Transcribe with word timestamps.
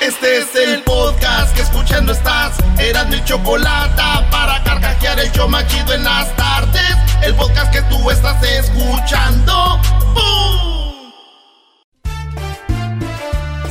Este 0.00 0.38
es 0.38 0.54
el 0.54 0.82
podcast 0.84 1.54
que 1.54 1.62
escuchando 1.62 2.12
estás. 2.12 2.56
Eran 2.78 3.10
mi 3.10 3.22
chocolate 3.24 4.02
para 4.30 4.62
carcajear 4.62 5.18
el 5.20 5.30
show 5.32 5.48
machido 5.48 5.92
en 5.92 6.04
las 6.04 6.34
tardes. 6.36 6.82
El 7.22 7.34
podcast 7.34 7.72
que 7.72 7.82
tú 7.82 8.10
estás 8.10 8.40
escuchando. 8.42 9.80
¡Bum! 10.14 11.12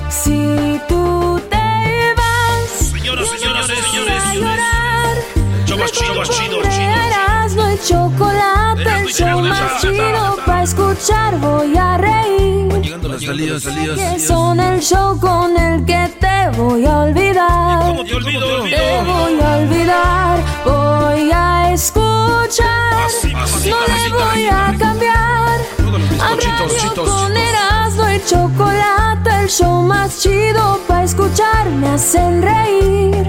Si 0.10 0.82
tú 0.88 1.42
te 1.50 2.14
vas, 2.18 2.90
Señoras, 2.92 3.30
señoras, 3.30 3.68
voy 3.68 3.76
señores, 3.78 4.24
a 4.24 4.32
señores. 4.32 4.34
llorar. 4.36 5.18
Show 5.66 5.78
más 5.78 5.92
chido, 5.92 6.16
más 6.16 6.30
chido, 6.30 6.62
chido. 6.64 6.82
Erasmo 6.82 7.72
y 7.72 7.88
chocolate, 7.88 9.00
el 9.02 9.08
show 9.14 9.40
más 9.42 9.57
chido 9.92 10.38
para 10.46 10.64
escuchar 10.64 11.38
voy 11.40 11.78
a 11.78 11.98
reír. 11.98 12.82
Llegando 12.82 13.10
las 13.10 13.24
salidas, 13.24 13.64
salidas. 13.64 13.98
Que 14.00 14.20
son 14.20 14.60
el 14.60 14.80
show 14.82 15.20
con 15.20 15.58
el 15.58 15.86
que 15.86 16.10
te 16.20 16.58
voy 16.58 16.86
a 16.86 17.00
olvidar. 17.00 17.80
¿Cómo 17.88 18.04
te 18.04 18.16
olvido? 18.16 18.64
Te 18.64 19.02
voy 19.06 19.40
a 19.42 19.58
olvidar, 19.58 20.40
voy 20.66 21.32
a 21.32 21.74
escuchar. 21.74 22.94
Así, 23.06 23.34
así, 23.36 23.70
No 23.70 23.78
le 23.88 23.94
así, 23.94 24.12
voy 24.12 24.46
así. 24.46 24.48
a 24.48 24.78
cambiar. 24.78 25.60
Los 25.80 26.22
A 26.22 26.28
radio 26.28 26.40
chitos, 26.40 27.10
con 27.10 27.28
chitos. 27.34 27.38
Erasmo 27.38 28.10
y 28.12 28.24
chocolate, 28.26 29.30
el 29.44 29.50
show 29.50 29.82
más 29.82 30.20
chido 30.22 30.80
para 30.88 31.04
escuchar 31.04 31.70
me 31.70 31.90
hacen 31.90 32.42
reír. 32.42 33.28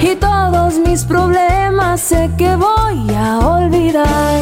Y 0.00 0.16
todos 0.16 0.78
mis 0.78 1.04
problemas 1.04 2.00
sé 2.00 2.30
que 2.36 2.56
voy 2.56 3.14
a 3.14 3.38
olvidar. 3.38 4.40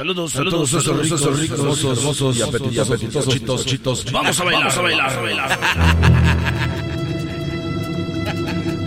Saludos, 0.00 0.32
saludos, 0.32 0.72
ricos, 0.72 0.86
esos 1.20 1.38
ricos, 1.38 1.58
hermosos, 1.60 1.98
hermosos 1.98 2.36
y 2.38 2.40
apetitosos, 2.40 3.28
chitos, 3.28 3.66
chitos. 3.66 4.10
Vamos 4.10 4.40
a 4.40 4.44
bailar, 4.44 4.62
vamos 4.62 4.78
a 4.78 4.80
bailar, 4.80 5.10
a 5.10 5.20
bailar. 5.20 5.60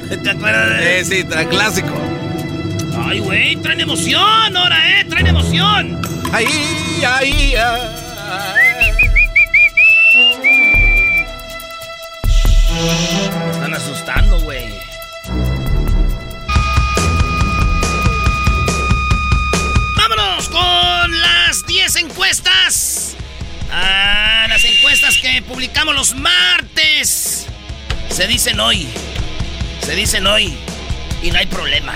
¿Te 0.23 0.29
acuerdas 0.31 0.69
de 0.79 0.99
Eh, 0.99 1.05
sí, 1.05 1.23
tra- 1.23 1.47
clásico. 1.47 1.93
Ay, 2.97 3.19
güey, 3.19 3.55
traen 3.57 3.81
emoción 3.81 4.57
ahora, 4.57 5.01
eh, 5.01 5.05
traen 5.05 5.27
emoción. 5.27 6.01
Ahí, 6.31 6.47
ahí, 7.05 7.53
ah. 7.59 8.55
Con 20.49 21.21
las 21.21 21.65
10 21.65 21.95
encuestas. 21.97 23.15
Ah, 23.71 24.45
las 24.49 24.63
encuestas 24.63 25.17
que 25.17 25.41
publicamos 25.41 25.95
los 25.95 26.15
martes. 26.15 27.47
Se 28.09 28.27
dicen 28.27 28.59
hoy. 28.59 28.87
Se 29.85 29.95
dicen 29.95 30.27
hoy. 30.27 30.53
Y 31.21 31.31
no 31.31 31.37
hay 31.37 31.45
problema. 31.45 31.93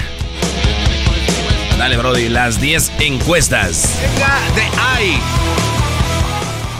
Dale, 1.78 1.98
Brody, 1.98 2.30
las 2.30 2.60
10 2.60 2.92
encuestas. 3.00 3.94
Venga 4.02 4.40
de 4.56 4.82
ahí. 4.82 5.20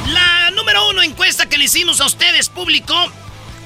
La 0.08 0.52
número 0.52 0.90
uno 0.90 1.04
encuesta 1.04 1.48
que 1.48 1.58
le 1.58 1.66
hicimos 1.66 2.02
a 2.02 2.06
ustedes 2.06 2.50
público 2.50 2.96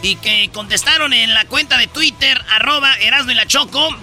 y 0.01 0.15
que 0.15 0.49
contestaron 0.53 1.13
en 1.13 1.33
la 1.33 1.45
cuenta 1.45 1.77
de 1.77 1.87
Twitter, 1.87 2.41
arroba 2.49 2.95
Erasmo 2.95 3.31
y 3.31 3.35
la 3.35 3.45
Choco. 3.45 3.95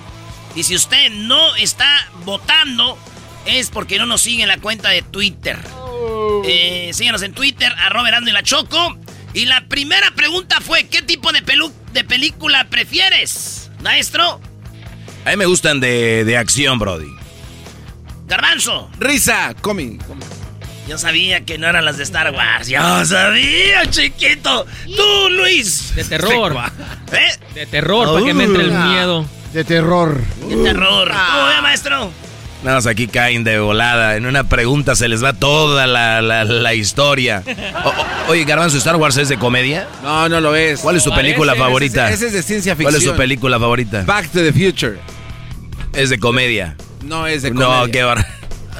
Y 0.54 0.62
si 0.62 0.74
usted 0.74 1.10
no 1.10 1.54
está 1.56 2.08
votando, 2.24 2.98
es 3.46 3.70
porque 3.70 3.98
no 3.98 4.06
nos 4.06 4.20
sigue 4.22 4.42
en 4.42 4.48
la 4.48 4.58
cuenta 4.58 4.90
de 4.90 5.02
Twitter. 5.02 5.58
Eh, 6.44 6.90
síganos 6.92 7.22
en 7.22 7.32
Twitter, 7.32 7.72
arroba 7.78 8.08
y 8.08 8.30
la 8.32 8.42
Choco. 8.42 8.96
Y 9.34 9.44
la 9.46 9.66
primera 9.68 10.10
pregunta 10.12 10.60
fue, 10.60 10.88
¿qué 10.88 11.02
tipo 11.02 11.32
de, 11.32 11.44
pelu- 11.44 11.72
de 11.92 12.04
película 12.04 12.68
prefieres, 12.70 13.70
maestro? 13.82 14.40
A 15.24 15.30
mí 15.30 15.36
me 15.36 15.46
gustan 15.46 15.80
de, 15.80 16.24
de 16.24 16.36
acción, 16.36 16.78
Brody. 16.78 17.10
Garbanzo. 18.26 18.90
Risa, 18.98 19.54
comi. 19.60 19.98
comi. 19.98 20.22
Yo 20.88 20.96
sabía 20.96 21.44
que 21.44 21.58
no 21.58 21.66
eran 21.68 21.84
las 21.84 21.98
de 21.98 22.04
Star 22.04 22.32
Wars. 22.32 22.68
Yo 22.68 23.04
sabía, 23.04 23.84
chiquito. 23.90 24.64
Tú, 24.96 25.28
Luis. 25.30 25.94
De 25.94 26.04
terror. 26.04 26.56
¿Eh? 27.12 27.38
De 27.54 27.66
terror, 27.66 28.14
para 28.14 28.24
que 28.24 28.32
me 28.34 28.44
entre 28.44 28.64
el 28.64 28.70
miedo. 28.72 29.26
De 29.52 29.64
terror. 29.64 30.18
¡Qué 30.48 30.56
terror! 30.56 31.10
¿Cómo 31.10 31.46
ve, 31.46 31.60
maestro? 31.62 32.10
Nada 32.64 32.78
más 32.78 32.86
aquí 32.88 33.06
caen 33.06 33.44
de 33.44 33.60
volada. 33.60 34.16
En 34.16 34.26
una 34.26 34.44
pregunta 34.44 34.96
se 34.96 35.08
les 35.08 35.22
va 35.22 35.32
toda 35.32 35.86
la, 35.86 36.20
la- 36.20 36.42
la 36.44 36.74
historia. 36.74 37.42
O- 37.84 37.88
o- 37.88 38.30
oye, 38.32 38.44
Garbanzo, 38.44 38.78
¿Star 38.78 38.96
Wars 38.96 39.16
es 39.16 39.28
de 39.28 39.38
comedia? 39.38 39.86
No, 40.02 40.28
no 40.28 40.40
lo 40.40 40.56
es. 40.56 40.80
¿Cuál 40.80 40.96
es 40.96 41.04
tu 41.04 41.14
película 41.14 41.54
favorita? 41.54 42.10
Ese 42.10 42.26
es 42.26 42.32
de 42.32 42.42
ciencia 42.42 42.74
ficción. 42.74 42.92
¿Cuál 42.92 43.02
es 43.02 43.08
tu 43.08 43.16
película 43.16 43.60
favorita? 43.60 44.02
Back 44.02 44.30
to 44.32 44.40
the 44.40 44.52
Future. 44.52 44.98
Es 45.92 46.10
de 46.10 46.18
comedia. 46.18 46.76
No 47.04 47.26
es 47.28 47.42
de 47.42 47.52
No, 47.52 47.66
comedia. 47.66 47.92
qué 47.92 48.02
bar... 48.02 48.26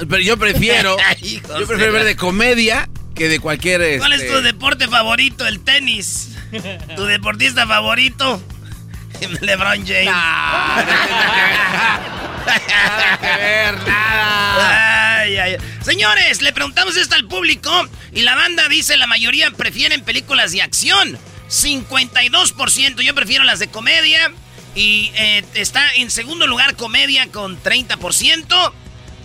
Pero 0.09 0.19
yo 0.21 0.37
prefiero. 0.37 0.95
Yo 1.59 1.67
prefiero 1.67 1.91
ver 1.91 2.03
de 2.05 2.15
comedia 2.15 2.87
que 3.15 3.27
de 3.27 3.39
cualquier. 3.39 3.99
¿Cuál 3.99 4.13
es 4.13 4.21
este, 4.21 4.33
tu 4.33 4.41
deporte 4.41 4.87
favorito? 4.87 5.45
El 5.45 5.59
tenis. 5.61 6.29
¿Tu 6.95 7.03
deportista 7.05 7.65
favorito? 7.67 8.41
LeBron 9.41 9.85
James. 9.85 10.07
Nada 12.45 13.37
ver, 13.37 13.77
nada. 13.87 15.25
Señores, 15.83 16.41
le 16.41 16.53
preguntamos 16.53 16.97
esto 16.97 17.15
al 17.15 17.27
público 17.27 17.71
y 18.11 18.21
la 18.21 18.35
banda 18.35 18.67
dice 18.67 18.97
la 18.97 19.07
mayoría 19.07 19.51
prefieren 19.51 20.03
películas 20.03 20.51
de 20.51 20.61
acción. 20.61 21.17
52%, 21.49 23.01
yo 23.01 23.15
prefiero 23.15 23.43
las 23.43 23.59
de 23.59 23.69
comedia. 23.69 24.31
Y 24.75 25.11
eh, 25.15 25.43
está 25.55 25.89
en 25.95 26.11
segundo 26.11 26.45
lugar 26.45 26.75
comedia 26.75 27.27
con 27.31 27.61
30%. 27.61 28.71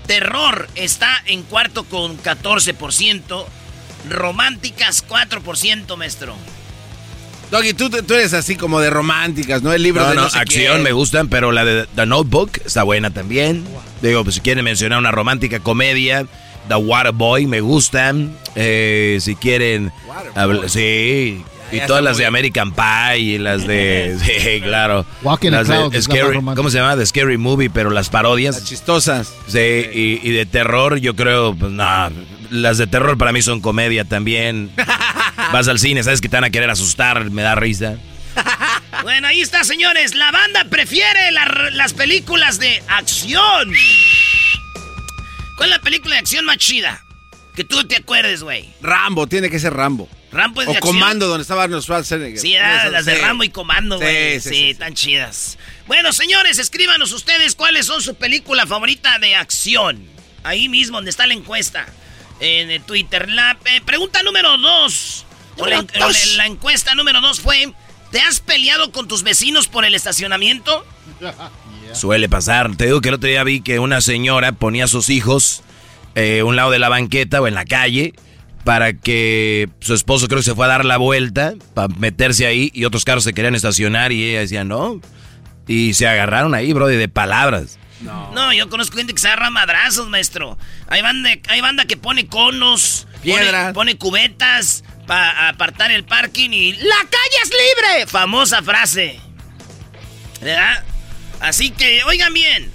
Terror 0.07 0.69
está 0.75 1.23
en 1.27 1.43
cuarto 1.43 1.85
con 1.85 2.19
14%. 2.23 3.47
Románticas 4.09 5.07
4%, 5.07 5.97
maestro. 5.97 6.37
Doggy, 7.55 7.73
tú, 7.73 7.89
tú 7.89 8.15
eres 8.15 8.35
así 8.35 8.57
como 8.57 8.81
de 8.81 8.91
románticas, 8.91 9.63
¿no? 9.63 9.73
El 9.73 9.83
libro 9.85 10.03
No, 10.03 10.09
de 10.11 10.15
no, 10.17 10.23
no 10.23 10.29
sé 10.31 10.39
acción 10.39 10.83
me 10.83 10.91
gustan, 10.91 11.29
pero 11.29 11.53
la 11.53 11.65
de 11.65 11.87
The 11.95 12.05
Notebook 12.05 12.51
está 12.65 12.83
buena 12.83 13.11
también. 13.11 13.65
Digo, 14.03 14.25
pues 14.25 14.35
si 14.35 14.41
quieren 14.41 14.65
mencionar 14.65 14.99
una 14.99 15.13
romántica 15.13 15.61
comedia, 15.61 16.27
The 16.69 16.75
Waterboy 16.75 17.47
me 17.47 17.61
gustan. 17.61 18.37
Eh, 18.57 19.19
si 19.21 19.37
quieren... 19.37 19.93
sí. 20.67 21.45
Y 21.73 21.79
Ya 21.79 21.87
todas 21.87 22.05
las 22.05 22.19
de 22.19 22.27
American 22.27 22.73
Pie 22.73 23.19
y 23.19 23.39
las 23.39 23.67
de... 23.67 24.17
Sí, 24.25 24.61
claro. 24.61 25.07
Walking 25.23 25.51
las 25.53 25.67
the 25.67 25.89
de 25.91 26.03
Scary. 26.03 26.41
¿Cómo 26.57 26.71
se 26.71 26.79
llama? 26.79 26.97
The 26.97 27.07
Scary 27.07 27.39
Movie, 27.39 27.71
pero 27.71 27.91
las 27.91 28.07
Las 28.07 28.11
parodias. 28.11 28.65
chistosas. 28.65 29.33
Sí, 29.47 29.59
y, 29.59 30.21
y 30.23 30.31
de 30.33 30.45
terror 30.47 30.97
yo 30.99 31.17
creo, 31.17 31.55
pues 31.55 31.73
no, 31.73 32.11
las 32.51 32.79
de 32.79 32.87
terror 32.87 33.17
para 33.17 33.33
mí 33.33 33.43
son 33.43 33.61
comedia 33.61 34.05
también. 34.05 34.71
Vas 35.55 35.69
al 35.69 35.79
cine, 35.79 36.03
sabes 36.03 36.21
que 36.21 36.29
te 36.29 36.35
van 36.35 36.43
a 36.43 36.51
querer 36.51 36.69
asustar, 36.69 37.31
me 37.31 37.43
da 37.43 37.55
risa. 37.55 37.97
Bueno, 39.05 39.29
ahí 39.29 39.41
está, 39.41 39.63
señores. 39.63 40.15
La 40.17 40.33
banda 40.33 40.65
prefiere 40.65 41.31
la- 41.31 41.69
las 41.73 41.93
películas 41.95 42.59
de 42.59 42.83
acción. 42.89 43.73
¿Cuál 45.57 45.71
es 45.71 45.77
la 45.77 45.81
película 45.83 46.15
de 46.15 46.21
acción 46.21 46.45
más 46.45 46.57
chida? 46.59 47.05
Que 47.55 47.63
tú 47.63 47.85
te 47.87 47.95
acuerdes, 47.97 48.43
güey. 48.43 48.69
Rambo, 48.83 49.29
tiene 49.29 49.49
que 49.49 49.61
ser 49.61 49.75
Rambo. 49.75 50.09
Rambo 50.33 50.63
es 50.63 50.67
de 50.67 50.73
O 50.73 50.77
acción. 50.77 50.95
Comando, 50.97 51.29
donde 51.29 51.43
estaba 51.43 51.63
Arnold 51.65 51.85
Schwarzenegger. 51.85 52.39
Sí, 52.41 52.57
ah, 52.57 52.89
las 52.91 53.05
de 53.05 53.15
sí. 53.15 53.21
Rambo 53.21 53.45
y 53.45 53.51
Comando, 53.51 53.99
Sí, 53.99 54.05
güey. 54.05 54.41
sí, 54.41 54.49
Sí, 54.49 54.55
sí, 54.55 54.73
sí. 54.73 54.75
tan 54.75 54.95
chidas. 54.95 55.57
Bueno, 55.87 56.13
señores, 56.13 56.59
escríbanos 56.59 57.13
ustedes 57.13 57.55
cuáles 57.55 57.87
son 57.87 58.03
su 58.03 58.17
película 58.17 58.67
favorita 58.67 59.19
de 59.21 59.37
acción. 59.37 60.05
Ahí 60.43 60.69
mismo, 60.69 60.97
donde 60.99 61.11
está 61.13 61.27
la 61.29 61.35
encuesta. 61.35 61.87
En 62.41 62.71
el 62.73 62.83
Twitter. 62.83 63.29
La 63.29 63.57
eh, 63.67 63.81
pregunta 63.85 64.23
número 64.25 64.59
dos. 64.59 65.27
O 65.59 65.67
la, 65.67 65.81
o 65.81 65.85
la- 65.99 66.13
la 66.37 66.47
encuesta 66.47 66.95
número 66.95 67.21
dos 67.21 67.41
fue: 67.41 67.73
¿Te 68.11 68.21
has 68.21 68.41
peleado 68.41 68.91
con 68.93 69.09
tus 69.09 69.23
vecinos 69.23 69.69
por 69.69 69.85
el 69.85 69.95
estacionamiento? 69.95 70.85
Suele 71.93 72.29
pasar. 72.29 72.75
Te 72.77 72.87
digo 72.87 73.01
que 73.01 73.09
el 73.09 73.15
otro 73.17 73.29
día 73.29 73.45
vi 73.45 73.61
que 73.61 73.79
una 73.79 74.01
señora 74.01 74.53
ponía 74.53 74.85
a 74.85 74.89
sus 74.89 75.11
hijos 75.11 75.63
eh, 76.15 76.41
a 76.41 76.45
un 76.45 76.57
lado 76.57 76.71
de 76.71 76.79
la 76.79 76.89
banqueta 76.89 77.41
o 77.41 77.47
en 77.47 77.55
la 77.55 77.65
calle 77.65 78.15
para 78.65 78.95
que 78.95 79.69
su 79.81 79.95
esposo 79.95 80.27
creo 80.27 80.39
que 80.41 80.45
se 80.45 80.55
fue 80.55 80.65
a 80.65 80.69
dar 80.69 80.85
la 80.87 80.97
vuelta 80.97 81.53
para 81.75 81.89
meterse 81.89 82.47
ahí 82.47 82.71
y 82.73 82.85
otros 82.87 83.05
carros 83.05 83.23
se 83.25 83.35
querían 83.35 83.55
estacionar 83.55 84.11
y 84.11 84.25
ella 84.25 84.41
decía 84.41 84.65
no. 84.65 85.01
Y 85.69 85.95
se 85.95 86.07
agarraron 86.09 86.55
ahí, 86.55 86.73
bro, 86.73 86.87
de 86.89 87.09
palabras. 87.09 87.79
No. 88.01 88.53
yo 88.53 88.69
conozco 88.69 88.97
gente 88.99 89.15
que 89.15 89.21
se 89.21 89.29
agarra 89.29 89.47
a 89.47 89.51
madrazos, 89.51 90.09
maestro. 90.09 90.59
Hay 90.89 91.01
banda, 91.01 91.31
hay 91.49 91.61
banda 91.61 91.85
que 91.87 91.97
pone 91.97 92.27
conos, 92.27 93.07
Piedras. 93.23 93.73
Pone, 93.73 93.95
pone 93.95 93.97
cubetas 93.99 94.83
para 95.07 95.49
apartar 95.49 95.91
el 95.91 96.05
parking 96.05 96.51
y 96.51 96.73
¡La 96.73 96.97
calle 96.97 97.37
es 97.43 97.51
libre! 97.51 98.07
Famosa 98.07 98.63
frase. 98.63 99.21
¿Verdad? 100.41 100.85
Así 101.41 101.71
que, 101.71 102.03
oigan 102.05 102.33
bien. 102.33 102.71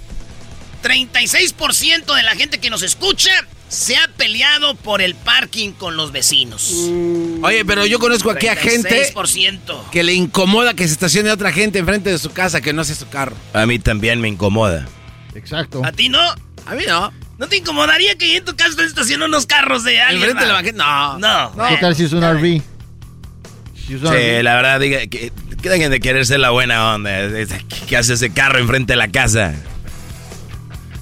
36% 0.82 2.14
de 2.14 2.22
la 2.22 2.34
gente 2.34 2.58
que 2.58 2.70
nos 2.70 2.82
escucha 2.82 3.30
se 3.68 3.96
ha 3.96 4.08
peleado 4.16 4.74
por 4.74 5.00
el 5.00 5.14
parking 5.14 5.72
con 5.72 5.96
los 5.96 6.10
vecinos. 6.10 6.72
Oye, 7.42 7.64
pero 7.64 7.86
yo 7.86 7.98
conozco 8.00 8.30
aquí 8.30 8.48
a 8.48 8.56
gente 8.56 9.12
36%. 9.14 9.90
que 9.90 10.02
le 10.02 10.12
incomoda 10.14 10.74
que 10.74 10.86
se 10.86 10.94
estacione 10.94 11.30
otra 11.30 11.52
gente 11.52 11.78
enfrente 11.78 12.10
de 12.10 12.18
su 12.18 12.32
casa 12.32 12.60
que 12.60 12.72
no 12.72 12.82
sea 12.82 12.96
su 12.96 13.08
carro. 13.08 13.36
A 13.52 13.66
mí 13.66 13.78
también 13.78 14.20
me 14.20 14.28
incomoda. 14.28 14.88
Exacto. 15.34 15.82
¿A 15.84 15.92
ti 15.92 16.08
no? 16.08 16.20
A 16.66 16.74
mí 16.74 16.84
no. 16.88 17.12
¿No 17.40 17.48
te 17.48 17.56
incomodaría 17.56 18.16
que 18.18 18.36
en 18.36 18.44
tu 18.44 18.54
casa 18.54 18.76
te 18.76 18.84
estacionen 18.84 19.28
unos 19.30 19.46
carros 19.46 19.82
de 19.82 19.98
alguien? 19.98 20.24
Enfrente 20.24 20.42
de 20.42 20.48
la 20.48 20.54
banqueta. 20.56 21.18
No. 21.18 21.50
No. 21.54 21.68
¿Qué 21.68 21.78
tal 21.78 21.96
si 21.96 22.04
es 22.04 22.12
un 22.12 22.20
RV? 22.22 22.42
Si 23.74 23.94
es 23.94 24.02
un 24.02 24.08
Sí, 24.08 24.14
RV. 24.14 24.42
la 24.42 24.54
verdad, 24.56 24.78
diga, 24.78 24.98
que, 25.06 25.32
que 25.62 25.68
dejen 25.70 25.90
de 25.90 26.00
querer 26.00 26.26
ser 26.26 26.40
la 26.40 26.50
buena 26.50 26.94
onda. 26.94 27.10
¿Qué 27.88 27.96
hace 27.96 28.12
ese 28.12 28.30
carro 28.30 28.58
enfrente 28.58 28.92
de 28.92 28.98
la 28.98 29.08
casa? 29.08 29.54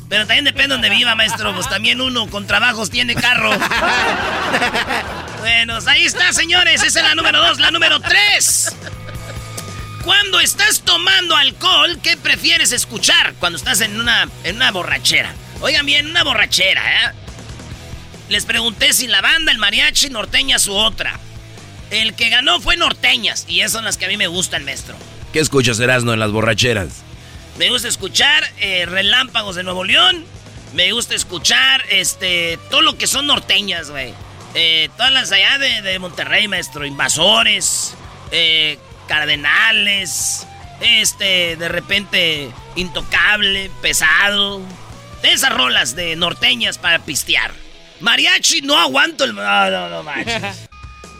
Pero 0.08 0.28
también 0.28 0.44
depende 0.44 0.74
donde 0.74 0.90
viva, 0.90 1.16
maestro. 1.16 1.52
Pues 1.56 1.68
también 1.68 2.00
uno 2.00 2.28
con 2.28 2.46
trabajos 2.46 2.88
tiene 2.88 3.16
carro. 3.16 3.50
bueno, 5.40 5.76
ahí 5.88 6.04
está, 6.04 6.32
señores. 6.32 6.84
Esa 6.84 7.00
es 7.00 7.04
la 7.04 7.16
número 7.16 7.44
dos. 7.44 7.58
La 7.58 7.72
número 7.72 7.98
tres. 7.98 8.76
Cuando 10.04 10.38
estás 10.38 10.82
tomando 10.82 11.34
alcohol, 11.34 11.98
¿qué 12.00 12.16
prefieres 12.16 12.70
escuchar 12.70 13.34
cuando 13.40 13.58
estás 13.58 13.80
en 13.80 14.00
una, 14.00 14.28
en 14.44 14.54
una 14.54 14.70
borrachera? 14.70 15.34
Oigan 15.60 15.86
bien, 15.86 16.06
una 16.06 16.22
borrachera, 16.22 16.82
¿eh? 16.82 17.12
Les 18.28 18.44
pregunté 18.44 18.92
si 18.92 19.06
la 19.06 19.20
banda, 19.20 19.50
el 19.50 19.58
mariachi, 19.58 20.10
norteñas 20.10 20.66
u 20.68 20.74
otra. 20.74 21.18
El 21.90 22.14
que 22.14 22.28
ganó 22.28 22.60
fue 22.60 22.76
norteñas. 22.76 23.44
Y 23.48 23.60
esas 23.60 23.72
son 23.72 23.84
las 23.84 23.96
que 23.96 24.04
a 24.04 24.08
mí 24.08 24.16
me 24.16 24.26
gustan, 24.26 24.64
maestro. 24.64 24.96
¿Qué 25.32 25.40
escuchas, 25.40 25.80
Erasno, 25.80 26.12
en 26.12 26.20
las 26.20 26.30
borracheras? 26.30 27.02
Me 27.58 27.70
gusta 27.70 27.88
escuchar 27.88 28.44
eh, 28.58 28.86
Relámpagos 28.86 29.56
de 29.56 29.64
Nuevo 29.64 29.84
León. 29.84 30.24
Me 30.74 30.92
gusta 30.92 31.14
escuchar 31.14 31.82
este 31.88 32.58
todo 32.70 32.82
lo 32.82 32.96
que 32.98 33.06
son 33.06 33.26
norteñas, 33.26 33.90
güey. 33.90 34.12
Eh, 34.54 34.90
todas 34.96 35.12
las 35.12 35.32
allá 35.32 35.58
de, 35.58 35.82
de 35.82 35.98
Monterrey, 35.98 36.46
maestro. 36.46 36.84
Invasores, 36.84 37.94
eh, 38.30 38.78
Cardenales, 39.08 40.46
este, 40.80 41.56
de 41.56 41.68
repente, 41.68 42.50
Intocable, 42.76 43.70
Pesado. 43.80 44.60
De 45.22 45.32
esas 45.32 45.52
rolas 45.52 45.96
de 45.96 46.16
norteñas 46.16 46.78
para 46.78 47.04
pistear. 47.04 47.52
Mariachi, 48.00 48.60
no 48.62 48.78
aguanto 48.78 49.24
el... 49.24 49.34
No, 49.34 49.70
no, 49.70 49.88
no, 49.88 50.02
manches. 50.02 50.68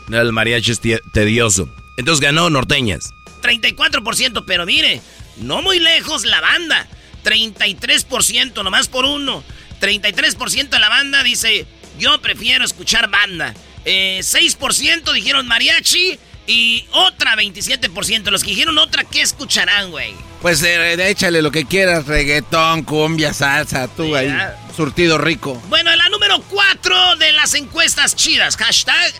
No, 0.07 0.21
el 0.21 0.31
mariachi 0.31 0.71
es 0.71 0.81
tedioso. 1.11 1.69
Entonces 1.97 2.21
ganó 2.21 2.49
Norteñas. 2.49 3.13
34%, 3.41 4.43
pero 4.45 4.65
mire, 4.65 5.01
no 5.37 5.61
muy 5.61 5.79
lejos 5.79 6.25
la 6.25 6.39
banda. 6.39 6.87
33%, 7.23 8.63
nomás 8.63 8.87
por 8.87 9.05
uno. 9.05 9.43
33% 9.81 10.69
de 10.69 10.79
la 10.79 10.89
banda 10.89 11.23
dice, 11.23 11.65
yo 11.97 12.21
prefiero 12.21 12.63
escuchar 12.63 13.09
banda. 13.09 13.53
Eh, 13.85 14.19
6% 14.21 15.11
dijeron 15.13 15.47
mariachi 15.47 16.17
y 16.47 16.85
otra 16.91 17.35
27%. 17.35 18.29
Los 18.31 18.43
que 18.43 18.51
dijeron 18.51 18.77
otra, 18.77 19.03
¿qué 19.03 19.21
escucharán, 19.21 19.91
güey? 19.91 20.13
Pues 20.41 20.63
eh, 20.63 21.09
échale 21.09 21.41
lo 21.41 21.51
que 21.51 21.65
quieras, 21.65 22.05
reggaetón, 22.07 22.83
cumbia, 22.83 23.33
salsa, 23.33 23.87
tú 23.89 24.05
Sí, 24.05 24.15
ahí, 24.15 24.29
ah. 24.29 24.55
surtido 24.75 25.17
rico. 25.17 25.61
Bueno, 25.67 25.93
la 25.95 26.07
número 26.09 26.41
4 26.49 27.17
de 27.17 27.33
las 27.33 27.53
encuestas 27.55 28.15
chidas. 28.15 28.55
Hashtag 28.55 29.13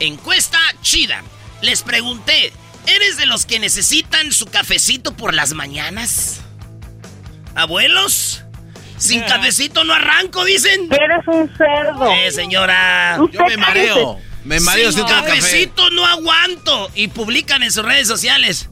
encuesta 0.00 0.58
chida. 0.82 1.22
Les 1.62 1.82
pregunté, 1.82 2.52
¿eres 2.86 3.16
de 3.16 3.26
los 3.26 3.46
que 3.46 3.60
necesitan 3.60 4.32
su 4.32 4.46
cafecito 4.46 5.16
por 5.16 5.32
las 5.32 5.52
mañanas? 5.54 6.40
¿Abuelos? 7.54 8.42
Sin 8.98 9.20
cafecito 9.28 9.84
no 9.84 9.94
arranco, 9.94 10.44
dicen. 10.44 10.88
Eres 10.90 11.26
un 11.28 11.48
cerdo. 11.56 12.10
Eh, 12.10 12.32
señora. 12.32 13.16
Yo 13.30 13.44
me 13.46 13.56
mareo, 13.56 14.18
me 14.44 14.58
mareo 14.58 14.90
Sin 14.90 15.02
si 15.02 15.06
tomo 15.06 15.22
café. 15.22 15.36
cafecito 15.36 15.90
no 15.90 16.04
aguanto. 16.04 16.90
Y 16.96 17.08
publican 17.08 17.62
en 17.62 17.70
sus 17.70 17.84
redes 17.84 18.08
sociales. 18.08 18.68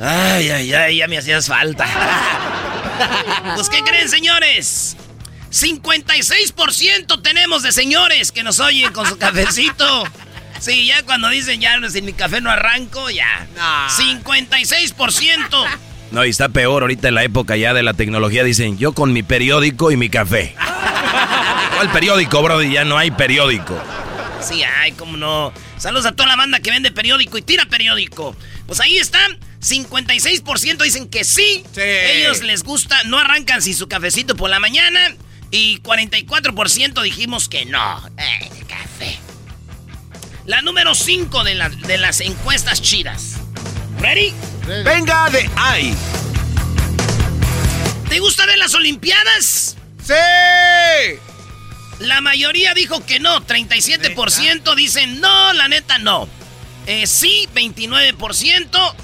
Ay, 0.00 0.50
ay, 0.50 0.74
ay, 0.74 0.96
ya 0.98 1.08
me 1.08 1.18
hacías 1.18 1.46
falta. 1.46 1.86
pues, 3.54 3.68
¿qué 3.68 3.80
creen, 3.82 4.08
señores? 4.08 4.96
56% 5.50 7.22
tenemos 7.22 7.62
de 7.62 7.70
señores 7.70 8.32
que 8.32 8.42
nos 8.42 8.58
oyen 8.58 8.92
con 8.92 9.06
su 9.06 9.18
cafecito. 9.18 10.04
Sí, 10.58 10.86
ya 10.86 11.02
cuando 11.04 11.28
dicen 11.28 11.60
ya 11.60 11.78
no, 11.78 11.88
sin 11.90 12.04
mi 12.04 12.12
café 12.12 12.40
no 12.40 12.50
arranco, 12.50 13.10
ya. 13.10 13.46
56%. 13.96 15.66
No, 16.10 16.24
y 16.24 16.30
está 16.30 16.48
peor 16.48 16.82
ahorita 16.82 17.08
en 17.08 17.14
la 17.14 17.24
época 17.24 17.56
ya 17.56 17.74
de 17.74 17.82
la 17.82 17.94
tecnología. 17.94 18.44
Dicen, 18.44 18.78
yo 18.78 18.92
con 18.92 19.12
mi 19.12 19.22
periódico 19.22 19.90
y 19.90 19.96
mi 19.96 20.08
café. 20.08 20.54
¿Cuál 21.74 21.90
periódico, 21.90 22.42
brody? 22.42 22.72
Ya 22.72 22.84
no 22.84 22.96
hay 22.96 23.10
periódico. 23.10 23.80
Sí, 24.40 24.62
ay, 24.62 24.92
cómo 24.92 25.16
no. 25.16 25.52
Saludos 25.76 26.06
a 26.06 26.12
toda 26.12 26.28
la 26.28 26.36
banda 26.36 26.60
que 26.60 26.70
vende 26.70 26.92
periódico 26.92 27.38
y 27.38 27.42
tira 27.42 27.66
periódico. 27.66 28.36
Pues 28.66 28.80
ahí 28.80 28.98
están. 28.98 29.38
56% 29.64 30.82
dicen 30.82 31.08
que 31.08 31.24
sí. 31.24 31.64
Sí. 31.74 31.80
Ellos 31.80 32.42
les 32.42 32.62
gusta, 32.62 33.02
no 33.04 33.18
arrancan 33.18 33.62
sin 33.62 33.74
su 33.74 33.88
cafecito 33.88 34.36
por 34.36 34.50
la 34.50 34.60
mañana. 34.60 35.00
Y 35.50 35.78
44% 35.80 37.02
dijimos 37.02 37.48
que 37.48 37.64
no. 37.64 38.02
Eh, 38.18 38.50
café. 38.68 39.18
La 40.46 40.60
número 40.62 40.94
5 40.94 41.44
de, 41.44 41.54
la- 41.54 41.68
de 41.70 41.96
las 41.98 42.20
encuestas 42.20 42.82
chidas. 42.82 43.36
¿Ready? 44.00 44.34
Venga 44.84 45.30
de 45.30 45.48
ahí. 45.56 45.94
¿Te 48.08 48.18
gusta 48.20 48.46
ver 48.46 48.58
las 48.58 48.74
Olimpiadas? 48.74 49.76
¡Sí! 50.04 50.12
La 52.00 52.20
mayoría 52.20 52.74
dijo 52.74 53.04
que 53.06 53.20
no, 53.20 53.40
37% 53.46 54.74
dicen 54.74 55.20
no, 55.20 55.52
la 55.54 55.68
neta 55.68 55.98
no. 55.98 56.28
Eh, 56.86 57.06
sí, 57.06 57.48
29%. 57.54 58.94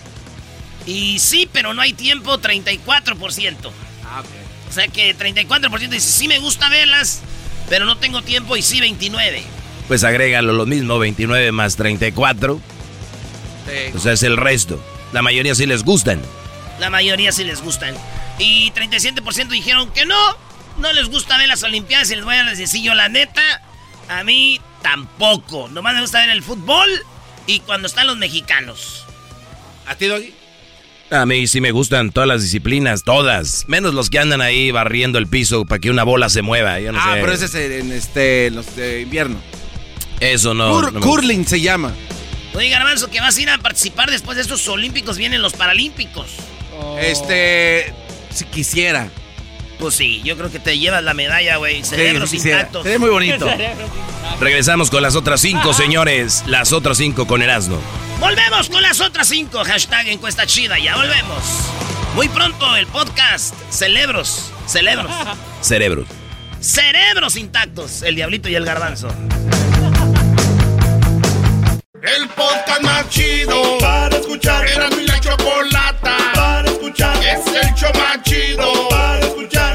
Y 0.86 1.18
sí, 1.18 1.48
pero 1.52 1.74
no 1.74 1.82
hay 1.82 1.92
tiempo, 1.92 2.38
34%. 2.38 3.54
Ah, 4.04 4.22
O 4.68 4.72
sea 4.72 4.88
que 4.88 5.16
34% 5.16 5.88
dice 5.88 6.00
sí 6.00 6.28
me 6.28 6.38
gusta 6.38 6.68
verlas, 6.68 7.20
pero 7.68 7.84
no 7.84 7.96
tengo 7.98 8.22
tiempo 8.22 8.56
y 8.56 8.62
sí 8.62 8.80
29. 8.80 9.42
Pues 9.88 10.04
agrégalo 10.04 10.52
lo 10.52 10.66
mismo, 10.66 10.98
29 10.98 11.52
más 11.52 11.76
34. 11.76 12.60
O 13.94 13.98
sea, 13.98 14.12
es 14.12 14.22
el 14.22 14.36
resto. 14.36 14.82
La 15.12 15.22
mayoría 15.22 15.54
sí 15.54 15.66
les 15.66 15.84
gustan. 15.84 16.20
La 16.78 16.90
mayoría 16.90 17.30
sí 17.32 17.44
les 17.44 17.60
gustan. 17.62 17.94
Y 18.38 18.70
37% 18.72 19.48
dijeron 19.48 19.92
que 19.92 20.06
no, 20.06 20.16
no 20.78 20.92
les 20.92 21.08
gusta 21.08 21.36
ver 21.36 21.48
las 21.48 21.62
Olimpiadas 21.62 22.10
y 22.10 22.16
les 22.16 22.24
voy 22.24 22.36
a 22.36 22.44
decir 22.44 22.82
yo 22.82 22.94
la 22.94 23.08
neta, 23.08 23.42
a 24.08 24.24
mí 24.24 24.60
tampoco. 24.82 25.68
Nomás 25.68 25.94
me 25.94 26.00
gusta 26.00 26.20
ver 26.20 26.30
el 26.30 26.42
fútbol 26.42 26.88
y 27.46 27.60
cuando 27.60 27.86
están 27.86 28.06
los 28.06 28.16
mexicanos. 28.16 29.04
¿A 29.86 29.94
ti, 29.94 30.06
Doggy? 30.06 30.32
A 31.10 31.26
mí 31.26 31.48
sí 31.48 31.60
me 31.60 31.72
gustan 31.72 32.12
todas 32.12 32.28
las 32.28 32.42
disciplinas, 32.42 33.02
todas. 33.02 33.64
Menos 33.66 33.94
los 33.94 34.10
que 34.10 34.20
andan 34.20 34.40
ahí 34.40 34.70
barriendo 34.70 35.18
el 35.18 35.26
piso 35.26 35.64
para 35.64 35.80
que 35.80 35.90
una 35.90 36.04
bola 36.04 36.28
se 36.28 36.42
mueva. 36.42 36.78
Yo 36.78 36.92
no 36.92 37.00
ah, 37.00 37.14
sé. 37.14 37.20
pero 37.20 37.32
ese 37.32 37.46
es 37.46 37.54
en 37.54 37.90
este, 37.90 38.50
los 38.52 38.76
de 38.76 39.00
invierno. 39.00 39.40
Eso 40.20 40.54
no. 40.54 40.72
Cur- 40.72 40.92
no 40.92 41.00
curling 41.00 41.46
se 41.46 41.60
llama. 41.60 41.92
Oye, 42.54 42.68
Garbanzo, 42.68 43.10
que 43.10 43.20
vas 43.20 43.36
a 43.36 43.42
ir 43.42 43.50
a 43.50 43.58
participar 43.58 44.10
después 44.10 44.36
de 44.36 44.42
estos 44.42 44.66
Olímpicos, 44.68 45.18
vienen 45.18 45.42
los 45.42 45.54
Paralímpicos. 45.54 46.36
Este, 47.00 47.92
si 48.32 48.44
quisiera. 48.44 49.10
Pues 49.80 49.94
sí, 49.94 50.20
yo 50.24 50.36
creo 50.36 50.52
que 50.52 50.58
te 50.58 50.78
llevas 50.78 51.02
la 51.02 51.14
medalla, 51.14 51.56
güey. 51.56 51.82
Cerebros 51.82 52.30
sí 52.30 52.36
intactos. 52.36 52.82
Sería 52.82 52.98
muy 52.98 53.08
bonito. 53.10 53.48
Regresamos 54.40 54.90
con 54.90 55.02
las 55.02 55.16
otras 55.16 55.40
cinco, 55.40 55.72
señores. 55.72 56.44
Las 56.46 56.72
otras 56.72 56.98
cinco 56.98 57.26
con 57.26 57.40
Erasmo. 57.42 57.78
Volvemos 58.18 58.68
con 58.68 58.82
las 58.82 59.00
otras 59.00 59.28
cinco. 59.28 59.64
Hashtag 59.64 60.08
encuesta 60.08 60.46
chida. 60.46 60.78
Ya 60.78 60.96
volvemos. 60.96 61.42
Muy 62.14 62.28
pronto 62.28 62.76
el 62.76 62.86
podcast. 62.86 63.54
Celebros. 63.70 64.52
Celebros. 64.66 65.10
Cerebros. 65.62 66.06
Cerebros 66.60 67.36
intactos. 67.36 68.02
El 68.02 68.16
diablito 68.16 68.48
y 68.50 68.54
el 68.54 68.64
garbanzo. 68.66 69.08
El 72.02 72.28
podcast 72.30 72.82
más 72.82 73.08
chido 73.08 73.78
para 73.78 74.16
escuchar. 74.16 74.66
Era 74.66 74.90
mi 74.90 75.06
la 75.06 75.20
chocolata 75.20 76.16
para 76.34 76.68
escuchar. 76.70 77.16
Es 77.24 77.46
el 77.46 77.74
show 77.74 77.90
más 77.94 78.22
chido 78.22 78.88
para 78.88 79.20
escuchar. 79.20 79.69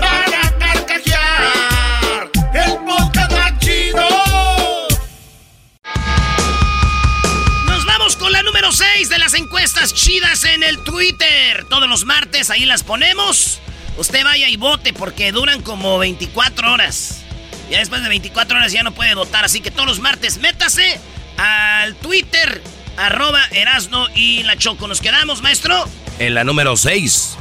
Encuestas 9.36 9.94
chidas 9.94 10.44
en 10.46 10.64
el 10.64 10.84
Twitter. 10.84 11.66
Todos 11.70 11.88
los 11.90 12.06
martes 12.06 12.50
ahí 12.50 12.66
las 12.66 12.84
ponemos. 12.84 13.60
Usted 13.98 14.24
vaya 14.24 14.50
y 14.50 14.58
vote 14.58 14.94
porque 14.94 15.32
duran 15.32 15.62
como 15.62 15.98
24 15.98 16.74
horas. 16.74 17.22
Ya 17.70 17.80
después 17.80 18.02
de 18.04 18.10
24 18.10 18.58
horas 18.58 18.72
ya 18.72 18.84
no 18.84 18.94
puede 18.94 19.16
votar. 19.16 19.46
Así 19.46 19.62
que 19.62 19.72
todos 19.72 19.88
los 19.88 20.00
martes 20.00 20.40
métase 20.40 21.00
al 21.38 21.96
Twitter, 21.96 22.62
arroba 22.98 23.42
Erasno 23.52 24.08
y 24.16 24.44
la 24.44 24.58
Choco. 24.58 24.88
¿Nos 24.88 25.02
quedamos, 25.02 25.42
maestro? 25.42 25.88
En 26.20 26.34
la 26.34 26.44
número 26.44 26.78
6. 26.78 27.38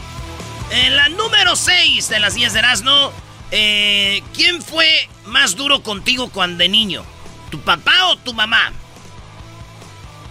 En 0.71 0.97
la 0.97 1.09
número 1.09 1.57
6 1.57 2.09
de 2.09 2.21
las 2.21 2.35
10 2.35 2.53
de 2.53 2.59
Erasno, 2.59 3.13
eh, 3.51 4.23
¿quién 4.35 4.63
fue 4.63 5.09
más 5.27 5.57
duro 5.57 5.83
contigo 5.83 6.31
cuando 6.31 6.59
de 6.59 6.69
niño? 6.69 7.05
¿Tu 7.51 7.61
papá 7.61 8.07
o 8.07 8.17
tu 8.17 8.33
mamá? 8.35 8.73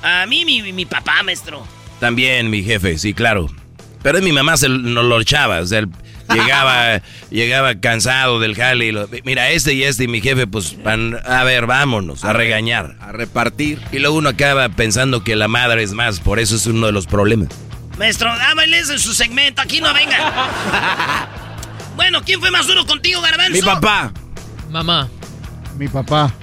A 0.03 0.25
mí, 0.25 0.43
mi, 0.43 0.73
mi 0.73 0.85
papá, 0.85 1.23
maestro. 1.23 1.65
También 1.99 2.49
mi 2.49 2.61
jefe, 2.61 2.97
sí, 2.97 3.13
claro. 3.13 3.49
Pero 4.01 4.21
mi 4.21 4.33
mamá 4.33 4.57
se 4.57 4.67
nos 4.67 5.05
lo 5.05 5.21
echaba, 5.21 5.61
o 5.61 5.65
sea, 5.65 5.79
él 5.79 5.89
llegaba, 6.33 7.01
llegaba 7.31 7.75
cansado 7.75 8.41
del 8.41 8.53
jale 8.53 8.87
y 8.87 8.91
lo, 8.91 9.07
mira, 9.23 9.49
este 9.51 9.73
y 9.73 9.83
este 9.83 10.03
y 10.03 10.07
mi 10.09 10.19
jefe, 10.19 10.45
pues, 10.45 10.81
van, 10.83 11.17
a 11.25 11.45
ver, 11.45 11.65
vámonos, 11.65 12.25
a, 12.25 12.33
regañar. 12.33 12.97
A 12.99 13.13
repartir. 13.13 13.81
Y 13.93 13.99
luego 13.99 14.17
uno 14.17 14.29
acaba 14.29 14.67
pensando 14.67 15.23
que 15.23 15.37
la 15.37 15.47
madre 15.47 15.83
es 15.83 15.93
más, 15.93 16.19
por 16.19 16.39
eso 16.39 16.57
es 16.57 16.65
uno 16.67 16.87
de 16.87 16.91
los 16.91 17.07
problemas. 17.07 17.47
Maestro, 17.97 18.35
dámales 18.37 18.89
en 18.89 18.99
su 18.99 19.13
segmento, 19.13 19.61
aquí 19.61 19.79
no 19.79 19.93
venga. 19.93 21.29
bueno, 21.95 22.21
¿quién 22.25 22.41
fue 22.41 22.51
más 22.51 22.67
duro 22.67 22.85
contigo, 22.85 23.21
Garbanzo? 23.21 23.53
Mi 23.53 23.61
papá. 23.61 24.11
Mamá. 24.69 25.07
Mi 25.77 25.87
papá. 25.87 26.33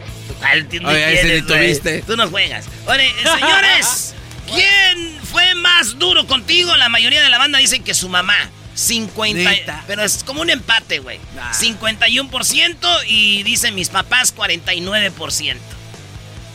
Oye, 0.88 1.20
ese 1.20 1.34
ni 1.34 1.42
tuviste. 1.42 2.02
Tú 2.02 2.16
no 2.16 2.28
juegas. 2.28 2.66
Oye, 2.86 3.06
eh, 3.06 3.12
señores, 3.22 4.14
¿quién 4.46 5.18
fue 5.30 5.54
más 5.54 5.98
duro 5.98 6.26
contigo? 6.26 6.74
La 6.76 6.88
mayoría 6.88 7.22
de 7.22 7.28
la 7.28 7.38
banda 7.38 7.58
dicen 7.58 7.82
que 7.84 7.94
su 7.94 8.08
mamá. 8.08 8.50
50. 8.74 9.50
Neta. 9.50 9.84
Pero 9.86 10.02
es 10.04 10.22
como 10.24 10.40
un 10.40 10.48
empate, 10.50 11.00
güey. 11.00 11.18
Ah. 11.38 11.52
51% 11.52 12.76
y 13.06 13.42
dicen 13.42 13.74
mis 13.74 13.88
papás 13.90 14.34
49%. 14.34 15.56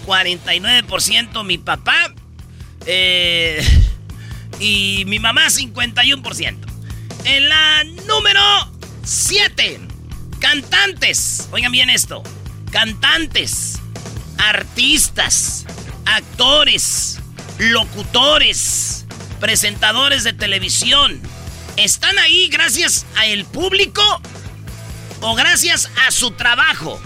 49% 0.07 1.43
mi 1.43 1.57
papá. 1.57 2.13
eh, 2.85 3.63
y 4.59 5.03
mi 5.07 5.19
mamá 5.19 5.47
51%. 5.47 6.57
En 7.25 7.49
la 7.49 7.83
número 8.07 8.41
7. 9.03 9.79
Cantantes. 10.39 11.49
Oigan 11.51 11.71
bien 11.71 11.89
esto. 11.89 12.23
Cantantes. 12.75 13.79
Artistas. 14.37 15.65
Actores. 16.05 17.21
Locutores. 17.57 19.05
Presentadores 19.39 20.25
de 20.25 20.33
televisión. 20.33 21.21
¿Están 21.77 22.19
ahí 22.19 22.49
gracias 22.49 23.05
a 23.15 23.27
el 23.27 23.45
público 23.45 24.01
o 25.21 25.35
gracias 25.35 25.89
a 26.05 26.11
su 26.11 26.31
trabajo? 26.31 26.99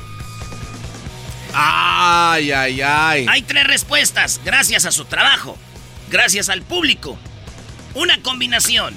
Ay, 1.54 2.52
ay, 2.52 2.82
ay. 2.82 3.28
Hay 3.30 3.44
tres 3.44 3.68
respuestas. 3.68 4.42
Gracias 4.44 4.86
a 4.86 4.92
su 4.92 5.06
trabajo. 5.06 5.56
Gracias 6.10 6.50
al 6.50 6.64
público. 6.64 7.16
Una 7.94 8.20
combinación. 8.24 8.96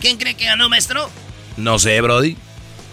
¿Quién 0.00 0.16
cree 0.16 0.34
que 0.34 0.46
ganó, 0.46 0.68
maestro? 0.68 1.08
No 1.56 1.78
sé, 1.78 2.00
Brody. 2.00 2.36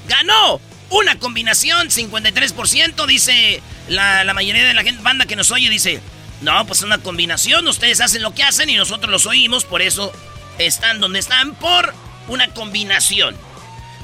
¡Ganó! 0.08 0.62
Una 0.94 1.18
combinación, 1.18 1.90
53%, 1.90 3.08
dice 3.08 3.64
la, 3.88 4.32
mayoría 4.36 4.64
de 4.64 4.76
la 4.76 4.84
gente, 4.84 5.02
banda 5.02 5.26
que 5.26 5.36
nos 5.36 5.50
oye, 5.50 5.68
dice, 5.68 6.00
no, 6.42 6.68
pues 6.68 6.84
una 6.84 7.00
combinación, 7.00 7.68
ustedes 7.68 8.00
hacen 8.00 8.22
lo 8.22 8.36
que 8.36 8.44
hacen 8.44 8.70
y 8.70 8.76
nosotros 8.76 9.12
los 9.12 9.26
oímos, 9.26 9.66
por 9.66 9.82
eso 9.82 10.12
están 10.60 11.00
donde 11.00 11.18
están, 11.18 11.56
por 11.56 11.96
una 12.28 12.54
combinación. 12.54 13.36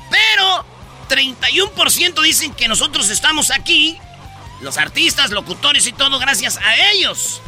Pero 0.09 0.65
31% 1.09 2.23
dicen 2.23 2.55
que 2.55 2.67
nosotros 2.67 3.11
estamos 3.11 3.51
aquí, 3.51 3.99
los 4.61 4.79
artistas, 4.79 5.29
locutores 5.29 5.85
y 5.85 5.91
todo, 5.91 6.17
gracias 6.17 6.57
a 6.57 6.75
ellos. 6.93 7.39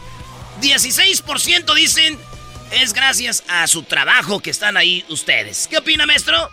16% 0.61 1.73
dicen 1.73 2.19
es 2.69 2.93
gracias 2.93 3.43
a 3.47 3.65
su 3.65 3.81
trabajo 3.81 4.39
que 4.39 4.51
están 4.51 4.77
ahí 4.77 5.03
ustedes. 5.09 5.67
¿Qué 5.67 5.79
opina, 5.79 6.05
maestro? 6.05 6.51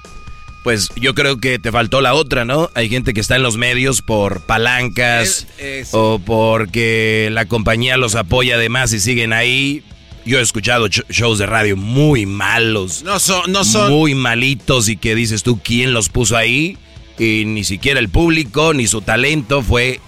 Pues 0.64 0.90
yo 0.96 1.14
creo 1.14 1.38
que 1.38 1.58
te 1.58 1.72
faltó 1.72 2.00
la 2.00 2.14
otra, 2.14 2.44
¿no? 2.44 2.70
Hay 2.74 2.88
gente 2.88 3.14
que 3.14 3.20
está 3.20 3.36
en 3.36 3.42
los 3.42 3.56
medios 3.56 4.02
por 4.02 4.42
palancas 4.42 5.46
Es- 5.58 5.88
eso. 5.88 6.14
o 6.14 6.18
porque 6.18 7.28
la 7.32 7.46
compañía 7.46 7.96
los 7.96 8.14
apoya 8.16 8.56
además 8.56 8.92
y 8.92 9.00
siguen 9.00 9.32
ahí. 9.32 9.82
Yo 10.26 10.38
he 10.38 10.42
escuchado 10.42 10.88
ch- 10.88 11.06
shows 11.08 11.38
de 11.38 11.46
radio 11.46 11.74
muy 11.76 12.26
malos, 12.26 13.02
No 13.02 13.18
son, 13.18 13.50
no 13.50 13.64
son. 13.64 13.90
muy 13.90 14.14
malitos 14.14 14.88
y 14.90 14.96
que 14.98 15.14
dices 15.14 15.42
tú 15.42 15.58
quién 15.62 15.94
los 15.94 16.10
puso 16.10 16.36
ahí 16.36 16.76
y 17.18 17.44
ni 17.46 17.64
siquiera 17.64 17.98
el 17.98 18.10
público 18.10 18.74
ni 18.74 18.86
su 18.86 19.00
talento 19.00 19.62
fue 19.62 20.00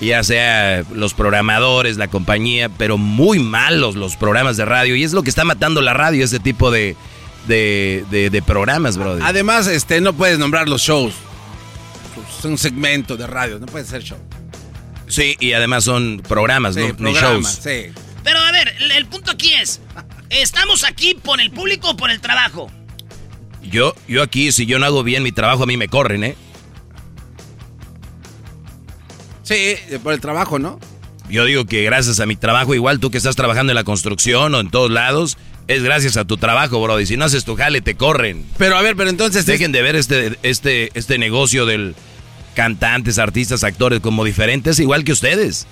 ya 0.00 0.22
sea 0.22 0.84
los 0.92 1.14
programadores, 1.14 1.96
la 1.96 2.08
compañía, 2.08 2.68
pero 2.68 2.98
muy 2.98 3.38
malos 3.38 3.94
los 3.94 4.16
programas 4.16 4.56
de 4.58 4.64
radio 4.66 4.96
y 4.96 5.04
es 5.04 5.12
lo 5.14 5.22
que 5.22 5.30
está 5.30 5.44
matando 5.44 5.80
la 5.80 5.94
radio, 5.94 6.24
ese 6.24 6.40
tipo 6.40 6.70
de, 6.70 6.94
de, 7.46 8.04
de- 8.10 8.30
de 8.30 8.42
programas, 8.42 8.96
brother. 8.96 9.22
Además, 9.24 9.66
este, 9.66 10.00
no 10.00 10.12
puedes 10.12 10.38
nombrar 10.38 10.68
los 10.68 10.82
shows. 10.82 11.14
Es 12.38 12.44
un 12.44 12.58
segmento 12.58 13.16
de 13.16 13.26
radio, 13.26 13.58
no 13.58 13.66
puede 13.66 13.84
ser 13.84 14.02
show. 14.02 14.18
Sí, 15.08 15.36
y 15.40 15.52
además 15.52 15.84
son 15.84 16.22
programas, 16.26 16.74
Sí, 16.74 16.80
no 16.80 16.86
ni 16.88 16.92
programas, 17.12 17.54
shows. 17.54 17.60
sí. 17.62 17.92
Pero 18.22 18.38
a 18.38 18.52
ver, 18.52 18.74
el, 18.80 18.90
el 18.92 19.06
punto 19.06 19.32
aquí 19.32 19.52
es, 19.52 19.80
¿estamos 20.30 20.84
aquí 20.84 21.14
por 21.14 21.40
el 21.40 21.50
público 21.50 21.90
o 21.90 21.96
por 21.96 22.10
el 22.10 22.20
trabajo? 22.20 22.70
Yo, 23.62 23.94
yo 24.08 24.22
aquí, 24.22 24.50
si 24.52 24.66
yo 24.66 24.78
no 24.78 24.86
hago 24.86 25.02
bien 25.02 25.22
mi 25.22 25.32
trabajo, 25.32 25.62
a 25.64 25.66
mí 25.66 25.76
me 25.76 25.88
corren, 25.88 26.24
¿eh? 26.24 26.36
Sí, 29.42 29.74
por 30.02 30.12
el 30.14 30.20
trabajo, 30.20 30.58
¿no? 30.58 30.78
Yo 31.28 31.44
digo 31.44 31.64
que 31.66 31.82
gracias 31.82 32.20
a 32.20 32.26
mi 32.26 32.36
trabajo, 32.36 32.74
igual 32.74 32.98
tú 33.00 33.10
que 33.10 33.18
estás 33.18 33.36
trabajando 33.36 33.72
en 33.72 33.74
la 33.76 33.84
construcción 33.84 34.54
o 34.54 34.60
en 34.60 34.70
todos 34.70 34.90
lados, 34.90 35.36
es 35.68 35.82
gracias 35.82 36.16
a 36.16 36.24
tu 36.24 36.36
trabajo, 36.36 36.80
bro. 36.82 37.00
Y 37.00 37.06
si 37.06 37.16
no 37.16 37.24
haces 37.24 37.44
tu 37.44 37.56
jale, 37.56 37.80
te 37.80 37.94
corren. 37.94 38.44
Pero 38.58 38.76
a 38.76 38.82
ver, 38.82 38.96
pero 38.96 39.10
entonces. 39.10 39.46
Dejen 39.46 39.72
de 39.72 39.82
ver 39.82 39.96
este, 39.96 40.38
este, 40.42 40.90
este 40.94 41.18
negocio 41.18 41.66
del 41.66 41.94
cantantes, 42.54 43.18
artistas, 43.18 43.64
actores 43.64 44.00
como 44.00 44.24
diferentes, 44.24 44.78
igual 44.78 45.04
que 45.04 45.12
ustedes. 45.12 45.66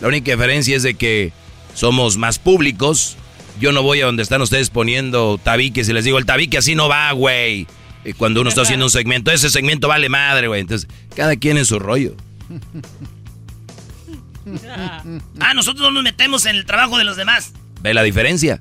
La 0.00 0.08
única 0.08 0.32
diferencia 0.32 0.76
es 0.76 0.82
de 0.82 0.94
que 0.94 1.32
somos 1.74 2.16
más 2.16 2.38
públicos. 2.38 3.16
Yo 3.60 3.72
no 3.72 3.82
voy 3.82 4.00
a 4.02 4.06
donde 4.06 4.22
están 4.22 4.42
ustedes 4.42 4.70
poniendo 4.70 5.38
tabiques 5.42 5.88
y 5.88 5.92
les 5.92 6.04
digo, 6.04 6.18
el 6.18 6.26
tabique 6.26 6.58
así 6.58 6.74
no 6.74 6.88
va, 6.88 7.10
güey. 7.12 7.66
Y 8.04 8.12
Cuando 8.12 8.40
uno 8.40 8.50
está 8.50 8.62
haciendo 8.62 8.84
un 8.86 8.90
segmento, 8.90 9.30
ese 9.30 9.50
segmento 9.50 9.88
vale 9.88 10.08
madre, 10.08 10.48
güey. 10.48 10.60
Entonces, 10.60 10.88
cada 11.14 11.36
quien 11.36 11.56
en 11.58 11.64
su 11.64 11.78
rollo. 11.78 12.14
Ah, 15.40 15.54
nosotros 15.54 15.82
no 15.88 15.90
nos 15.90 16.04
metemos 16.04 16.46
en 16.46 16.54
el 16.54 16.66
trabajo 16.66 16.98
de 16.98 17.04
los 17.04 17.16
demás. 17.16 17.52
¿Ve 17.82 17.92
la 17.94 18.04
diferencia? 18.04 18.60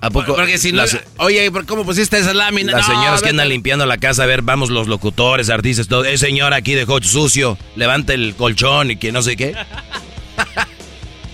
¿A 0.00 0.10
poco? 0.10 0.36
Porque 0.36 0.58
si 0.58 0.70
no. 0.70 0.78
las, 0.78 0.96
Oye, 1.18 1.50
¿por 1.50 1.66
¿cómo 1.66 1.84
pusiste 1.84 2.18
esa 2.18 2.32
lámina? 2.32 2.72
las 2.72 2.86
No, 2.88 2.94
señoras 2.94 3.20
que 3.22 3.30
andan 3.30 3.48
limpiando 3.48 3.84
la 3.84 3.98
casa, 3.98 4.22
a 4.22 4.26
ver, 4.26 4.42
vamos 4.42 4.70
los 4.70 4.86
locutores, 4.86 5.50
artistas, 5.50 5.88
todo. 5.88 6.04
Eh, 6.04 6.16
señora, 6.18 6.56
aquí 6.56 6.74
dejó 6.74 7.02
sucio, 7.02 7.58
levanta 7.74 8.14
el 8.14 8.34
colchón 8.36 8.92
y 8.92 8.96
que 8.96 9.10
no 9.12 9.22
sé 9.22 9.36
qué. 9.36 9.54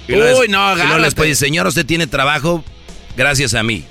Y 0.06 0.12
luego 0.16 0.40
Uy, 0.40 0.48
les- 0.48 0.50
no, 0.52 0.58
y 0.72 0.76
luego 0.76 0.76
les 0.76 0.86
agárrate. 0.90 1.16
puede 1.16 1.28
decir, 1.30 1.46
señor, 1.46 1.66
usted 1.66 1.86
tiene 1.86 2.06
trabajo 2.06 2.62
gracias 3.16 3.54
a 3.54 3.62
mí. 3.62 3.84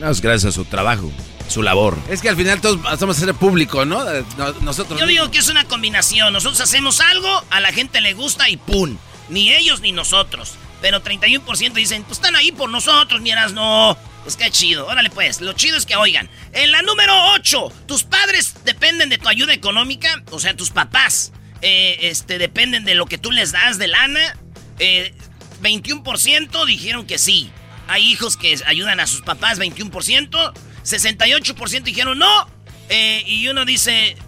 No, 0.00 0.10
es 0.10 0.20
gracias 0.20 0.52
a 0.52 0.56
su 0.56 0.64
trabajo, 0.64 1.08
su 1.48 1.62
labor. 1.62 1.96
Es 2.10 2.20
que 2.20 2.28
al 2.30 2.36
final 2.36 2.60
todos 2.60 2.80
hacemos 2.86 3.16
ser 3.16 3.32
público, 3.34 3.84
¿no? 3.84 4.10
Eh, 4.10 4.24
no- 4.36 4.52
Nosotros. 4.62 4.98
Yo 4.98 5.06
digo 5.06 5.30
que 5.30 5.38
es 5.38 5.48
una 5.48 5.64
combinación. 5.66 6.32
Nosotros 6.32 6.60
hacemos 6.60 7.00
algo, 7.00 7.28
a 7.50 7.60
la 7.60 7.72
gente 7.72 8.00
le 8.00 8.12
gusta 8.14 8.48
y 8.48 8.56
¡pum! 8.56 8.96
Ni 9.28 9.52
ellos 9.52 9.80
ni 9.82 9.92
nosotros. 9.92 10.54
Pero 10.84 11.02
31% 11.02 11.72
dicen, 11.72 12.04
pues 12.04 12.18
están 12.18 12.36
ahí 12.36 12.52
por 12.52 12.68
nosotros, 12.68 13.22
miras, 13.22 13.54
no. 13.54 13.96
Pues 14.22 14.36
qué 14.36 14.50
chido. 14.50 14.86
Órale 14.86 15.08
pues, 15.08 15.40
lo 15.40 15.54
chido 15.54 15.78
es 15.78 15.86
que 15.86 15.96
oigan. 15.96 16.28
En 16.52 16.72
la 16.72 16.82
número 16.82 17.14
8, 17.36 17.72
tus 17.86 18.04
padres 18.04 18.52
dependen 18.66 19.08
de 19.08 19.16
tu 19.16 19.26
ayuda 19.30 19.54
económica, 19.54 20.22
o 20.30 20.38
sea, 20.38 20.54
tus 20.54 20.68
papás. 20.68 21.32
eh, 21.62 22.00
este, 22.02 22.36
dependen 22.36 22.84
de 22.84 22.94
lo 22.94 23.06
que 23.06 23.16
tú 23.16 23.30
les 23.30 23.52
das 23.52 23.78
de 23.78 23.88
lana. 23.88 24.36
21% 24.78 26.02
eh, 26.02 26.66
dijeron 26.66 27.06
que 27.06 27.16
sí. 27.16 27.50
Hay 27.88 28.02
hijos 28.02 28.36
que 28.36 28.60
ayudan 28.66 29.00
a 29.00 29.06
sus 29.06 29.22
papás, 29.22 29.58
21%. 29.58 30.52
68% 30.84 31.82
dijeron 31.82 32.18
no. 32.18 32.46
Eh, 32.90 33.24
y 33.26 33.48
uno 33.48 33.64
dice, 33.64 34.18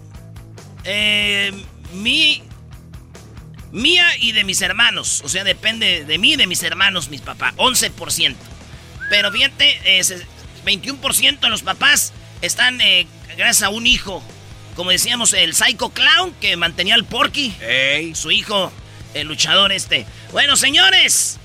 mi, 1.93 2.41
mía 3.71 4.05
y 4.19 4.31
de 4.31 4.43
mis 4.43 4.61
hermanos. 4.61 5.21
O 5.23 5.29
sea, 5.29 5.43
depende 5.43 6.05
de 6.05 6.17
mí 6.17 6.33
y 6.33 6.35
de 6.35 6.47
mis 6.47 6.63
hermanos, 6.63 7.09
mis 7.09 7.21
papás. 7.21 7.53
11%. 7.57 8.35
Pero 9.09 9.31
fíjate, 9.31 9.79
21% 10.65 11.39
de 11.39 11.49
los 11.49 11.63
papás 11.63 12.13
están 12.41 12.79
gracias 13.37 13.63
a 13.63 13.69
un 13.69 13.87
hijo 13.87 14.23
como 14.77 14.91
decíamos, 14.91 15.33
el 15.33 15.55
Psycho 15.55 15.89
Clown 15.89 16.35
que 16.39 16.55
mantenía 16.55 16.93
al 16.93 17.03
Porky. 17.03 17.51
Su 18.13 18.29
hijo, 18.29 18.71
el 19.15 19.27
luchador 19.27 19.71
este. 19.71 20.05
Bueno, 20.31 20.55
señores, 20.55 21.39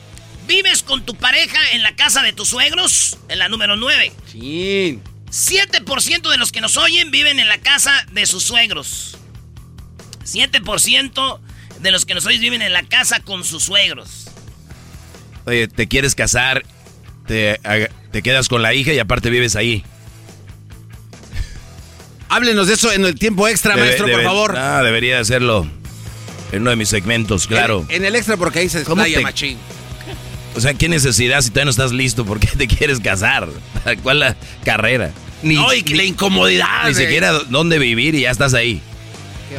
¿vives 0.46 0.82
con 0.82 1.06
tu 1.06 1.14
pareja 1.14 1.58
en 1.72 1.82
la 1.82 1.96
casa 1.96 2.22
de 2.22 2.34
tus 2.34 2.50
suegros? 2.50 3.16
En 3.30 3.38
la 3.38 3.48
número 3.48 3.74
9. 3.76 4.12
Sí. 4.30 5.00
7% 5.30 6.30
de 6.30 6.36
los 6.36 6.52
que 6.52 6.60
nos 6.60 6.76
oyen 6.76 7.10
viven 7.10 7.40
en 7.40 7.48
la 7.48 7.56
casa 7.56 8.06
de 8.12 8.26
sus 8.26 8.44
suegros. 8.44 9.16
7% 10.24 11.40
de 11.82 11.90
los 11.90 12.06
que 12.06 12.14
nos 12.14 12.24
oyen 12.26 12.40
viven 12.40 12.62
en 12.62 12.72
la 12.72 12.82
casa 12.82 13.20
con 13.20 13.44
sus 13.44 13.64
suegros. 13.64 14.28
Oye, 15.44 15.68
te 15.68 15.88
quieres 15.88 16.14
casar, 16.14 16.64
te, 17.26 17.60
te 18.12 18.22
quedas 18.22 18.48
con 18.48 18.62
la 18.62 18.74
hija 18.74 18.92
y 18.92 18.98
aparte 18.98 19.28
vives 19.30 19.56
ahí. 19.56 19.84
Háblenos 22.28 22.68
de 22.68 22.74
eso 22.74 22.92
en 22.92 23.04
el 23.04 23.16
tiempo 23.16 23.48
extra, 23.48 23.76
maestro, 23.76 24.08
por 24.08 24.22
favor. 24.22 24.56
Ah, 24.56 24.82
debería 24.82 25.18
hacerlo 25.18 25.68
en 26.52 26.62
uno 26.62 26.70
de 26.70 26.76
mis 26.76 26.88
segmentos, 26.88 27.46
claro. 27.46 27.84
En, 27.88 28.04
el 28.04 28.14
extra 28.14 28.36
porque 28.36 28.60
ahí 28.60 28.68
se 28.68 28.80
explaya 28.80 29.20
machín. 29.20 29.58
O 30.54 30.60
sea, 30.60 30.74
¿qué 30.74 30.88
necesidad 30.88 31.40
si 31.40 31.48
todavía 31.48 31.64
no 31.64 31.70
estás 31.70 31.92
listo? 31.92 32.26
¿Por 32.26 32.38
qué 32.38 32.48
te 32.48 32.68
quieres 32.68 33.00
casar? 33.00 33.48
¿Cuál 34.02 34.20
la 34.20 34.36
carrera? 34.64 35.12
Ni, 35.42 35.54
no, 35.54 35.72
y 35.72 35.82
la 35.82 36.04
incomodidad. 36.04 36.86
Ni 36.86 36.94
siquiera 36.94 37.32
dónde 37.32 37.78
vivir 37.78 38.14
y 38.14 38.20
ya 38.20 38.30
estás 38.30 38.54
ahí. 38.54 38.82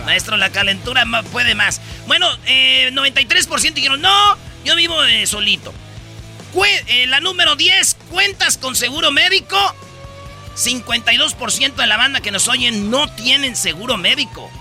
Maestro, 0.01 0.37
la 0.37 0.51
calentura 0.51 1.05
puede 1.31 1.55
más. 1.55 1.81
Bueno, 2.07 2.27
eh, 2.45 2.89
93% 2.93 3.73
dijeron, 3.73 4.01
no, 4.01 4.37
yo 4.65 4.75
vivo 4.75 5.03
eh, 5.03 5.25
solito. 5.25 5.73
Eh, 6.87 7.07
la 7.07 7.19
número 7.19 7.55
10, 7.55 7.95
¿cuentas 8.11 8.57
con 8.57 8.75
seguro 8.75 9.11
médico? 9.11 9.57
52% 10.55 11.75
de 11.75 11.87
la 11.87 11.97
banda 11.97 12.21
que 12.21 12.31
nos 12.31 12.47
oyen 12.47 12.91
no 12.91 13.09
tienen 13.15 13.55
seguro 13.55 13.97
médico. 13.97 14.51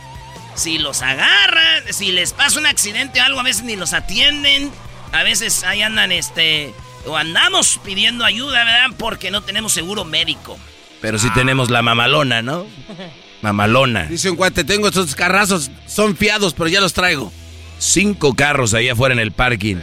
Si 0.54 0.78
los 0.78 1.02
agarran, 1.02 1.82
si 1.92 2.12
les 2.12 2.32
pasa 2.32 2.58
un 2.58 2.66
accidente 2.66 3.20
o 3.20 3.24
algo, 3.24 3.40
a 3.40 3.42
veces 3.42 3.62
ni 3.64 3.76
los 3.76 3.92
atienden. 3.92 4.72
A 5.12 5.22
veces 5.22 5.64
ahí 5.64 5.82
andan, 5.82 6.12
este, 6.12 6.74
o 7.06 7.16
andamos 7.16 7.78
pidiendo 7.84 8.24
ayuda, 8.24 8.64
¿verdad? 8.64 8.96
Porque 8.98 9.30
no 9.30 9.42
tenemos 9.42 9.72
seguro 9.72 10.04
médico. 10.04 10.58
Pero 11.02 11.18
sí 11.18 11.28
tenemos 11.34 11.70
la 11.70 11.82
mamalona, 11.82 12.40
¿no? 12.42 12.66
Mamalona. 13.42 14.04
Dice 14.04 14.30
un 14.30 14.36
cuate, 14.36 14.64
tengo 14.64 14.88
estos 14.88 15.14
carrazos, 15.14 15.70
son 15.86 16.16
fiados, 16.16 16.54
pero 16.54 16.68
ya 16.68 16.80
los 16.80 16.92
traigo. 16.92 17.32
Cinco 17.78 18.34
carros 18.34 18.74
ahí 18.74 18.88
afuera 18.88 19.12
en 19.12 19.18
el 19.18 19.32
parking, 19.32 19.76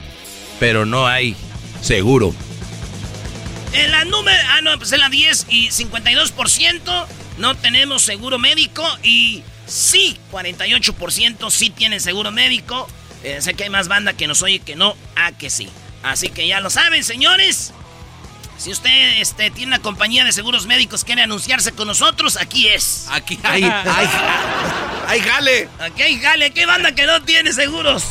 pero 0.59 0.85
no 0.85 1.05
hay 1.05 1.35
seguro. 1.81 2.33
En 3.73 3.91
la 3.91 4.05
número. 4.05 4.37
Ah, 4.49 4.61
no, 4.61 4.77
pues 4.77 4.91
en 4.93 4.99
la 4.99 5.09
10 5.09 5.47
y 5.49 5.67
52% 5.67 7.05
no 7.37 7.55
tenemos 7.55 8.01
seguro 8.01 8.39
médico. 8.39 8.83
Y 9.03 9.43
sí, 9.67 10.17
48% 10.31 11.51
sí 11.51 11.69
tienen 11.69 11.99
seguro 11.99 12.31
médico. 12.31 12.87
Eh, 13.23 13.41
sé 13.41 13.53
que 13.53 13.65
hay 13.65 13.69
más 13.69 13.87
banda 13.87 14.13
que 14.13 14.27
nos 14.27 14.41
oye 14.41 14.59
que 14.59 14.75
no, 14.75 14.95
ah, 15.15 15.33
que 15.33 15.49
sí. 15.49 15.67
Así 16.03 16.29
que 16.29 16.47
ya 16.47 16.61
lo 16.61 16.69
saben, 16.69 17.03
señores. 17.03 17.73
Si 18.59 18.71
usted 18.71 19.21
este, 19.21 19.51
tiene 19.51 19.67
una 19.67 19.81
compañía 19.81 20.25
de 20.25 20.33
seguros 20.33 20.65
médicos, 20.65 21.05
quiere 21.05 21.21
anunciarse 21.21 21.71
con 21.71 21.87
nosotros, 21.87 22.35
aquí 22.35 22.67
es. 22.67 23.07
Aquí 23.09 23.39
hay, 23.41 23.63
hay, 23.63 24.09
hay 25.07 25.21
jale. 25.21 25.69
Aquí 25.79 26.01
hay 26.01 26.19
jale. 26.19 26.51
¿Qué 26.51 26.65
banda 26.65 26.93
que 26.93 27.05
no 27.05 27.21
tiene 27.21 27.53
seguros 27.53 28.03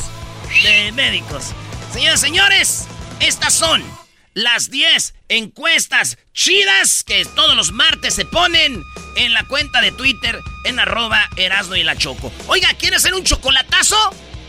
de 0.63 0.91
médicos? 0.93 1.53
Señores, 1.93 2.19
señores, 2.19 2.87
estas 3.19 3.53
son 3.53 3.83
las 4.33 4.71
10 4.71 5.13
encuestas 5.27 6.17
chidas 6.33 7.03
que 7.03 7.25
todos 7.25 7.55
los 7.55 7.71
martes 7.71 8.15
se 8.15 8.25
ponen 8.25 8.83
en 9.17 9.33
la 9.33 9.43
cuenta 9.43 9.81
de 9.81 9.91
Twitter 9.91 10.39
en 10.65 10.79
arroba 10.79 11.29
Erasno 11.35 11.75
y 11.75 11.83
la 11.83 11.95
Choco. 11.95 12.33
Oiga, 12.47 12.73
¿quiere 12.73 12.95
hacer 12.95 13.13
un 13.13 13.23
chocolatazo? 13.23 13.97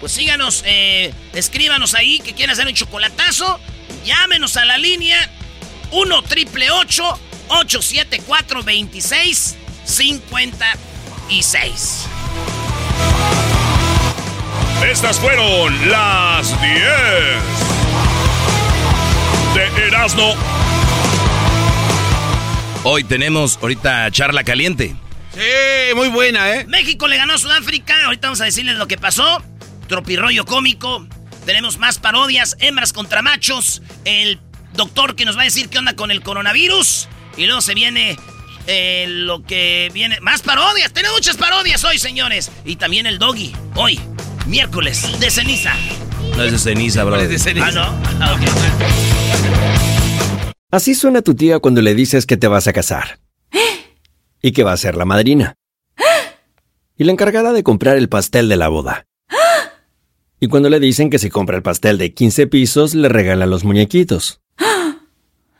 Pues 0.00 0.12
síganos, 0.12 0.62
eh, 0.64 1.12
escríbanos 1.34 1.92
ahí 1.92 2.20
que 2.20 2.32
quiere 2.32 2.54
hacer 2.54 2.66
un 2.66 2.74
chocolatazo. 2.74 3.60
Llámenos 4.06 4.56
a 4.56 4.64
la 4.64 4.78
línea 4.78 5.30
1 5.90 6.22
triple 6.22 6.70
874 6.70 8.62
26 8.62 9.56
56. 9.84 12.06
Estas 14.84 15.18
fueron 15.18 15.90
las 15.90 16.60
10 16.60 16.72
de 19.54 19.66
Erasmo. 19.86 20.34
Hoy 22.82 23.04
tenemos 23.04 23.58
ahorita 23.60 24.10
charla 24.10 24.42
caliente. 24.42 24.96
Sí, 25.34 25.94
muy 25.94 26.08
buena, 26.08 26.54
¿eh? 26.54 26.64
México 26.66 27.06
le 27.08 27.18
ganó 27.18 27.34
a 27.34 27.38
Sudáfrica. 27.38 28.06
Ahorita 28.06 28.28
vamos 28.28 28.40
a 28.40 28.44
decirles 28.44 28.76
lo 28.76 28.88
que 28.88 28.96
pasó. 28.96 29.42
Tropirroyo 29.86 30.46
cómico. 30.46 31.06
Tenemos 31.44 31.78
más 31.78 31.98
parodias, 31.98 32.56
hembras 32.60 32.92
contra 32.92 33.22
machos. 33.22 33.82
El 34.04 34.40
doctor 34.80 35.14
que 35.14 35.26
nos 35.26 35.36
va 35.36 35.42
a 35.42 35.44
decir 35.44 35.68
qué 35.68 35.76
onda 35.78 35.94
con 35.94 36.10
el 36.10 36.22
coronavirus. 36.22 37.06
Y 37.36 37.44
luego 37.44 37.60
se 37.60 37.74
viene 37.74 38.16
eh, 38.66 39.04
lo 39.08 39.42
que 39.42 39.90
viene. 39.92 40.18
Más 40.20 40.40
parodias. 40.40 40.90
Tenemos 40.94 41.18
muchas 41.18 41.36
parodias 41.36 41.84
hoy, 41.84 41.98
señores. 41.98 42.50
Y 42.64 42.76
también 42.76 43.06
el 43.06 43.18
doggy. 43.18 43.52
Hoy, 43.74 44.00
miércoles 44.46 45.20
de 45.20 45.30
ceniza. 45.30 45.74
No 46.34 46.44
es 46.44 46.52
de 46.52 46.58
ceniza, 46.58 47.04
bro. 47.04 47.16
es 47.16 47.28
de 47.28 47.38
ceniza. 47.38 47.66
Ah, 47.66 47.72
no. 47.72 47.82
Ah, 48.24 48.40
Así 50.70 50.94
suena 50.94 51.20
tu 51.20 51.34
tía 51.34 51.58
cuando 51.58 51.82
le 51.82 51.94
dices 51.94 52.24
que 52.24 52.38
te 52.38 52.48
vas 52.48 52.66
a 52.66 52.72
casar. 52.72 53.20
Y 54.42 54.52
que 54.52 54.64
va 54.64 54.72
a 54.72 54.78
ser 54.78 54.96
la 54.96 55.04
madrina. 55.04 55.56
Y 56.96 57.04
la 57.04 57.12
encargada 57.12 57.52
de 57.52 57.62
comprar 57.62 57.98
el 57.98 58.08
pastel 58.08 58.48
de 58.48 58.56
la 58.56 58.68
boda. 58.68 59.04
Y 60.40 60.48
cuando 60.48 60.70
le 60.70 60.80
dicen 60.80 61.10
que 61.10 61.18
si 61.18 61.28
compra 61.28 61.56
el 61.56 61.62
pastel 61.62 61.98
de 61.98 62.14
15 62.14 62.46
pisos, 62.46 62.94
le 62.94 63.10
regala 63.10 63.44
los 63.44 63.64
muñequitos. 63.64 64.40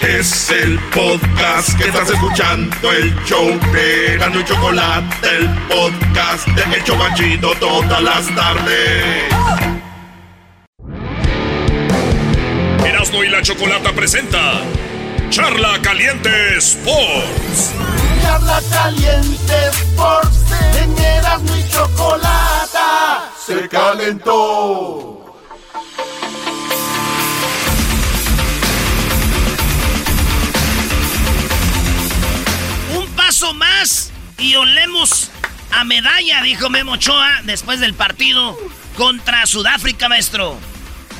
Es 0.00 0.50
el 0.50 0.78
podcast 0.90 1.76
que 1.78 1.84
estás 1.84 2.10
escuchando, 2.10 2.92
el 2.92 3.14
show 3.24 3.46
de 3.72 4.16
Gano 4.18 4.40
y 4.40 4.44
Chocolate, 4.44 5.28
el 5.36 5.48
podcast 5.68 6.46
de 6.48 6.76
El 6.76 6.84
Chocachito 6.84 7.54
todas 7.54 8.02
las 8.02 8.34
tardes. 8.34 9.24
Erasmo 12.84 13.24
y 13.24 13.28
la 13.28 13.42
Chocolata 13.42 13.92
presenta 13.92 14.60
Charla 15.30 15.80
Caliente 15.82 16.58
Sports. 16.58 17.72
Charla 18.22 18.60
Caliente 18.70 19.54
Sports, 19.70 20.38
en 20.82 20.98
Erasmo 20.98 21.56
y 21.56 21.68
Chocolata 21.70 22.54
se 23.46 23.68
calentó. 23.68 25.23
Más 33.52 34.12
y 34.38 34.54
olemos 34.54 35.30
a 35.70 35.84
medalla, 35.84 36.42
dijo 36.42 36.70
Memo 36.70 36.92
Ochoa 36.92 37.42
después 37.44 37.80
del 37.80 37.94
partido 37.94 38.56
contra 38.96 39.44
Sudáfrica, 39.46 40.08
maestro. 40.08 40.58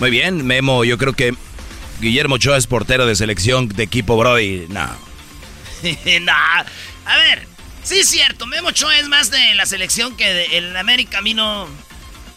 Muy 0.00 0.10
bien, 0.10 0.46
Memo, 0.46 0.84
yo 0.84 0.96
creo 0.96 1.12
que 1.12 1.34
Guillermo 2.00 2.36
Ochoa 2.36 2.56
es 2.56 2.66
portero 2.66 3.06
de 3.06 3.14
selección 3.14 3.68
de 3.68 3.82
equipo 3.82 4.16
Brody. 4.16 4.66
No. 4.68 4.88
nah. 6.22 6.64
A 7.04 7.16
ver, 7.18 7.46
sí 7.82 7.98
es 7.98 8.08
cierto, 8.08 8.46
Memo 8.46 8.68
Ochoa 8.68 8.96
es 8.98 9.08
más 9.08 9.30
de 9.30 9.54
la 9.54 9.66
selección 9.66 10.16
que 10.16 10.32
de- 10.32 10.58
el 10.58 10.76
América 10.76 11.18
Camino 11.18 11.68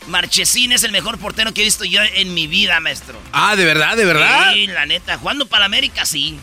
Marchesín 0.08 0.72
es 0.72 0.84
el 0.84 0.92
mejor 0.92 1.18
portero 1.18 1.54
que 1.54 1.62
he 1.62 1.66
visto 1.66 1.86
yo 1.86 2.02
en 2.02 2.34
mi 2.34 2.48
vida, 2.48 2.80
maestro. 2.80 3.20
Ah, 3.32 3.56
¿de 3.56 3.66
verdad? 3.66 3.96
¿De 3.98 4.06
verdad? 4.06 4.52
Sí, 4.54 4.68
la 4.68 4.86
neta, 4.86 5.18
jugando 5.18 5.48
para 5.48 5.66
América 5.66 6.06
sí. 6.06 6.38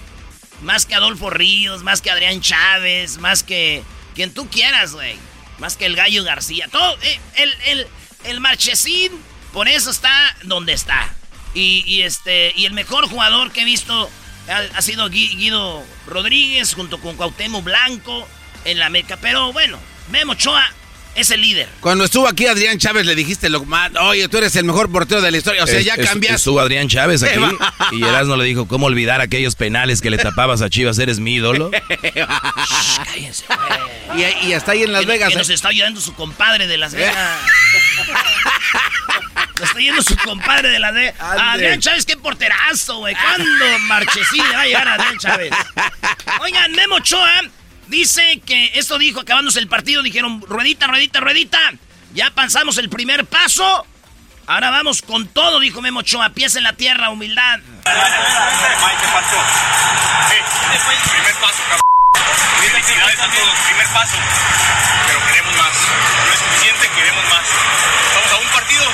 Más 0.64 0.86
que 0.86 0.94
Adolfo 0.94 1.30
Ríos, 1.30 1.82
más 1.82 2.00
que 2.00 2.10
Adrián 2.10 2.40
Chávez, 2.40 3.18
más 3.18 3.42
que 3.42 3.82
quien 4.14 4.32
tú 4.34 4.48
quieras, 4.50 4.92
güey. 4.92 5.16
Más 5.58 5.76
que 5.76 5.86
el 5.86 5.94
Gallo 5.94 6.24
García. 6.24 6.66
Todo, 6.68 6.98
eh, 7.02 7.20
el, 7.36 7.54
el, 7.66 7.86
el 8.24 8.40
Marchesín, 8.40 9.12
por 9.52 9.68
eso 9.68 9.90
está 9.90 10.36
donde 10.42 10.72
está. 10.72 11.14
Y, 11.54 12.00
este, 12.02 12.52
y 12.56 12.66
el 12.66 12.72
mejor 12.72 13.08
jugador 13.08 13.52
que 13.52 13.60
he 13.60 13.64
visto 13.64 14.10
ha, 14.74 14.82
sido 14.82 15.08
Gui- 15.08 15.36
Guido 15.36 15.84
Rodríguez 16.06 16.74
junto 16.74 16.98
con 16.98 17.14
Cuauhtémoc 17.16 17.62
Blanco 17.62 18.26
en 18.64 18.80
la 18.80 18.86
América. 18.86 19.16
Pero 19.20 19.52
bueno, 19.52 19.78
Memo 20.10 20.32
Ochoa 20.32 20.68
es 21.14 21.30
el 21.30 21.40
líder. 21.40 21.68
Cuando 21.80 22.04
estuvo 22.04 22.26
aquí 22.28 22.46
Adrián 22.46 22.78
Chávez 22.78 23.06
le 23.06 23.14
dijiste 23.14 23.48
lo 23.48 23.64
más, 23.64 23.90
oye, 24.00 24.28
tú 24.28 24.38
eres 24.38 24.54
el 24.56 24.64
mejor 24.64 24.90
portero 24.90 25.20
de 25.22 25.30
la 25.30 25.36
historia. 25.36 25.64
O 25.64 25.66
sea, 25.66 25.78
Es- 25.78 25.84
ya 25.84 25.94
es- 25.94 26.08
cambiaste. 26.08 26.36
Estuvo 26.36 26.60
Adrián 26.60 26.88
Chávez 26.88 27.22
aquí 27.22 27.38
y 27.92 28.02
Erasmo 28.02 28.36
le 28.36 28.44
dijo, 28.44 28.66
¿cómo 28.66 28.86
olvidar 28.86 29.20
aquellos 29.20 29.54
penales 29.54 30.00
que 30.00 30.10
le 30.10 30.18
tapabas 30.18 30.62
a 30.62 30.70
Chivas? 30.70 30.98
¿Eres 30.98 31.20
mi 31.20 31.34
ídolo? 31.34 31.70
Cállense, 33.04 33.44
güey. 33.46 34.24
y, 34.42 34.46
y 34.48 34.52
está 34.52 34.72
ahí 34.72 34.82
en 34.82 34.92
Las 34.92 35.02
que, 35.02 35.06
Vegas. 35.06 35.28
que 35.28 35.34
¿eh? 35.34 35.38
nos 35.38 35.50
está 35.50 35.68
ayudando 35.68 36.00
su 36.00 36.14
compadre 36.14 36.66
de 36.66 36.78
Las 36.78 36.94
Vegas. 36.94 37.16
nos 39.58 39.68
está 39.68 39.78
yendo 39.80 40.02
su 40.02 40.16
compadre 40.16 40.68
de 40.70 40.78
Las 40.78 40.94
Vegas. 40.94 41.14
Adrián 41.20 41.80
Chávez, 41.80 42.04
qué 42.06 42.16
porterazo, 42.16 42.98
güey. 42.98 43.14
¿Cuándo 43.14 43.78
Marchesín 43.80 44.42
le 44.48 44.54
va 44.56 44.62
a 44.62 44.66
llegar 44.66 44.88
a 44.88 44.94
Adrián 44.94 45.18
Chávez? 45.18 45.50
Oigan, 46.40 46.72
Memo 46.72 46.96
Ochoa 46.96 47.42
dice 47.88 48.40
que 48.44 48.72
esto 48.74 48.98
dijo 48.98 49.20
acabándose 49.20 49.58
el 49.60 49.68
partido. 49.68 50.02
Dijeron, 50.02 50.42
ruedita, 50.46 50.86
ruedita, 50.86 51.20
ruedita. 51.20 51.58
Ya 52.14 52.30
pasamos 52.30 52.78
el 52.78 52.88
primer 52.88 53.26
paso. 53.26 53.86
Ahora 54.46 54.70
vamos 54.70 55.00
con 55.02 55.26
todo, 55.28 55.58
dijo 55.58 55.80
Memo 55.80 56.00
Ochoa. 56.00 56.30
Pies 56.30 56.54
en 56.56 56.64
la 56.64 56.74
tierra, 56.74 57.10
humildad. 57.10 57.60
¿qué 57.60 57.90
pasó? 59.12 59.36
primer 61.10 61.34
paso, 61.40 61.62
cabrón. 61.62 61.80
Felicidades 62.60 63.20
a 63.20 63.30
todos, 63.30 63.54
primer 63.66 63.86
paso. 63.88 64.16
Pero 65.06 65.26
queremos 65.26 65.56
más. 65.56 65.72
No 66.26 66.32
es 66.32 66.38
suficiente, 66.38 66.90
queremos 66.94 67.24
más. 67.30 67.46
Estamos 68.08 68.32
a 68.32 68.36
un 68.36 68.48
partido 68.52 68.84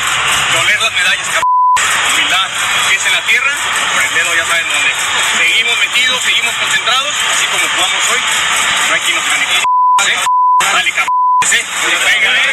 de 0.52 0.58
oler 0.58 0.80
las 0.80 0.92
medallas, 0.92 1.26
cabrón. 1.26 1.59
Humildad, 2.08 2.48
pies 2.88 3.06
en 3.06 3.12
la 3.12 3.22
tierra, 3.26 3.52
por 3.92 4.02
el 4.02 4.14
dedo 4.14 4.34
ya 4.34 4.46
saben 4.46 4.68
dónde. 4.68 4.90
Seguimos 5.38 5.78
metidos, 5.78 6.22
seguimos 6.22 6.54
concentrados, 6.56 7.14
así 7.32 7.46
como 7.46 7.68
jugamos 7.68 8.02
hoy. 8.10 8.20
No 8.88 8.94
hay 8.94 9.00
quien 9.00 9.16
nos 9.16 9.26
gane. 9.26 9.44
¿Sí? 10.04 10.12
Dale, 10.72 10.90
cabrón. 10.90 11.08
¿Sí? 11.50 11.56
Venga, 12.04 12.30
buena. 12.30 12.50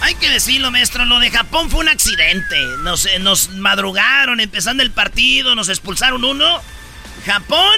Hay 0.00 0.14
que 0.14 0.28
decirlo, 0.30 0.70
maestro, 0.70 1.04
lo 1.04 1.18
de 1.18 1.30
Japón 1.30 1.68
fue 1.68 1.80
un 1.80 1.88
accidente. 1.88 2.56
Nos, 2.78 3.06
eh, 3.06 3.18
nos 3.18 3.48
madrugaron 3.50 4.38
empezando 4.38 4.84
el 4.84 4.92
partido, 4.92 5.54
nos 5.56 5.68
expulsaron 5.68 6.22
uno. 6.24 6.62
Japón, 7.24 7.74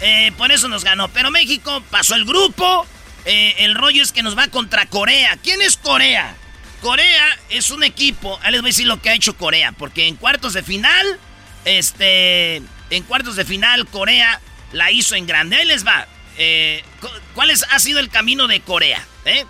eh, 0.00 0.32
por 0.38 0.50
eso 0.50 0.68
nos 0.68 0.82
ganó. 0.82 1.08
Pero 1.08 1.30
México 1.30 1.82
pasó 1.90 2.14
el 2.14 2.24
grupo. 2.24 2.86
Eh, 3.24 3.54
el 3.58 3.74
rollo 3.74 4.02
es 4.02 4.12
que 4.12 4.22
nos 4.22 4.36
va 4.36 4.48
contra 4.48 4.86
Corea. 4.86 5.38
¿Quién 5.42 5.62
es 5.62 5.76
Corea? 5.76 6.34
Corea 6.80 7.38
es 7.50 7.70
un 7.70 7.84
equipo. 7.84 8.38
Ahí 8.42 8.52
les 8.52 8.60
voy 8.60 8.68
a 8.70 8.72
decir 8.72 8.86
lo 8.86 9.00
que 9.00 9.10
ha 9.10 9.14
hecho 9.14 9.36
Corea. 9.36 9.72
Porque 9.72 10.08
en 10.08 10.16
cuartos 10.16 10.52
de 10.54 10.62
final, 10.62 11.18
este. 11.64 12.56
En 12.90 13.02
cuartos 13.04 13.36
de 13.36 13.44
final, 13.44 13.86
Corea 13.86 14.40
la 14.72 14.90
hizo 14.90 15.14
en 15.14 15.26
grande. 15.26 15.56
Ahí 15.56 15.66
les 15.66 15.86
va. 15.86 16.06
Eh, 16.38 16.84
cu- 17.00 17.08
¿Cuál 17.34 17.50
es- 17.50 17.64
ha 17.70 17.78
sido 17.78 18.00
el 18.00 18.08
camino 18.10 18.46
de 18.48 18.60
Corea? 18.60 19.04
eh? 19.24 19.44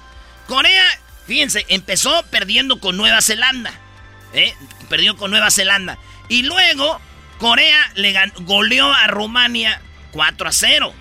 Corea, 0.46 0.85
fíjense, 1.26 1.64
empezó 1.68 2.24
perdiendo 2.30 2.78
con 2.80 2.96
Nueva 2.96 3.22
Zelanda. 3.22 3.72
Perdió 4.88 5.16
con 5.16 5.30
Nueva 5.30 5.50
Zelanda. 5.50 5.98
Y 6.28 6.42
luego, 6.42 7.00
Corea 7.38 7.90
le 7.94 8.14
goleó 8.40 8.92
a 8.92 9.06
Rumania 9.06 9.80
4 10.12 10.48
a 10.48 10.52
0. 10.52 10.94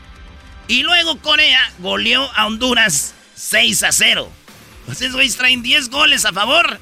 Y 0.71 0.83
luego 0.83 1.17
Corea 1.17 1.69
goleó 1.79 2.31
a 2.33 2.47
Honduras 2.47 3.13
6 3.35 3.83
a 3.83 3.91
0. 3.91 4.31
Entonces, 4.79 5.11
güeyes, 5.11 5.35
traen 5.35 5.61
10 5.61 5.89
goles 5.89 6.23
a 6.23 6.31
favor 6.31 6.79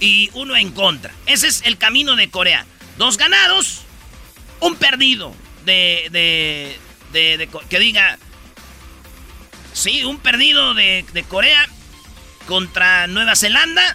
y 0.00 0.30
uno 0.32 0.56
en 0.56 0.72
contra. 0.72 1.12
Ese 1.26 1.46
es 1.46 1.60
el 1.66 1.76
camino 1.76 2.16
de 2.16 2.30
Corea. 2.30 2.64
Dos 2.96 3.18
ganados, 3.18 3.82
un 4.60 4.76
perdido. 4.76 5.34
De, 5.66 6.78
que 7.68 7.78
diga... 7.78 8.18
Sí, 9.74 10.04
un 10.04 10.20
perdido 10.20 10.72
de 10.72 11.24
Corea 11.28 11.68
contra 12.46 13.08
Nueva 13.08 13.36
Zelanda. 13.36 13.94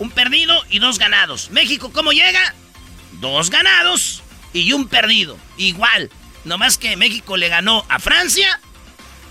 Un 0.00 0.10
perdido 0.10 0.60
y 0.70 0.80
dos 0.80 0.98
ganados. 0.98 1.52
México, 1.52 1.92
¿cómo 1.92 2.10
llega? 2.10 2.52
Dos 3.20 3.50
ganados 3.50 4.24
y 4.52 4.72
un 4.72 4.88
perdido. 4.88 5.38
Igual. 5.56 6.10
Nomás 6.44 6.78
que 6.78 6.96
México 6.96 7.36
le 7.36 7.48
ganó 7.48 7.84
a 7.88 7.98
Francia. 7.98 8.60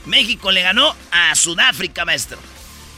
México 0.05 0.51
le 0.51 0.61
ganó 0.61 0.95
a 1.11 1.33
Sudáfrica, 1.35 2.05
maestro. 2.05 2.37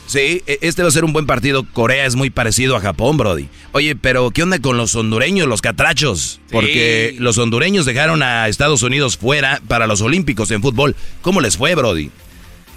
Sí, 0.08 0.43
e- 0.45 0.60
este 0.62 0.84
va 0.84 0.89
a 0.89 0.91
ser 0.91 1.04
un 1.04 1.13
buen 1.13 1.25
partido. 1.25 1.65
Corea 1.73 2.06
es 2.06 2.15
muy 2.15 2.30
parecido 2.30 2.75
a 2.75 2.82
Japón, 2.82 3.17
Brody. 3.17 3.49
Oye, 3.71 3.95
pero 3.95 4.32
¿qué 4.32 4.43
onda 4.43 4.60
con 4.60 4.78
los 4.78 4.95
hondureños, 4.95 5.47
los 5.47 5.62
catrachos? 5.62 6.39
Porque 6.51 7.15
los 7.19 7.38
hondureños 7.38 7.86
dejaron 7.86 8.21
a 8.23 8.47
Estados 8.47 8.84
Unidos 8.84 9.17
fuera 9.17 9.62
para 9.67 9.88
los 9.88 10.01
Olímpicos 10.01 10.51
en 10.51 10.62
fútbol. 10.62 10.95
¿Cómo 11.21 11.41
les 11.41 11.58
fue, 11.58 11.73
Brody? 11.75 12.12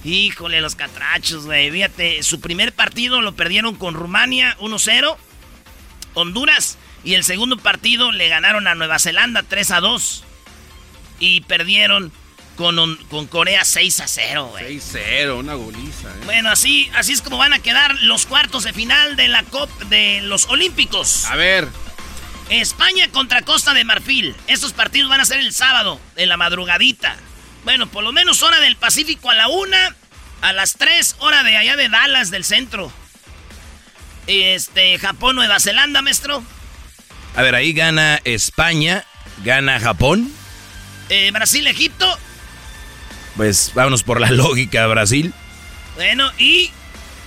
Híjole, 0.04 0.60
los 0.60 0.74
catrachos, 0.74 1.44
güey. 1.44 1.70
Fíjate, 1.70 2.22
su 2.22 2.40
primer 2.40 2.72
partido 2.72 3.20
lo 3.20 3.32
perdieron 3.34 3.74
con 3.74 3.94
Rumania 3.94 4.56
1-0. 4.60 5.16
Honduras. 6.14 6.78
Y 7.04 7.14
el 7.14 7.24
segundo 7.24 7.58
partido 7.58 8.10
le 8.10 8.28
ganaron 8.28 8.66
a 8.66 8.74
Nueva 8.74 8.98
Zelanda 8.98 9.42
3-2. 9.48 10.22
Y 11.20 11.40
perdieron 11.42 12.12
con, 12.56 12.96
con 13.08 13.26
Corea 13.26 13.62
6-0, 13.62 14.50
güey. 14.50 14.78
6-0, 14.78 15.38
una 15.38 15.54
goliza. 15.54 16.08
¿eh? 16.08 16.20
Bueno, 16.24 16.50
así, 16.50 16.90
así 16.94 17.12
es 17.12 17.22
como 17.22 17.38
van 17.38 17.52
a 17.52 17.60
quedar 17.60 17.94
los 18.02 18.26
cuartos 18.26 18.64
de 18.64 18.72
final 18.72 19.16
de 19.16 19.28
la 19.28 19.44
COP 19.44 19.70
de 19.84 20.20
los 20.22 20.46
Olímpicos. 20.46 21.26
A 21.26 21.36
ver. 21.36 21.68
España 22.50 23.08
contra 23.10 23.42
Costa 23.42 23.74
de 23.74 23.84
Marfil. 23.84 24.34
Estos 24.46 24.72
partidos 24.72 25.08
van 25.08 25.20
a 25.20 25.24
ser 25.24 25.38
el 25.38 25.52
sábado, 25.52 26.00
en 26.16 26.28
la 26.28 26.36
madrugadita. 26.36 27.16
Bueno, 27.64 27.86
por 27.88 28.02
lo 28.02 28.12
menos 28.12 28.42
hora 28.42 28.58
del 28.60 28.76
Pacífico 28.76 29.30
a 29.30 29.34
la 29.34 29.48
una, 29.48 29.94
a 30.40 30.52
las 30.52 30.74
tres, 30.74 31.16
hora 31.18 31.42
de 31.42 31.56
allá 31.56 31.76
de 31.76 31.88
Dallas, 31.88 32.30
del 32.30 32.44
centro. 32.44 32.90
Este, 34.26 34.98
Japón, 34.98 35.36
Nueva 35.36 35.60
Zelanda, 35.60 36.02
maestro. 36.02 36.42
A 37.36 37.42
ver, 37.42 37.54
ahí 37.54 37.72
gana 37.72 38.20
España, 38.24 39.04
gana 39.44 39.78
Japón. 39.78 40.32
Eh, 41.08 41.30
Brasil, 41.32 41.66
Egipto. 41.66 42.06
Pues 43.36 43.72
vámonos 43.74 44.02
por 44.02 44.20
la 44.20 44.30
lógica, 44.32 44.86
Brasil. 44.86 45.32
Bueno, 45.96 46.30
y 46.38 46.70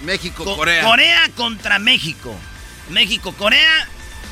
México, 0.04 0.44
Co- 0.44 0.56
Corea. 0.58 0.84
Corea 0.84 1.30
contra 1.36 1.80
México. 1.80 2.36
México, 2.90 3.34
Corea. 3.34 3.88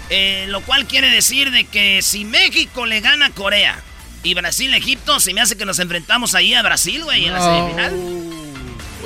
eh, 0.10 0.46
lo 0.50 0.62
cual 0.62 0.86
quiere 0.88 1.10
decir 1.10 1.52
de 1.52 1.66
que 1.66 2.02
si 2.02 2.26
México 2.26 2.86
le 2.86 3.00
gana 3.00 3.28
a 3.28 3.30
Corea 3.30 3.80
y 4.24 4.34
Brasil, 4.34 4.74
Egipto, 4.74 5.20
se 5.20 5.34
me 5.34 5.42
hace 5.42 5.56
que 5.56 5.66
nos 5.66 5.80
enfrentamos 5.80 6.36
ahí 6.36 6.54
a 6.54 6.62
Brasil, 6.62 7.04
güey, 7.04 7.26
en 7.26 7.34
la 7.34 7.42
semifinal. 7.42 7.94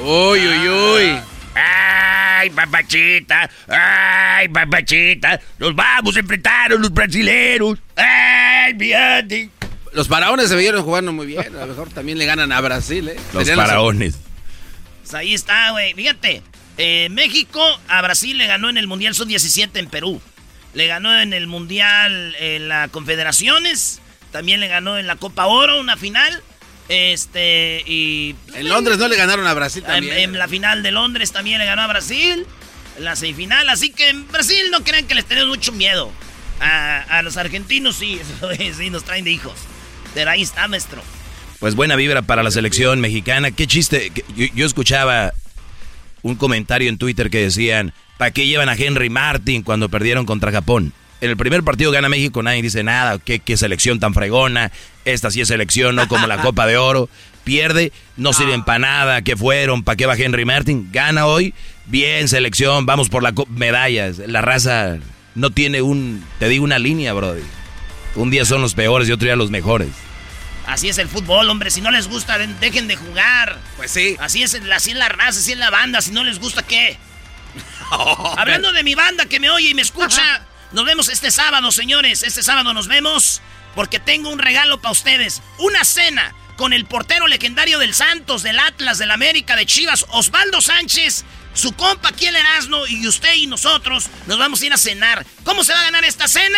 Uy, 0.01 0.47
uy, 0.47 0.69
uy. 0.69 1.19
Ah, 1.55 2.39
Ay, 2.39 2.49
papachita. 2.49 3.49
Ay, 3.69 4.49
papachita. 4.49 5.39
Nos 5.59 5.73
vamos 5.75 6.15
a 6.15 6.19
enfrentar 6.19 6.71
a 6.73 6.75
los 6.75 6.91
brasileros. 6.93 7.77
Ay, 7.95 8.73
fíjate. 8.77 9.49
Los 9.93 10.07
faraones 10.07 10.49
se 10.49 10.55
vieron 10.55 10.83
jugando 10.83 11.11
muy 11.11 11.25
bien. 11.27 11.55
A 11.55 11.61
lo 11.61 11.67
mejor 11.67 11.89
también 11.89 12.17
le 12.17 12.25
ganan 12.25 12.51
a 12.51 12.59
Brasil, 12.61 13.09
¿eh? 13.09 13.15
Los 13.33 13.45
Serían 13.45 13.57
faraones. 13.65 14.15
Pues 15.01 15.13
ahí 15.13 15.33
está, 15.33 15.71
güey. 15.71 15.93
Fíjate. 15.93 16.41
eh, 16.77 17.07
México 17.11 17.61
a 17.87 18.01
Brasil 18.01 18.37
le 18.37 18.47
ganó 18.47 18.69
en 18.69 18.77
el 18.77 18.87
Mundial 18.87 19.13
Sub-17 19.13 19.69
en 19.75 19.87
Perú. 19.89 20.21
Le 20.73 20.87
ganó 20.87 21.17
en 21.19 21.33
el 21.33 21.45
Mundial 21.47 22.35
en 22.39 22.67
la 22.67 22.87
Confederaciones. 22.87 23.99
También 24.31 24.59
le 24.59 24.67
ganó 24.67 24.97
en 24.97 25.05
la 25.05 25.15
Copa 25.17 25.45
Oro, 25.45 25.79
una 25.79 25.97
final. 25.97 26.41
Este, 26.89 27.83
y. 27.85 28.35
En 28.55 28.69
Londres 28.69 28.97
no 28.97 29.07
le 29.07 29.15
ganaron 29.15 29.45
a 29.47 29.53
Brasil 29.53 29.83
En, 29.85 29.91
también. 29.91 30.17
en 30.17 30.37
la 30.37 30.47
final 30.47 30.81
de 30.83 30.91
Londres 30.91 31.31
también 31.31 31.59
le 31.59 31.65
ganó 31.65 31.83
a 31.83 31.87
Brasil. 31.87 32.45
En 32.97 33.03
la 33.03 33.15
semifinal. 33.15 33.69
Así 33.69 33.91
que 33.91 34.09
en 34.09 34.27
Brasil 34.31 34.69
no 34.71 34.83
crean 34.83 35.05
que 35.05 35.15
les 35.15 35.25
tenemos 35.25 35.49
mucho 35.49 35.71
miedo. 35.71 36.11
A, 36.59 37.01
a 37.17 37.21
los 37.23 37.35
argentinos 37.37 37.95
sí, 37.97 38.19
sí, 38.77 38.89
nos 38.89 39.03
traen 39.03 39.25
de 39.25 39.31
hijos. 39.31 39.55
Pero 40.13 40.31
ahí 40.31 40.41
está, 40.41 40.67
maestro. 40.67 41.01
Pues 41.59 41.75
buena 41.75 41.95
vibra 41.95 42.21
para 42.21 42.43
la 42.43 42.51
selección 42.51 42.99
mexicana. 42.99 43.51
Qué 43.51 43.67
chiste. 43.67 44.11
Yo, 44.35 44.47
yo 44.53 44.65
escuchaba 44.65 45.33
un 46.21 46.35
comentario 46.35 46.89
en 46.89 46.97
Twitter 46.97 47.29
que 47.29 47.41
decían, 47.41 47.93
¿para 48.17 48.31
qué 48.31 48.47
llevan 48.47 48.69
a 48.69 48.75
Henry 48.75 49.09
Martin 49.09 49.61
cuando 49.63 49.89
perdieron 49.89 50.25
contra 50.25 50.51
Japón? 50.51 50.93
En 51.21 51.29
el 51.29 51.37
primer 51.37 51.63
partido 51.63 51.91
gana 51.91 52.09
México, 52.09 52.43
nadie 52.43 52.61
dice 52.61 52.83
nada, 52.83 53.17
qué, 53.17 53.39
qué 53.39 53.55
selección 53.55 53.97
tan 53.97 54.13
fregona, 54.13 54.73
esta 55.05 55.31
sí 55.31 55.39
es 55.39 55.47
selección, 55.47 55.95
no 55.95 56.09
como 56.09 56.27
la 56.27 56.37
Copa 56.41 56.67
de 56.67 56.75
Oro. 56.75 57.07
Pierde, 57.45 57.93
no 58.17 58.33
sirven 58.33 58.63
para 58.63 58.79
nada, 58.79 59.21
¿qué 59.21 59.35
fueron? 59.37 59.83
¿Para 59.83 59.95
qué 59.95 60.05
va 60.05 60.15
Henry 60.15 60.45
Martin? 60.45 60.89
Gana 60.91 61.25
hoy, 61.25 61.53
bien 61.85 62.27
selección, 62.27 62.85
vamos 62.85 63.09
por 63.09 63.23
la 63.23 63.33
medallas. 63.49 64.17
La 64.17 64.41
raza 64.41 64.97
no 65.35 65.49
tiene 65.49 65.81
un, 65.81 66.23
te 66.39 66.47
digo 66.49 66.63
una 66.63 66.79
línea, 66.79 67.13
brody. 67.13 67.41
Un 68.15 68.29
día 68.29 68.45
son 68.45 68.61
los 68.61 68.73
peores 68.73 69.07
y 69.09 69.11
otro 69.11 69.25
día 69.25 69.35
los 69.35 69.49
mejores. 69.49 69.89
Así 70.65 70.87
es 70.87 70.97
el 70.97 71.09
fútbol, 71.09 71.49
hombre. 71.49 71.69
Si 71.71 71.81
no 71.81 71.91
les 71.91 72.07
gusta, 72.07 72.37
de- 72.37 72.47
dejen 72.47 72.87
de 72.87 72.95
jugar. 72.95 73.59
Pues 73.75 73.91
sí. 73.91 74.15
Así 74.19 74.43
es, 74.43 74.55
así 74.73 74.91
es 74.91 74.97
la 74.97 75.09
raza, 75.09 75.39
así 75.39 75.51
es 75.51 75.57
la 75.57 75.69
banda. 75.69 76.01
Si 76.01 76.11
no 76.11 76.23
les 76.23 76.39
gusta, 76.39 76.63
¿qué? 76.63 76.97
Hablando 78.37 78.71
de 78.71 78.83
mi 78.83 78.95
banda 78.95 79.25
que 79.25 79.39
me 79.39 79.49
oye 79.49 79.69
y 79.69 79.73
me 79.73 79.81
escucha, 79.81 80.45
nos 80.71 80.85
vemos 80.85 81.09
este 81.09 81.31
sábado, 81.31 81.71
señores. 81.71 82.23
Este 82.23 82.43
sábado 82.43 82.73
nos 82.73 82.87
vemos 82.87 83.41
porque 83.75 83.99
tengo 83.99 84.29
un 84.29 84.39
regalo 84.39 84.79
para 84.81 84.91
ustedes. 84.93 85.41
Una 85.57 85.83
cena 85.83 86.33
con 86.55 86.71
el 86.71 86.85
portero 86.85 87.27
legendario 87.27 87.79
del 87.79 87.93
Santos, 87.93 88.43
del 88.43 88.59
Atlas, 88.59 88.99
del 88.99 89.11
América, 89.11 89.55
de 89.55 89.65
Chivas, 89.65 90.05
Osvaldo 90.09 90.61
Sánchez. 90.61 91.25
Su 91.53 91.73
compa 91.73 92.09
aquí 92.09 92.25
el 92.25 92.35
Erasmo 92.35 92.87
y 92.87 93.05
usted 93.07 93.33
y 93.35 93.45
nosotros 93.47 94.07
nos 94.27 94.39
vamos 94.39 94.61
a 94.61 94.65
ir 94.65 94.73
a 94.73 94.77
cenar. 94.77 95.25
¿Cómo 95.43 95.63
se 95.63 95.73
va 95.73 95.81
a 95.81 95.83
ganar 95.83 96.03
esta 96.05 96.27
cena? 96.27 96.57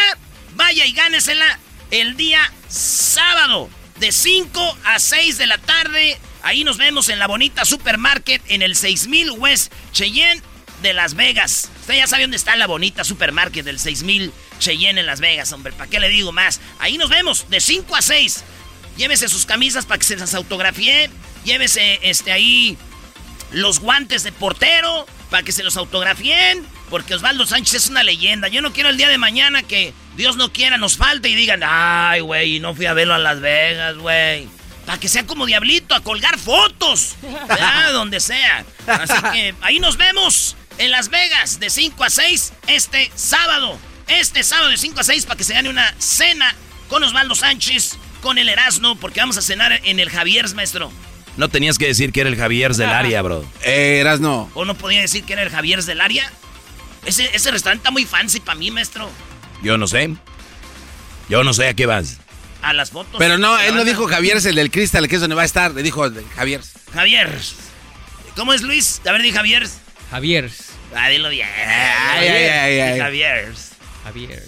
Vaya 0.56 0.86
y 0.86 0.94
gánesela 0.94 1.60
el 1.92 2.16
día 2.16 2.40
sábado 2.70 3.70
de 4.00 4.12
5 4.12 4.78
a 4.86 5.00
6 5.00 5.38
de 5.38 5.48
la 5.48 5.58
tarde. 5.58 6.18
Ahí 6.44 6.64
nos 6.64 6.78
vemos 6.78 7.10
en 7.10 7.20
la 7.20 7.28
bonita 7.28 7.66
supermarket 7.66 8.42
en 8.48 8.62
el 8.62 8.76
6000 8.76 9.32
West 9.32 9.74
Cheyenne 9.92 10.42
de 10.82 10.94
Las 10.94 11.16
Vegas. 11.16 11.70
Usted 11.82 11.96
ya 11.96 12.08
sabe 12.08 12.24
dónde 12.24 12.38
está 12.38 12.56
la 12.56 12.68
bonita 12.68 13.04
supermarket 13.04 13.66
del 13.66 13.80
6000 13.80 14.32
Cheyenne 14.60 15.02
en 15.02 15.06
Las 15.06 15.20
Vegas, 15.20 15.52
hombre. 15.52 15.74
¿Para 15.74 15.90
qué 15.90 16.00
le 16.00 16.08
digo 16.08 16.32
más? 16.32 16.62
Ahí 16.80 16.98
nos 16.98 17.10
vemos 17.10 17.50
de 17.50 17.60
5 17.60 17.94
a 17.96 18.02
6. 18.02 18.44
Llévese 18.98 19.28
sus 19.28 19.46
camisas 19.46 19.86
para 19.86 19.98
que 19.98 20.06
se 20.06 20.16
las 20.16 20.34
autografíe. 20.36 21.10
Llévese 21.44 22.00
este 22.02 22.32
ahí 22.32 22.78
los 23.52 23.80
guantes 23.80 24.24
de 24.24 24.32
portero 24.32 25.06
para 25.30 25.44
que 25.44 25.52
se 25.52 25.64
los 25.64 25.76
autografíen. 25.76 26.66
Porque 26.90 27.14
Osvaldo 27.14 27.46
Sánchez 27.46 27.74
es 27.74 27.90
una 27.90 28.04
leyenda. 28.04 28.48
Yo 28.48 28.62
no 28.62 28.72
quiero 28.72 28.90
el 28.90 28.98
día 28.98 29.10
de 29.10 29.18
mañana 29.18 29.64
que 29.64 29.94
Dios 30.16 30.38
no 30.38 30.52
quiera 30.52 30.78
nos 30.78 30.98
falte 30.98 31.30
y 31.30 31.36
digan, 31.36 31.62
ay, 31.64 32.22
güey, 32.22 32.60
no 32.60 32.74
fui 32.74 32.86
a 32.86 32.94
verlo 32.94 33.14
a 33.14 33.20
Las 33.20 33.42
Vegas, 33.42 33.98
güey. 33.98 34.48
Para 34.86 35.00
que 35.00 35.10
sea 35.10 35.26
como 35.26 35.46
diablito, 35.46 35.96
a 35.96 36.02
colgar 36.02 36.38
fotos. 36.38 37.16
¿verdad? 37.22 37.92
Donde 37.94 38.20
sea. 38.20 38.66
Así 38.88 39.14
que 39.34 39.56
ahí 39.62 39.80
nos 39.80 39.98
vemos 39.98 40.56
en 40.78 40.92
Las 40.92 41.10
Vegas 41.10 41.60
de 41.60 41.70
5 41.70 42.04
a 42.04 42.10
6 42.10 42.54
este 42.68 43.12
sábado. 43.16 43.78
Este 44.08 44.44
sábado 44.44 44.70
de 44.70 44.78
5 44.78 45.00
a 45.00 45.04
6 45.04 45.26
para 45.26 45.38
que 45.38 45.44
se 45.44 45.54
gane 45.54 45.70
una 45.70 45.94
cena 45.98 46.56
con 46.90 47.04
Osvaldo 47.04 47.34
Sánchez, 47.34 47.98
con 48.22 48.38
el 48.38 48.48
Erasmo, 48.48 48.96
porque 48.98 49.20
vamos 49.20 49.38
a 49.38 49.42
cenar 49.42 49.82
en 49.84 50.00
el 50.00 50.10
Javier's, 50.10 50.54
maestro. 50.54 50.92
No 51.38 51.50
tenías 51.50 51.78
que 51.78 51.88
decir 51.88 52.12
que 52.12 52.22
era 52.22 52.30
el 52.30 52.38
Javier 52.38 52.74
del 52.76 52.90
área, 52.90 53.22
bro. 53.22 53.44
Eh, 53.64 53.98
Erasno. 54.00 54.50
¿O 54.54 54.64
no 54.64 54.76
podía 54.76 55.02
decir 55.02 55.24
que 55.24 55.34
era 55.34 55.42
el 55.42 55.50
Javier's 55.50 55.86
del 55.86 56.00
área? 56.00 56.32
Ese, 57.06 57.36
ese 57.36 57.52
restaurante 57.52 57.82
está 57.82 57.92
muy 57.92 58.06
fancy 58.06 58.40
para 58.40 58.58
mí, 58.58 58.72
maestro. 58.72 59.10
Yo 59.64 59.78
no 59.78 59.88
sé. 59.88 60.14
Yo 61.30 61.44
no 61.44 61.54
sé 61.54 61.68
a 61.68 61.74
qué 61.74 61.86
vas. 61.86 62.18
A 62.62 62.74
las 62.74 62.92
fotos. 62.92 63.16
Pero 63.18 63.38
no, 63.38 63.58
él 63.60 63.76
no 63.76 63.84
dijo 63.84 64.08
Javier 64.08 64.38
es 64.38 64.46
el 64.46 64.56
del 64.56 64.72
Crystal, 64.72 65.08
que 65.08 65.16
es 65.16 65.22
donde 65.22 65.36
va 65.36 65.44
a 65.44 65.46
estar. 65.46 65.72
Le 65.72 65.84
dijo 65.84 66.08
Javier. 66.36 66.62
Javier. 66.94 67.40
¿Cómo 68.36 68.54
es 68.54 68.62
Luis? 68.62 69.02
A 69.06 69.12
ver, 69.12 69.22
di 69.22 69.32
Javier. 69.32 69.68
Javier. 70.12 70.52
Ah, 70.96 71.10
dilo 71.10 71.30
bien. 71.30 71.48
Ay, 71.48 72.28
ay, 72.28 72.80
ay, 72.80 73.00
Javier. 73.00 73.54
Javier. 74.04 74.44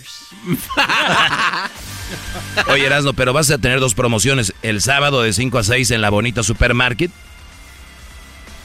Oye, 2.67 2.85
Erasno, 2.85 3.13
pero 3.13 3.33
vas 3.33 3.49
a 3.51 3.57
tener 3.57 3.79
dos 3.79 3.95
promociones. 3.95 4.53
El 4.61 4.81
sábado 4.81 5.21
de 5.21 5.33
5 5.33 5.57
a 5.57 5.63
6 5.63 5.91
en 5.91 6.01
la 6.01 6.09
bonita 6.09 6.43
supermarket. 6.43 7.11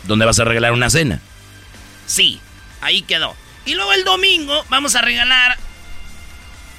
Donde 0.04 0.26
vas 0.26 0.38
a 0.38 0.44
regalar 0.44 0.72
una 0.72 0.90
cena. 0.90 1.20
Sí, 2.06 2.40
ahí 2.80 3.02
quedó. 3.02 3.34
Y 3.64 3.74
luego 3.74 3.92
el 3.92 4.04
domingo 4.04 4.64
vamos 4.68 4.96
a 4.96 5.02
regalar 5.02 5.56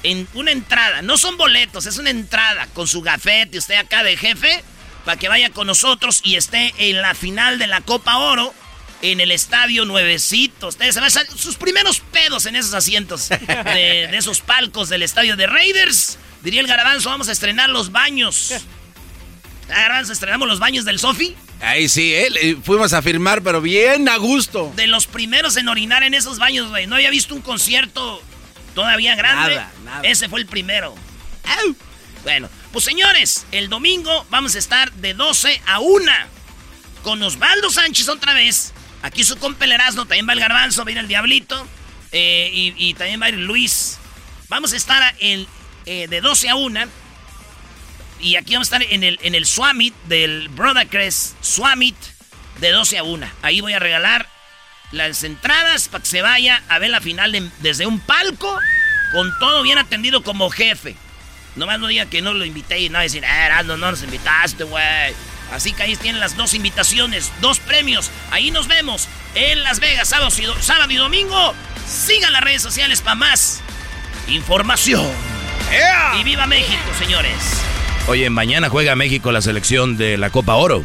en 0.04 0.28
una 0.34 0.52
entrada. 0.52 1.02
No 1.02 1.18
son 1.18 1.36
boletos, 1.36 1.86
es 1.86 1.98
una 1.98 2.10
entrada 2.10 2.68
con 2.74 2.86
su 2.86 3.02
gafete, 3.02 3.58
usted 3.58 3.74
acá 3.74 4.04
de 4.04 4.16
jefe, 4.16 4.62
para 5.04 5.18
que 5.18 5.28
vaya 5.28 5.50
con 5.50 5.66
nosotros 5.66 6.20
y 6.22 6.36
esté 6.36 6.72
en 6.78 7.02
la 7.02 7.14
final 7.14 7.58
de 7.58 7.66
la 7.66 7.80
Copa 7.80 8.18
Oro 8.18 8.54
en 9.02 9.20
el 9.20 9.32
estadio 9.32 9.84
nuevecito. 9.84 10.68
Ustedes 10.68 10.94
se 10.94 11.00
van 11.00 11.06
a 11.06 11.10
echar 11.10 11.26
sus 11.36 11.56
primeros 11.56 12.00
pedos 12.00 12.46
en 12.46 12.54
esos 12.56 12.72
asientos 12.74 13.28
de, 13.28 13.36
de 14.10 14.16
esos 14.16 14.40
palcos 14.40 14.88
del 14.88 15.02
estadio 15.02 15.36
de 15.36 15.46
Raiders. 15.46 16.18
Diría 16.42 16.60
el 16.60 16.66
Garabanzo, 16.66 17.10
vamos 17.10 17.28
a 17.28 17.32
estrenar 17.32 17.70
los 17.70 17.90
baños. 17.90 18.52
Garabanzo, 19.68 20.12
estrenamos 20.12 20.46
los 20.46 20.58
baños 20.58 20.84
del 20.84 20.98
Sofi. 20.98 21.34
Ahí 21.60 21.88
sí, 21.88 22.14
¿eh? 22.14 22.56
Fuimos 22.62 22.92
a 22.92 23.00
firmar, 23.00 23.42
pero 23.42 23.62
bien 23.62 24.08
a 24.08 24.16
gusto. 24.16 24.72
de 24.76 24.86
los 24.86 25.06
primeros 25.06 25.56
en 25.56 25.68
orinar 25.68 26.02
en 26.02 26.12
esos 26.12 26.38
baños, 26.38 26.68
güey. 26.68 26.86
No 26.86 26.96
había 26.96 27.10
visto 27.10 27.34
un 27.34 27.40
concierto 27.40 28.22
todavía 28.74 29.14
grande. 29.14 29.56
Nada, 29.56 29.72
nada. 29.84 30.00
Ese 30.02 30.28
fue 30.28 30.40
el 30.40 30.46
primero. 30.46 30.94
Au. 31.44 31.76
Bueno, 32.22 32.48
pues 32.72 32.84
señores, 32.84 33.46
el 33.52 33.68
domingo 33.68 34.26
vamos 34.30 34.54
a 34.54 34.58
estar 34.58 34.90
de 34.92 35.14
12 35.14 35.60
a 35.66 35.80
1 35.80 36.12
con 37.02 37.22
Osvaldo 37.22 37.70
Sánchez 37.70 38.08
otra 38.08 38.32
vez. 38.32 38.72
Aquí 39.02 39.22
su 39.24 39.36
compa 39.38 39.66
el 39.66 39.72
Erasmo, 39.72 40.06
también 40.06 40.26
va 40.26 40.32
el 40.32 40.40
Garbanzo, 40.40 40.84
va 40.84 40.88
a 40.88 40.92
ir 40.92 40.98
el 40.98 41.08
Diablito 41.08 41.68
eh, 42.12 42.50
y, 42.52 42.74
y 42.78 42.94
también 42.94 43.20
va 43.20 43.26
a 43.26 43.28
ir 43.28 43.38
Luis. 43.38 43.98
Vamos 44.48 44.72
a 44.72 44.76
estar 44.76 45.14
en, 45.20 45.46
eh, 45.86 46.08
de 46.08 46.20
12 46.22 46.48
a 46.48 46.54
1 46.54 46.80
y 48.20 48.36
aquí 48.36 48.54
vamos 48.54 48.72
a 48.72 48.76
estar 48.76 48.92
en 48.92 49.04
el, 49.04 49.18
en 49.22 49.34
el 49.34 49.44
Swamit 49.44 49.94
del 50.04 50.48
Brothercrest 50.48 51.34
Swamit 51.42 51.96
de 52.60 52.70
12 52.70 52.98
a 52.98 53.02
1. 53.02 53.30
Ahí 53.42 53.60
voy 53.60 53.74
a 53.74 53.78
regalar 53.78 54.26
las 54.94 55.22
entradas 55.24 55.88
para 55.88 56.02
que 56.02 56.08
se 56.10 56.22
vaya 56.22 56.62
a 56.68 56.78
ver 56.78 56.90
la 56.90 57.00
final 57.00 57.32
de- 57.32 57.48
desde 57.60 57.86
un 57.86 58.00
palco 58.00 58.58
con 59.12 59.36
todo 59.38 59.62
bien 59.62 59.78
atendido 59.78 60.22
como 60.22 60.50
jefe. 60.50 60.96
Nomás 61.56 61.78
no 61.78 61.86
diga 61.86 62.06
que 62.06 62.20
no 62.22 62.32
lo 62.34 62.44
invité 62.44 62.80
y 62.80 62.88
no 62.88 62.94
va 62.94 63.00
a 63.00 63.02
decir, 63.04 63.24
ah, 63.24 63.46
Erasmo, 63.46 63.76
no 63.76 63.90
nos 63.90 64.02
invitaste, 64.02 64.64
güey. 64.64 65.14
Así 65.52 65.72
que 65.72 65.82
ahí 65.84 65.94
tienen 65.96 66.20
las 66.20 66.36
dos 66.36 66.54
invitaciones, 66.54 67.30
dos 67.40 67.60
premios. 67.60 68.10
Ahí 68.32 68.50
nos 68.50 68.66
vemos 68.66 69.06
en 69.36 69.62
Las 69.62 69.78
Vegas, 69.78 70.08
sábado 70.08 70.30
y, 70.36 70.42
do- 70.42 70.60
sábado 70.62 70.90
y 70.90 70.96
domingo. 70.96 71.54
Sigan 71.86 72.32
las 72.32 72.42
redes 72.42 72.62
sociales 72.62 73.02
para 73.02 73.14
más 73.14 73.60
información. 74.28 75.06
Y 76.18 76.24
viva 76.24 76.46
México, 76.46 76.82
señores. 76.98 77.34
Oye, 78.06 78.28
mañana 78.30 78.68
juega 78.68 78.94
México 78.96 79.32
la 79.32 79.40
selección 79.42 79.96
de 79.96 80.16
la 80.18 80.30
Copa 80.30 80.54
Oro. 80.54 80.82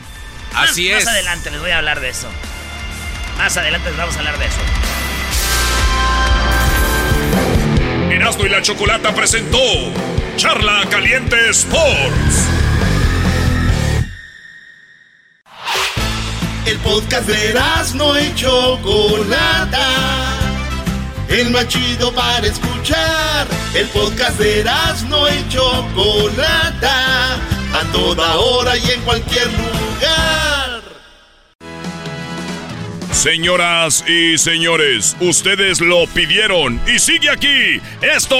Más- 0.54 0.72
Así 0.72 0.89
Más 0.89 1.04
es. 1.04 1.08
adelante 1.08 1.52
les 1.52 1.60
voy 1.62 1.72
a 1.72 1.78
hablar 1.78 2.00
de 2.00 2.10
eso. 2.10 2.28
Más 3.39 3.56
adelante 3.56 3.89
les 3.89 3.97
vamos 3.97 4.15
a 4.15 4.19
hablar 4.19 4.38
de 4.38 4.45
eso. 4.45 4.60
Erasmo 8.12 8.45
y 8.45 8.49
la 8.49 8.62
Chocolata 8.62 9.15
presentó 9.15 9.58
Charla 10.36 10.82
Caliente 10.89 11.49
Sports. 11.49 12.49
El 16.65 16.78
podcast 16.80 17.28
de 17.28 17.49
Erasmo 17.52 18.19
y 18.19 18.36
Chocolata. 18.36 19.88
El 21.30 21.49
más 21.52 21.69
chido 21.69 22.13
para 22.13 22.45
escuchar. 22.45 23.47
El 23.73 23.88
podcast 23.88 24.38
de 24.38 24.60
Erasmo 24.60 25.30
y 25.30 25.47
Chocolata. 25.47 27.36
A 27.36 27.84
toda 27.93 28.36
hora 28.36 28.75
y 28.75 28.91
en 28.91 29.02
cualquier 29.04 29.47
lugar. 29.47 30.59
Señoras 33.12 34.06
y 34.08 34.38
señores, 34.38 35.17
ustedes 35.19 35.82
lo 35.82 36.06
pidieron 36.08 36.80
y 36.88 37.00
sigue 37.00 37.30
aquí. 37.30 37.82
Esto 38.02 38.38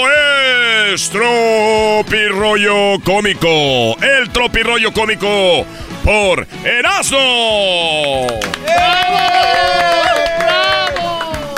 es 0.86 1.10
Tropirollo 1.10 2.98
Cómico. 3.04 3.96
El 4.00 4.30
Tropirollo 4.30 4.92
Cómico 4.92 5.66
por 6.04 6.46
Erasmo. 6.64 8.26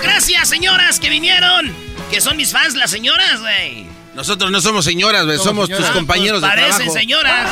Gracias, 0.03 0.49
señoras 0.49 0.99
que 0.99 1.09
vinieron. 1.11 1.73
Que 2.11 2.21
son 2.21 2.37
mis 2.37 2.51
fans, 2.51 2.75
las 2.75 2.91
señoras, 2.91 3.41
güey. 3.41 3.87
Nosotros 4.15 4.51
no 4.51 4.61
somos 4.61 4.85
señoras, 4.85 5.25
güey. 5.27 5.39
Somos, 5.39 5.69
tus 5.71 5.87
compañeros 5.91 6.43
de 6.43 6.49
Parecen 6.49 6.77
trabajo. 6.77 6.99
señoras. 6.99 7.51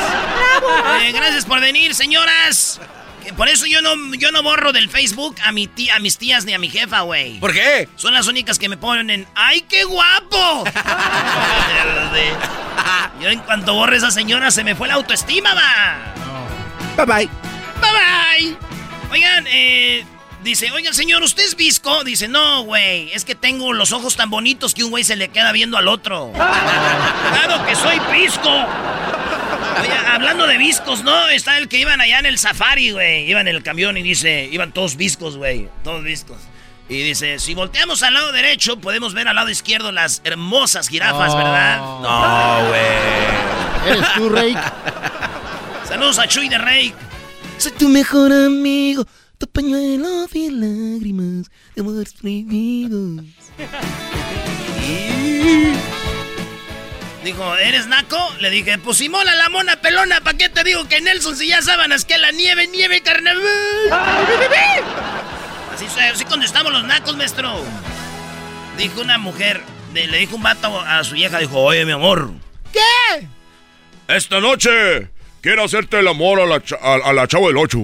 Eh, 1.03 1.12
gracias 1.12 1.44
por 1.44 1.61
venir, 1.61 1.94
señoras. 1.94 2.81
Por 3.37 3.49
eso 3.49 3.67
yo 3.67 3.83
no, 3.83 4.15
yo 4.15 4.33
no 4.33 4.43
borro 4.43 4.73
del 4.73 4.89
Facebook 4.89 5.37
a, 5.45 5.53
mi 5.53 5.67
tía, 5.67 5.97
a 5.97 5.99
mis 5.99 6.19
tías 6.19 6.45
ni 6.45 6.53
a 6.53 6.59
mi 6.59 6.69
jefa, 6.69 7.01
güey. 7.01 7.39
¿Por 7.39 7.53
qué? 7.53 7.89
Son 7.97 8.13
las 8.13 8.27
únicas 8.27 8.59
que 8.59 8.69
me 8.69 8.77
ponen 8.77 9.11
en 9.11 9.27
¡Ay, 9.35 9.63
qué 9.63 9.85
guapo! 9.85 10.65
yo 13.21 13.29
en 13.29 13.41
cuanto 13.41 13.75
borre 13.75 13.97
esa 13.97 14.11
señora 14.11 14.51
se 14.51 14.65
me 14.65 14.75
fue 14.75 14.89
la 14.89 14.95
autoestima, 14.95 15.55
va. 15.55 16.15
Bye 16.97 17.07
bye. 17.07 17.29
Bye 17.81 17.91
bye. 17.93 18.57
Oigan, 19.11 19.47
eh, 19.49 20.05
dice, 20.43 20.71
oigan, 20.71 20.95
señor, 20.95 21.23
¿usted 21.23 21.45
es 21.45 21.57
visco? 21.57 22.05
Dice, 22.05 22.29
no, 22.29 22.63
güey, 22.63 23.13
es 23.13 23.25
que 23.25 23.35
tengo 23.35 23.73
los 23.73 23.93
ojos 23.93 24.17
tan 24.17 24.31
bonitos 24.31 24.75
que 24.75 24.85
un 24.85 24.91
güey 24.91 25.05
se 25.05 25.17
le 25.17 25.29
queda 25.29 25.53
viendo 25.53 25.77
al 25.77 25.89
otro. 25.89 26.33
claro 26.35 27.67
que 27.67 27.75
soy 27.75 28.01
visco. 28.13 28.51
Oye, 29.81 29.93
hablando 30.09 30.47
de 30.47 30.59
viscos, 30.59 31.03
¿no? 31.05 31.29
Está 31.29 31.59
el 31.59 31.69
que 31.69 31.79
iban 31.79 32.01
allá 32.01 32.19
en 32.19 32.27
el 32.27 32.39
safari, 32.39 32.91
güey. 32.91 33.31
Iban 33.31 33.47
en 33.49 33.57
el 33.57 33.63
camión 33.63 33.97
y 33.97 34.03
dice, 34.03 34.49
iban 34.51 34.73
todos 34.73 34.97
viscos, 34.97 35.37
güey. 35.37 35.69
Todos 35.85 36.03
viscos. 36.03 36.39
Y 36.89 37.03
dice, 37.03 37.39
si 37.39 37.55
volteamos 37.55 38.03
al 38.03 38.15
lado 38.15 38.33
derecho, 38.33 38.81
podemos 38.81 39.15
ver 39.15 39.29
al 39.29 39.37
lado 39.37 39.49
izquierdo 39.49 39.93
las 39.93 40.23
hermosas 40.25 40.89
jirafas, 40.89 41.33
Oh. 41.33 41.37
¿verdad? 41.37 41.79
No, 41.79 42.69
güey. 42.69 43.97
¿Eres 43.97 44.15
tú, 44.15 44.29
Rey? 44.29 44.57
Saludos 45.87 46.19
a 46.19 46.27
Chuy 46.27 46.49
de 46.49 46.59
Rey. 46.59 46.93
Soy 47.59 47.73
tu 47.73 47.89
mejor 47.89 48.33
amigo, 48.33 49.07
tu 49.39 49.47
pañuelo 49.47 50.27
de 50.27 50.51
lágrimas, 50.51 51.51
de 51.75 51.81
amores 51.81 52.13
prohibidos. 52.15 53.25
Dijo, 57.25 57.55
¿eres 57.57 57.87
naco? 57.87 58.17
Le 58.39 58.49
dije, 58.49 58.79
pues 58.79 58.97
Simón 58.97 59.29
a 59.29 59.35
la 59.35 59.49
mona 59.51 59.77
pelona, 59.77 60.21
¿para 60.23 60.39
qué 60.39 60.49
te 60.49 60.65
digo 60.65 60.89
que 60.89 61.01
Nelson 61.03 61.37
si 61.37 61.49
ya 61.49 61.61
sábanas 61.61 62.05
que 62.07 62.17
la 62.17 62.31
nieve, 62.31 62.67
nieve, 62.69 63.03
carnaval? 63.03 63.43
Así, 65.75 65.85
así 66.01 66.25
contestamos 66.25 66.73
los 66.73 66.85
nacos, 66.85 67.17
maestro. 67.17 67.53
Dijo 68.79 69.03
una 69.03 69.19
mujer, 69.19 69.61
de- 69.93 70.07
le 70.07 70.19
dijo 70.19 70.37
un 70.37 70.43
vato 70.43 70.81
a 70.81 71.05
su 71.05 71.15
vieja, 71.15 71.39
dijo, 71.39 71.59
oye, 71.61 71.85
mi 71.85 71.93
amor. 71.93 72.31
¿Qué? 72.73 73.27
Esta 74.09 74.41
noche 74.41 75.11
quiero 75.43 75.65
hacerte 75.65 75.99
el 75.99 76.09
amor 76.09 76.41
a 76.41 76.47
la, 76.47 76.63
cha- 76.63 76.79
a, 76.83 76.95
a 76.95 77.13
la 77.13 77.29
chava 77.29 77.49
del 77.49 77.59
8. 77.59 77.79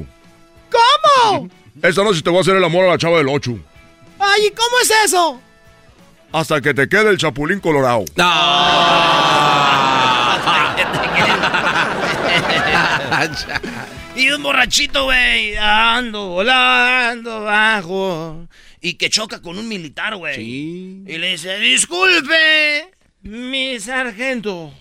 ¿Cómo? 0.71 1.49
Esta 1.83 2.03
noche 2.03 2.23
te 2.23 2.31
voy 2.31 2.39
a 2.39 2.41
hacer 2.41 2.57
el 2.57 2.65
amor 2.65 2.87
a 2.87 2.93
la 2.93 2.99
chava 2.99 3.19
del 3.19 3.29
8. 3.29 3.51
Ay, 4.19 4.47
¿y 4.47 4.51
cómo 4.53 4.79
es 4.83 4.91
eso? 5.05 5.43
Hasta 6.33 6.61
que 6.61 6.75
te 6.75 6.89
quede 6.89 7.11
el 7.11 7.19
chapulín 7.19 7.61
colorado. 7.61 8.05
y 14.17 14.31
un 14.31 14.43
borrachito, 14.43 15.05
güey, 15.05 15.57
ando 15.57 16.29
volando 16.29 17.43
bajo. 17.43 18.49
Y 18.81 18.95
que 18.95 19.11
choca 19.11 19.41
con 19.41 19.59
un 19.59 19.69
militar, 19.69 20.17
güey. 20.17 20.41
Y 21.07 21.19
le 21.19 21.33
dice, 21.33 21.59
disculpe, 21.59 22.91
mi 23.23 23.79
sargento. 23.81 24.73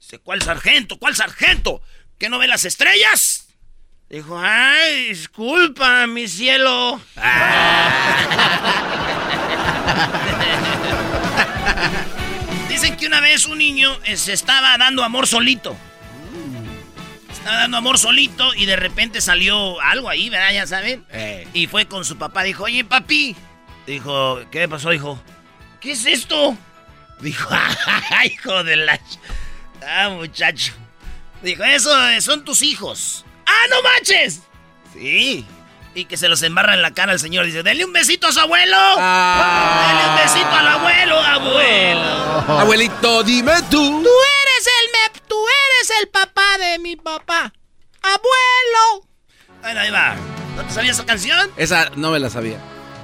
Dice, 0.00 0.18
¿cuál 0.18 0.42
sargento? 0.42 0.98
¿Cuál 0.98 1.14
sargento? 1.14 1.82
¿Que 2.18 2.28
no 2.28 2.38
ve 2.38 2.46
las 2.46 2.64
estrellas? 2.64 3.48
Dijo, 4.08 4.38
ay, 4.38 5.08
disculpa, 5.08 6.06
mi 6.06 6.28
cielo. 6.28 7.00
Dicen 12.68 12.96
que 12.96 13.06
una 13.06 13.20
vez 13.20 13.46
un 13.46 13.58
niño 13.58 13.96
eh, 14.04 14.16
se 14.16 14.32
estaba 14.32 14.76
dando 14.78 15.04
amor 15.04 15.26
solito. 15.26 15.76
Estaba 17.30 17.58
dando 17.58 17.76
amor 17.76 17.98
solito 17.98 18.54
y 18.54 18.66
de 18.66 18.76
repente 18.76 19.20
salió 19.20 19.80
algo 19.80 20.08
ahí, 20.08 20.30
¿verdad? 20.30 20.52
Ya 20.52 20.66
saben. 20.66 21.04
Y 21.52 21.66
fue 21.66 21.86
con 21.86 22.04
su 22.04 22.16
papá. 22.16 22.42
Dijo, 22.42 22.64
oye, 22.64 22.84
papi. 22.84 23.36
Dijo, 23.86 24.40
¿qué 24.50 24.68
pasó, 24.68 24.92
hijo? 24.92 25.22
¿Qué 25.80 25.92
es 25.92 26.06
esto? 26.06 26.56
Dijo, 27.20 27.48
"Ah, 27.52 28.24
hijo 28.26 28.64
de 28.64 28.76
la... 28.76 28.98
Ah, 29.86 30.08
muchacho. 30.08 30.72
Dijo, 31.42 31.62
eso 31.64 32.08
eh, 32.08 32.20
son 32.22 32.44
tus 32.44 32.62
hijos. 32.62 33.24
¡Ah, 33.46 33.66
no 33.68 33.82
manches! 33.82 34.40
Sí. 34.94 35.44
Y 35.96 36.06
que 36.06 36.16
se 36.16 36.28
los 36.28 36.42
embarra 36.42 36.74
en 36.74 36.82
la 36.82 36.92
cara 36.92 37.12
al 37.12 37.20
señor. 37.20 37.46
Dice, 37.46 37.62
denle 37.62 37.84
un 37.84 37.92
besito 37.92 38.26
a 38.26 38.32
su 38.32 38.40
abuelo. 38.40 38.76
Denle 38.76 40.08
un 40.08 40.16
besito 40.16 40.50
al 40.50 40.66
abuelo, 40.66 41.18
abuelo. 41.20 42.60
Abuelito, 42.60 43.22
dime 43.22 43.52
tú. 43.70 44.02
Tú 44.02 44.10
eres 44.10 44.66
el 44.66 44.90
me, 44.92 45.20
tú 45.28 45.36
eres 45.46 46.00
el 46.00 46.08
papá 46.08 46.58
de 46.58 46.78
mi 46.80 46.96
papá. 46.96 47.52
Abuelo. 48.02 49.08
Bueno, 49.62 49.80
ahí 49.80 49.90
va. 49.90 50.16
¿No 50.56 50.64
te 50.64 50.74
sabías 50.74 50.96
esa 50.96 51.06
canción? 51.06 51.50
Esa 51.56 51.90
no 51.96 52.10
me 52.10 52.18
la 52.18 52.28
sabía. 52.28 52.58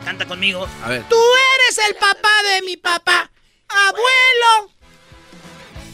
Canta 0.05 0.26
conmigo. 0.26 0.68
A 0.85 0.88
ver. 0.88 1.05
Tú 1.09 1.16
eres 1.64 1.79
el 1.88 1.94
papá 1.94 2.29
de 2.55 2.62
mi 2.62 2.76
papá. 2.76 3.31
Abuelo. 3.68 4.72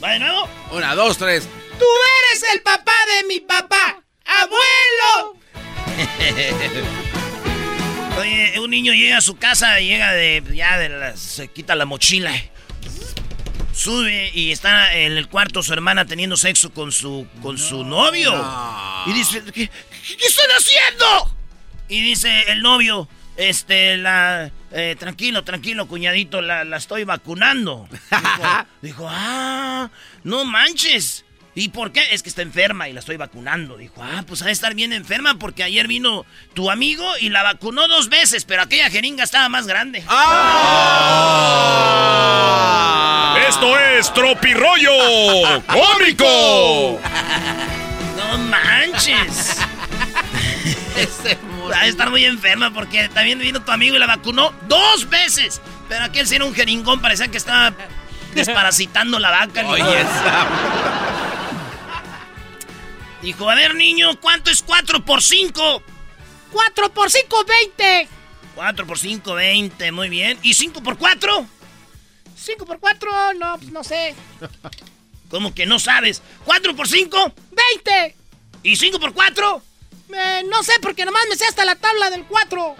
¿Va 0.03 0.11
de 0.13 0.19
nuevo? 0.21 0.49
Una, 0.73 0.95
dos, 0.95 1.19
tres. 1.19 1.47
Tú 1.79 1.85
eres 2.31 2.55
el 2.55 2.63
papá 2.63 2.95
de 3.07 3.29
mi 3.29 3.41
papá. 3.41 4.03
Abuelo. 4.25 5.37
Oye, 8.18 8.59
un 8.61 8.70
niño 8.70 8.92
llega 8.94 9.18
a 9.18 9.20
su 9.20 9.37
casa, 9.37 9.79
llega 9.81 10.12
de. 10.12 10.42
Ya 10.55 10.79
de 10.79 10.88
la- 10.88 11.16
se 11.16 11.49
quita 11.49 11.75
la 11.75 11.85
mochila. 11.85 12.33
Sube 13.72 14.31
y 14.33 14.53
está 14.53 14.94
en 14.96 15.12
el 15.18 15.29
cuarto 15.29 15.62
su 15.62 15.72
hermana 15.75 16.07
teniendo 16.07 16.37
sexo 16.38 16.72
con 16.72 16.92
su, 16.92 17.27
con 17.42 17.59
su 17.59 17.85
novio. 17.85 18.33
Y 19.07 19.12
dice, 19.12 19.42
¿qué, 19.44 19.53
qué 19.68 20.27
están 20.27 20.46
haciendo? 20.57 21.37
Y 21.88 22.01
dice 22.01 22.44
el 22.51 22.62
novio, 22.62 23.07
este, 23.37 23.99
la... 23.99 24.51
eh, 24.72 24.96
tranquilo, 24.99 25.44
tranquilo, 25.44 25.87
cuñadito, 25.88 26.40
la, 26.40 26.64
la 26.64 26.79
estoy 26.79 27.05
vacunando. 27.05 27.87
Dijo, 27.90 28.66
dijo, 28.83 29.07
ah, 29.11 29.90
no 30.25 30.46
manches. 30.46 31.26
¿Y 31.59 31.71
por 31.71 31.90
qué? 31.90 32.03
Es 32.11 32.23
que 32.23 32.29
está 32.29 32.42
enferma 32.42 32.87
y 32.87 32.92
la 32.92 33.01
estoy 33.01 33.16
vacunando. 33.16 33.79
Dijo, 33.79 34.03
ah, 34.03 34.23
pues 34.27 34.42
ha 34.42 34.45
de 34.45 34.53
estar 34.53 34.75
bien 34.75 34.92
enferma 34.92 35.38
porque 35.38 35.64
ayer 35.64 35.88
vino 35.88 36.27
tu 36.53 36.71
amigo 36.71 37.03
y 37.19 37.31
la 37.31 37.42
vacunó 37.42 37.88
dos 37.88 38.11
veces, 38.11 38.45
pero 38.45 38.61
aquella 38.61 38.90
jeringa 38.90 39.25
estaba 39.25 39.49
más 39.49 39.66
grande. 39.66 40.05
Esto 43.49 43.79
es 43.79 44.12
Tropirollo 44.12 44.92
Cómico. 45.66 47.01
No 48.16 48.38
manches. 48.38 49.57
Va 51.71 51.79
a 51.79 51.87
estar 51.87 52.11
muy 52.11 52.25
enferma 52.25 52.73
porque 52.73 53.09
también 53.09 53.38
vino 53.38 53.62
tu 53.62 53.73
amigo 53.73 53.97
y 53.97 53.99
la 53.99 54.07
vacunó 54.07 54.53
dos 54.69 55.09
veces. 55.09 55.62
Pero 55.88 56.05
aquel 56.05 56.27
sí 56.27 56.35
era 56.35 56.45
un 56.45 56.55
jeringón, 56.55 57.01
parecía 57.01 57.29
que 57.29 57.38
estaba 57.38 57.73
desparasitando 58.35 59.19
la 59.19 59.31
vaca. 59.31 59.66
Oye. 59.66 60.05
Dijo, 63.27 63.51
a 63.51 63.57
ver, 63.57 63.75
niño, 63.75 64.21
¿cuánto 64.21 64.53
es 64.53 64.62
4 64.62 65.05
por 65.05 65.21
5? 65.21 65.83
4 66.53 66.93
por 66.93 67.11
5, 67.11 67.45
20. 67.45 68.09
4 68.55 68.87
por 68.87 68.99
5, 69.01 69.35
20, 69.35 69.91
muy 69.91 70.09
bien. 70.09 70.39
¿Y 70.45 70.55
5 70.55 70.81
por 70.81 70.97
4? 70.97 71.45
5 72.37 72.67
por 72.67 72.79
4, 72.79 73.35
no, 73.35 73.59
pues 73.59 73.73
no 73.73 73.83
sé. 73.83 74.15
¿Cómo 75.29 75.53
que 75.53 75.67
no 75.67 75.81
sabes? 75.81 76.23
¿4 76.47 76.77
por 76.77 76.87
5? 76.87 77.35
20. 77.51 78.16
¿Y 78.62 78.77
5 78.77 79.01
por 79.01 79.12
4? 79.12 79.62
Eh, 80.14 80.43
no 80.49 80.62
sé, 80.62 80.74
porque 80.81 81.05
nomás 81.05 81.24
me 81.29 81.35
sé 81.35 81.47
hasta 81.47 81.64
la 81.64 81.74
tabla 81.74 82.11
del 82.11 82.27
4. 82.27 82.77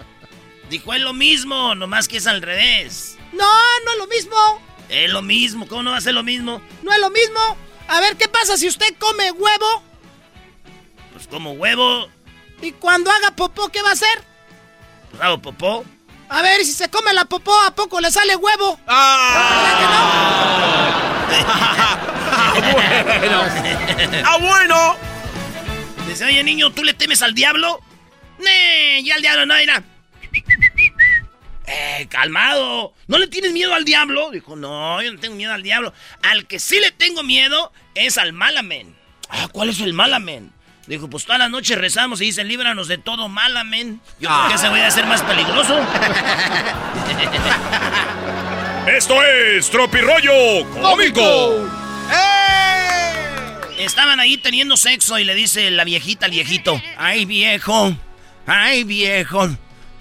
Dijo, 0.69 0.93
es 0.93 1.01
lo 1.01 1.11
mismo, 1.11 1.75
nomás 1.75 2.07
que 2.07 2.15
es 2.15 2.27
al 2.27 2.41
revés. 2.41 3.17
No, 3.33 3.51
no 3.83 3.91
es 3.91 3.97
lo 3.97 4.07
mismo. 4.07 4.61
Es 4.87 5.11
lo 5.11 5.21
mismo, 5.21 5.67
¿cómo 5.67 5.83
no 5.83 5.91
va 5.91 5.97
a 5.97 6.01
ser 6.01 6.13
lo 6.13 6.23
mismo? 6.23 6.61
No 6.83 6.93
es 6.93 6.99
lo 7.01 7.09
mismo. 7.09 7.57
A 7.89 7.99
ver, 7.99 8.15
¿qué 8.15 8.29
pasa 8.29 8.55
si 8.55 8.69
usted 8.69 8.95
come 8.97 9.29
huevo 9.33 9.86
Pues 11.27 11.33
como 11.33 11.51
huevo, 11.51 12.09
y 12.61 12.71
cuando 12.71 13.11
haga 13.11 13.31
popó, 13.35 13.69
qué 13.69 13.81
va 13.81 13.89
a 13.89 13.93
hacer? 13.93 14.23
pues 15.11 15.21
hago 15.21 15.41
popó. 15.41 15.85
A 16.29 16.41
ver, 16.41 16.65
si 16.65 16.73
se 16.73 16.89
come 16.89 17.13
la 17.13 17.25
popó, 17.25 17.57
¿a 17.61 17.73
poco 17.73 18.01
le 18.01 18.11
sale 18.11 18.35
huevo? 18.35 18.79
bueno. 22.73 23.43
¡Ah, 24.25 24.37
bueno! 24.39 24.95
Dice, 26.07 26.25
oye, 26.25 26.43
niño, 26.43 26.71
¿tú 26.71 26.83
le 26.83 26.93
temes 26.93 27.21
al 27.21 27.33
diablo? 27.33 27.79
Nee, 28.39 29.03
ya 29.03 29.15
al 29.15 29.21
diablo 29.21 29.45
no, 29.45 29.55
mira. 29.55 29.83
Eh, 31.65 32.07
calmado. 32.09 32.93
¿No 33.07 33.17
le 33.17 33.27
tienes 33.27 33.51
miedo 33.51 33.73
al 33.73 33.85
diablo? 33.85 34.31
Dijo, 34.31 34.55
no, 34.55 35.01
yo 35.01 35.13
no 35.13 35.19
tengo 35.19 35.35
miedo 35.35 35.53
al 35.53 35.63
diablo. 35.63 35.93
Al 36.23 36.47
que 36.47 36.59
sí 36.59 36.79
le 36.79 36.91
tengo 36.91 37.23
miedo 37.23 37.71
es 37.95 38.17
al 38.17 38.33
malamen. 38.33 38.95
Ah, 39.29 39.47
¿cuál 39.51 39.69
es 39.69 39.79
el 39.79 39.93
malamen? 39.93 40.51
Dijo, 40.87 41.09
pues 41.09 41.25
todas 41.25 41.39
las 41.39 41.49
noches 41.49 41.77
rezamos 41.77 42.21
y 42.21 42.25
dicen, 42.25 42.47
líbranos 42.47 42.87
de 42.87 42.97
todo 42.97 43.27
malamen. 43.27 43.99
Yo 44.21 44.29
creo 44.29 44.47
que 44.47 44.53
ese 44.53 44.69
voy 44.69 44.79
a 44.79 44.89
ser 44.89 45.05
más 45.05 45.21
peligroso. 45.21 45.77
Esto 48.87 49.21
es 49.21 49.69
Tropirollo 49.69 50.65
Cómico. 50.81 51.67
Estaban 53.77 54.21
ahí 54.21 54.37
teniendo 54.37 54.77
sexo 54.77 55.19
y 55.19 55.25
le 55.25 55.35
dice 55.35 55.69
la 55.71 55.83
viejita 55.83 56.25
al 56.25 56.31
viejito, 56.31 56.81
ay 56.97 57.25
viejo, 57.25 57.95
ay 58.47 58.83
viejo, 58.85 59.49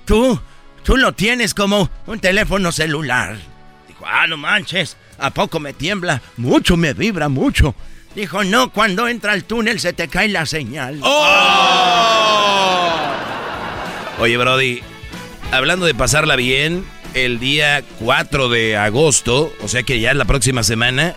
tú, 0.07 0.41
tú 0.83 0.97
lo 0.97 1.13
tienes 1.13 1.53
como 1.53 1.91
un 2.07 2.19
teléfono 2.21 2.73
celular. 2.73 3.37
Dijo, 3.87 4.05
ah, 4.07 4.27
no 4.29 4.37
manches, 4.39 4.97
¿a 5.19 5.31
poco 5.31 5.61
me 5.61 5.73
tiembla? 5.75 6.23
Mucho, 6.37 6.77
me 6.77 6.95
vibra 6.95 7.29
mucho. 7.29 7.75
Dijo, 8.17 8.45
no, 8.45 8.73
cuando 8.73 9.09
entra 9.09 9.33
al 9.33 9.45
túnel 9.45 9.79
se 9.79 9.93
te 9.93 10.09
cae 10.09 10.29
la 10.29 10.47
señal. 10.47 11.01
Oye, 14.19 14.39
Brody, 14.39 14.81
hablando 15.53 15.85
de 15.85 15.95
pasarla 15.95 16.35
bien, 16.35 16.87
el 17.13 17.39
día 17.39 17.85
4 18.01 18.49
de 18.49 18.79
agosto, 18.79 19.53
o 19.61 19.69
sea 19.69 19.83
que 19.83 20.01
ya 20.01 20.13
es 20.13 20.17
la 20.17 20.25
próxima 20.25 20.63
semana, 20.63 21.15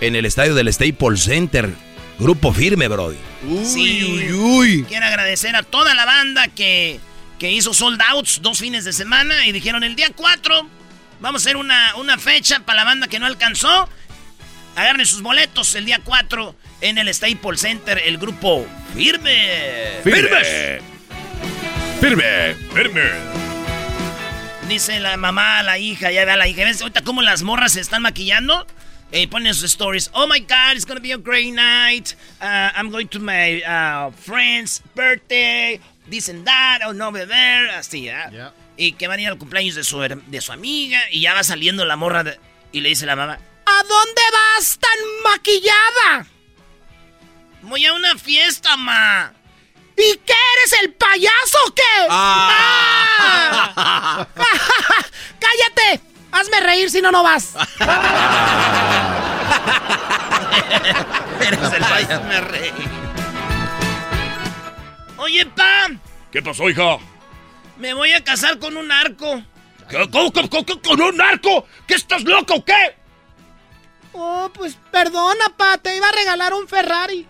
en 0.00 0.14
el 0.14 0.24
estadio 0.26 0.54
del 0.54 0.72
Staples 0.72 1.24
Center, 1.24 1.74
grupo 2.20 2.52
firme, 2.52 2.86
Brody. 2.86 3.18
sí, 3.64 4.30
uy, 4.32 4.84
Quiero 4.88 5.06
agradecer 5.06 5.56
a 5.56 5.64
toda 5.64 5.92
la 5.94 6.04
banda 6.04 6.46
que, 6.46 7.00
que 7.40 7.50
hizo 7.50 7.74
sold 7.74 8.00
outs 8.10 8.40
dos 8.42 8.60
fines 8.60 8.84
de 8.84 8.92
semana 8.92 9.44
y 9.44 9.50
dijeron 9.50 9.82
el 9.82 9.96
día 9.96 10.10
4 10.14 10.68
vamos 11.20 11.42
a 11.42 11.44
hacer 11.44 11.56
una, 11.56 11.96
una 11.96 12.16
fecha 12.16 12.60
para 12.60 12.76
la 12.76 12.84
banda 12.84 13.08
que 13.08 13.18
no 13.18 13.26
alcanzó. 13.26 13.88
Agarren 14.78 15.04
sus 15.06 15.22
boletos 15.22 15.74
el 15.74 15.86
día 15.86 16.00
4 16.04 16.54
en 16.82 16.98
el 16.98 17.12
Staples 17.12 17.60
Center, 17.60 18.00
el 18.06 18.16
grupo 18.16 18.64
Firme. 18.94 20.00
Firme. 20.04 20.78
Firme. 22.00 22.54
Firme. 22.72 23.02
Dice 24.68 25.00
la 25.00 25.16
mamá 25.16 25.58
a 25.58 25.62
la 25.64 25.78
hija, 25.78 26.12
ya 26.12 26.24
ve 26.24 26.30
a 26.30 26.36
la 26.36 26.46
hija. 26.46 26.64
¿Ves 26.64 26.80
ahorita 26.80 27.02
cómo 27.02 27.22
las 27.22 27.42
morras 27.42 27.72
se 27.72 27.80
están 27.80 28.02
maquillando? 28.02 28.68
Eh, 29.10 29.26
ponen 29.26 29.52
sus 29.52 29.64
stories. 29.72 30.10
Oh 30.12 30.28
my 30.28 30.38
God, 30.40 30.74
it's 30.76 30.84
gonna 30.86 31.00
be 31.00 31.12
a 31.12 31.16
great 31.16 31.52
night. 31.52 32.14
Uh, 32.40 32.70
I'm 32.76 32.90
going 32.90 33.08
to 33.08 33.18
my 33.18 33.60
uh, 33.64 34.12
friend's 34.12 34.80
birthday. 34.94 35.80
This 36.08 36.28
and 36.28 36.44
that. 36.44 36.82
Oh 36.86 36.92
no, 36.92 37.10
beber. 37.10 37.70
Así, 37.70 38.08
¿ah? 38.10 38.30
Y 38.76 38.92
que 38.92 39.08
van 39.08 39.18
a 39.18 39.22
ir 39.22 39.28
al 39.28 39.38
cumpleaños 39.38 39.74
de 39.74 39.82
su, 39.82 39.98
de 40.00 40.40
su 40.40 40.52
amiga. 40.52 41.00
Y 41.10 41.22
ya 41.22 41.34
va 41.34 41.42
saliendo 41.42 41.84
la 41.84 41.96
morra 41.96 42.22
de- 42.22 42.38
y 42.70 42.80
le 42.80 42.90
dice 42.90 43.06
la 43.06 43.16
mamá: 43.16 43.38
¿A 43.78 43.82
dónde 43.84 44.22
vas 44.32 44.78
tan 44.78 44.98
maquillada? 45.22 46.26
Voy 47.62 47.86
a 47.86 47.92
una 47.92 48.18
fiesta, 48.18 48.76
ma. 48.76 49.32
¿Y 49.96 50.16
qué 50.16 50.34
eres 50.56 50.72
el 50.82 50.94
payaso 50.94 51.58
o 51.66 51.74
qué? 51.74 51.82
Ah. 52.10 54.26
¡Cállate! 55.38 56.00
Hazme 56.32 56.58
reír 56.60 56.90
si 56.90 57.00
no, 57.00 57.12
no 57.12 57.22
vas. 57.22 57.54
Eres 61.40 61.72
el 61.72 61.84
payaso. 61.84 62.22
Me 62.24 62.40
reí. 62.40 62.72
Oye, 65.18 65.46
pa, 65.46 65.86
¿Qué 66.32 66.42
pasó, 66.42 66.68
hija? 66.68 66.98
me 67.76 67.94
voy 67.94 68.12
a 68.12 68.24
casar 68.24 68.58
con 68.58 68.76
un 68.76 68.90
arco. 68.90 69.40
¿Qué, 69.88 69.98
cómo, 70.10 70.32
cómo, 70.32 70.50
cómo, 70.50 70.66
cómo, 70.66 70.82
¿Con 70.82 71.00
un 71.00 71.16
narco? 71.16 71.64
¿Qué 71.86 71.94
estás 71.94 72.24
loco 72.24 72.54
o 72.54 72.64
qué? 72.64 72.97
Oh, 74.20 74.50
pues 74.52 74.76
perdona, 74.90 75.44
pa, 75.56 75.78
te 75.78 75.96
iba 75.96 76.08
a 76.08 76.12
regalar 76.12 76.52
un 76.52 76.66
Ferrari. 76.66 77.24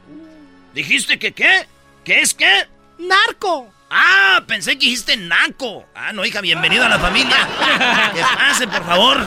¿Dijiste 0.72 1.18
que 1.18 1.32
qué? 1.32 1.66
¿Qué 2.02 2.22
es 2.22 2.32
qué? 2.32 2.66
Narco. 2.98 3.70
Ah, 3.90 4.42
pensé 4.46 4.72
que 4.78 4.86
dijiste 4.86 5.14
naco. 5.18 5.84
Ah, 5.94 6.14
no, 6.14 6.24
hija, 6.24 6.40
bienvenido 6.40 6.86
a 6.86 6.88
la 6.88 6.98
familia. 6.98 7.36
Que 8.14 8.22
pase, 8.22 8.66
por 8.66 8.86
favor. 8.86 9.18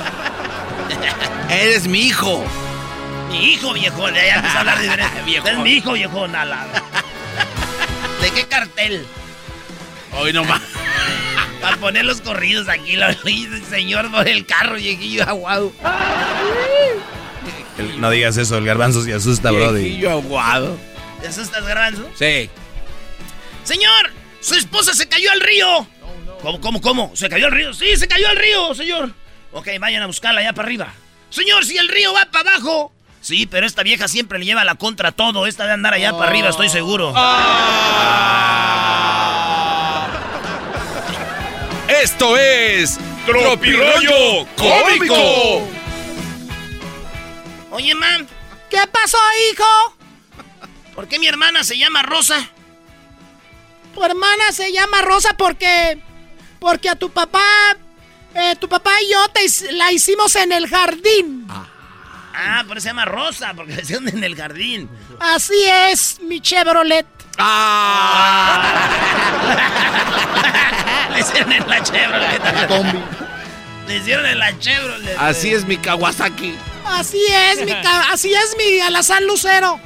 Eres 1.51 1.85
mi 1.85 2.07
hijo. 2.07 2.43
Mi 3.29 3.53
hijo, 3.53 3.73
viejo. 3.73 4.09
Ya 4.09 4.35
empieza 4.35 4.57
a 4.57 4.59
hablar 4.61 4.81
diferente. 4.81 5.21
viejo. 5.25 5.47
Es 5.47 5.57
mi 5.59 5.71
hijo, 5.73 5.93
viejo. 5.93 6.27
Nala. 6.27 6.65
¿De 8.21 8.31
qué 8.31 8.47
cartel? 8.47 9.05
Hoy 10.13 10.33
no 10.33 10.43
más. 10.45 10.61
Para 11.61 11.77
poner 11.77 12.05
los 12.05 12.21
corridos 12.21 12.67
aquí, 12.69 12.95
lo 12.95 13.05
señor 13.69 14.11
por 14.11 14.27
el 14.27 14.47
carro, 14.47 14.75
viejillo 14.77 15.29
aguado. 15.29 15.71
El- 17.77 17.99
no 18.01 18.09
digas 18.09 18.37
eso, 18.37 18.57
el 18.57 18.65
garbanzo 18.65 19.01
se 19.03 19.13
asusta, 19.13 19.51
Brody. 19.51 19.83
Viejillo 19.83 20.11
aguado. 20.11 20.77
¿Te 21.21 21.27
asustas, 21.27 21.65
garbanzo? 21.65 22.09
Sí. 22.17 22.49
Señor, 23.63 24.11
su 24.39 24.55
esposa 24.55 24.93
se 24.93 25.07
cayó 25.07 25.31
al 25.31 25.39
río. 25.41 25.87
¿Cómo, 26.41 26.59
cómo, 26.59 26.81
cómo? 26.81 27.11
¿Se 27.15 27.29
cayó 27.29 27.45
al 27.45 27.51
río? 27.51 27.73
Sí, 27.73 27.95
se 27.97 28.07
cayó 28.07 28.27
al 28.27 28.35
río, 28.37 28.73
señor. 28.73 29.11
Ok, 29.51 29.67
vayan 29.79 30.01
a 30.01 30.07
buscarla 30.07 30.41
allá 30.41 30.53
para 30.53 30.67
arriba. 30.67 30.87
Señor, 31.29 31.63
si 31.65 31.77
el 31.77 31.87
río 31.87 32.13
va 32.13 32.25
para 32.31 32.51
abajo. 32.51 32.91
Sí, 33.21 33.45
pero 33.45 33.67
esta 33.67 33.83
vieja 33.83 34.07
siempre 34.07 34.39
le 34.39 34.45
lleva 34.45 34.63
la 34.63 34.73
contra 34.75 35.09
a 35.09 35.11
todo. 35.11 35.45
Esta 35.45 35.65
de 35.67 35.73
andar 35.73 35.93
allá 35.93 36.11
para 36.13 36.31
arriba, 36.31 36.49
estoy 36.49 36.69
seguro. 36.69 37.13
Esto 41.87 42.37
es 42.37 42.97
Tropirollo 43.25 44.47
Cómico. 44.57 45.67
Oye, 47.71 47.95
man, 47.95 48.27
¿Qué 48.69 48.79
pasó, 48.91 49.17
hijo? 49.51 49.95
¿por 50.95 51.07
qué 51.07 51.17
mi 51.19 51.27
hermana 51.27 51.63
se 51.63 51.77
llama 51.77 52.01
Rosa? 52.03 52.37
Tu 53.93 54.03
hermana 54.03 54.51
se 54.51 54.71
llama 54.71 55.01
Rosa 55.01 55.33
porque. 55.37 55.99
Porque 56.59 56.89
a 56.89 56.95
tu 56.95 57.09
papá. 57.11 57.41
eh, 58.35 58.55
tu 58.59 58.69
papá 58.69 58.91
y 59.01 59.11
yo 59.11 59.27
te 59.29 59.45
la 59.73 59.91
hicimos 59.91 60.35
en 60.35 60.51
el 60.53 60.67
jardín. 60.69 61.47
Ah, 62.33 62.63
por 62.67 62.77
eso 62.77 62.83
se 62.83 62.89
llama 62.89 63.03
Rosa, 63.05 63.53
porque 63.55 63.73
le 63.75 63.81
hicieron 63.81 64.07
en 64.07 64.23
el 64.23 64.35
jardín. 64.35 64.89
Así 65.19 65.61
es, 65.65 66.19
mi 66.21 66.39
Chevrolet. 66.39 67.05
Le 71.13 71.19
hicieron 71.19 71.51
en 71.51 71.67
la 71.67 71.83
Chevrolet. 71.83 72.41
Le 73.87 73.97
hicieron 73.97 74.25
en 74.25 74.39
la 74.39 74.57
Chevrolet. 74.59 75.17
Así 75.17 75.53
es 75.53 75.65
mi 75.65 75.77
Kawasaki. 75.77 76.55
Así 76.85 77.21
es, 77.29 77.65
mi, 77.65 77.71
así 78.11 78.33
es 78.33 78.55
mi 78.57 78.79
Alazán 78.81 79.25
Lucero. 79.25 79.79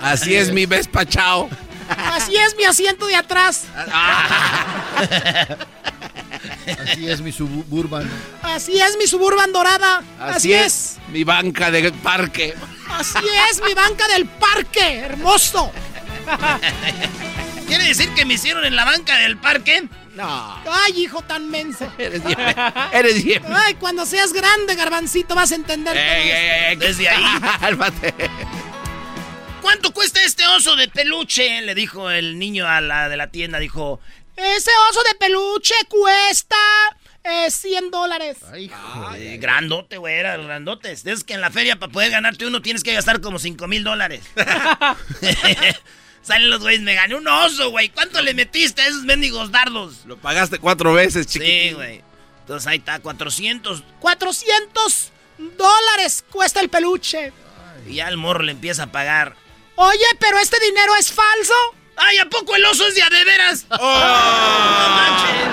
Así 0.00 0.34
es 0.34 0.52
mi 0.52 0.66
Vespa 0.66 1.04
Chao. 1.04 1.48
Así 1.88 2.36
es 2.36 2.56
mi 2.56 2.64
asiento 2.64 3.06
de 3.06 3.16
atrás. 3.16 3.64
Así 6.82 7.08
es 7.08 7.20
mi 7.20 7.32
suburban. 7.32 8.10
Así 8.42 8.80
es 8.80 8.96
mi 8.96 9.06
Suburban 9.06 9.52
dorada. 9.52 10.02
Así, 10.18 10.52
es. 10.52 10.98
mi 11.08 11.24
banca 11.24 11.70
de 11.70 11.92
parque. 11.92 12.54
Así 12.90 13.18
es 13.50 13.62
mi 13.62 13.74
banca 13.74 14.08
del 14.08 14.26
parque. 14.26 14.98
Hermoso. 14.98 15.70
¿Quiere 17.66 17.84
decir 17.84 18.12
que 18.14 18.24
me 18.24 18.34
hicieron 18.34 18.64
en 18.64 18.76
la 18.76 18.84
banca 18.84 19.16
del 19.18 19.36
parque? 19.38 19.88
No. 20.16 20.62
Ay, 20.70 21.02
hijo 21.04 21.20
tan 21.22 21.50
menso. 21.50 21.92
Eres 21.98 22.24
bien. 22.24 22.38
Eres 22.92 23.22
bien. 23.22 23.42
Ay, 23.54 23.74
cuando 23.74 24.06
seas 24.06 24.32
grande, 24.32 24.74
garbancito, 24.74 25.34
vas 25.34 25.52
a 25.52 25.56
entender 25.56 25.92
todo 25.92 26.02
Ey, 26.02 26.28
esto. 26.30 26.36
ey, 26.40 26.64
ey, 26.70 26.76
Desde 26.76 27.08
ahí. 27.08 27.24
Cálmate. 27.60 28.14
¿Cuánto 29.60 29.92
cuesta 29.92 30.22
este 30.22 30.46
oso 30.46 30.74
de 30.76 30.88
peluche? 30.88 31.60
Le 31.62 31.74
dijo 31.74 32.10
el 32.10 32.38
niño 32.38 32.66
a 32.66 32.80
la 32.80 33.08
de 33.08 33.16
la 33.16 33.30
tienda. 33.30 33.58
Dijo, 33.58 34.00
Ese 34.36 34.70
oso 34.90 35.02
de 35.02 35.14
peluche 35.16 35.74
cuesta 35.88 36.56
eh, 37.24 37.50
100 37.50 37.90
dólares. 37.90 38.38
"Eh, 38.54 39.36
grandote, 39.38 39.98
güey, 39.98 40.14
era 40.14 40.36
grandote. 40.36 40.92
Es 40.92 41.24
que 41.24 41.34
en 41.34 41.40
la 41.40 41.50
feria 41.50 41.78
para 41.78 41.92
poder 41.92 42.10
ganarte 42.12 42.46
uno 42.46 42.62
tienes 42.62 42.82
que 42.84 42.94
gastar 42.94 43.20
como 43.20 43.38
5 43.38 43.66
mil 43.66 43.82
dólares. 43.84 44.22
Salen 46.26 46.50
los 46.50 46.60
güeyes, 46.60 46.82
me 46.82 46.94
gané 46.94 47.14
un 47.14 47.28
oso, 47.28 47.70
güey. 47.70 47.88
¿Cuánto 47.88 48.20
le 48.20 48.34
metiste 48.34 48.82
a 48.82 48.88
esos 48.88 49.04
mendigos 49.04 49.52
dardos? 49.52 50.04
Lo 50.06 50.16
pagaste 50.16 50.58
cuatro 50.58 50.92
veces, 50.92 51.28
chiquito. 51.28 51.44
Sí, 51.48 51.72
güey. 51.72 52.02
Entonces 52.40 52.66
ahí 52.66 52.78
está, 52.78 52.98
400. 52.98 53.84
400 54.00 55.12
dólares 55.56 56.24
cuesta 56.28 56.58
el 56.60 56.68
peluche. 56.68 57.32
Y 57.86 57.94
ya 57.96 58.08
el 58.08 58.16
morro 58.16 58.42
le 58.42 58.50
empieza 58.50 58.82
a 58.84 58.86
pagar. 58.88 59.36
Oye, 59.76 60.04
pero 60.18 60.40
este 60.40 60.58
dinero 60.58 60.96
es 60.96 61.12
falso. 61.12 61.54
¡Ay, 61.96 62.18
¿a 62.18 62.28
poco 62.28 62.56
el 62.56 62.64
oso 62.64 62.88
es 62.88 62.96
de 62.96 63.02
a 63.02 63.08
de 63.08 63.24
veras? 63.24 63.66
¡No 63.70 63.78
manches! 63.78 65.46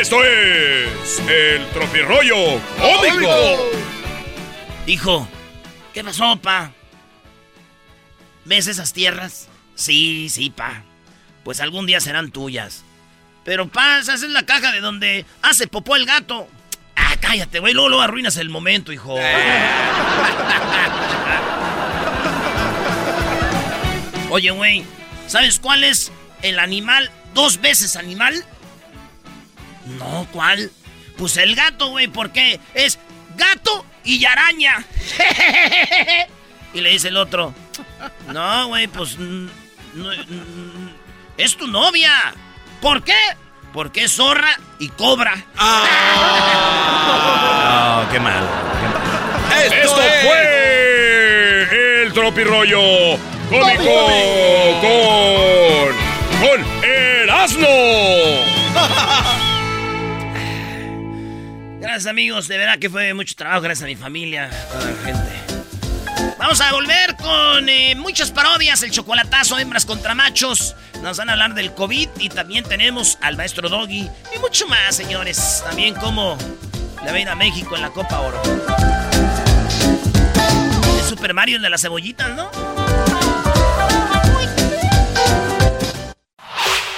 Esto 0.00 0.24
es 0.24 1.18
el 1.28 1.66
Tropirollo 1.70 2.60
Cómico. 2.78 3.70
Hijo, 4.86 5.28
¿qué 5.92 6.04
pasó, 6.04 6.36
pa? 6.36 6.72
¿Ves 8.44 8.66
esas 8.66 8.92
tierras? 8.92 9.48
Sí, 9.74 10.28
sí, 10.28 10.50
pa. 10.50 10.82
Pues 11.44 11.60
algún 11.60 11.86
día 11.86 12.00
serán 12.00 12.30
tuyas. 12.30 12.84
Pero 13.44 13.68
pasa, 13.68 14.14
esa 14.14 14.26
es 14.26 14.32
la 14.32 14.44
caja 14.46 14.72
de 14.72 14.80
donde 14.80 15.24
hace 15.42 15.66
popó 15.66 15.96
el 15.96 16.06
gato. 16.06 16.48
Ah, 16.94 17.16
cállate, 17.20 17.58
güey, 17.58 17.74
luego, 17.74 17.88
luego 17.88 18.02
arruinas 18.02 18.36
el 18.36 18.50
momento, 18.50 18.92
hijo. 18.92 19.14
Oye, 24.30 24.50
güey, 24.50 24.84
¿sabes 25.26 25.58
cuál 25.58 25.84
es 25.84 26.12
el 26.42 26.58
animal 26.58 27.10
dos 27.34 27.60
veces 27.60 27.96
animal? 27.96 28.44
No, 29.98 30.26
¿cuál? 30.32 30.70
Pues 31.18 31.36
el 31.36 31.54
gato, 31.54 31.88
güey, 31.90 32.08
porque 32.08 32.60
es 32.74 32.98
gato 33.36 33.84
y 34.04 34.24
araña. 34.24 34.84
y 36.74 36.80
le 36.80 36.90
dice 36.90 37.08
el 37.08 37.16
otro, 37.16 37.54
no, 38.32 38.68
güey, 38.68 38.86
pues 38.88 39.16
es 41.36 41.56
tu 41.56 41.66
novia. 41.66 42.12
¿Por 42.80 43.02
qué? 43.02 43.18
Porque 43.72 44.04
es 44.04 44.12
zorra 44.12 44.56
y 44.78 44.88
cobra. 44.88 45.44
Ah, 45.56 46.46
qué 48.10 48.20
mal. 48.20 48.46
Qué 48.80 48.88
mal. 48.88 49.02
Esto, 49.72 49.96
fue 49.96 50.52
el 52.02 52.12
tropirollo 52.12 53.18
cómico 53.48 54.08
con 54.80 56.12
con 56.42 56.58
Erasmo. 56.84 57.68
Gracias 61.80 62.06
amigos, 62.06 62.48
de 62.48 62.58
verdad 62.58 62.78
que 62.78 62.90
fue 62.90 63.14
mucho 63.14 63.34
trabajo, 63.34 63.60
gracias 63.60 63.84
a 63.84 63.86
mi 63.86 63.96
familia, 63.96 64.50
a 64.72 64.78
la 64.78 64.92
gente. 65.04 65.51
Vamos 66.38 66.60
a 66.60 66.72
volver 66.72 67.16
con 67.16 67.68
eh, 67.68 67.94
muchas 67.94 68.30
parodias, 68.30 68.82
el 68.82 68.90
chocolatazo, 68.90 69.58
hembras 69.58 69.86
contra 69.86 70.14
machos. 70.14 70.74
Nos 71.02 71.16
van 71.18 71.28
a 71.28 71.32
hablar 71.32 71.54
del 71.54 71.72
COVID 71.74 72.08
y 72.18 72.28
también 72.28 72.64
tenemos 72.64 73.18
al 73.20 73.36
maestro 73.36 73.68
Doggy 73.68 74.08
y 74.34 74.38
mucho 74.38 74.66
más, 74.66 74.94
señores. 74.96 75.62
También 75.64 75.94
como 75.94 76.36
le 77.04 77.10
va 77.10 77.16
a 77.16 77.20
ir 77.20 77.28
a 77.28 77.34
México 77.34 77.74
en 77.74 77.82
la 77.82 77.90
Copa 77.90 78.20
Oro. 78.20 78.42
Es 80.98 81.06
Super 81.06 81.34
Mario 81.34 81.56
el 81.56 81.62
de 81.62 81.70
las 81.70 81.82
cebollitas, 81.82 82.30
¿no? 82.30 82.81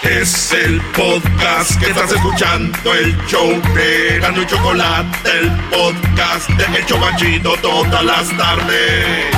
Es 0.05 0.53
el 0.53 0.83
podcast 0.93 1.81
que 1.81 1.87
estás 1.87 2.13
escuchando, 2.13 2.93
el 2.93 3.17
show 3.27 3.49
de 3.75 4.19
Gano 4.21 4.43
y 4.43 4.47
Chocolate, 4.47 5.31
el 5.39 5.51
podcast 5.71 6.51
de 6.51 6.79
El 6.79 6.85
Chobachito 6.85 7.57
todas 7.63 8.05
las 8.05 8.37
tardes. 8.37 9.35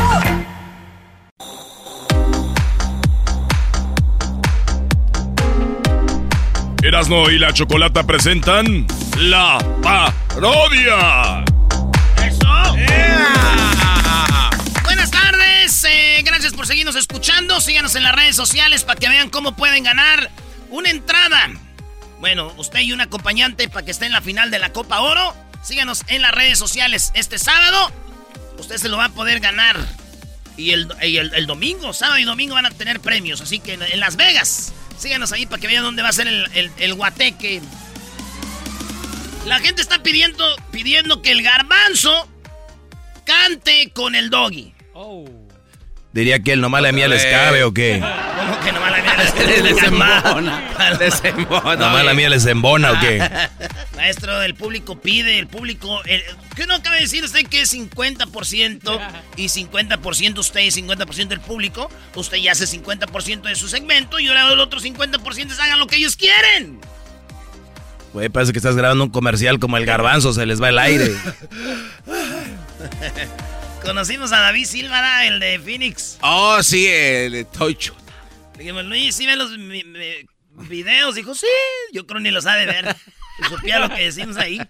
Erasmo 6.82 7.30
y 7.30 7.38
la 7.38 7.52
Chocolata 7.52 8.04
presentan 8.04 8.88
La 9.18 9.58
Parodia. 9.82 11.44
¡Eso! 12.26 12.76
Buenas 14.82 15.10
tardes, 15.12 15.84
eh, 15.84 16.22
gracias 16.24 16.54
por 16.54 16.66
seguirnos 16.66 16.96
escuchando. 16.96 17.60
Síganos 17.60 17.94
en 17.94 18.02
las 18.02 18.16
redes 18.16 18.34
sociales 18.34 18.82
para 18.82 18.98
que 18.98 19.08
vean 19.08 19.30
cómo 19.30 19.54
pueden 19.54 19.84
ganar 19.84 20.28
una 20.76 20.90
entrada. 20.90 21.50
Bueno, 22.20 22.52
usted 22.56 22.80
y 22.80 22.92
un 22.92 23.00
acompañante 23.00 23.68
para 23.68 23.84
que 23.84 23.90
esté 23.90 24.06
en 24.06 24.12
la 24.12 24.20
final 24.20 24.50
de 24.50 24.58
la 24.58 24.72
Copa 24.72 25.00
Oro. 25.00 25.34
Síganos 25.62 26.02
en 26.08 26.22
las 26.22 26.32
redes 26.32 26.58
sociales 26.58 27.10
este 27.14 27.38
sábado. 27.38 27.90
Usted 28.58 28.76
se 28.76 28.88
lo 28.88 28.96
va 28.96 29.06
a 29.06 29.08
poder 29.10 29.40
ganar. 29.40 29.76
Y 30.56 30.70
el, 30.70 30.88
y 31.02 31.18
el- 31.18 31.46
domingo, 31.46 31.92
sábado 31.92 32.18
y 32.18 32.24
domingo 32.24 32.54
van 32.54 32.66
a 32.66 32.70
tener 32.70 33.00
premios. 33.00 33.40
Así 33.40 33.58
que 33.58 33.74
en, 33.74 34.00
Las 34.00 34.16
Vegas, 34.16 34.72
síganos 34.98 35.32
ahí 35.32 35.44
para 35.46 35.60
que 35.60 35.66
vean 35.66 35.82
dónde 35.82 36.02
va 36.02 36.08
a 36.08 36.12
ser 36.12 36.28
el, 36.28 36.70
el, 36.78 36.94
guateque. 36.94 37.60
La 39.44 39.58
gente 39.60 39.82
está 39.82 40.02
pidiendo, 40.02 40.44
pidiendo 40.70 41.20
que 41.22 41.32
el 41.32 41.42
garbanzo 41.42 42.28
cante 43.24 43.90
con 43.94 44.14
el 44.14 44.30
doggy. 44.30 44.74
Diría 46.16 46.42
que 46.42 46.52
el 46.54 46.62
nomás 46.62 46.80
la 46.80 46.92
mía 46.92 47.08
les 47.08 47.26
cabe 47.26 47.62
o 47.62 47.74
qué. 47.74 48.00
¿Cómo 48.38 48.58
que 48.64 48.72
nomás 48.72 48.90
la 48.90 49.02
mía 49.02 49.16
Les 49.46 49.62
les 49.62 49.82
embona. 49.82 50.62
Les 50.98 51.24
embona. 51.24 51.76
Nomás 51.76 52.04
la 52.06 52.14
mía 52.14 52.30
les 52.30 52.46
embona 52.46 52.92
o 52.92 53.00
qué. 53.00 53.22
Maestro, 53.96 54.40
el 54.42 54.54
público 54.54 54.98
pide, 54.98 55.38
el 55.38 55.46
público... 55.46 56.02
el- 56.06 56.22
¿Qué 56.54 56.64
no 56.66 56.74
acaba 56.74 56.94
de 56.96 57.02
decir 57.02 57.22
usted 57.22 57.46
que 57.46 57.60
es 57.60 57.74
50% 57.74 58.98
y 59.36 59.46
50% 59.48 60.38
usted 60.38 60.60
y 60.60 60.68
50% 60.68 61.32
el 61.32 61.40
público? 61.40 61.90
Usted 62.14 62.38
ya 62.38 62.52
hace 62.52 62.64
50% 62.64 63.42
de 63.42 63.54
su 63.54 63.68
segmento 63.68 64.18
y 64.18 64.28
ahora 64.28 64.50
el 64.54 64.60
otro 64.60 64.80
50% 64.80 65.58
hagan 65.58 65.78
lo 65.78 65.86
que 65.86 65.96
ellos 65.96 66.16
quieren. 66.16 66.80
Güey, 68.14 68.30
parece 68.30 68.52
que 68.52 68.58
estás 68.58 68.74
grabando 68.74 69.04
un 69.04 69.10
comercial 69.10 69.58
como 69.58 69.76
el 69.76 69.84
garbanzo, 69.84 70.32
se 70.32 70.46
les 70.46 70.62
va 70.62 70.70
el 70.70 70.78
aire. 70.78 71.10
Conocimos 73.86 74.32
a 74.32 74.40
David 74.40 74.64
Silva, 74.66 75.24
el 75.26 75.38
de 75.38 75.58
Phoenix. 75.60 76.18
Oh, 76.20 76.60
sí, 76.62 76.86
el 76.88 77.46
Toicho. 77.46 77.94
Le 78.54 78.58
dijimos, 78.64 78.84
Luis, 78.84 79.14
¿sí 79.14 79.26
ven 79.26 79.38
los 79.38 79.56
mi- 79.56 79.84
mi- 79.84 80.26
videos? 80.68 81.14
Dijo, 81.14 81.34
sí, 81.34 81.46
yo 81.92 82.06
creo 82.06 82.20
ni 82.20 82.30
los 82.30 82.46
ha 82.46 82.56
de 82.56 82.66
ver. 82.66 82.96
Supía 83.48 83.78
lo 83.78 83.88
que 83.88 84.02
decimos 84.02 84.36
ahí. 84.38 84.60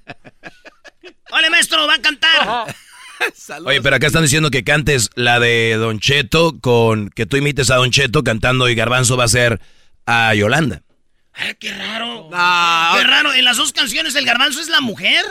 Hola, 1.31 1.51
maestro, 1.51 1.87
va 1.87 1.95
a 1.95 2.01
cantar. 2.03 2.67
Oye, 3.65 3.81
pero 3.81 3.97
acá 3.97 4.09
están 4.09 4.23
diciendo 4.23 4.51
que 4.51 4.63
cantes 4.65 5.09
la 5.15 5.41
de 5.41 5.77
Don 5.79 5.99
Cheto 5.99 6.61
con 6.61 7.09
que 7.09 7.25
tú 7.25 7.39
imites 7.39 7.71
a 7.71 7.77
Don 7.77 7.91
Cheto 7.91 8.23
cantando 8.23 8.69
y 8.69 8.75
Garbanzo 8.75 9.17
va 9.17 9.25
a 9.25 9.29
ser 9.29 9.61
a 10.05 10.35
Yolanda. 10.35 10.83
Ay, 11.39 11.55
qué 11.61 11.73
raro. 11.75 12.31
Ah, 12.33 12.95
Qué 12.99 13.05
raro. 13.05 13.35
En 13.35 13.45
las 13.45 13.59
dos 13.59 13.73
canciones 13.73 14.15
el 14.15 14.25
garbanzo 14.25 14.61
es 14.61 14.69
la 14.69 14.81
mujer. 14.81 15.23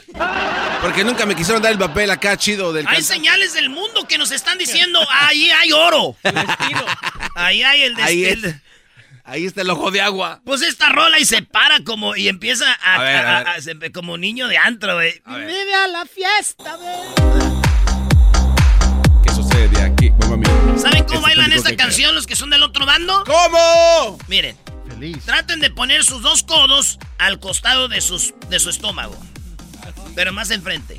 Porque 0.81 1.03
nunca 1.03 1.25
me 1.25 1.35
quisieron 1.35 1.61
dar 1.63 1.71
el 1.71 1.79
papel 1.79 2.11
acá 2.11 2.37
chido 2.37 2.71
del 2.73 2.85
Hay 2.87 2.95
cantante. 2.97 3.13
señales 3.13 3.53
del 3.53 3.69
mundo 3.69 4.07
que 4.07 4.17
nos 4.19 4.31
están 4.31 4.57
diciendo, 4.59 4.99
ahí 5.11 5.49
hay 5.49 5.71
oro. 5.71 6.15
Ahí 7.37 7.63
hay 7.63 7.81
el 7.83 7.95
Ahí 8.01 8.21
destino. 8.21 8.47
es. 8.49 8.55
Ahí 9.25 9.45
está 9.45 9.61
el 9.63 9.69
ojo 9.71 9.89
de 9.91 9.99
agua. 9.99 10.39
Pues 10.45 10.61
esta 10.61 10.87
rola 10.89 11.19
y 11.19 11.25
se 11.25 11.41
para 11.41 11.83
como 11.83 12.15
y 12.15 12.27
empieza 12.29 12.71
a, 12.81 12.95
A 12.95 13.01
ver, 13.01 13.15
a 13.15 13.37
a- 13.37 13.39
ver. 13.39 13.47
a- 13.49 13.61
se- 13.61 13.91
como 13.91 14.17
niño 14.17 14.47
de 14.47 14.57
antro, 14.57 14.93
güey. 14.93 15.21
Vive 15.25 15.73
a 15.75 15.87
la 15.87 16.05
fiesta, 16.05 16.75
güey. 16.75 16.95
¿Qué 19.23 19.33
sucede 19.33 19.81
aquí? 19.81 20.11
Mía. 20.11 20.49
¿Saben 20.77 21.03
cómo 21.05 21.15
Este 21.15 21.27
bailan 21.27 21.45
público 21.47 21.67
esta 21.69 21.75
canción 21.75 22.13
los 22.15 22.25
que 22.27 22.35
son 22.35 22.49
del 22.51 22.63
otro 22.63 22.85
bando? 22.85 23.23
¿Cómo? 23.25 24.17
Miren, 24.27 24.55
traten 25.25 25.59
de 25.59 25.69
poner 25.71 26.03
sus 26.03 26.21
dos 26.21 26.43
codos 26.43 26.99
al 27.17 27.39
costado 27.39 27.87
de, 27.87 28.01
sus, 28.01 28.33
de 28.49 28.59
su 28.59 28.69
estómago. 28.69 29.17
Pero 30.15 30.31
más 30.33 30.49
enfrente. 30.51 30.97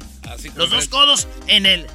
Los 0.55 0.71
dos 0.71 0.89
codos 0.89 1.27
en 1.47 1.67
el... 1.67 1.87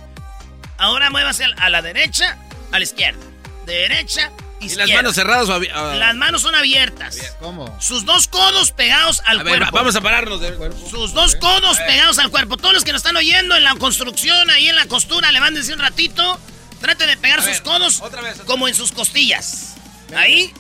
Ahora 0.78 1.10
muévase 1.10 1.44
a 1.46 1.70
la 1.70 1.82
derecha, 1.82 2.38
a 2.72 2.78
la 2.80 2.84
izquierda. 2.84 3.20
Derecha, 3.66 4.32
¿Y 4.60 4.66
izquierda. 4.66 4.88
las 4.88 4.96
manos 4.96 5.16
cerradas 5.16 5.50
o 5.50 5.54
abi- 5.60 5.70
ah? 5.74 5.94
Las 5.96 6.16
manos 6.16 6.42
son 6.42 6.56
abiertas. 6.56 7.36
¿Cómo? 7.40 7.76
Sus 7.80 8.06
dos 8.06 8.28
codos 8.28 8.72
pegados 8.72 9.22
al 9.26 9.42
A 9.42 9.44
ver, 9.44 9.58
cuerpo. 9.60 9.66
va- 9.76 9.80
vamos 9.82 9.96
a 9.96 10.02
pararnos 10.02 10.42
del 10.42 10.56
cuerpo. 10.56 10.90
Sus 10.90 11.14
dos 11.14 11.36
codos 11.36 11.78
pegados 11.80 12.18
al 12.18 12.32
cuerpo. 12.32 12.58
Todos 12.58 12.74
los 12.74 12.84
que 12.84 12.92
nos 12.92 13.00
están 13.02 13.16
oyendo 13.18 13.56
en 13.56 13.64
la 13.64 13.76
construcción, 13.76 14.50
ahí 14.50 14.68
en 14.70 14.76
la 14.76 14.88
costura, 14.88 15.32
levántense 15.32 15.72
un 15.74 15.80
ratito. 15.80 16.40
Traten 16.80 17.08
de 17.10 17.18
pegar 17.18 17.40
A 17.40 17.44
sus 17.44 17.52
ver, 17.54 17.64
codos 17.64 18.02
otra 18.02 18.22
vez, 18.22 18.34
otra 18.34 18.46
como 18.46 18.68
en 18.68 18.74
sus 18.74 18.92
costillas. 18.92 19.76
Ahí. 20.16 20.52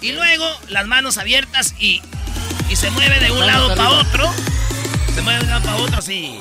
Y 0.00 0.12
luego 0.12 0.46
las 0.68 0.86
manos 0.86 1.18
abiertas 1.18 1.74
y, 1.78 2.00
y 2.70 2.76
se 2.76 2.90
mueve 2.90 3.20
de 3.20 3.30
un 3.30 3.46
lado 3.46 3.68
para 3.74 3.90
otro. 3.90 4.30
Se 5.14 5.22
mueve 5.22 5.38
de 5.40 5.44
un 5.44 5.50
lado 5.50 5.62
para 5.62 5.76
otro 5.76 5.98
así. 5.98 6.40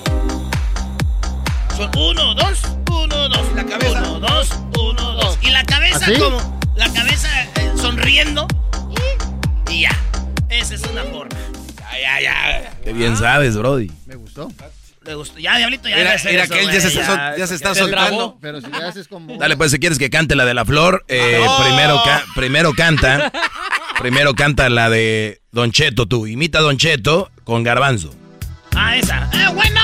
Son 1.75 1.91
uno, 1.97 2.33
dos, 2.35 2.59
uno, 2.91 3.29
dos. 3.29 3.53
La 3.55 3.65
cabeza. 3.65 3.99
Uno, 4.01 4.19
dos, 4.19 4.49
uno, 4.79 5.13
dos. 5.13 5.37
Y 5.41 5.49
la 5.49 5.63
cabeza 5.65 6.05
¿Así? 6.05 6.17
como. 6.17 6.59
La 6.75 6.91
cabeza 6.93 7.27
eh, 7.43 7.73
sonriendo. 7.75 8.47
Y, 9.67 9.73
y 9.73 9.81
ya. 9.81 9.97
Esa 10.49 10.75
es 10.75 10.81
una 10.83 11.03
forma. 11.03 11.37
Ya, 11.91 12.21
ya, 12.21 12.61
ya. 12.61 12.71
Qué 12.83 12.93
bien 12.93 13.17
sabes, 13.17 13.57
Brody. 13.57 13.91
Me 14.05 14.15
gustó. 14.15 14.49
Gustó. 15.15 15.39
Ya, 15.39 15.57
Diablito, 15.57 15.87
ya 15.89 16.13
eso, 16.13 16.27
que 16.27 16.61
él 16.61 16.69
ya 16.71 16.81
se 16.81 16.87
está, 16.87 17.37
ya 17.37 17.47
se 17.47 17.57
soltando. 17.57 17.87
trabó. 17.89 18.39
Pero 18.41 18.61
si 18.61 18.67
le 18.67 18.77
haces 18.83 19.07
como. 19.07 19.37
Dale, 19.37 19.57
pues 19.57 19.71
si 19.71 19.79
quieres 19.79 19.97
que 19.99 20.09
cante 20.09 20.35
la 20.35 20.45
de 20.45 20.53
la 20.53 20.65
flor, 20.65 21.03
eh, 21.07 21.41
¡No! 21.43 21.63
primero, 21.63 22.01
ca- 22.03 22.23
primero 22.35 22.73
canta. 22.73 23.31
Primero 23.99 24.33
canta 24.33 24.69
la 24.69 24.89
de 24.89 25.41
Don 25.51 25.71
Cheto, 25.71 26.05
tú. 26.07 26.25
Imita 26.27 26.59
a 26.59 26.61
Don 26.61 26.77
Cheto 26.77 27.29
con 27.43 27.63
Garbanzo. 27.63 28.15
Ah, 28.75 28.95
esa. 28.95 29.29
¡Eh, 29.33 29.51
bueno! 29.53 29.79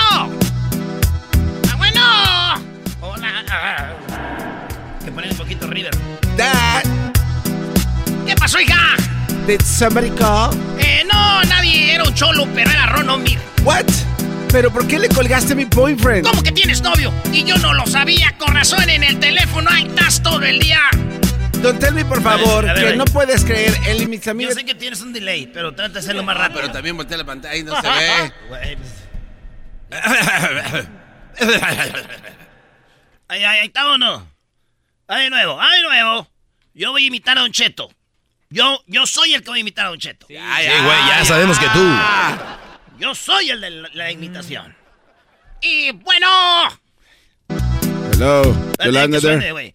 ¡Ah, 1.70 1.76
bueno! 1.78 2.02
Hola. 3.02 3.44
ah. 3.52 3.94
Que 5.04 5.12
ponen 5.12 5.32
un 5.32 5.38
poquito 5.38 5.68
River. 5.68 5.92
Dad, 6.38 6.84
¿Qué 8.26 8.36
pasó, 8.36 8.60
hija? 8.60 8.96
did 9.48 9.62
somebody 9.62 10.10
call? 10.12 10.52
Eh, 10.80 11.04
no, 11.12 11.44
nadie. 11.44 11.94
Era 11.96 12.04
un 12.06 12.14
cholo, 12.14 12.48
pero 12.56 12.70
era 12.72 12.86
Ron 12.88 13.10
O'Mir. 13.10 13.38
What? 13.64 13.86
¿Pero 14.56 14.72
por 14.72 14.88
qué 14.88 14.98
le 14.98 15.10
colgaste 15.10 15.52
a 15.52 15.56
mi 15.58 15.66
boyfriend? 15.66 16.26
¿Cómo 16.26 16.42
que 16.42 16.54
tienes 16.54 16.82
novio? 16.82 17.14
Y 17.34 17.44
yo 17.44 17.58
no 17.58 17.74
lo 17.74 17.86
sabía. 17.86 18.38
Con 18.38 18.56
razón 18.56 18.90
en 18.90 19.04
el 19.04 19.20
teléfono. 19.20 19.70
Ahí 19.70 19.84
estás 19.84 20.24
todo 20.24 20.42
el 20.44 20.60
día. 20.60 20.80
Don 21.62 21.78
Telmi, 21.78 22.06
por 22.06 22.24
favor, 22.24 22.64
A 22.64 22.72
ver, 22.72 22.72
a 22.72 22.74
ver, 22.74 22.76
que 22.76 22.82
a 22.88 22.90
ver. 22.92 22.98
no 22.98 23.04
puedes 23.04 23.44
creer. 23.44 23.78
Él 23.86 24.04
y 24.04 24.08
mis 24.08 24.22
Yo 24.22 24.32
amigos. 24.32 24.54
sé 24.54 24.64
que 24.64 24.74
tienes 24.74 25.02
un 25.02 25.12
delay, 25.12 25.48
pero 25.48 25.76
trata 25.76 25.96
de 25.96 26.00
hacerlo 26.00 26.24
más 26.24 26.38
rápido. 26.38 26.62
Pero 26.62 26.72
también 26.72 26.96
voltea 26.96 27.18
la 27.18 27.26
pantalla 27.26 27.54
y 27.54 27.64
no 27.64 27.82
se 27.82 27.86
ve. 27.86 28.34
Güey. 28.48 28.78
Ahí, 33.28 33.44
ahí, 33.44 33.60
ahí 33.60 33.68
está 33.68 33.92
o 33.92 33.98
no. 33.98 34.26
Ahí 35.10 35.26
de 35.26 35.30
nuevo, 35.32 35.60
ahí 35.60 35.82
de 35.82 35.84
nuevo. 35.84 36.30
Yo 36.74 36.92
voy 36.92 37.04
a 37.04 37.08
imitar 37.08 37.38
a 37.38 37.42
Don 37.42 37.52
Cheto. 37.52 37.92
Yo, 38.50 38.82
yo 38.88 39.06
soy 39.06 39.34
el 39.34 39.44
que 39.44 39.50
voy 39.50 39.60
a 39.60 39.62
imitar 39.62 39.88
a 39.88 39.90
Don 39.90 40.00
Cheto. 40.00 40.28
Sí, 40.28 40.36
güey, 40.36 41.08
ya 41.10 41.26
sabemos 41.26 41.60
que 41.60 41.68
tú. 41.68 41.80
Yo 43.00 43.14
soy 43.14 43.50
el 43.50 43.62
de 43.62 43.70
la, 43.70 43.90
la 43.94 44.12
imitación. 44.12 44.76
Y 45.62 45.92
bueno. 45.92 46.28
Hello, 48.14 48.56
Yolanda 48.84 49.20
suene, 49.20 49.42
there. 49.54 49.74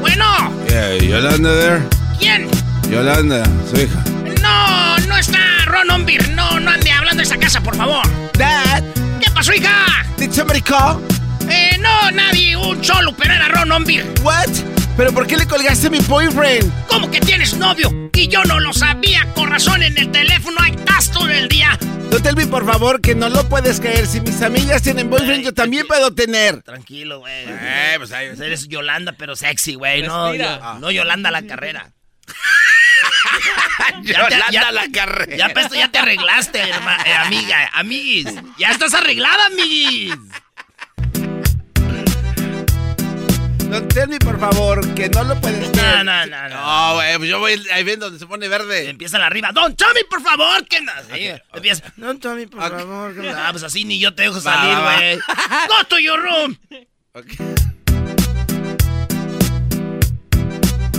Bueno, 0.00 0.24
Yeah, 0.68 0.96
Yolanda 0.98 1.52
there. 1.54 1.82
¿quién? 2.18 2.48
Yolanda, 2.90 3.44
su 3.68 3.80
hija. 3.80 4.02
No, 4.40 4.98
no 5.08 5.16
está 5.16 5.64
Ron 5.66 5.90
Ombir. 5.90 6.28
No, 6.30 6.60
no 6.60 6.70
ande 6.70 6.90
hablando 6.92 7.18
de 7.18 7.24
esa 7.24 7.38
casa, 7.38 7.60
por 7.60 7.76
favor. 7.76 8.04
Dad. 8.38 8.84
¿Qué 9.20 9.30
pasó, 9.32 9.52
hija? 9.52 10.06
Did 10.18 10.30
somebody 10.32 10.60
call? 10.60 11.00
Eh, 11.48 11.76
no, 11.80 12.10
nadie. 12.12 12.56
Un 12.56 12.80
cholo, 12.80 13.12
pero 13.16 13.34
era 13.34 13.48
Ron 13.48 13.72
Ombir. 13.72 14.04
What? 14.22 14.48
¿Pero 14.96 15.12
por 15.12 15.26
qué 15.26 15.36
le 15.36 15.46
colgaste 15.46 15.88
a 15.88 15.90
mi 15.90 15.98
boyfriend? 15.98 16.86
¿Cómo 16.88 17.10
que 17.10 17.20
tienes 17.20 17.54
novio? 17.56 17.90
Y 18.14 18.28
yo 18.28 18.42
no 18.44 18.58
lo 18.60 18.72
sabía. 18.72 19.26
Con 19.34 19.50
razón 19.50 19.82
en 19.82 19.96
el 19.98 20.10
teléfono 20.10 20.56
ahí 20.60 20.72
estás 20.74 21.10
todo 21.10 21.28
el 21.28 21.48
día. 21.48 21.78
Don 22.10 22.22
Telmi, 22.22 22.46
por 22.46 22.64
favor, 22.64 23.00
que 23.02 23.14
no 23.14 23.28
lo 23.28 23.46
puedes 23.48 23.78
creer. 23.80 24.06
Si 24.06 24.20
mis 24.22 24.40
amigas 24.40 24.80
tienen 24.82 25.10
boyfriend, 25.10 25.44
yo 25.44 25.52
también 25.52 25.86
puedo 25.86 26.14
tener. 26.14 26.62
Tranquilo, 26.62 27.18
güey. 27.18 27.44
Eh, 27.46 27.94
pues 27.98 28.10
ahí. 28.12 28.28
Eres 28.28 28.68
Yolanda, 28.68 29.12
pero 29.18 29.36
sexy, 29.36 29.74
güey. 29.74 30.02
No, 30.02 30.34
yo- 30.34 30.78
no 30.80 30.90
Yolanda 30.90 31.30
la 31.30 31.42
carrera. 31.46 31.92
Yolanda 34.02 34.72
la 34.72 34.86
carrera. 34.90 35.36
Ya, 35.36 35.48
pues, 35.52 35.68
ya 35.72 35.90
te 35.90 35.98
arreglaste, 35.98 36.58
herma- 36.72 36.98
eh, 37.06 37.12
amiga, 37.12 37.70
amiguis. 37.74 38.28
Ya 38.58 38.70
estás 38.70 38.94
arreglada, 38.94 39.46
amiguis. 39.46 40.14
Don 43.70 43.88
Telmi, 43.88 44.18
por 44.18 44.38
favor, 44.38 44.94
que 44.94 45.08
no 45.08 45.24
lo 45.24 45.38
puedes 45.40 45.66
No, 45.68 45.72
creer. 45.72 46.04
no, 46.04 46.26
no, 46.26 46.48
no. 46.48 46.56
No, 46.56 46.94
güey, 46.94 47.16
pues 47.18 47.28
yo 47.30 47.38
voy 47.40 47.60
ahí 47.72 47.82
ven 47.84 47.98
donde 48.00 48.18
se 48.18 48.26
pone 48.26 48.48
verde. 48.48 48.88
Empieza 48.88 49.18
la 49.18 49.26
arriba. 49.26 49.50
Don 49.52 49.74
Tommy, 49.76 50.00
por 50.08 50.22
favor, 50.22 50.64
que 50.66 50.80
no. 50.80 50.92
Sí, 51.12 51.28
empieza. 51.52 51.92
Don 51.96 52.18
Tommy, 52.20 52.46
por 52.46 52.60
favor. 52.60 53.14
que 53.14 53.22
no". 53.22 53.36
Ah, 53.36 53.48
pues 53.50 53.64
así 53.64 53.84
ni 53.84 53.98
yo 53.98 54.14
te 54.14 54.22
dejo 54.22 54.40
salir, 54.40 54.76
güey. 54.78 55.16
Go 55.68 55.84
to 55.88 55.98
your 55.98 56.20
room. 56.20 56.56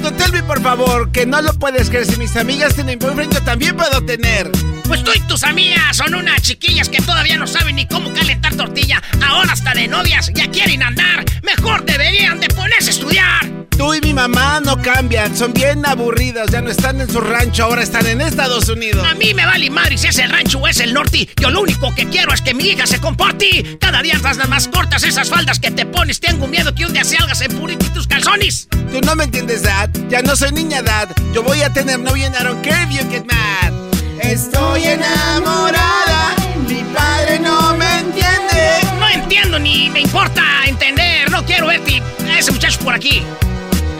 Don 0.07 0.15
Telmi, 0.15 0.41
por 0.41 0.61
favor, 0.61 1.11
que 1.11 1.25
no 1.25 1.41
lo 1.41 1.51
puedes 1.51 1.89
creer. 1.89 2.05
Si 2.05 2.15
mis 2.15 2.33
amigas 2.37 2.73
tienen 2.75 2.97
boyfriend, 2.97 3.33
yo 3.33 3.43
también 3.43 3.75
puedo 3.75 4.05
tener. 4.05 4.49
Pues 4.87 5.03
tú 5.03 5.11
y 5.13 5.19
tus 5.27 5.43
amigas 5.43 5.97
son 5.97 6.15
unas 6.15 6.41
chiquillas 6.41 6.87
que 6.87 7.01
todavía 7.01 7.35
no 7.35 7.45
saben 7.45 7.75
ni 7.75 7.85
cómo 7.87 8.13
calentar 8.13 8.55
tortilla. 8.55 9.03
Ahora 9.21 9.51
hasta 9.51 9.73
de 9.73 9.89
novias 9.89 10.31
ya 10.33 10.49
quieren 10.49 10.81
andar. 10.81 11.25
Mejor 11.43 11.83
deberían 11.83 12.39
de 12.39 12.47
ponerse 12.47 12.91
a 12.91 12.93
estudiar. 12.93 13.66
Tú 13.77 13.93
y 13.93 14.01
mi 14.01 14.13
mamá 14.13 14.59
no 14.59 14.81
cambian, 14.81 15.37
son 15.37 15.53
bien 15.53 15.85
aburridas, 15.85 16.49
ya 16.51 16.61
no 16.61 16.71
están 16.71 16.99
en 16.99 17.07
su 17.09 17.21
rancho, 17.21 17.65
ahora 17.65 17.83
están 17.83 18.07
en 18.07 18.21
Estados 18.21 18.67
Unidos. 18.69 19.05
A 19.07 19.13
mí 19.13 19.35
me 19.35 19.45
vale 19.45 19.69
madre 19.69 19.99
si 19.99 20.07
es 20.07 20.17
el 20.17 20.31
rancho 20.31 20.57
o 20.57 20.67
es 20.67 20.79
el 20.79 20.93
norte. 20.95 21.29
Yo 21.39 21.51
lo 21.51 21.61
único 21.61 21.93
que 21.93 22.07
quiero 22.09 22.33
es 22.33 22.41
que 22.41 22.55
mi 22.55 22.63
hija 22.69 22.87
se 22.87 22.99
comporte. 22.99 23.77
Cada 23.79 24.01
día 24.01 24.15
estás 24.15 24.37
más 24.49 24.67
cortas 24.67 25.03
esas 25.03 25.29
faldas 25.29 25.59
que 25.59 25.69
te 25.69 25.85
pones. 25.85 26.19
Tengo 26.19 26.47
miedo 26.47 26.73
que 26.73 26.85
un 26.85 26.93
día 26.93 27.03
salgas 27.03 27.41
en 27.41 27.55
purito 27.55 27.85
y 27.85 27.89
tus 27.89 28.07
calzones. 28.07 28.67
Tú 28.71 28.99
no 29.01 29.15
me 29.15 29.25
entiendes, 29.25 29.61
Dad, 29.61 29.89
ya 30.09 30.23
no 30.23 30.35
soy 30.35 30.51
niña, 30.53 30.81
Dad. 30.81 31.09
Yo 31.33 31.43
voy 31.43 31.61
a 31.61 31.71
tener 31.71 31.99
novia 31.99 32.27
en 32.27 32.33
I 32.33 32.43
don't 32.43 32.63
care 32.63 32.83
if 32.83 32.89
you 32.89 33.07
get 33.11 33.25
mad. 33.25 33.73
Estoy 34.19 34.85
enamorada, 34.85 36.35
mi 36.67 36.81
padre 36.95 37.39
no 37.39 37.75
me 37.77 37.99
entiende. 37.99 38.79
No 38.99 39.07
entiendo 39.07 39.59
ni 39.59 39.91
me 39.91 40.01
importa 40.01 40.41
entender. 40.65 41.29
No 41.29 41.45
quiero 41.45 41.67
verte 41.67 42.01
a 42.27 42.39
ese 42.39 42.51
muchacho 42.51 42.79
por 42.79 42.95
aquí. 42.95 43.21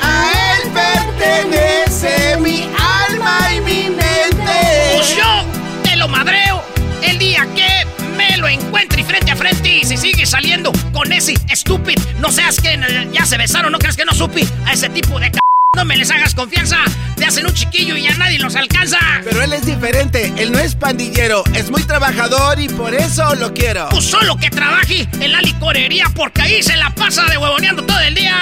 A 0.08 0.32
él 0.32 0.72
pertenece 0.72 2.38
mi 2.38 2.70
alma 3.10 3.53
y 3.53 3.62
mi 3.62 3.89
mente. 3.89 4.93
Pues 4.95 5.16
yo 5.16 5.43
te 5.84 5.95
lo 5.97 6.08
madreo 6.08 6.64
el 7.01 7.20
día 7.20 7.45
que 7.55 7.86
me 8.16 8.38
lo 8.38 8.47
encuentre 8.47 9.03
frente 9.03 9.32
a 9.32 9.36
frente. 9.36 9.70
Y 9.70 9.84
si 9.84 9.97
sigue 9.97 10.26
saliendo 10.26 10.72
con 10.93 11.12
ese 11.12 11.34
estúpido, 11.49 12.01
no 12.20 12.32
seas 12.32 12.60
que 12.62 12.80
ya 13.12 13.26
se 13.26 13.38
besaron, 13.38 13.72
no 13.72 13.80
crees 13.80 13.97
que 13.97 14.05
no 14.05 14.14
supe 14.14 14.47
a 14.66 14.74
ese 14.74 14.89
tipo 14.89 15.20
de 15.20 15.28
c. 15.28 15.47
No 15.76 15.86
me 15.86 15.95
les 15.97 16.09
hagas 16.09 16.34
confianza. 16.34 16.78
Te 17.15 17.26
hacen 17.26 17.45
un 17.45 17.53
chiquillo 17.53 17.95
y 17.97 18.03
ya 18.03 18.15
nadie 18.18 18.39
los 18.39 18.55
alcanza. 18.55 18.97
Pero 19.24 19.43
él 19.43 19.53
es 19.53 19.65
diferente, 19.65 20.32
él 20.38 20.51
no 20.51 20.59
es 20.59 20.76
pandillero, 20.76 21.43
es 21.53 21.70
muy 21.70 21.84
trabajador 21.84 22.59
y 22.59 22.68
por 22.70 22.93
eso 22.95 23.36
lo 23.36 23.53
quiero. 23.53 23.89
Pues 23.89 24.05
solo 24.05 24.38
que 24.38 24.49
trabaje 24.49 25.07
en 25.20 25.32
la 25.32 25.41
licorería 25.41 26.05
porque 26.15 26.41
ahí 26.41 26.63
se 26.63 26.76
la 26.78 26.89
pasa 26.95 27.26
de 27.26 27.38
huevoneando 27.38 27.84
todo 27.84 27.99
el 27.99 28.15
día. 28.15 28.39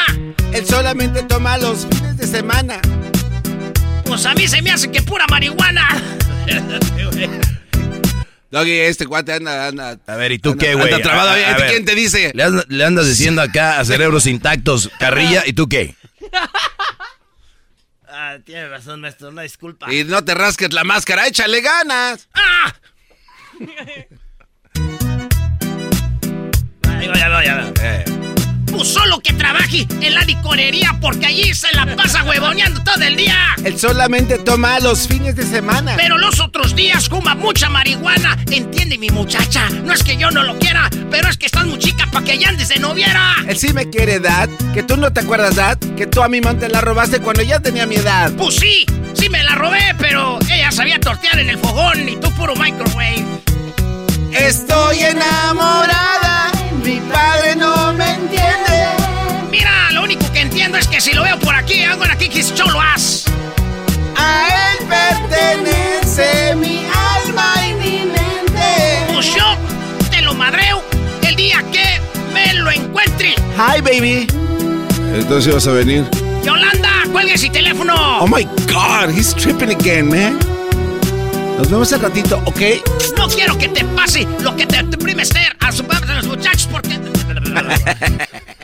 Él 0.53 0.65
solamente 0.65 1.23
toma 1.23 1.57
los 1.57 1.86
fines 1.88 2.17
de 2.17 2.28
semana. 2.28 2.80
Pues 4.05 4.26
a 4.26 4.34
mí 4.34 4.47
se 4.47 4.61
me 4.61 4.71
hace 4.71 4.89
que 4.91 5.01
pura 5.01 5.26
marihuana. 5.30 5.88
Doggy, 8.51 8.71
este 8.80 9.07
cuate 9.07 9.34
anda, 9.34 9.67
anda. 9.67 9.97
A 10.07 10.15
ver, 10.15 10.32
¿y 10.32 10.39
tú 10.39 10.51
Anda- 10.51 10.65
qué, 10.65 10.76
güey? 10.76 10.86
anda 10.93 11.01
trabado. 11.03 11.30
A- 11.32 11.34
a- 11.34 11.39
¿Este 11.51 11.61
ver. 11.63 11.71
quién 11.71 11.86
te 11.86 11.95
dice? 11.95 12.32
Le, 12.34 12.43
andas- 12.43 12.65
le 12.69 12.86
andas 12.86 13.07
diciendo 13.07 13.41
acá 13.41 13.80
a 13.80 13.84
cerebros 13.86 14.26
intactos, 14.28 14.89
carrilla, 14.99 15.43
¿y 15.45 15.51
tú 15.53 15.67
qué? 15.67 15.95
Ah, 18.18 18.38
tiene 18.45 18.70
razón, 18.70 19.01
maestro, 19.01 19.28
una 19.28 19.41
disculpa. 19.41 19.93
Y 19.93 20.05
no 20.05 20.24
te 20.24 20.34
rasques 20.34 20.72
la 20.72 20.86
máscara, 20.86 21.28
échale 21.28 21.59
ganas. 21.59 22.30
¡Ah! 22.34 22.74
Ahí 26.88 27.07
va, 27.09 27.16
ya 27.18 27.28
va, 27.28 27.43
ya 27.43 27.55
va. 27.55 27.74
Eh. 27.82 28.24
Solo 28.84 29.19
que 29.19 29.34
trabaje 29.34 29.88
en 30.01 30.13
la 30.13 30.21
licorería 30.23 30.97
porque 31.01 31.28
allí 31.28 31.53
se 31.53 31.71
la 31.73 31.95
pasa 31.95 32.23
huevoneando 32.23 32.84
todo 32.84 33.03
el 33.03 33.15
día. 33.15 33.36
Él 33.63 33.80
solamente 33.80 34.38
toma 34.39 34.80
los 34.80 35.07
fines 35.07 35.36
de 35.36 35.43
semana. 35.43 35.93
Pero 35.97 36.17
los 36.17 36.39
otros 36.39 36.76
días 36.76 37.09
fuma 37.09 37.36
mucha 37.36 37.69
marihuana. 37.69 38.38
Entiende 38.51 38.97
mi 38.97 39.09
muchacha. 39.09 39.69
No 39.69 39.93
es 39.93 40.03
que 40.03 40.17
yo 40.17 40.32
no 40.32 40.43
lo 40.43 40.57
quiera, 40.59 40.89
pero 41.09 41.30
es 41.30 41.38
que 41.38 41.45
estás 41.45 41.65
muy 41.65 41.80
chica 41.80 42.07
para 42.11 42.26
que 42.26 42.38
ya 42.38 42.49
andes 42.49 42.69
de 42.69 42.80
noviera. 42.80 43.36
Él 43.47 43.57
sí 43.57 43.73
me 43.73 43.89
quiere, 43.89 44.19
Dad. 44.19 44.49
Que 44.73 44.84
tú 44.84 44.97
no 44.97 45.11
te 45.11 45.21
acuerdas, 45.21 45.55
Dad. 45.55 45.78
Que 45.95 46.07
tú 46.07 46.21
a 46.21 46.28
mi 46.28 46.41
man 46.41 46.59
te 46.59 46.69
la 46.69 46.82
robaste 46.82 47.19
cuando 47.19 47.43
ya 47.43 47.59
tenía 47.59 47.86
mi 47.86 47.95
edad. 47.95 48.32
Pues 48.38 48.55
sí, 48.55 48.86
sí 49.13 49.30
me 49.30 49.43
la 49.43 49.55
robé, 49.55 49.95
pero 49.97 50.39
ella 50.51 50.71
sabía 50.71 50.99
tortear 50.99 51.39
en 51.39 51.49
el 51.49 51.57
fogón 51.57 52.07
y 52.07 52.17
tú 52.17 52.32
puro 52.32 52.55
microwave. 52.55 53.26
Estoy 54.32 54.99
enamorada. 54.99 56.51
Mi 56.84 56.99
padre 56.99 57.55
no 57.55 57.74
entiendo 60.66 60.78
es 60.78 60.88
que 60.88 61.01
si 61.01 61.13
lo 61.13 61.24
veo 61.24 61.39
por 61.39 61.55
aquí, 61.55 61.84
hago 61.84 62.03
aquí 62.05 62.28
que 62.28 62.43
cholo 62.43 62.80
as. 62.82 63.26
A 64.18 64.47
él 64.47 64.88
pertenece 64.88 66.55
mi 66.55 66.86
alma 66.86 67.53
y 67.68 67.74
mi 67.74 68.05
mente. 68.05 69.13
Pues 69.13 69.28
yo 69.36 69.43
te 70.09 70.22
lo 70.22 70.34
madreo 70.34 70.82
el 71.28 71.36
día 71.36 71.63
que 71.72 72.01
me 72.34 72.53
lo 72.55 72.72
encuentre. 72.72 73.36
Hi, 73.57 73.82
baby. 73.82 74.28
Entonces 75.13 75.53
vas 75.53 75.68
a 75.68 75.72
venir. 75.72 76.05
Yolanda, 76.43 76.89
cuelgue 77.11 77.34
ese 77.34 77.49
teléfono. 77.49 77.93
Oh 78.20 78.28
my 78.28 78.43
God, 78.68 79.09
he's 79.16 79.36
tripping 79.36 79.70
again, 79.70 80.09
man. 80.09 80.39
Nos 81.57 81.70
vemos 81.70 81.93
al 81.93 82.01
ratito, 82.01 82.41
¿ok? 82.45 82.61
No 83.18 83.28
quiero 83.28 83.57
que 83.57 83.70
te 83.70 83.86
pase 83.86 84.28
lo 84.41 84.55
que 84.55 84.66
te 84.66 84.82
deprime 84.84 85.24
Esther 85.24 85.55
a 85.59 85.72
su 85.72 85.84
padre 85.86 86.13
a 86.13 86.16
los 86.16 86.28
muchachos 86.28 86.68
porque... 86.72 86.99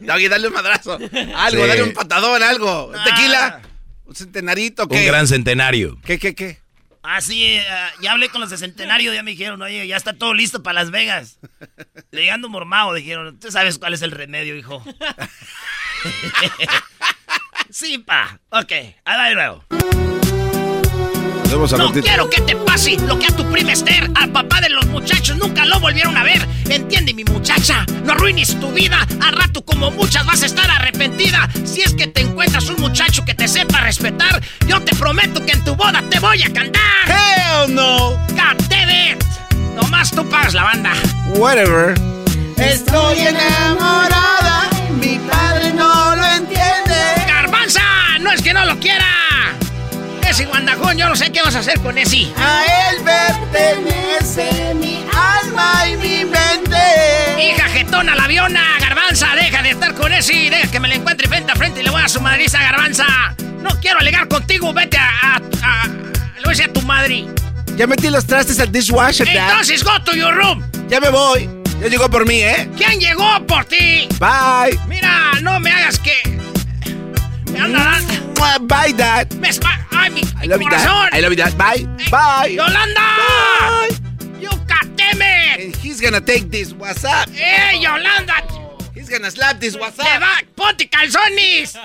Doggy, 0.00 0.28
dale 0.28 0.48
un 0.48 0.54
madrazo. 0.54 0.92
Algo, 0.94 1.62
Sí. 1.62 1.68
dale 1.68 1.82
un 1.82 1.92
patadón, 1.92 2.42
algo. 2.42 2.86
¿Un 2.86 3.04
Tequila. 3.04 3.62
Un 4.04 4.14
centenarito, 4.14 4.88
¿qué? 4.88 4.96
Un 5.00 5.06
gran 5.06 5.26
centenario. 5.28 5.98
¿Qué, 6.04 6.18
qué, 6.18 6.34
qué? 6.34 6.58
Ah, 7.02 7.20
sí, 7.22 7.44
eh, 7.44 7.64
ya 8.02 8.12
hablé 8.12 8.28
con 8.28 8.42
los 8.42 8.50
de 8.50 8.58
Centenario, 8.58 9.14
ya 9.14 9.22
me 9.22 9.30
dijeron, 9.30 9.62
oye, 9.62 9.86
ya 9.86 9.96
está 9.96 10.12
todo 10.12 10.34
listo 10.34 10.62
para 10.62 10.80
Las 10.80 10.90
Vegas. 10.90 11.38
Le 12.10 12.30
ando 12.30 12.50
mormado, 12.50 12.92
dijeron, 12.92 13.38
tú 13.40 13.50
sabes 13.50 13.78
cuál 13.78 13.94
es 13.94 14.02
el 14.02 14.10
remedio, 14.10 14.54
hijo. 14.54 14.84
sí, 17.70 17.98
pa. 17.98 18.38
Ok, 18.50 18.72
ahí 18.72 18.94
va 19.04 19.28
de 19.28 20.19
No 21.50 21.66
ratito. 21.66 22.02
quiero 22.02 22.30
que 22.30 22.40
te 22.42 22.54
pase 22.54 22.96
lo 23.06 23.18
que 23.18 23.26
a 23.26 23.36
tu 23.36 23.44
prima 23.50 23.72
Esther, 23.72 24.08
al 24.14 24.30
papá 24.30 24.60
de 24.60 24.68
los 24.68 24.86
muchachos, 24.86 25.36
nunca 25.36 25.64
lo 25.64 25.80
volvieron 25.80 26.16
a 26.16 26.22
ver. 26.22 26.46
Entiende, 26.68 27.12
mi 27.12 27.24
muchacha, 27.24 27.84
no 28.04 28.12
arruines 28.12 28.58
tu 28.60 28.70
vida. 28.70 29.04
Al 29.20 29.32
rato, 29.32 29.64
como 29.64 29.90
muchas, 29.90 30.24
vas 30.24 30.44
a 30.44 30.46
estar 30.46 30.70
arrepentida. 30.70 31.48
Si 31.64 31.82
es 31.82 31.94
que 31.94 32.06
te 32.06 32.20
encuentras 32.20 32.68
un 32.68 32.80
muchacho 32.80 33.24
que 33.24 33.34
te 33.34 33.48
sepa 33.48 33.80
respetar, 33.80 34.40
yo 34.68 34.80
te 34.82 34.94
prometo 34.94 35.44
que 35.44 35.52
en 35.52 35.64
tu 35.64 35.74
boda 35.74 36.02
te 36.08 36.20
voy 36.20 36.40
a 36.40 36.52
cantar. 36.52 36.82
Hell 37.06 37.74
no. 37.74 38.12
It. 38.70 39.22
Nomás 39.74 40.12
tú 40.12 40.24
pagas 40.28 40.54
la 40.54 40.62
banda. 40.62 40.92
Whatever. 41.34 41.94
Estoy 42.56 43.18
enamorada. 43.18 44.70
Mi 45.00 45.18
padre 45.18 45.39
guandajón, 50.38 50.96
yo 50.96 51.08
no 51.08 51.16
sé 51.16 51.30
qué 51.32 51.42
vas 51.42 51.54
a 51.54 51.58
hacer 51.58 51.80
con 51.80 51.98
ese. 51.98 52.28
A 52.36 52.90
él 52.90 53.02
pertenece 53.04 54.74
mi 54.74 55.04
alma 55.12 55.86
y 55.88 55.96
mi 55.96 56.24
mente. 56.24 56.78
Hija 57.38 57.68
jetona, 57.68 58.14
la 58.14 58.24
aviona, 58.24 58.62
garbanza, 58.80 59.34
deja 59.34 59.62
de 59.62 59.70
estar 59.70 59.94
con 59.94 60.12
ese, 60.12 60.32
deja 60.50 60.70
que 60.70 60.80
me 60.80 60.88
la 60.88 60.94
encuentre 60.94 61.28
frente 61.28 61.52
a 61.52 61.56
frente 61.56 61.80
y 61.80 61.84
le 61.84 61.90
voy 61.90 62.02
a 62.02 62.08
su 62.08 62.20
madriza, 62.20 62.58
garbanza. 62.62 63.06
No 63.60 63.70
quiero 63.80 63.98
alegar 63.98 64.28
contigo, 64.28 64.72
vete 64.72 64.96
a, 64.98 65.10
a, 65.22 65.40
a, 65.62 65.82
a 65.84 66.48
decir 66.48 66.66
a 66.66 66.72
tu 66.72 66.82
madre. 66.82 67.26
Ya 67.76 67.86
metí 67.86 68.08
los 68.08 68.26
trastes 68.26 68.58
al 68.60 68.70
dishwasher, 68.70 69.26
Dad. 69.26 69.50
Entonces, 69.50 69.82
go 69.84 70.00
to 70.04 70.12
your 70.14 70.34
room. 70.34 70.62
Ya 70.88 71.00
me 71.00 71.08
voy. 71.10 71.48
Ya 71.80 71.88
llegó 71.88 72.08
por 72.10 72.26
mí, 72.26 72.40
¿eh? 72.42 72.70
¿Quién 72.76 73.00
llegó 73.00 73.44
por 73.46 73.64
ti? 73.64 74.06
Bye. 74.18 74.78
Mira, 74.86 75.32
no 75.42 75.58
me 75.60 75.70
hagas 75.72 75.98
que... 75.98 76.14
Me 77.52 77.58
anda 77.60 77.82
dando... 77.84 78.29
Bye, 78.40 78.92
Dad. 78.92 79.32
Me 79.34 79.48
espa- 79.50 79.86
¡Ay, 79.90 80.10
mi, 80.10 80.20
I 80.42 80.46
love 80.46 80.60
you, 80.60 80.68
corazón! 80.68 81.10
Dad. 81.10 81.18
I 81.18 81.20
love 81.20 81.30
you, 81.32 81.36
Dad. 81.36 81.56
Bye. 81.56 81.86
Bye. 82.10 82.54
¡Yolanda! 82.54 83.16
Bye. 83.18 83.88
¡You 84.40 84.48
cateme! 84.66 85.54
And 85.64 85.76
he's 85.76 86.00
gonna 86.00 86.20
take 86.20 86.50
this 86.50 86.72
WhatsApp. 86.72 87.28
¡Eh, 87.34 87.78
Yolanda! 87.80 88.42
He's 88.94 89.08
gonna 89.08 89.30
slap 89.30 89.60
this 89.60 89.74
¡Le 89.74 89.80
WhatsApp. 89.82 90.20
va! 90.22 90.40
¡Ponte 90.56 90.88
calzones! 90.88 91.74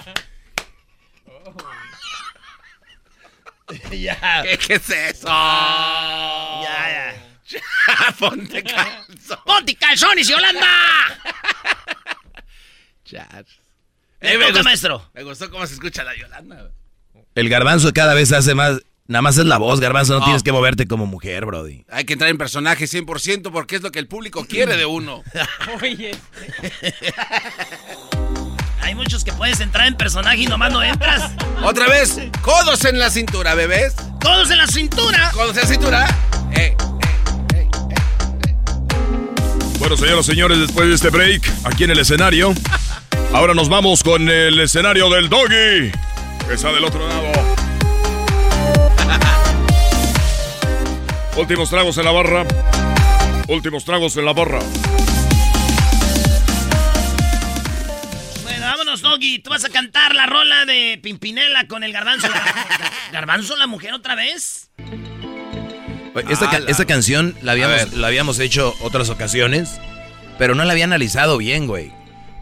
ya. 3.92 4.44
¿Qué, 4.44 4.58
qué 4.58 4.74
es 4.76 4.90
eso? 4.90 5.28
Ya, 5.28 7.14
ya. 7.48 7.62
Ponte 8.20 8.64
calzón. 8.64 9.40
¡Ponte 9.46 9.76
calzones, 9.76 10.28
Yolanda! 10.28 10.68
Chat. 13.06 13.46
Me 14.22 14.34
Eh, 14.34 14.38
me 14.38 14.48
toca, 14.52 14.64
maestro. 14.64 15.10
Me 15.14 15.24
gustó 15.24 15.50
cómo 15.50 15.66
se 15.68 15.74
escucha 15.76 16.04
la 16.04 16.16
Yolanda. 16.16 16.72
El 17.36 17.50
garbanzo 17.50 17.92
cada 17.94 18.14
vez 18.14 18.32
hace 18.32 18.56
más. 18.56 18.80
Nada 19.08 19.22
más 19.22 19.38
es 19.38 19.46
la 19.46 19.58
voz, 19.58 19.80
garbanzo. 19.80 20.14
No, 20.14 20.20
No. 20.20 20.26
tienes 20.26 20.42
que 20.42 20.52
moverte 20.52 20.88
como 20.88 21.06
mujer, 21.06 21.46
Brody. 21.46 21.86
Hay 21.92 22.06
que 22.06 22.14
entrar 22.14 22.32
en 22.32 22.38
personaje 22.40 22.88
100% 22.88 23.52
porque 23.52 23.76
es 23.76 23.84
lo 23.84 23.92
que 23.92 24.00
el 24.00 24.08
público 24.08 24.46
quiere 24.46 24.78
de 24.78 24.86
uno. 24.86 25.22
Oye. 25.82 26.12
Hay 28.82 28.96
muchos 28.96 29.24
que 29.24 29.32
puedes 29.34 29.60
entrar 29.60 29.88
en 29.88 29.96
personaje 29.96 30.38
y 30.38 30.46
nomás 30.48 30.72
no 30.72 30.82
entras. 30.82 31.32
Otra 31.64 31.88
vez, 31.88 32.18
codos 32.42 32.84
en 32.86 32.98
la 33.00 33.10
cintura, 33.12 33.54
bebés. 33.56 33.94
¡Codos 34.22 34.50
en 34.50 34.58
la 34.58 34.68
cintura! 34.68 35.32
Codos 35.34 35.56
en 35.58 35.62
la 35.64 35.68
cintura. 35.68 36.08
Eh, 36.54 36.76
Bueno, 39.78 39.98
señoras 39.98 40.26
y 40.28 40.32
señores, 40.32 40.60
después 40.60 40.88
de 40.88 40.96
este 40.96 41.10
break, 41.10 41.44
aquí 41.66 41.84
en 41.84 41.92
el 41.92 42.00
escenario, 42.00 42.54
ahora 43.36 43.54
nos 43.54 43.70
vamos 43.70 44.04
con 44.04 44.30
el 44.30 44.60
escenario 44.60 45.10
del 45.10 45.30
doggy, 45.30 45.92
que 46.48 46.54
está 46.54 46.72
del 46.72 46.86
otro 46.86 47.08
lado. 47.08 47.28
Últimos 51.38 51.70
tragos 51.70 51.98
en 51.98 52.06
la 52.06 52.12
barra. 52.12 52.46
Últimos 53.48 53.84
tragos 53.86 54.16
en 54.18 54.26
la 54.26 54.34
barra. 54.34 54.60
Bueno, 58.44 58.66
vámonos, 58.66 59.02
Doggy. 59.02 59.40
Tú 59.40 59.50
vas 59.50 59.66
a 59.66 59.70
cantar 59.70 60.16
la 60.16 60.26
rola 60.26 60.66
de 60.66 61.00
Pimpinela 61.04 61.68
con 61.68 61.84
el 61.84 61.92
garbanzo. 61.94 62.28
¿Garbanzo 63.12 63.56
la 63.58 63.68
mujer 63.68 63.94
otra 63.94 64.16
vez? 64.16 64.70
Ca- 64.78 64.86
Ah, 66.40 66.60
la- 66.60 66.72
esta 66.72 66.86
canción 66.86 67.36
habíamos, 67.46 67.92
la 67.94 68.08
habíamos 68.08 68.40
hecho 68.40 68.74
otras 68.82 69.10
ocasiones, 69.10 69.80
pero 70.38 70.56
no 70.56 70.64
la 70.64 70.72
había 70.72 70.86
analizado 70.86 71.38
bien, 71.38 71.68
güey. 71.68 71.92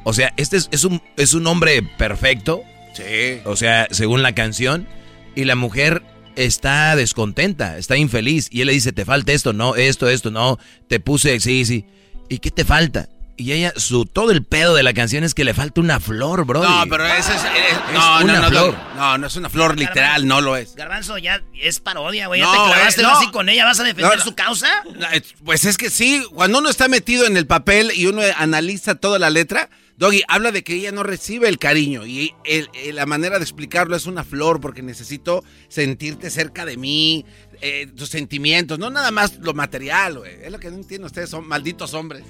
O 0.03 0.13
sea, 0.13 0.33
este 0.37 0.57
es, 0.57 0.69
es 0.71 0.83
un, 0.83 1.01
es 1.17 1.33
un 1.33 1.47
hombre 1.47 1.81
perfecto, 1.81 2.61
Sí. 2.95 3.39
o 3.45 3.55
sea, 3.55 3.87
según 3.91 4.21
la 4.21 4.35
canción, 4.35 4.87
y 5.35 5.45
la 5.45 5.55
mujer 5.55 6.03
está 6.35 6.95
descontenta, 6.95 7.77
está 7.77 7.95
infeliz, 7.97 8.47
y 8.51 8.61
él 8.61 8.67
le 8.67 8.73
dice, 8.73 8.91
te 8.91 9.05
falta 9.05 9.31
esto, 9.31 9.53
no, 9.53 9.75
esto, 9.75 10.09
esto, 10.09 10.29
no, 10.31 10.59
te 10.87 10.99
puse, 10.99 11.39
sí, 11.39 11.65
sí. 11.65 11.85
¿Y 12.29 12.39
qué 12.39 12.51
te 12.51 12.65
falta? 12.65 13.09
Y 13.35 13.51
ella, 13.51 13.73
su, 13.77 14.05
todo 14.05 14.29
el 14.29 14.43
pedo 14.43 14.75
de 14.75 14.83
la 14.83 14.93
canción 14.93 15.23
es 15.23 15.33
que 15.33 15.43
le 15.43 15.55
falta 15.55 15.81
una 15.81 15.99
flor, 15.99 16.45
bro. 16.45 16.61
No, 16.63 16.83
pero 16.87 17.03
esa 17.07 17.33
es. 17.35 17.43
eh, 17.43 17.47
Es 17.87 17.93
no, 17.93 18.19
no, 18.19 18.25
una 18.25 18.39
no, 18.41 18.47
flor. 18.49 18.77
no. 18.95 19.01
No, 19.01 19.17
no 19.17 19.27
es 19.27 19.35
una 19.35 19.49
flor 19.49 19.77
literal, 19.79 20.27
no 20.27 20.39
lo 20.39 20.55
es. 20.55 20.75
Garbanzo, 20.75 21.17
ya 21.17 21.41
es 21.59 21.79
parodia, 21.79 22.27
güey. 22.27 22.41
Ya 22.41 22.45
No, 22.45 22.51
te 22.51 22.57
clavaste 22.73 23.01
eh, 23.01 23.03
no. 23.03 23.17
así 23.17 23.31
con 23.31 23.49
ella. 23.49 23.65
¿Vas 23.65 23.79
a 23.79 23.83
defender 23.83 24.19
No, 24.19 24.23
su 24.23 24.35
causa? 24.35 24.67
Eh, 25.13 25.23
Pues 25.43 25.65
es 25.65 25.79
que 25.79 25.89
sí, 25.89 26.23
cuando 26.35 26.59
uno 26.59 26.69
está 26.69 26.87
metido 26.87 27.25
en 27.25 27.35
el 27.35 27.47
papel 27.47 27.91
y 27.95 28.05
uno 28.05 28.21
analiza 28.37 28.93
toda 28.95 29.17
la 29.17 29.31
letra, 29.31 29.67
Doggy 29.97 30.23
habla 30.27 30.51
de 30.51 30.63
que 30.63 30.73
ella 30.73 30.91
no 30.91 31.03
recibe 31.03 31.47
el 31.47 31.59
cariño 31.59 32.05
y 32.05 32.33
el- 32.45 32.69
el- 32.73 32.95
la 32.95 33.05
manera 33.05 33.37
de 33.37 33.43
explicarlo 33.43 33.95
es 33.95 34.07
una 34.07 34.23
flor 34.23 34.59
porque 34.59 34.81
necesito 34.81 35.43
sentirte 35.67 36.29
cerca 36.31 36.65
de 36.65 36.77
mí, 36.77 37.25
eh, 37.61 37.87
tus 37.95 38.09
sentimientos, 38.09 38.79
no 38.79 38.89
nada 38.89 39.11
más 39.11 39.37
lo 39.37 39.53
material, 39.53 40.17
güey. 40.19 40.31
Es 40.43 40.51
lo 40.51 40.59
que 40.59 40.69
no 40.71 40.77
entienden 40.77 41.05
ustedes, 41.05 41.29
son 41.29 41.47
malditos 41.47 41.93
hombres. 41.93 42.23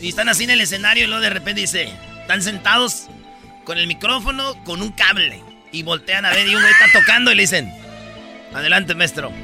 Y 0.00 0.08
están 0.08 0.28
así 0.28 0.44
en 0.44 0.50
el 0.50 0.60
escenario 0.60 1.04
y 1.04 1.06
luego 1.08 1.22
de 1.22 1.30
repente 1.30 1.60
dice, 1.62 1.92
están 2.20 2.42
sentados 2.42 3.08
con 3.64 3.76
el 3.78 3.86
micrófono 3.88 4.62
con 4.64 4.80
un 4.80 4.92
cable. 4.92 5.42
Y 5.72 5.82
voltean 5.82 6.24
a 6.24 6.30
ver 6.30 6.46
y 6.46 6.54
un 6.54 6.62
güey 6.62 6.72
está 6.72 6.92
tocando 6.98 7.32
y 7.32 7.34
le 7.34 7.42
dicen, 7.42 7.72
adelante, 8.54 8.94
maestro. 8.94 9.32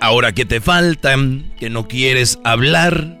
Ahora 0.00 0.32
que 0.32 0.44
te 0.44 0.60
falta, 0.60 1.16
que 1.58 1.70
no 1.70 1.88
quieres 1.88 2.38
hablar, 2.44 3.18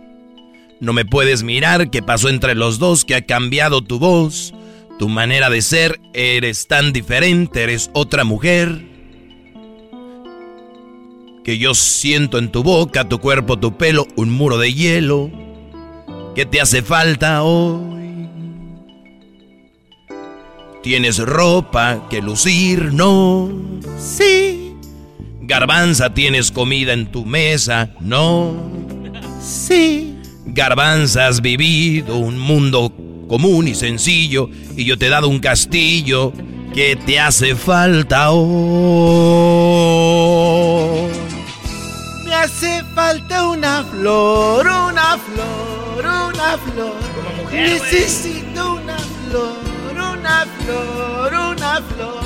no 0.84 0.92
me 0.92 1.04
puedes 1.04 1.42
mirar, 1.42 1.90
que 1.90 2.02
pasó 2.02 2.28
entre 2.28 2.54
los 2.54 2.78
dos, 2.78 3.04
que 3.04 3.14
ha 3.14 3.26
cambiado 3.26 3.82
tu 3.82 3.98
voz, 3.98 4.54
tu 4.98 5.08
manera 5.08 5.50
de 5.50 5.62
ser, 5.62 6.00
eres 6.12 6.68
tan 6.68 6.92
diferente, 6.92 7.62
eres 7.62 7.90
otra 7.94 8.24
mujer. 8.24 8.86
Que 11.42 11.58
yo 11.58 11.74
siento 11.74 12.38
en 12.38 12.50
tu 12.50 12.62
boca, 12.62 13.08
tu 13.08 13.18
cuerpo, 13.18 13.58
tu 13.58 13.76
pelo, 13.76 14.06
un 14.16 14.30
muro 14.30 14.58
de 14.58 14.72
hielo. 14.72 15.30
¿Qué 16.34 16.46
te 16.46 16.60
hace 16.60 16.82
falta 16.82 17.42
hoy? 17.42 18.28
Tienes 20.82 21.18
ropa 21.18 22.06
que 22.10 22.20
lucir, 22.22 22.92
no. 22.92 23.50
Sí. 23.98 24.74
Garbanza, 25.40 26.14
tienes 26.14 26.50
comida 26.50 26.92
en 26.92 27.10
tu 27.10 27.24
mesa, 27.24 27.94
no. 28.00 28.54
Sí. 29.40 30.13
Garbanza, 30.54 31.26
has 31.26 31.40
vivido 31.40 32.16
un 32.16 32.38
mundo 32.38 32.92
común 33.28 33.66
y 33.66 33.74
sencillo 33.74 34.48
y 34.76 34.84
yo 34.84 34.96
te 34.96 35.06
he 35.06 35.08
dado 35.08 35.28
un 35.28 35.40
castillo 35.40 36.32
que 36.72 36.94
te 36.94 37.18
hace 37.18 37.56
falta 37.56 38.30
hoy. 38.30 38.54
Me 42.24 42.34
hace 42.34 42.84
falta 42.94 43.48
una 43.48 43.82
flor, 43.82 44.64
una 44.64 45.18
flor, 45.18 46.06
una 46.06 46.58
flor. 46.58 46.94
mujer. 47.42 47.70
Necesito 47.70 48.74
una 48.74 48.98
flor, 48.98 49.56
una 49.92 50.46
flor, 50.60 51.34
una 51.34 51.82
flor. 51.82 52.22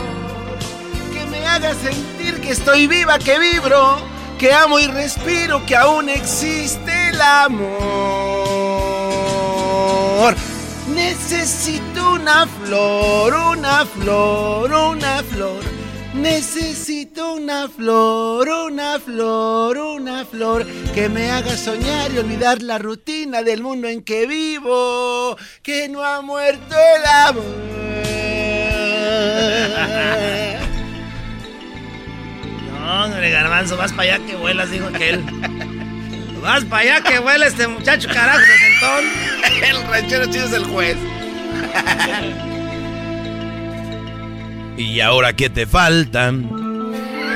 Que 1.14 1.24
me 1.30 1.46
haga 1.46 1.74
sentir 1.74 2.40
que 2.42 2.50
estoy 2.50 2.86
viva, 2.86 3.18
que 3.18 3.38
vibro, 3.38 3.96
que 4.38 4.52
amo 4.52 4.78
y 4.78 4.86
respiro, 4.86 5.64
que 5.64 5.74
aún 5.76 6.10
existe 6.10 7.07
el 7.18 7.22
amor. 7.22 7.58
Necesito 10.94 12.14
una 12.14 12.46
flor, 12.46 13.34
una 13.34 13.84
flor, 13.86 14.72
una 14.72 15.24
flor. 15.24 15.62
Necesito 16.14 17.34
una 17.34 17.68
flor, 17.68 18.48
una 18.48 18.98
flor, 18.98 19.76
una 19.78 20.24
flor 20.24 20.66
que 20.94 21.08
me 21.08 21.30
haga 21.30 21.56
soñar 21.56 22.10
y 22.12 22.18
olvidar 22.18 22.60
la 22.62 22.78
rutina 22.78 23.42
del 23.42 23.62
mundo 23.62 23.88
en 23.88 24.02
que 24.02 24.26
vivo, 24.26 25.36
que 25.62 25.88
no 25.88 26.04
ha 26.04 26.20
muerto 26.22 26.74
el 26.96 27.06
amor. 27.26 27.44
No, 32.88 33.04
hombre, 33.04 33.30
garbanzo, 33.30 33.76
vas 33.76 33.92
para 33.92 34.14
allá 34.14 34.26
que 34.26 34.34
vuelas, 34.34 34.70
dijo 34.70 34.86
aquel. 34.86 35.22
Vas 36.42 36.64
para 36.64 36.82
allá 36.82 37.00
que 37.02 37.18
vuela 37.18 37.46
este 37.46 37.66
muchacho, 37.68 38.08
carajo, 38.08 38.38
de 38.38 38.58
sentón. 38.58 39.04
el 39.68 39.88
ranchero 39.88 40.26
chido 40.26 40.46
es 40.46 40.52
el 40.52 40.64
juez. 40.64 40.96
Y 44.78 45.00
ahora 45.00 45.32
que 45.32 45.50
te 45.50 45.66
falta, 45.66 46.32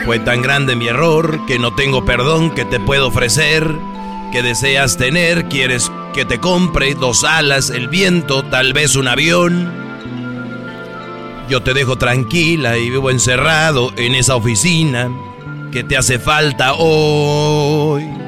fue 0.04 0.20
tan 0.20 0.42
grande 0.42 0.76
mi 0.76 0.86
error 0.86 1.44
que 1.46 1.58
no 1.58 1.74
tengo 1.74 2.04
perdón 2.04 2.54
que 2.54 2.64
te 2.64 2.78
puedo 2.78 3.08
ofrecer. 3.08 3.68
Que 4.30 4.42
deseas 4.42 4.96
tener, 4.96 5.46
quieres 5.46 5.90
que 6.14 6.24
te 6.24 6.38
compre 6.38 6.94
dos 6.94 7.24
alas, 7.24 7.70
el 7.70 7.88
viento, 7.88 8.44
tal 8.44 8.72
vez 8.72 8.94
un 8.94 9.08
avión. 9.08 9.72
Yo 11.48 11.62
te 11.62 11.74
dejo 11.74 11.96
tranquila 11.96 12.78
y 12.78 12.90
vivo 12.90 13.10
encerrado 13.10 13.92
en 13.96 14.14
esa 14.14 14.36
oficina 14.36 15.10
que 15.72 15.82
te 15.82 15.96
hace 15.96 16.20
falta 16.20 16.74
hoy. 16.74 18.21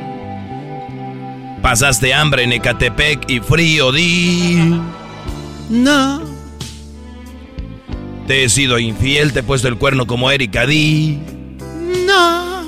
Pasaste 1.65 2.13
hambre 2.13 2.43
en 2.43 2.53
Ecatepec 2.53 3.25
y 3.27 3.41
frío, 3.41 3.91
di. 3.91 4.79
No. 5.71 6.21
Te 8.27 8.45
he 8.45 8.51
sido 8.51 8.79
infiel, 8.79 9.33
te 9.33 9.41
he 9.41 9.43
puesto 9.43 9.69
el 9.69 9.79
cuerno 9.79 10.07
como 10.07 10.31
Erika 10.31 10.67
D. 10.67 11.19
No. 12.07 12.65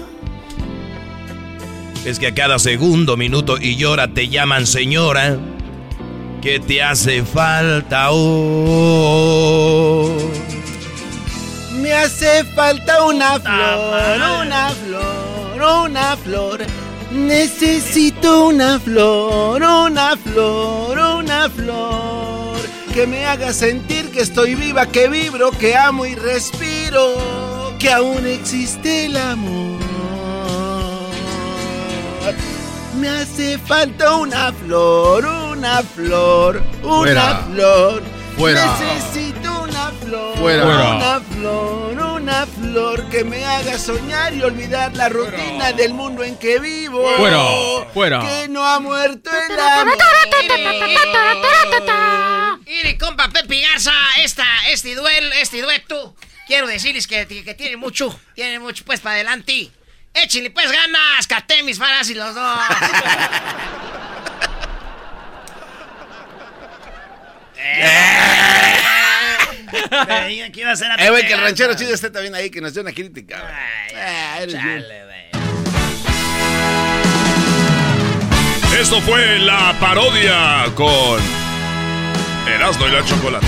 Es 2.07 2.19
que 2.19 2.29
a 2.29 2.35
cada 2.35 2.59
segundo, 2.59 3.19
minuto 3.19 3.59
y 3.61 3.85
hora 3.85 4.09
te 4.09 4.31
llaman 4.31 4.67
señora. 4.67 5.37
¿Qué 6.41 6.59
te 6.59 6.83
hace 6.83 7.23
falta 7.23 8.13
hoy? 8.13 8.51
Me 11.83 11.93
hace 11.93 12.45
falta 12.45 13.05
una 13.05 13.39
flor, 13.41 14.47
una 14.47 14.71
flor, 14.71 15.85
una 15.85 16.17
flor. 16.17 16.86
Necesito 17.11 18.47
una 18.47 18.81
flor, 18.81 19.63
una 19.63 20.17
flor, 20.17 20.99
una 20.99 21.49
flor. 21.49 22.57
Que 22.93 23.07
me 23.07 23.25
haga 23.27 23.53
sentir 23.53 24.11
que 24.11 24.21
estoy 24.21 24.55
viva, 24.55 24.87
que 24.87 25.09
vibro, 25.09 25.51
que 25.51 25.77
amo 25.77 26.07
y 26.07 26.15
respiro. 26.15 27.73
Que 27.79 27.93
aún 27.93 28.27
existe 28.27 29.07
el 29.07 29.17
amor. 29.17 29.67
Me 32.99 33.09
hace 33.11 33.59
falta 33.59 34.17
una 34.17 34.53
flor, 34.53 35.27
una 35.27 35.83
flor, 35.83 36.63
una 36.83 36.97
Fuera. 36.97 37.47
flor. 37.53 38.03
Fuera. 38.37 38.77
Necesito 38.79 39.26
una 39.26 39.26
flor, 40.07 40.39
Fuera. 40.39 40.65
una 40.65 41.21
flor, 41.21 41.99
una 42.21 42.47
flor 42.47 43.09
que 43.09 43.25
me 43.25 43.45
haga 43.45 43.79
soñar 43.79 44.35
y 44.35 44.43
olvidar 44.43 44.95
la 44.95 45.09
rutina 45.09 45.73
del 45.73 45.95
mundo 45.95 46.23
en 46.23 46.37
que 46.37 46.59
vivo. 46.59 47.03
Fuera. 47.17 47.43
Fuera. 47.93 48.21
Que 48.21 48.49
no 48.49 48.65
ha 48.65 48.79
muerto 48.81 49.31
el 49.31 49.59
amor. 49.59 49.97
Mire, 52.65 52.99
compa 52.99 53.29
Pepe 53.29 53.61
Garza, 53.61 53.93
esta, 54.19 54.45
este 54.69 54.95
duelo, 54.95 55.33
este 55.35 55.63
dueto, 55.63 56.15
quiero 56.47 56.67
decirles 56.67 57.07
que, 57.07 57.27
que 57.27 57.55
tiene 57.55 57.77
mucho, 57.77 58.19
tiene 58.35 58.59
mucho 58.59 58.85
pues 58.85 59.01
para 59.01 59.17
adelante. 59.17 59.71
Échenle 60.15 60.51
pues 60.51 60.71
ganas, 60.71 61.27
catemis 61.27 61.79
faras 61.79 62.09
y 62.11 62.15
los 62.15 62.35
dos. 62.35 62.59
Me 67.57 68.66
que 70.53 70.61
iba 70.61 70.72
a 70.72 70.77
ser 70.77 70.91
a 70.91 70.95
Eh, 70.97 71.11
güey, 71.11 71.27
que 71.27 71.33
el 71.33 71.41
ranchero 71.41 71.74
chido 71.74 71.95
esté 71.95 72.11
también 72.11 72.35
ahí, 72.35 72.51
que 72.51 72.61
nos 72.61 72.72
dio 72.72 72.83
una 72.83 72.93
crítica. 72.93 73.43
Ah, 73.95 74.39
eres 74.41 74.55
bien. 74.62 74.83
Chale, 74.83 75.05
güey. 75.05 75.16
Esto 78.81 79.01
fue 79.01 79.39
la 79.39 79.74
parodia 79.81 80.66
con 80.74 81.20
Erasmo 82.47 82.87
y 82.87 82.91
la 82.91 83.05
Chocolate. 83.05 83.47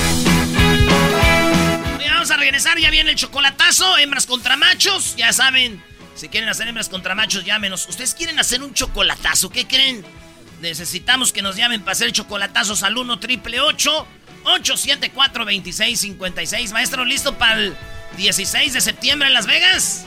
Oye, 1.98 2.08
vamos 2.08 2.30
a 2.30 2.36
regresar, 2.38 2.78
ya 2.78 2.90
viene 2.90 3.10
el 3.10 3.16
chocolatazo, 3.16 3.98
hembras 3.98 4.26
contra 4.26 4.56
machos, 4.56 5.16
ya 5.16 5.32
saben, 5.34 5.82
si 6.14 6.28
quieren 6.28 6.48
hacer 6.48 6.66
hembras 6.68 6.88
contra 6.88 7.14
machos, 7.14 7.44
llámenos. 7.44 7.86
¿Ustedes 7.88 8.14
quieren 8.14 8.38
hacer 8.38 8.62
un 8.62 8.72
chocolatazo? 8.72 9.50
¿Qué 9.50 9.66
creen? 9.66 10.02
Necesitamos 10.62 11.32
que 11.32 11.42
nos 11.42 11.56
llamen 11.56 11.82
para 11.82 11.92
hacer 11.92 12.10
chocolatazos 12.10 12.82
al 12.82 12.96
1 12.96 13.20
triple 13.20 13.60
874 13.60 14.17
2656 14.44 16.72
Maestro, 16.72 17.04
¿listo 17.04 17.38
para 17.38 17.60
el 17.60 17.76
16 18.16 18.72
de 18.72 18.80
septiembre 18.80 19.28
en 19.28 19.34
Las 19.34 19.46
Vegas? 19.46 20.06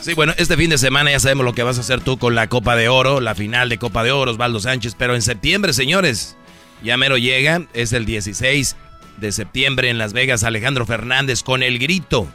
Sí, 0.00 0.14
bueno, 0.14 0.32
este 0.36 0.56
fin 0.56 0.70
de 0.70 0.78
semana 0.78 1.10
ya 1.10 1.18
sabemos 1.18 1.44
lo 1.44 1.54
que 1.54 1.64
vas 1.64 1.78
a 1.78 1.80
hacer 1.80 2.00
tú 2.00 2.18
con 2.18 2.34
la 2.34 2.48
Copa 2.48 2.76
de 2.76 2.88
Oro, 2.88 3.20
la 3.20 3.34
final 3.34 3.68
de 3.68 3.78
Copa 3.78 4.04
de 4.04 4.12
Oro, 4.12 4.30
Osvaldo 4.30 4.60
Sánchez, 4.60 4.94
pero 4.96 5.14
en 5.14 5.22
septiembre, 5.22 5.72
señores, 5.72 6.36
ya 6.82 6.96
mero 6.96 7.18
llega, 7.18 7.66
es 7.74 7.92
el 7.92 8.06
16 8.06 8.76
de 9.16 9.32
septiembre 9.32 9.90
en 9.90 9.98
Las 9.98 10.12
Vegas, 10.12 10.44
Alejandro 10.44 10.86
Fernández 10.86 11.42
con 11.42 11.64
el 11.64 11.78
grito. 11.78 12.28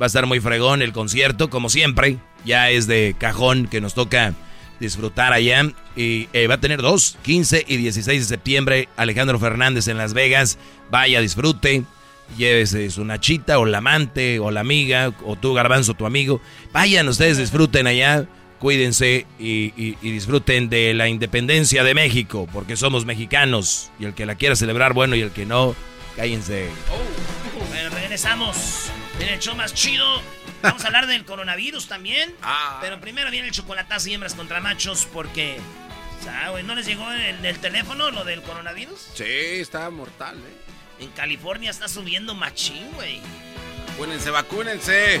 Va 0.00 0.04
a 0.04 0.06
estar 0.06 0.26
muy 0.26 0.40
fregón 0.40 0.80
el 0.80 0.92
concierto, 0.92 1.50
como 1.50 1.68
siempre, 1.68 2.18
ya 2.44 2.70
es 2.70 2.86
de 2.86 3.14
cajón 3.18 3.66
que 3.66 3.80
nos 3.80 3.94
toca 3.94 4.34
disfrutar 4.80 5.32
allá. 5.32 5.70
Y 5.94 6.28
eh, 6.32 6.46
va 6.46 6.54
a 6.54 6.60
tener 6.60 6.82
dos, 6.82 7.16
15 7.22 7.64
y 7.66 7.76
16 7.76 8.22
de 8.22 8.28
septiembre, 8.28 8.88
Alejandro 8.96 9.38
Fernández 9.38 9.88
en 9.88 9.98
Las 9.98 10.14
Vegas. 10.14 10.58
Vaya, 10.90 11.20
disfrute. 11.20 11.84
Llévese 12.36 12.90
su 12.90 13.04
nachita 13.04 13.58
o 13.58 13.66
la 13.66 13.78
amante 13.78 14.40
o 14.40 14.50
la 14.50 14.60
amiga 14.60 15.12
o 15.24 15.36
tu 15.36 15.54
garbanzo, 15.54 15.94
tu 15.94 16.06
amigo. 16.06 16.40
Vayan, 16.72 17.06
ustedes 17.08 17.38
disfruten 17.38 17.86
allá, 17.86 18.26
cuídense 18.58 19.26
y, 19.38 19.70
disfruten 20.02 20.68
de 20.68 20.92
la 20.92 21.08
independencia 21.08 21.84
de 21.84 21.94
México, 21.94 22.48
porque 22.52 22.76
somos 22.76 23.04
mexicanos. 23.04 23.92
Y 24.00 24.06
el 24.06 24.14
que 24.14 24.26
la 24.26 24.34
quiera 24.34 24.56
celebrar, 24.56 24.92
bueno, 24.92 25.14
y 25.14 25.20
el 25.20 25.30
que 25.30 25.46
no, 25.46 25.76
cállense. 26.16 26.68
Bueno, 27.70 27.90
regresamos. 27.90 28.90
En 29.20 29.28
el 29.28 29.56
más 29.56 29.72
chido. 29.72 30.04
Vamos 30.62 30.82
a 30.84 30.86
hablar 30.86 31.06
del 31.06 31.24
coronavirus 31.24 31.86
también. 31.88 32.34
Pero 32.80 33.00
primero 33.00 33.30
viene 33.30 33.48
el 33.48 33.54
chocolatazo 33.54 34.08
y 34.08 34.14
hembras 34.14 34.34
contra 34.34 34.60
machos 34.60 35.06
porque. 35.12 35.58
ah, 36.28 36.50
güey, 36.50 36.64
¿No 36.64 36.74
les 36.74 36.86
llegó 36.86 37.10
el, 37.12 37.44
el 37.44 37.58
teléfono 37.58 38.10
lo 38.10 38.24
del 38.24 38.42
coronavirus? 38.42 39.08
Sí, 39.14 39.24
está 39.24 39.88
mortal, 39.90 40.36
eh. 40.38 41.02
En 41.04 41.10
California 41.10 41.70
está 41.70 41.88
subiendo 41.88 42.34
machín, 42.34 42.90
güey. 42.92 43.20
Vacúnense, 43.88 44.30
vacúnense. 44.30 45.20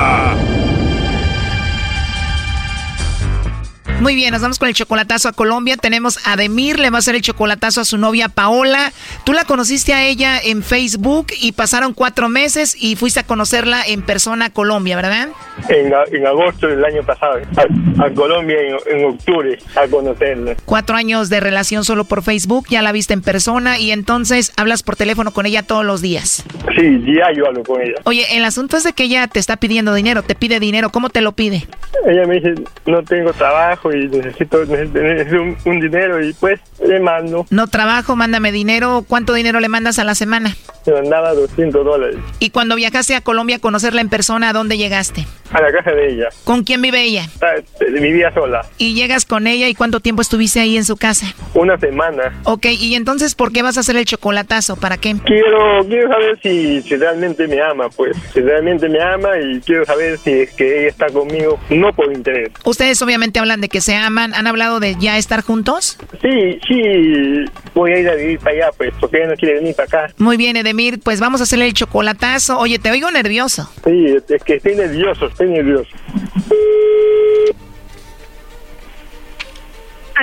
Muy 4.01 4.15
bien, 4.15 4.31
nos 4.31 4.41
vamos 4.41 4.57
con 4.57 4.67
el 4.67 4.73
chocolatazo 4.73 5.29
a 5.29 5.31
Colombia. 5.31 5.77
Tenemos 5.77 6.17
a 6.25 6.35
Demir, 6.35 6.79
le 6.79 6.89
va 6.89 6.95
a 6.95 6.99
hacer 6.99 7.13
el 7.13 7.21
chocolatazo 7.21 7.81
a 7.81 7.85
su 7.85 7.99
novia 7.99 8.29
Paola. 8.29 8.91
Tú 9.23 9.31
la 9.31 9.45
conociste 9.45 9.93
a 9.93 10.03
ella 10.03 10.39
en 10.43 10.63
Facebook 10.63 11.27
y 11.39 11.51
pasaron 11.51 11.93
cuatro 11.93 12.27
meses 12.27 12.75
y 12.79 12.95
fuiste 12.95 13.19
a 13.19 13.23
conocerla 13.23 13.83
en 13.85 14.01
persona 14.01 14.45
a 14.45 14.49
Colombia, 14.49 14.95
¿verdad? 14.95 15.29
En, 15.69 15.93
en 16.11 16.25
agosto 16.25 16.65
del 16.65 16.83
año 16.83 17.03
pasado, 17.03 17.41
a, 17.57 18.03
a 18.05 18.09
Colombia 18.09 18.57
en, 18.59 18.97
en 18.97 19.05
octubre, 19.05 19.59
a 19.75 19.87
conocerla. 19.87 20.55
Cuatro 20.65 20.95
años 20.95 21.29
de 21.29 21.39
relación 21.39 21.85
solo 21.85 22.05
por 22.05 22.23
Facebook, 22.23 22.65
ya 22.71 22.81
la 22.81 22.91
viste 22.93 23.13
en 23.13 23.21
persona 23.21 23.77
y 23.77 23.91
entonces 23.91 24.51
hablas 24.57 24.81
por 24.81 24.95
teléfono 24.95 25.29
con 25.31 25.45
ella 25.45 25.61
todos 25.61 25.85
los 25.85 26.01
días. 26.01 26.43
Sí, 26.75 27.03
ya 27.05 27.31
yo 27.37 27.45
hablo 27.45 27.61
con 27.63 27.79
ella. 27.79 27.97
Oye, 28.05 28.25
el 28.35 28.45
asunto 28.45 28.77
es 28.77 28.83
de 28.83 28.93
que 28.93 29.03
ella 29.03 29.27
te 29.27 29.37
está 29.37 29.57
pidiendo 29.57 29.93
dinero, 29.93 30.23
te 30.23 30.33
pide 30.33 30.59
dinero, 30.59 30.89
¿cómo 30.89 31.11
te 31.11 31.21
lo 31.21 31.33
pide? 31.33 31.67
Ella 32.07 32.25
me 32.25 32.39
dice, 32.39 32.55
no 32.87 33.03
tengo 33.03 33.31
trabajo 33.33 33.90
y 33.93 34.07
necesito, 34.07 34.65
necesito, 34.65 35.41
un, 35.41 35.57
un 35.65 35.79
dinero 35.79 36.23
y 36.23 36.33
pues 36.33 36.59
le 36.85 36.99
mando. 36.99 37.45
No 37.49 37.67
trabajo, 37.67 38.15
mándame 38.15 38.51
dinero, 38.51 39.05
¿cuánto 39.07 39.33
dinero 39.33 39.59
le 39.59 39.69
mandas 39.69 39.99
a 39.99 40.03
la 40.03 40.15
semana? 40.15 40.55
Me 40.87 40.93
mandaba 40.93 41.35
200 41.35 41.85
dólares 41.85 42.17
Y 42.39 42.49
cuando 42.49 42.75
viajaste 42.75 43.13
a 43.15 43.21
Colombia 43.21 43.57
a 43.57 43.59
conocerla 43.59 44.01
en 44.01 44.09
persona, 44.09 44.49
¿a 44.49 44.53
dónde 44.53 44.77
llegaste? 44.77 45.25
a 45.53 45.61
la 45.61 45.69
casa 45.71 45.91
de 45.91 46.13
ella. 46.13 46.29
¿Con 46.45 46.63
quién 46.63 46.81
vive 46.81 47.03
ella? 47.03 47.27
Ah, 47.41 47.55
Vivía 47.99 48.33
sola. 48.33 48.65
Y 48.77 48.93
llegas 48.93 49.25
con 49.25 49.47
ella 49.47 49.67
y 49.67 49.75
cuánto 49.75 49.99
tiempo 49.99 50.21
estuviste 50.21 50.61
ahí 50.61 50.77
en 50.77 50.85
su 50.85 50.95
casa. 50.95 51.25
Una 51.53 51.77
semana. 51.77 52.39
Ok, 52.45 52.67
y 52.67 52.95
entonces, 52.95 53.35
¿por 53.35 53.51
qué 53.51 53.61
vas 53.61 53.75
a 53.75 53.81
hacer 53.81 53.97
el 53.97 54.05
chocolatazo? 54.05 54.77
¿Para 54.77 54.95
qué? 54.95 55.13
Quiero, 55.25 55.85
quiero 55.87 56.07
saber 56.07 56.39
si, 56.41 56.81
si 56.83 56.95
realmente 56.95 57.47
me 57.49 57.61
ama, 57.61 57.89
pues. 57.89 58.15
Si 58.33 58.39
realmente 58.39 58.87
me 58.87 59.01
ama 59.01 59.37
y 59.39 59.59
quiero 59.59 59.83
saber 59.85 60.17
si 60.19 60.31
es 60.31 60.53
que 60.53 60.79
ella 60.83 60.87
está 60.87 61.07
conmigo, 61.07 61.59
no 61.69 61.91
por 61.91 62.13
interés. 62.13 62.51
Ustedes 62.63 63.01
obviamente 63.01 63.39
hablan 63.39 63.59
de 63.59 63.67
que 63.67 63.80
se 63.81 63.95
aman. 63.95 64.33
¿Han 64.33 64.47
hablado 64.47 64.79
de 64.79 64.95
ya 64.99 65.17
estar 65.17 65.43
juntos? 65.43 65.97
Sí, 66.21 66.59
sí, 66.67 67.45
voy 67.73 67.91
a 67.91 67.99
ir 67.99 68.09
a 68.09 68.15
vivir 68.15 68.39
para 68.39 68.55
allá, 68.55 68.69
pues, 68.77 68.93
porque 68.99 69.17
ella 69.17 69.27
no 69.27 69.35
quiere 69.35 69.55
venir 69.55 69.75
para 69.75 69.87
acá. 69.87 70.13
Muy 70.17 70.37
bien, 70.37 70.55
Edemir, 70.57 70.99
pues 70.99 71.19
vamos 71.19 71.41
a 71.41 71.43
hacerle 71.43 71.65
el 71.65 71.73
chocolatazo. 71.73 72.57
Oye, 72.59 72.79
te 72.79 72.91
oigo 72.91 73.09
nervioso. 73.11 73.69
Sí, 73.83 74.15
es 74.29 74.43
que 74.43 74.55
estoy 74.55 74.75
nervioso, 74.75 75.27
estoy 75.27 75.49
nervioso. 75.49 75.89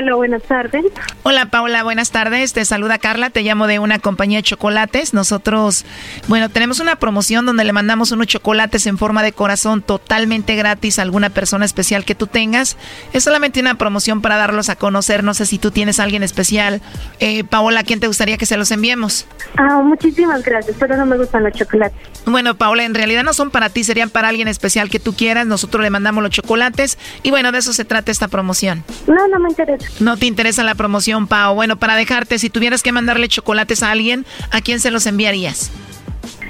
Hola, 0.00 0.14
buenas 0.14 0.44
tardes. 0.44 0.84
Hola 1.24 1.46
Paula, 1.46 1.82
buenas 1.82 2.12
tardes. 2.12 2.52
Te 2.52 2.64
saluda 2.64 2.98
Carla, 2.98 3.30
te 3.30 3.42
llamo 3.42 3.66
de 3.66 3.80
una 3.80 3.98
compañía 3.98 4.38
de 4.38 4.44
chocolates. 4.44 5.12
Nosotros, 5.12 5.84
bueno, 6.28 6.48
tenemos 6.50 6.78
una 6.78 6.96
promoción 6.96 7.44
donde 7.46 7.64
le 7.64 7.72
mandamos 7.72 8.12
unos 8.12 8.28
chocolates 8.28 8.86
en 8.86 8.96
forma 8.96 9.24
de 9.24 9.32
corazón 9.32 9.82
totalmente 9.82 10.54
gratis 10.54 11.00
a 11.00 11.02
alguna 11.02 11.30
persona 11.30 11.64
especial 11.64 12.04
que 12.04 12.14
tú 12.14 12.28
tengas. 12.28 12.76
Es 13.12 13.24
solamente 13.24 13.58
una 13.58 13.74
promoción 13.74 14.22
para 14.22 14.36
darlos 14.36 14.68
a 14.68 14.76
conocer. 14.76 15.24
No 15.24 15.34
sé 15.34 15.46
si 15.46 15.58
tú 15.58 15.72
tienes 15.72 15.98
a 15.98 16.04
alguien 16.04 16.22
especial. 16.22 16.80
Eh, 17.18 17.42
Paola, 17.42 17.80
¿a 17.80 17.82
quién 17.82 17.98
te 17.98 18.06
gustaría 18.06 18.36
que 18.36 18.46
se 18.46 18.56
los 18.56 18.70
enviemos? 18.70 19.26
Ah, 19.56 19.80
muchísimas 19.82 20.44
gracias, 20.44 20.76
pero 20.78 20.96
no 20.96 21.06
me 21.06 21.16
gustan 21.16 21.42
los 21.42 21.54
chocolates. 21.54 21.98
Bueno, 22.24 22.54
Paola, 22.56 22.84
en 22.84 22.94
realidad 22.94 23.24
no 23.24 23.32
son 23.32 23.50
para 23.50 23.68
ti, 23.68 23.82
serían 23.82 24.10
para 24.10 24.28
alguien 24.28 24.46
especial 24.46 24.90
que 24.90 25.00
tú 25.00 25.14
quieras. 25.14 25.48
Nosotros 25.48 25.82
le 25.82 25.90
mandamos 25.90 26.22
los 26.22 26.30
chocolates 26.30 26.98
y 27.24 27.30
bueno, 27.30 27.50
de 27.50 27.58
eso 27.58 27.72
se 27.72 27.84
trata 27.84 28.12
esta 28.12 28.28
promoción. 28.28 28.84
No, 29.08 29.26
no 29.26 29.40
me 29.40 29.48
interesa. 29.48 29.87
No 30.00 30.16
te 30.16 30.26
interesa 30.26 30.62
la 30.64 30.74
promoción, 30.74 31.26
Pao. 31.26 31.54
Bueno, 31.54 31.76
para 31.76 31.96
dejarte, 31.96 32.38
si 32.38 32.50
tuvieras 32.50 32.82
que 32.82 32.92
mandarle 32.92 33.28
chocolates 33.28 33.82
a 33.82 33.90
alguien, 33.90 34.26
¿a 34.50 34.60
quién 34.60 34.80
se 34.80 34.90
los 34.90 35.06
enviarías? 35.06 35.70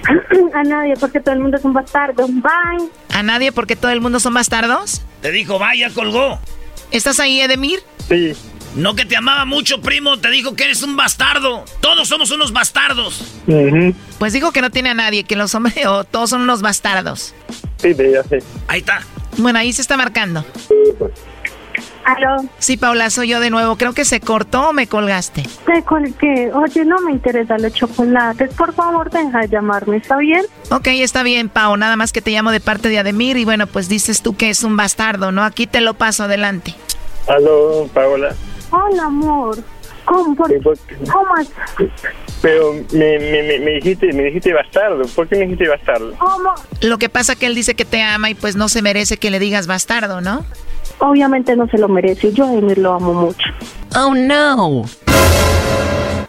A 0.54 0.62
nadie, 0.62 0.94
porque 0.98 1.20
todo 1.20 1.34
el 1.34 1.40
mundo 1.40 1.56
es 1.58 1.64
un 1.64 1.72
bastardo. 1.72 2.26
Bye. 2.28 2.88
¿A 3.10 3.22
nadie 3.22 3.52
porque 3.52 3.76
todo 3.76 3.90
el 3.90 4.00
mundo 4.00 4.20
son 4.20 4.34
bastardos? 4.34 5.02
Te 5.20 5.30
dijo, 5.30 5.58
vaya, 5.58 5.90
colgó. 5.90 6.38
¿Estás 6.90 7.20
ahí, 7.20 7.40
Edemir? 7.40 7.80
Sí. 8.08 8.32
No 8.74 8.94
que 8.94 9.04
te 9.04 9.16
amaba 9.16 9.44
mucho, 9.44 9.80
primo, 9.80 10.18
te 10.18 10.30
dijo 10.30 10.54
que 10.54 10.64
eres 10.64 10.82
un 10.82 10.96
bastardo. 10.96 11.64
Todos 11.80 12.08
somos 12.08 12.30
unos 12.30 12.52
bastardos. 12.52 13.40
Pues 14.18 14.32
dijo 14.32 14.52
que 14.52 14.60
no 14.60 14.70
tiene 14.70 14.90
a 14.90 14.94
nadie, 14.94 15.24
que 15.24 15.36
los 15.36 15.54
hombres 15.54 15.74
o 15.86 16.04
todos 16.04 16.30
son 16.30 16.42
unos 16.42 16.62
bastardos. 16.62 17.34
Sí, 17.78 17.94
ya 17.94 18.22
sé. 18.24 18.42
Ahí 18.68 18.80
está. 18.80 19.00
Bueno, 19.36 19.58
ahí 19.58 19.72
se 19.72 19.82
está 19.82 19.96
marcando. 19.96 20.44
¿Aló? 22.16 22.44
Sí, 22.58 22.76
Paula, 22.76 23.10
soy 23.10 23.28
yo 23.28 23.40
de 23.40 23.50
nuevo. 23.50 23.76
Creo 23.76 23.92
que 23.92 24.04
se 24.04 24.20
cortó 24.20 24.70
o 24.70 24.72
me 24.72 24.86
colgaste. 24.86 25.42
Te 25.66 25.82
colgué. 25.82 26.50
Oye, 26.54 26.84
no 26.84 26.98
me 27.00 27.12
interesan 27.12 27.60
los 27.62 27.72
chocolates. 27.74 28.54
Por 28.54 28.72
favor, 28.72 29.10
deja 29.10 29.40
de 29.40 29.48
llamarme, 29.48 29.98
¿está 29.98 30.16
bien? 30.16 30.42
Ok, 30.70 30.86
está 30.88 31.22
bien, 31.22 31.48
Pau. 31.48 31.76
Nada 31.76 31.96
más 31.96 32.12
que 32.12 32.22
te 32.22 32.30
llamo 32.30 32.50
de 32.50 32.60
parte 32.60 32.88
de 32.88 32.98
Ademir 32.98 33.36
y 33.36 33.44
bueno, 33.44 33.66
pues 33.66 33.88
dices 33.88 34.22
tú 34.22 34.36
que 34.36 34.48
es 34.50 34.64
un 34.64 34.76
bastardo, 34.76 35.32
¿no? 35.32 35.44
Aquí 35.44 35.66
te 35.66 35.80
lo 35.80 35.94
paso 35.94 36.24
adelante. 36.24 36.74
Aló, 37.26 37.88
Paola. 37.92 38.34
Hola, 38.70 39.02
amor. 39.04 39.58
¿Cómo? 40.06 40.34
Por- 40.34 40.62
por- 40.62 40.78
¿Cómo 41.12 41.36
es? 41.38 41.48
Pero 42.40 42.72
me, 42.92 43.18
me, 43.18 43.42
me, 43.42 43.58
me 43.58 43.70
dijiste, 43.72 44.10
me 44.14 44.22
dijiste 44.24 44.54
bastardo. 44.54 45.02
¿Por 45.14 45.28
qué 45.28 45.36
me 45.36 45.42
dijiste 45.42 45.68
bastardo? 45.68 46.14
¿Cómo? 46.18 46.54
Lo 46.80 46.96
que 46.98 47.08
pasa 47.10 47.34
que 47.36 47.44
él 47.46 47.54
dice 47.54 47.74
que 47.74 47.84
te 47.84 48.00
ama 48.02 48.30
y 48.30 48.34
pues 48.34 48.56
no 48.56 48.70
se 48.70 48.80
merece 48.80 49.18
que 49.18 49.30
le 49.30 49.38
digas 49.38 49.66
bastardo, 49.66 50.22
¿no? 50.22 50.46
Obviamente 50.98 51.56
no 51.56 51.68
se 51.68 51.78
lo 51.78 51.88
merece. 51.88 52.32
Yo 52.32 52.46
a 52.46 52.54
Emir 52.54 52.78
lo 52.78 52.94
amo 52.94 53.14
mucho. 53.14 53.48
Oh, 53.96 54.14
no. 54.14 54.84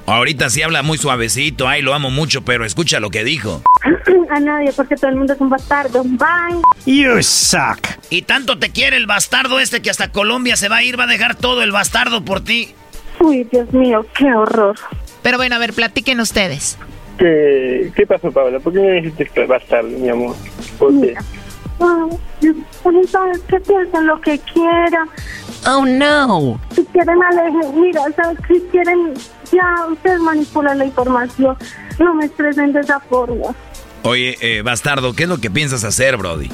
Ahorita 0.06 0.50
sí 0.50 0.64
habla 0.64 0.82
muy 0.82 0.98
suavecito, 0.98 1.68
ay, 1.68 1.84
lo 1.84 1.94
amo 1.94 2.10
mucho, 2.10 2.44
pero 2.44 2.66
escucha 2.66 3.00
lo 3.00 3.12
que 3.12 3.24
dijo. 3.24 3.62
a 4.30 4.40
nadie, 4.40 4.72
porque 4.74 4.96
todo 4.96 5.12
el 5.12 5.18
mundo 5.18 5.34
es 5.34 5.42
un 5.42 5.50
bastardo. 5.50 6.04
Bye. 6.04 6.62
You 6.86 7.22
suck. 7.22 7.80
Y 8.10 8.24
tanto 8.24 8.58
te 8.58 8.72
quiere 8.72 8.98
el 8.98 9.06
bastardo 9.06 9.60
este 9.60 9.82
que 9.82 9.90
hasta 9.90 10.12
Colombia 10.12 10.56
se 10.56 10.70
va 10.70 10.78
a 10.78 10.84
ir, 10.84 11.00
va 11.00 11.04
a 11.04 11.08
dejar 11.08 11.36
todo 11.36 11.62
el 11.62 11.72
bastardo 11.72 12.24
por 12.26 12.44
ti. 12.44 12.74
Uy, 13.20 13.44
Dios 13.52 13.72
mío, 13.74 14.06
qué 14.18 14.34
horror. 14.34 14.76
Pero 15.22 15.38
bueno, 15.38 15.56
a 15.56 15.60
ver, 15.60 15.74
platiquen 15.74 16.20
ustedes. 16.20 16.78
¿Qué, 17.18 17.92
qué 17.96 18.08
pasó, 18.08 18.32
Paola? 18.32 18.60
¿Por 18.60 18.74
qué 18.74 18.80
me 18.80 19.02
dijiste 19.02 19.46
bastardo, 19.46 19.90
mi 19.90 20.10
amor? 20.10 20.36
¿Por 20.78 20.90
qué? 21.02 21.14
Pues, 21.14 21.39
¿sabes 23.08 23.40
qué? 23.48 23.60
Piensen 23.60 24.08
lo 24.08 24.20
que 24.22 24.40
quieran. 24.40 25.10
Oh, 25.68 25.86
no. 25.86 26.60
Si 26.74 26.86
quieren 26.86 27.22
alejen, 27.22 27.82
mira, 27.82 28.02
¿sabes? 28.16 28.38
Si 28.48 28.60
quieren, 28.72 29.14
ya 29.52 29.86
ustedes 29.92 30.20
manipulan 30.20 30.78
la 30.78 30.86
información. 30.86 31.58
No 32.00 32.14
me 32.16 32.26
estresen 32.26 32.72
de 32.74 32.80
esa 32.82 33.00
forma. 33.00 33.54
Oye, 34.04 34.38
eh, 34.42 34.62
bastardo, 34.62 35.14
¿qué 35.14 35.24
es 35.24 35.30
lo 35.30 35.40
que 35.40 35.52
piensas 35.52 35.84
hacer, 35.84 36.16
Brody? 36.18 36.50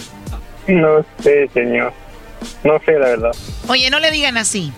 No 0.68 1.06
sé, 1.20 1.48
señor. 1.54 1.94
No 2.64 2.80
sé, 2.80 2.94
la 2.94 3.08
verdad. 3.08 3.32
Oye, 3.68 3.90
no 3.90 4.00
le 4.00 4.12
digan 4.12 4.38
así. 4.38 4.74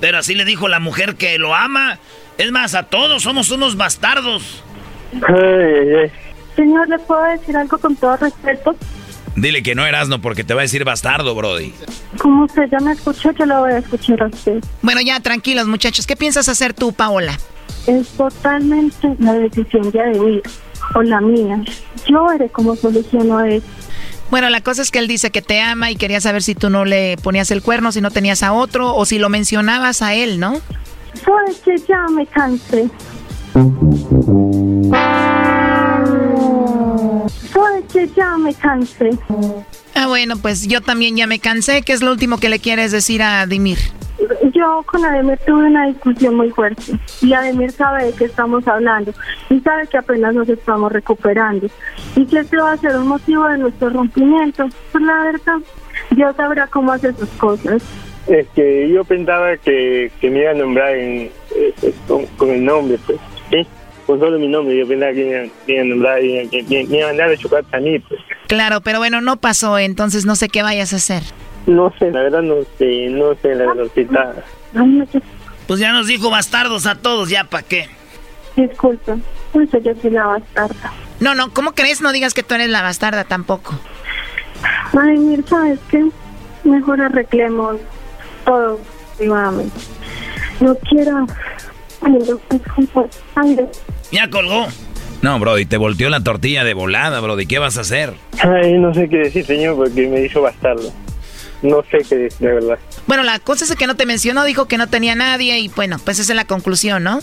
Pero 0.00 0.18
así 0.18 0.34
le 0.34 0.44
dijo 0.44 0.68
la 0.68 0.80
mujer 0.80 1.16
que 1.16 1.38
lo 1.38 1.54
ama. 1.54 1.98
Es 2.38 2.50
más, 2.52 2.74
a 2.74 2.84
todos 2.84 3.22
somos 3.22 3.50
unos 3.50 3.76
bastardos. 3.76 4.62
Ay, 5.12 5.34
ay, 5.34 5.94
ay. 6.02 6.12
Señor, 6.56 6.88
¿le 6.88 6.98
puedo 6.98 7.22
decir 7.24 7.56
algo 7.56 7.78
con 7.78 7.96
todo 7.96 8.16
respeto? 8.16 8.76
Dile 9.36 9.62
que 9.62 9.74
no 9.74 9.86
eras 9.86 10.08
no 10.08 10.20
porque 10.20 10.44
te 10.44 10.54
va 10.54 10.60
a 10.60 10.62
decir 10.62 10.84
bastardo, 10.84 11.34
Brody. 11.34 11.72
Como 12.18 12.44
usted 12.44 12.64
ya 12.70 12.78
me 12.80 12.92
escuchó, 12.92 13.32
yo 13.32 13.46
lo 13.46 13.60
voy 13.60 13.72
a 13.72 13.78
escuchar 13.78 14.22
a 14.22 14.26
usted. 14.26 14.62
Bueno, 14.82 15.00
ya, 15.00 15.20
tranquilos, 15.20 15.66
muchachos. 15.66 16.06
¿Qué 16.06 16.16
piensas 16.16 16.48
hacer 16.48 16.74
tú, 16.74 16.92
Paola? 16.92 17.38
Es 17.86 18.08
totalmente 18.10 19.14
la 19.18 19.32
decisión 19.34 19.90
de 19.90 20.00
Ademir 20.00 20.42
o 20.94 21.02
la 21.02 21.20
mía. 21.20 21.62
Yo 22.06 22.26
veré 22.26 22.48
cómo 22.50 22.76
soluciono 22.76 23.40
esto. 23.40 23.68
Bueno, 24.30 24.48
la 24.48 24.62
cosa 24.62 24.82
es 24.82 24.90
que 24.90 24.98
él 24.98 25.08
dice 25.08 25.30
que 25.30 25.42
te 25.42 25.60
ama 25.60 25.90
y 25.90 25.96
quería 25.96 26.20
saber 26.20 26.42
si 26.42 26.54
tú 26.54 26.70
no 26.70 26.84
le 26.84 27.16
ponías 27.22 27.50
el 27.50 27.62
cuerno, 27.62 27.92
si 27.92 28.00
no 28.00 28.10
tenías 28.10 28.42
a 28.42 28.52
otro 28.52 28.94
o 28.94 29.04
si 29.04 29.18
lo 29.18 29.28
mencionabas 29.28 30.00
a 30.00 30.14
él, 30.14 30.40
¿no? 30.40 30.58
Sabes 31.24 31.58
que 31.58 31.76
ya 31.86 32.06
me 32.10 32.26
cansé. 32.26 32.88
Que 37.92 38.08
ya 38.08 38.36
me 38.38 38.54
cansé. 38.54 39.10
Ah, 39.94 40.06
bueno, 40.06 40.36
pues 40.40 40.66
yo 40.66 40.80
también 40.80 41.16
ya 41.16 41.26
me 41.26 41.38
cansé. 41.38 41.82
¿Qué 41.82 41.92
es 41.92 42.02
lo 42.02 42.10
último 42.10 42.38
que 42.38 42.48
le 42.48 42.58
quieres 42.58 42.92
decir 42.92 43.22
a 43.22 43.44
Dimir? 43.46 43.78
Yo 44.54 44.82
con 44.86 45.04
Ademir 45.04 45.38
tuve 45.46 45.66
una 45.66 45.86
discusión 45.86 46.36
muy 46.36 46.50
fuerte 46.50 46.82
y 47.20 47.32
Ademir 47.32 47.72
sabe 47.72 48.06
de 48.06 48.12
qué 48.12 48.26
estamos 48.26 48.66
hablando 48.68 49.12
y 49.50 49.58
sabe 49.60 49.86
que 49.88 49.98
apenas 49.98 50.34
nos 50.34 50.48
estamos 50.48 50.92
recuperando 50.92 51.66
y 52.14 52.26
que 52.26 52.38
este 52.40 52.56
va 52.56 52.72
a 52.72 52.76
ser 52.76 52.96
un 52.96 53.08
motivo 53.08 53.48
de 53.48 53.58
nuestro 53.58 53.90
rompimiento. 53.90 54.68
Pues 54.92 55.04
la 55.04 55.24
verdad, 55.24 55.58
Dios 56.10 56.36
sabrá 56.36 56.66
cómo 56.68 56.92
hace 56.92 57.12
sus 57.14 57.28
cosas. 57.30 57.82
Es 58.28 58.46
que 58.54 58.88
yo 58.90 59.02
pensaba 59.04 59.56
que, 59.56 60.12
que 60.20 60.30
me 60.30 60.40
iba 60.40 60.52
a 60.52 60.54
nombrar 60.54 60.94
en, 60.94 61.30
eh, 61.56 61.94
con, 62.06 62.26
con 62.36 62.50
el 62.50 62.64
nombre, 62.64 62.98
pues. 63.04 63.18
¿Sí? 63.50 63.66
Con 64.12 64.20
solo 64.20 64.38
mi 64.38 64.46
nombre. 64.46 64.76
Yo 64.76 64.86
pensaba 64.86 65.10
que 65.12 65.24
me 65.24 65.30
iba, 65.30 65.40
me 65.66 65.72
iba 65.72 65.80
a 65.80 65.84
nombrar 65.86 66.20
que 66.20 66.86
me, 66.90 67.02
a 67.02 67.06
mandar 67.06 67.30
de 67.30 67.38
chocolate 67.38 67.74
a 67.74 67.80
mí, 67.80 67.98
pues. 67.98 68.20
Claro, 68.46 68.82
pero 68.82 68.98
bueno, 68.98 69.22
no 69.22 69.38
pasó, 69.38 69.78
entonces 69.78 70.26
no 70.26 70.36
sé 70.36 70.50
qué 70.50 70.62
vayas 70.62 70.92
a 70.92 70.96
hacer. 70.96 71.22
No 71.66 71.90
sé, 71.98 72.10
la 72.10 72.20
verdad 72.20 72.42
no 72.42 72.56
sé, 72.76 73.06
no 73.08 73.34
sé, 73.36 73.54
la 73.54 73.72
verdad, 73.72 73.86
está. 73.96 74.34
Pues 75.66 75.80
ya 75.80 75.92
nos 75.92 76.08
dijo 76.08 76.28
bastardos 76.28 76.84
a 76.84 76.96
todos, 76.96 77.30
ya 77.30 77.44
para 77.44 77.62
qué. 77.62 77.88
Disculpa, 78.54 79.16
pues 79.50 79.70
yo 79.82 79.94
soy 80.02 80.10
la 80.10 80.26
bastarda. 80.26 80.92
No, 81.18 81.34
no, 81.34 81.50
¿cómo 81.54 81.72
crees? 81.72 82.02
No 82.02 82.12
digas 82.12 82.34
que 82.34 82.42
tú 82.42 82.54
eres 82.54 82.68
la 82.68 82.82
bastarda 82.82 83.24
tampoco. 83.24 83.72
Ademir, 84.92 85.42
¿sabes 85.48 85.78
qué? 85.90 86.04
Mejor 86.64 87.00
arreglemos 87.00 87.76
todo 88.44 88.78
privadamente. 89.16 89.80
No 90.60 90.74
quiero... 90.74 91.26
Ay, 92.02 92.12
no, 92.12 92.40
disculpa. 92.50 93.06
Ay, 93.36 93.54
no. 93.54 93.70
Ya 94.12 94.30
colgó. 94.30 94.68
No, 95.22 95.38
Brody, 95.38 95.66
te 95.66 95.76
volteó 95.76 96.10
la 96.10 96.20
tortilla 96.22 96.64
de 96.64 96.74
volada, 96.74 97.20
Brody. 97.20 97.46
¿Qué 97.46 97.58
vas 97.58 97.78
a 97.78 97.82
hacer? 97.82 98.14
Ay, 98.40 98.74
no 98.74 98.92
sé 98.92 99.08
qué 99.08 99.18
decir, 99.18 99.46
señor, 99.46 99.76
porque 99.76 100.06
me 100.08 100.20
dijo 100.20 100.42
bastardo. 100.42 100.92
No 101.62 101.82
sé 101.90 101.98
qué 102.08 102.16
decir, 102.16 102.38
de 102.40 102.54
verdad. 102.54 102.78
Bueno, 103.06 103.22
la 103.22 103.38
cosa 103.38 103.64
es 103.64 103.74
que 103.76 103.86
no 103.86 103.96
te 103.96 104.04
mencionó, 104.04 104.44
dijo 104.44 104.66
que 104.66 104.78
no 104.78 104.88
tenía 104.88 105.14
nadie 105.14 105.58
y 105.60 105.68
bueno, 105.68 105.98
pues 106.04 106.18
esa 106.18 106.32
es 106.32 106.36
la 106.36 106.44
conclusión, 106.44 107.04
¿no? 107.04 107.20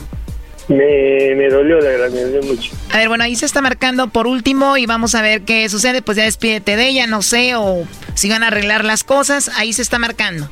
Me, 0.70 1.36
me 1.36 1.50
dolió, 1.50 1.78
la 1.80 1.90
verdad, 1.90 2.10
me 2.12 2.22
dolió 2.22 2.44
mucho. 2.44 2.72
A 2.92 2.98
ver, 2.98 3.10
bueno, 3.10 3.24
ahí 3.24 3.36
se 3.36 3.46
está 3.46 3.60
marcando 3.62 4.08
por 4.10 4.28
último 4.28 4.78
y 4.78 4.86
vamos 4.86 5.16
a 5.16 5.22
ver 5.22 5.42
qué 5.42 5.68
sucede. 5.68 6.02
Pues 6.02 6.16
ya 6.18 6.24
despídete 6.24 6.76
de 6.78 6.88
ella, 6.88 7.08
no 7.08 7.22
sé, 7.22 7.56
o 7.56 7.86
si 8.14 8.30
van 8.30 8.44
a 8.44 8.48
arreglar 8.48 8.86
las 8.86 9.04
cosas. 9.04 9.50
Ahí 9.58 9.74
se 9.74 9.82
está 9.82 10.00
marcando. 10.00 10.50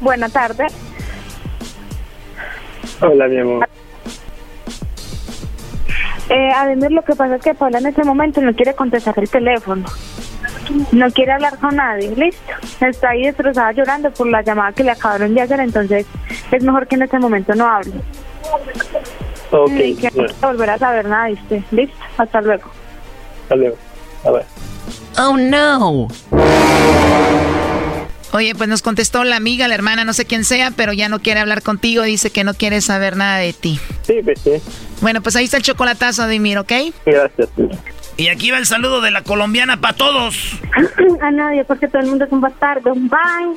Buenas 0.00 0.32
tardes. 0.32 0.72
Hola, 3.00 3.26
mi 3.28 3.38
amor. 3.38 3.68
Eh, 6.28 6.50
Ademir, 6.54 6.92
lo 6.92 7.02
que 7.02 7.14
pasa 7.14 7.36
es 7.36 7.42
que 7.42 7.54
Paula 7.54 7.78
en 7.78 7.86
este 7.86 8.04
momento 8.04 8.40
no 8.40 8.52
quiere 8.54 8.74
contestar 8.74 9.14
el 9.18 9.28
teléfono. 9.30 9.86
No 10.92 11.10
quiere 11.12 11.32
hablar 11.32 11.58
con 11.58 11.76
nadie, 11.76 12.10
listo. 12.16 12.52
Está 12.84 13.10
ahí 13.10 13.22
destrozada 13.22 13.72
llorando 13.72 14.10
por 14.10 14.26
la 14.28 14.42
llamada 14.42 14.72
que 14.72 14.82
le 14.82 14.90
acabaron 14.90 15.34
de 15.34 15.42
hacer, 15.42 15.60
entonces 15.60 16.06
es 16.50 16.62
mejor 16.62 16.86
que 16.88 16.96
en 16.96 17.02
este 17.02 17.18
momento 17.18 17.54
no 17.54 17.66
hable. 17.68 17.92
Ok, 19.52 19.70
Y 19.70 19.94
que 19.96 20.08
no 20.10 20.14
bueno, 20.16 20.28
quiere 20.34 20.46
volver 20.46 20.70
a 20.70 20.78
saber 20.78 21.04
nada 21.06 21.30
usted. 21.30 21.60
Listo, 21.70 21.96
hasta 22.18 22.40
luego. 22.40 22.70
hasta 23.44 23.56
luego. 23.56 23.76
A 24.24 24.30
ver. 24.32 24.44
Oh 25.18 25.36
no. 25.36 26.08
Oye, 28.36 28.54
pues 28.54 28.68
nos 28.68 28.82
contestó 28.82 29.24
la 29.24 29.36
amiga, 29.36 29.66
la 29.66 29.74
hermana, 29.74 30.04
no 30.04 30.12
sé 30.12 30.26
quién 30.26 30.44
sea, 30.44 30.70
pero 30.70 30.92
ya 30.92 31.08
no 31.08 31.20
quiere 31.20 31.40
hablar 31.40 31.62
contigo, 31.62 32.02
dice 32.02 32.28
que 32.28 32.44
no 32.44 32.52
quiere 32.52 32.82
saber 32.82 33.16
nada 33.16 33.38
de 33.38 33.54
ti. 33.54 33.80
Sí, 34.02 34.20
pues 34.22 34.40
sí. 34.40 34.50
Bueno, 35.00 35.22
pues 35.22 35.36
ahí 35.36 35.46
está 35.46 35.56
el 35.56 35.62
chocolatazo, 35.62 36.24
Adimir, 36.24 36.58
¿ok? 36.58 36.72
Gracias. 37.06 37.48
Y 38.18 38.28
aquí 38.28 38.50
va 38.50 38.58
el 38.58 38.66
saludo 38.66 39.00
de 39.00 39.10
la 39.10 39.22
colombiana 39.22 39.80
para 39.80 39.96
todos. 39.96 40.60
a 41.22 41.30
nadie, 41.30 41.64
porque 41.64 41.88
todo 41.88 42.02
el 42.02 42.08
mundo 42.08 42.26
es 42.26 42.32
un 42.32 42.42
bastardo. 42.42 42.92
Bye. 42.94 43.56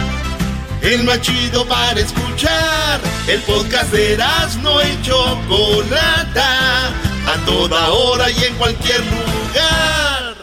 El 0.81 1.03
más 1.03 1.21
chido 1.21 1.65
para 1.67 1.99
escuchar. 1.99 2.99
El 3.27 3.39
podcast 3.41 3.91
de 3.91 4.17
no 4.61 4.81
y 4.81 5.01
Chocolata. 5.03 6.87
A 7.27 7.37
toda 7.45 7.89
hora 7.89 8.31
y 8.31 8.43
en 8.43 8.55
cualquier 8.55 8.99
lugar. 9.01 10.35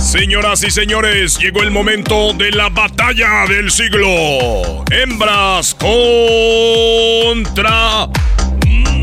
Señoras 0.00 0.64
y 0.64 0.70
señores, 0.70 1.38
llegó 1.38 1.62
el 1.62 1.70
momento 1.70 2.32
de 2.32 2.50
la 2.52 2.70
batalla 2.70 3.44
del 3.46 3.70
siglo. 3.70 4.82
Hembras 4.90 5.74
contra 5.74 7.28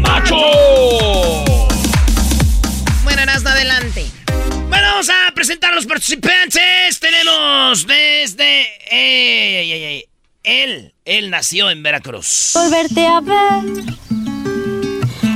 machos. 0.01 1.54
Presentar 5.35 5.73
a 5.73 5.75
los 5.75 5.85
participantes. 5.85 6.99
Tenemos 6.99 7.85
desde... 7.85 8.61
ey, 8.89 9.71
ey, 9.71 9.83
ey. 9.83 10.05
Él, 10.43 10.93
él 11.05 11.29
nació 11.29 11.69
en 11.69 11.83
Veracruz. 11.83 12.51
Volverte 12.53 13.05
a 13.05 13.19
ver. 13.19 13.63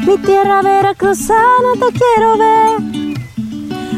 Mi 0.06 0.18
tierra 0.26 0.62
veracruzana 0.62 1.74
te 1.74 2.00
quiero 2.00 2.38
ver. 2.38 2.80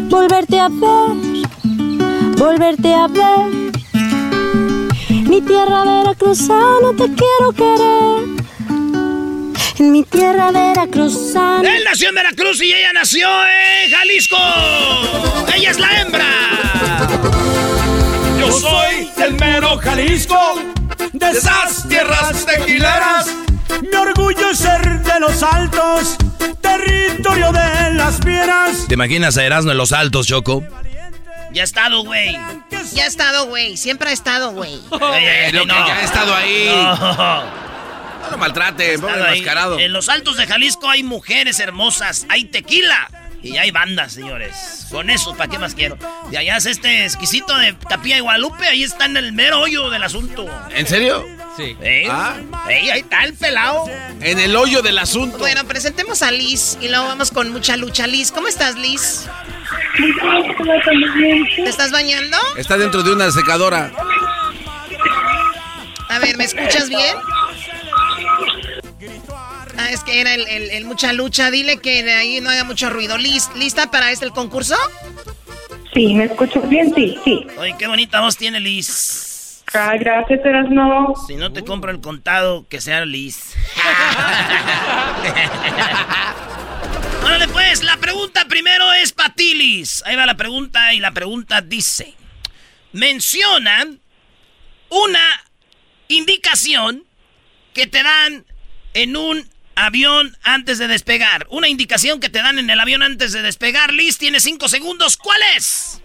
Volverte 0.09 0.59
a 0.59 0.69
ver. 0.69 1.15
Volverte 2.37 2.93
a 2.93 3.07
ver. 3.07 3.71
Mi 5.09 5.41
tierra 5.41 5.83
veracruzana 5.83 6.91
te 6.97 7.05
quiero 7.13 7.51
querer. 7.55 8.40
En 9.81 9.91
mi 9.91 10.03
tierra 10.03 10.51
veracruzana. 10.51 11.75
Él 11.75 11.83
nació 11.83 12.09
en 12.09 12.13
Veracruz 12.13 12.61
y 12.61 12.71
ella 12.71 12.93
nació 12.93 13.27
en 13.47 13.89
Jalisco. 13.89 14.37
Ella 15.55 15.71
es 15.71 15.79
la 15.79 15.99
hembra. 16.01 16.27
Yo 18.39 18.51
soy 18.51 19.09
del 19.17 19.33
mero 19.33 19.79
Jalisco, 19.79 20.61
de 21.13 21.31
esas 21.31 21.87
tierras 21.89 22.45
tequileras. 22.45 23.25
Mi 23.81 23.95
orgullo 23.97 24.51
es 24.51 24.59
ser 24.59 25.01
de 25.01 25.19
los 25.19 25.41
altos, 25.41 26.15
territorio 26.61 27.51
de 27.51 27.93
las 27.95 28.19
fieras. 28.23 28.85
¿Te 28.87 28.93
imaginas 28.93 29.35
a 29.37 29.45
Erasmo 29.45 29.71
en 29.71 29.77
los 29.77 29.93
altos, 29.93 30.27
Choco? 30.27 30.63
Ya 31.53 31.63
ha 31.63 31.65
estado, 31.65 32.03
güey. 32.03 32.37
Ya 32.93 33.05
ha 33.05 33.07
estado, 33.07 33.47
güey. 33.47 33.77
Siempre 33.77 34.11
ha 34.11 34.13
estado, 34.13 34.51
güey. 34.51 34.75
Ey, 34.75 35.25
ey, 35.25 35.45
ey, 35.47 35.51
Lo 35.53 35.61
que 35.61 35.65
no. 35.65 35.87
ya 35.87 35.95
ha 35.95 36.03
estado 36.03 36.35
ahí. 36.35 36.69
No. 36.71 37.70
No 38.21 38.31
lo 38.31 38.37
maltrate, 38.37 38.97
pobre 38.99 39.15
enmascarado. 39.15 39.79
En 39.79 39.93
los 39.93 40.09
altos 40.09 40.37
de 40.37 40.47
Jalisco 40.47 40.89
hay 40.89 41.03
mujeres 41.03 41.59
hermosas, 41.59 42.25
hay 42.29 42.45
tequila 42.45 43.09
y 43.43 43.57
hay 43.57 43.71
bandas, 43.71 44.13
señores. 44.13 44.87
Con 44.91 45.09
eso, 45.09 45.35
¿para 45.35 45.49
qué 45.49 45.57
más 45.57 45.73
quiero? 45.73 45.97
Y 46.31 46.35
allá 46.35 46.57
es 46.57 46.65
este 46.65 47.05
exquisito 47.05 47.57
de 47.57 47.73
Tapía 47.73 48.17
y 48.17 48.19
Guadalupe, 48.19 48.67
ahí 48.67 48.83
está 48.83 49.05
en 49.05 49.17
el 49.17 49.33
mero 49.33 49.59
hoyo 49.61 49.89
del 49.89 50.03
asunto. 50.03 50.47
¿En 50.69 50.85
serio? 50.85 51.25
Sí. 51.57 51.75
¿Eh? 51.81 52.07
Ah. 52.09 52.35
Ey, 52.69 52.89
ahí 52.89 52.99
está 53.01 53.23
el 53.23 53.33
pelado. 53.33 53.85
En 54.21 54.39
el 54.39 54.55
hoyo 54.55 54.81
del 54.81 54.99
asunto. 54.99 55.39
Bueno, 55.39 55.65
presentemos 55.65 56.21
a 56.21 56.31
Liz 56.31 56.77
y 56.81 56.87
luego 56.87 57.05
vamos 57.05 57.31
con 57.31 57.51
mucha 57.51 57.77
lucha. 57.77 58.07
Liz, 58.07 58.31
¿cómo 58.31 58.47
estás, 58.47 58.75
Liz? 58.75 59.27
¿Te 61.55 61.69
estás 61.69 61.91
bañando? 61.91 62.37
Está 62.55 62.77
dentro 62.77 63.03
de 63.03 63.11
una 63.11 63.31
secadora. 63.31 63.91
A 66.09 66.19
ver, 66.19 66.37
¿me 66.37 66.43
escuchas 66.43 66.89
bien? 66.89 67.15
Ah, 69.77 69.89
es 69.91 70.03
que 70.03 70.21
era 70.21 70.33
el, 70.35 70.47
el- 70.47 70.69
el 70.71 70.85
mucha 70.85 71.13
lucha. 71.13 71.51
Dile 71.51 71.77
que 71.77 72.03
de 72.03 72.13
ahí 72.13 72.41
no 72.41 72.49
haga 72.49 72.63
mucho 72.63 72.89
ruido. 72.89 73.17
Liz, 73.17 73.49
¿lista 73.55 73.89
para 73.91 74.11
este 74.11 74.25
el 74.25 74.31
concurso? 74.31 74.75
Sí, 75.93 76.13
¿me 76.13 76.25
escuchas 76.25 76.67
bien? 76.69 76.93
Sí, 76.95 77.17
sí. 77.23 77.45
Oye, 77.57 77.75
qué 77.77 77.87
bonita 77.87 78.21
voz 78.21 78.37
tiene 78.37 78.59
Liz. 78.59 79.63
Ay, 79.73 79.99
gracias, 79.99 80.39
Erasno. 80.45 81.13
Si 81.27 81.35
no 81.35 81.51
te 81.53 81.63
compro 81.63 81.91
el 81.91 82.01
contado, 82.01 82.67
que 82.67 82.81
sea 82.81 83.05
Liz. 83.05 83.55
Órale, 87.23 87.47
pues, 87.49 87.83
la 87.83 87.97
pregunta 87.97 88.45
primero 88.45 88.91
es 88.93 89.13
para 89.13 89.33
ti, 89.33 89.53
Liz. 89.53 90.03
Ahí 90.05 90.15
va 90.15 90.25
la 90.25 90.35
pregunta 90.35 90.93
y 90.93 90.99
la 90.99 91.11
pregunta 91.11 91.61
dice: 91.61 92.13
Menciona 92.91 93.85
una 94.89 95.23
indicación 96.07 97.03
que 97.73 97.87
te 97.87 98.03
dan 98.03 98.45
en 98.93 99.15
un 99.15 99.45
avión 99.75 100.35
antes 100.43 100.77
de 100.79 100.87
despegar. 100.87 101.47
Una 101.49 101.67
indicación 101.69 102.19
que 102.19 102.29
te 102.29 102.41
dan 102.41 102.59
en 102.59 102.69
el 102.69 102.79
avión 102.79 103.03
antes 103.03 103.31
de 103.31 103.41
despegar. 103.41 103.93
Liz, 103.93 104.17
tiene 104.17 104.39
cinco 104.39 104.67
segundos. 104.67 105.17
¿Cuál 105.17 105.39
es? 105.55 106.01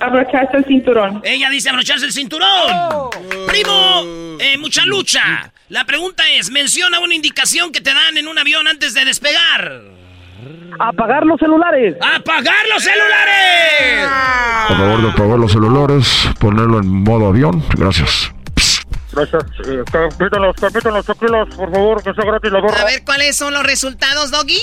Abrocharse 0.00 0.56
el 0.56 0.64
cinturón. 0.64 1.20
Ella 1.24 1.50
dice 1.50 1.70
abrocharse 1.70 2.06
el 2.06 2.12
cinturón. 2.12 3.10
Primo, 3.46 4.38
eh, 4.40 4.58
mucha 4.58 4.84
lucha. 4.84 5.52
La 5.68 5.84
pregunta 5.84 6.28
es, 6.30 6.50
menciona 6.50 6.98
una 7.00 7.14
indicación 7.14 7.72
que 7.72 7.80
te 7.80 7.94
dan 7.94 8.16
en 8.16 8.28
un 8.28 8.38
avión 8.38 8.66
antes 8.68 8.94
de 8.94 9.04
despegar. 9.04 9.82
Apagar 10.78 11.24
los 11.24 11.38
celulares. 11.38 11.96
¡Apagar 12.00 12.66
los 12.72 12.82
celulares! 12.82 14.08
Por 14.68 14.76
favor 14.76 15.02
de 15.02 15.10
apagar 15.10 15.38
los 15.38 15.52
celulares, 15.52 16.28
ponerlo 16.40 16.80
en 16.80 16.88
modo 16.88 17.28
avión. 17.28 17.62
Gracias. 17.76 18.33
Gracias. 19.14 19.44
Eh, 19.66 19.82
capítalos, 19.90 20.56
capítalos, 20.60 21.06
tranquilos, 21.06 21.48
por 21.54 21.70
favor, 21.70 22.02
que 22.02 22.12
sea 22.14 22.24
gratis 22.24 22.50
la 22.50 22.60
gorra. 22.60 22.80
A 22.80 22.84
ver, 22.84 23.04
¿cuáles 23.04 23.36
son 23.36 23.54
los 23.54 23.62
resultados, 23.62 24.30
Doggy? 24.30 24.60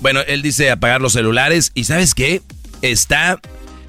Bueno, 0.00 0.20
él 0.26 0.42
dice 0.42 0.70
apagar 0.70 1.00
los 1.00 1.12
celulares 1.12 1.72
y 1.74 1.84
¿sabes 1.84 2.14
qué? 2.14 2.42
Está 2.82 3.40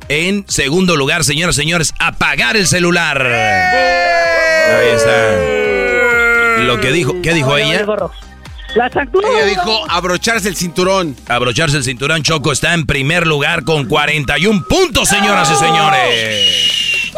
en 0.10 0.46
segundo 0.48 0.96
lugar, 0.96 1.24
señoras 1.24 1.56
y 1.58 1.62
señores, 1.62 1.94
apagar 2.00 2.58
el 2.58 2.68
celular. 2.68 3.22
Ahí 3.26 4.88
está. 4.96 6.64
Lo 6.64 6.80
que 6.80 6.92
dijo, 6.92 7.16
¿qué 7.22 7.34
dijo 7.34 7.58
ella? 7.58 7.86
La. 8.76 8.88
Ella 8.88 9.46
dijo 9.46 9.86
abrocharse 9.90 10.48
el 10.48 10.56
cinturón. 10.56 11.16
Abrocharse 11.28 11.78
el 11.78 11.84
cinturón 11.84 12.24
Choco 12.24 12.52
está 12.52 12.74
en 12.74 12.86
primer 12.86 13.28
lugar 13.28 13.64
con 13.64 13.86
41 13.86 14.66
puntos, 14.68 15.10
señoras 15.10 15.50
y 15.52 15.56
señores. 15.56 17.12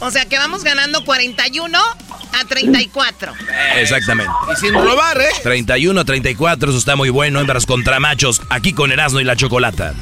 O 0.00 0.10
sea 0.10 0.26
que 0.26 0.38
vamos 0.38 0.62
ganando 0.62 1.04
41 1.04 1.78
a 1.78 2.44
34. 2.44 3.32
Exactamente. 3.76 4.32
Y 4.52 4.56
sin 4.56 4.74
robar, 4.74 5.20
¿eh? 5.20 5.28
31 5.42 6.00
a 6.00 6.04
34, 6.04 6.70
eso 6.70 6.78
está 6.78 6.96
muy 6.96 7.08
bueno, 7.10 7.40
hembras 7.40 7.66
contra 7.66 7.98
machos, 7.98 8.42
aquí 8.50 8.72
con 8.72 8.92
Erasmo 8.92 9.20
y 9.20 9.24
la 9.24 9.36
Chocolata. 9.36 9.94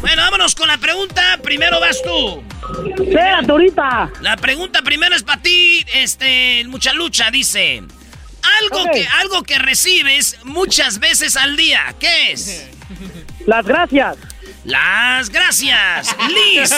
Bueno, 0.00 0.22
vámonos 0.22 0.54
con 0.54 0.68
la 0.68 0.78
pregunta. 0.78 1.38
Primero 1.42 1.80
vas 1.80 2.00
tú. 2.02 2.42
Espérate, 3.02 3.50
ahorita. 3.50 4.10
La 4.20 4.36
pregunta 4.36 4.82
primero 4.82 5.14
es 5.14 5.22
para 5.22 5.40
ti, 5.40 5.84
este, 5.94 6.64
mucha 6.68 6.92
lucha, 6.92 7.30
dice. 7.30 7.82
Algo, 8.60 8.90
que, 8.92 9.06
algo 9.20 9.42
que 9.42 9.58
recibes 9.58 10.38
muchas 10.44 10.98
veces 10.98 11.36
al 11.36 11.56
día. 11.56 11.94
¿Qué 11.98 12.32
es? 12.32 12.66
Las 13.46 13.66
gracias. 13.66 14.16
Las 14.64 15.30
gracias. 15.30 16.14
Liz. 16.28 16.74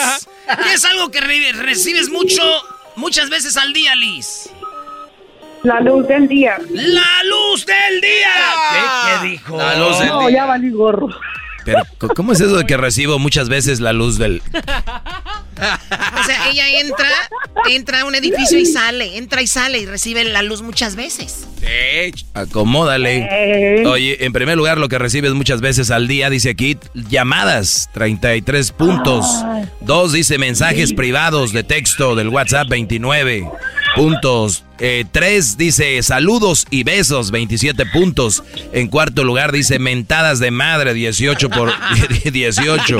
¿Qué 0.63 0.73
es 0.73 0.85
algo 0.85 1.09
que 1.11 1.21
re- 1.21 1.51
recibes 1.53 2.09
mucho, 2.09 2.41
muchas 2.95 3.29
veces 3.29 3.57
al 3.57 3.73
día, 3.73 3.95
Liz? 3.95 4.49
La 5.63 5.79
luz 5.81 6.07
del 6.07 6.27
día. 6.27 6.57
¡La 6.69 7.23
luz 7.25 7.65
del 7.65 7.99
día! 8.01 8.33
¿Qué, 8.71 8.79
qué 9.23 9.27
dijo? 9.31 9.57
La 9.57 9.75
luz 9.77 9.99
del 9.99 10.07
No, 10.07 10.29
ya 10.29 10.45
valí 10.45 10.69
gorro. 10.69 11.09
Pero, 11.65 11.83
¿cómo 12.15 12.31
es 12.31 12.39
eso 12.39 12.55
de 12.55 12.65
que 12.65 12.77
recibo 12.77 13.19
muchas 13.19 13.49
veces 13.49 13.79
la 13.81 13.91
luz 13.93 14.17
del... 14.17 14.41
O 15.59 16.23
sea, 16.23 16.49
ella 16.49 16.79
entra, 16.79 17.09
entra 17.69 18.01
a 18.01 18.05
un 18.05 18.15
edificio 18.15 18.57
y 18.57 18.65
sale, 18.65 19.17
entra 19.17 19.41
y 19.41 19.47
sale 19.47 19.79
y 19.79 19.85
recibe 19.85 20.23
la 20.23 20.41
luz 20.41 20.61
muchas 20.61 20.95
veces. 20.95 21.47
Acomódale. 22.33 23.85
Oye, 23.85 24.23
en 24.25 24.33
primer 24.33 24.57
lugar, 24.57 24.77
lo 24.77 24.89
que 24.89 24.97
recibes 24.97 25.33
muchas 25.33 25.61
veces 25.61 25.91
al 25.91 26.07
día, 26.07 26.29
dice 26.29 26.51
aquí, 26.51 26.77
llamadas, 26.93 27.89
33 27.93 28.71
puntos. 28.71 29.25
Dos, 29.81 30.13
dice 30.13 30.37
mensajes 30.37 30.93
privados 30.93 31.51
de 31.53 31.63
texto 31.63 32.15
del 32.15 32.29
WhatsApp, 32.29 32.67
29 32.69 33.49
puntos. 33.95 34.63
Eh, 34.81 35.03
tres, 35.11 35.57
dice 35.57 36.01
saludos 36.03 36.65
y 36.69 36.83
besos, 36.83 37.31
27 37.31 37.85
puntos. 37.87 38.43
En 38.71 38.87
cuarto 38.87 39.25
lugar, 39.25 39.51
dice 39.51 39.77
mentadas 39.77 40.39
de 40.39 40.51
madre, 40.51 40.93
18 40.93 41.49
por 41.49 41.73
18. 42.31 42.97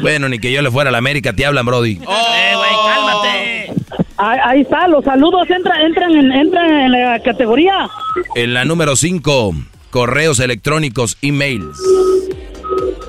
Bueno, 0.00 0.28
ni 0.28 0.38
que 0.38 0.52
yo 0.52 0.62
le 0.62 0.70
fuera 0.70 0.88
a 0.88 0.92
la 0.92 0.98
América, 0.98 1.32
te 1.32 1.46
hablan, 1.46 1.64
Brody. 1.66 1.91
¡Eh, 2.00 2.54
güey, 2.56 2.70
cálmate! 2.86 3.72
Ahí, 4.16 4.38
ahí 4.44 4.60
está, 4.62 4.86
los 4.88 5.04
saludos 5.04 5.48
entran, 5.50 5.80
entran, 5.82 6.10
en, 6.12 6.32
entran 6.32 6.70
en 6.70 6.92
la 6.92 7.20
categoría. 7.20 7.88
En 8.34 8.54
la 8.54 8.64
número 8.64 8.96
5, 8.96 9.54
correos 9.90 10.40
electrónicos, 10.40 11.18
emails. 11.22 11.78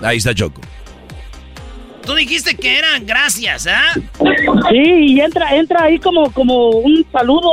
Ahí 0.01 0.17
está 0.17 0.33
Choco. 0.33 0.61
Tú 2.05 2.15
dijiste 2.15 2.55
que 2.55 2.77
eran 2.77 3.05
gracias, 3.05 3.67
¿ah? 3.67 3.93
Sí, 4.69 4.81
y 4.81 5.21
entra, 5.21 5.55
entra 5.55 5.83
ahí 5.83 5.99
como, 5.99 6.31
como 6.31 6.69
un 6.69 7.05
saludo. 7.11 7.49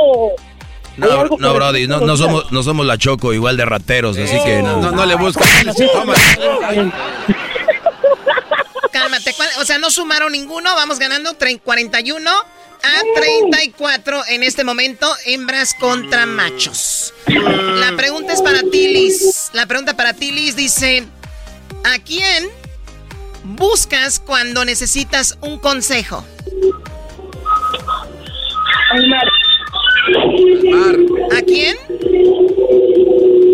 No, 0.97 1.25
no, 1.39 1.53
Brody, 1.53 1.87
no, 1.87 2.01
no 2.01 2.17
somos, 2.17 2.51
no 2.51 2.61
somos 2.61 2.85
la 2.85 2.97
Choco 2.97 3.33
igual 3.33 3.55
de 3.55 3.63
rateros, 3.63 4.17
así 4.17 4.37
que 4.43 4.61
no. 4.61 4.81
No, 4.81 4.91
no 4.91 5.05
le 5.05 5.15
busques. 5.15 5.47
Toma. 9.23 9.23
Cálmate, 9.23 9.33
¿cuál- 9.35 9.49
o 9.61 9.65
sea, 9.65 9.77
no 9.77 9.89
sumaron 9.91 10.31
ninguno, 10.31 10.73
vamos 10.75 10.99
ganando 10.99 11.33
tre- 11.37 11.59
41 11.61 12.31
a 12.31 13.01
34 13.15 14.23
en 14.27 14.43
este 14.43 14.63
momento, 14.63 15.11
hembras 15.25 15.73
contra 15.79 16.25
machos. 16.25 17.13
La 17.27 17.95
pregunta 17.95 18.33
es 18.33 18.41
para 18.41 18.61
ti, 18.61 18.87
Liz. 18.87 19.49
La 19.53 19.65
pregunta 19.67 19.95
para 19.95 20.13
ti, 20.13 20.31
Liz, 20.31 20.55
dice, 20.55 21.05
¿a 21.83 21.99
quién 22.03 22.49
buscas 23.43 24.19
cuando 24.19 24.65
necesitas 24.65 25.37
un 25.41 25.59
consejo? 25.59 26.25
¿A 31.31 31.41
quién? 31.43 31.77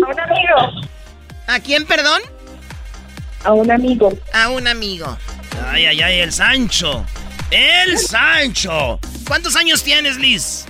A 0.04 0.10
un 0.10 0.20
amigo. 0.20 0.88
¿A 1.46 1.60
quién, 1.60 1.86
perdón? 1.86 2.20
A 3.44 3.52
un 3.52 3.70
amigo. 3.70 4.12
A 4.32 4.48
un 4.50 4.66
amigo. 4.66 5.16
Ay, 5.66 5.86
ay, 5.86 6.00
ay, 6.00 6.20
el 6.20 6.32
Sancho. 6.32 7.04
El 7.50 7.98
Sancho. 7.98 8.98
¿Cuántos 9.26 9.56
años 9.56 9.82
tienes, 9.82 10.16
Liz? 10.16 10.66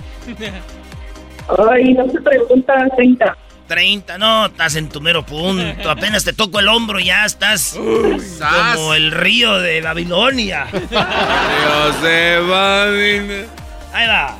Ay, 1.71 1.93
no 1.93 2.09
se 2.11 2.21
pregunta 2.21 2.73
30. 2.95 3.37
30, 3.67 4.17
no, 4.17 4.47
estás 4.47 4.75
en 4.75 4.89
tu 4.89 4.99
mero 4.99 5.23
punto. 5.25 5.89
Apenas 5.91 6.23
te 6.23 6.33
toco 6.33 6.59
el 6.59 6.67
hombro 6.67 6.99
y 6.99 7.05
ya 7.05 7.25
estás 7.25 7.75
como 7.75 8.93
el 8.95 9.11
río 9.11 9.59
de 9.59 9.81
Babilonia. 9.81 10.65
Dios 10.71 12.01
de 12.01 12.39
Babilonia. 12.39 13.45
Ahí 13.93 14.07
va. 14.07 14.37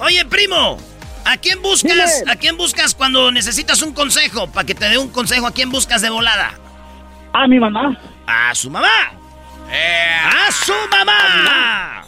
Oye, 0.00 0.24
primo, 0.24 0.78
¿a 1.26 1.36
quién 1.36 1.60
buscas? 1.60 2.24
¿A 2.26 2.36
quién 2.36 2.56
buscas 2.56 2.94
cuando 2.94 3.30
necesitas 3.30 3.82
un 3.82 3.92
consejo? 3.92 4.50
Para 4.50 4.66
que 4.66 4.74
te 4.74 4.88
dé 4.88 4.96
un 4.96 5.10
consejo, 5.10 5.46
¿a 5.46 5.52
quién 5.52 5.70
buscas 5.70 6.00
de 6.00 6.08
volada? 6.08 6.52
A 7.34 7.46
mi 7.46 7.58
mamá. 7.58 7.98
A 8.26 8.54
su 8.54 8.70
mamá. 8.70 9.12
A 9.72 10.50
su 10.52 10.72
mamá. 10.90 12.04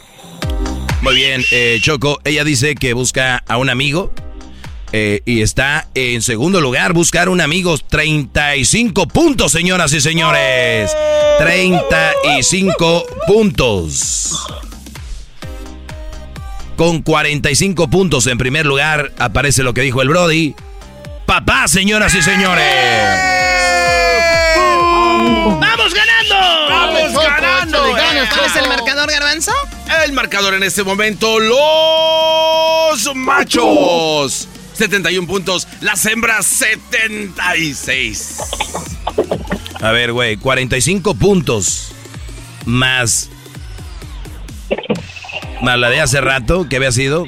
Muy 1.01 1.15
bien, 1.15 1.43
eh, 1.51 1.79
Choco, 1.81 2.19
ella 2.23 2.43
dice 2.43 2.75
que 2.75 2.93
busca 2.93 3.43
a 3.47 3.57
un 3.57 3.69
amigo 3.69 4.13
eh, 4.91 5.21
y 5.25 5.41
está 5.41 5.87
en 5.93 6.21
segundo 6.21 6.61
lugar, 6.61 6.93
buscar 6.93 7.27
un 7.27 7.41
amigo, 7.41 7.77
35 7.77 9.07
puntos, 9.07 9.51
señoras 9.51 9.91
y 9.93 9.99
señores. 9.99 10.95
35 11.37 13.05
puntos. 13.27 14.47
Con 16.77 17.01
45 17.01 17.89
puntos 17.89 18.27
en 18.27 18.37
primer 18.37 18.65
lugar 18.65 19.11
aparece 19.17 19.63
lo 19.63 19.73
que 19.73 19.81
dijo 19.81 20.01
el 20.01 20.09
Brody. 20.09 20.55
Papá, 21.25 21.67
señoras 21.67 22.15
y 22.15 22.21
señores. 22.21 22.65
¡Vamos 25.59 25.84
¿Cuál 28.29 28.45
es 28.45 28.55
el 28.55 28.67
marcador, 28.69 29.11
Garbanzo? 29.11 29.51
El 30.05 30.13
marcador 30.13 30.53
en 30.53 30.63
este 30.63 30.83
momento, 30.83 31.39
los 31.39 33.15
machos. 33.15 34.47
71 34.73 35.27
puntos, 35.27 35.67
las 35.81 36.05
hembras 36.05 36.45
76. 36.45 38.37
A 39.81 39.91
ver, 39.91 40.11
güey, 40.13 40.37
45 40.37 41.15
puntos 41.15 41.91
más. 42.65 43.29
Más 45.61 45.79
la 45.79 45.89
de 45.89 46.01
hace 46.01 46.19
rato, 46.21 46.67
que 46.69 46.75
había 46.77 46.91
sido 46.91 47.25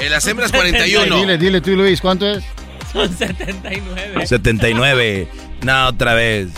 Eh, 0.00 0.08
las 0.08 0.26
hembras 0.26 0.50
41. 0.52 1.16
Dile, 1.20 1.38
dile 1.38 1.60
tú, 1.60 1.70
Luis, 1.72 2.00
¿cuánto 2.00 2.28
es? 2.28 2.44
Son 2.92 3.16
79. 3.16 4.26
79. 4.26 5.28
No, 5.62 5.88
otra 5.88 6.14
vez. 6.14 6.48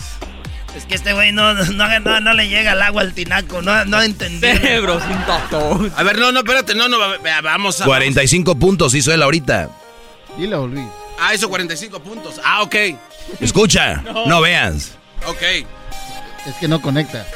Es 0.77 0.85
que 0.87 0.95
este 0.95 1.13
güey 1.13 1.33
no, 1.33 1.53
no, 1.55 2.01
no, 2.01 2.21
no 2.21 2.33
le 2.35 2.49
llega 2.49 2.73
el 2.73 2.83
agua 2.83 3.03
al 3.03 3.13
tinaco, 3.13 3.61
no, 3.63 3.85
no 3.87 4.01
entendí. 4.03 4.41
Cerebro 4.47 5.01
sin 5.01 5.19
tato. 5.27 5.81
A 5.97 6.03
ver, 6.03 6.19
no, 6.19 6.31
no, 6.33 6.41
espérate, 6.41 6.75
no, 6.75 6.89
no, 6.89 6.99
va- 6.99 7.19
va- 7.19 7.41
vamos 7.41 7.81
a. 7.81 7.85
45 7.85 8.55
puntos 8.57 8.95
hizo 8.95 9.13
él 9.13 9.23
ahorita. 9.23 9.69
Dile, 10.39 10.57
Luis. 10.57 10.87
Ah, 11.19 11.35
eso 11.35 11.49
45 11.49 12.01
puntos. 12.01 12.41
Ah, 12.45 12.63
ok. 12.63 12.75
Escucha, 13.41 13.97
no 14.27 14.41
veas. 14.41 14.93
Ok, 15.27 15.43
Es 15.43 16.55
que 16.59 16.67
no 16.69 16.81
conecta. 16.81 17.27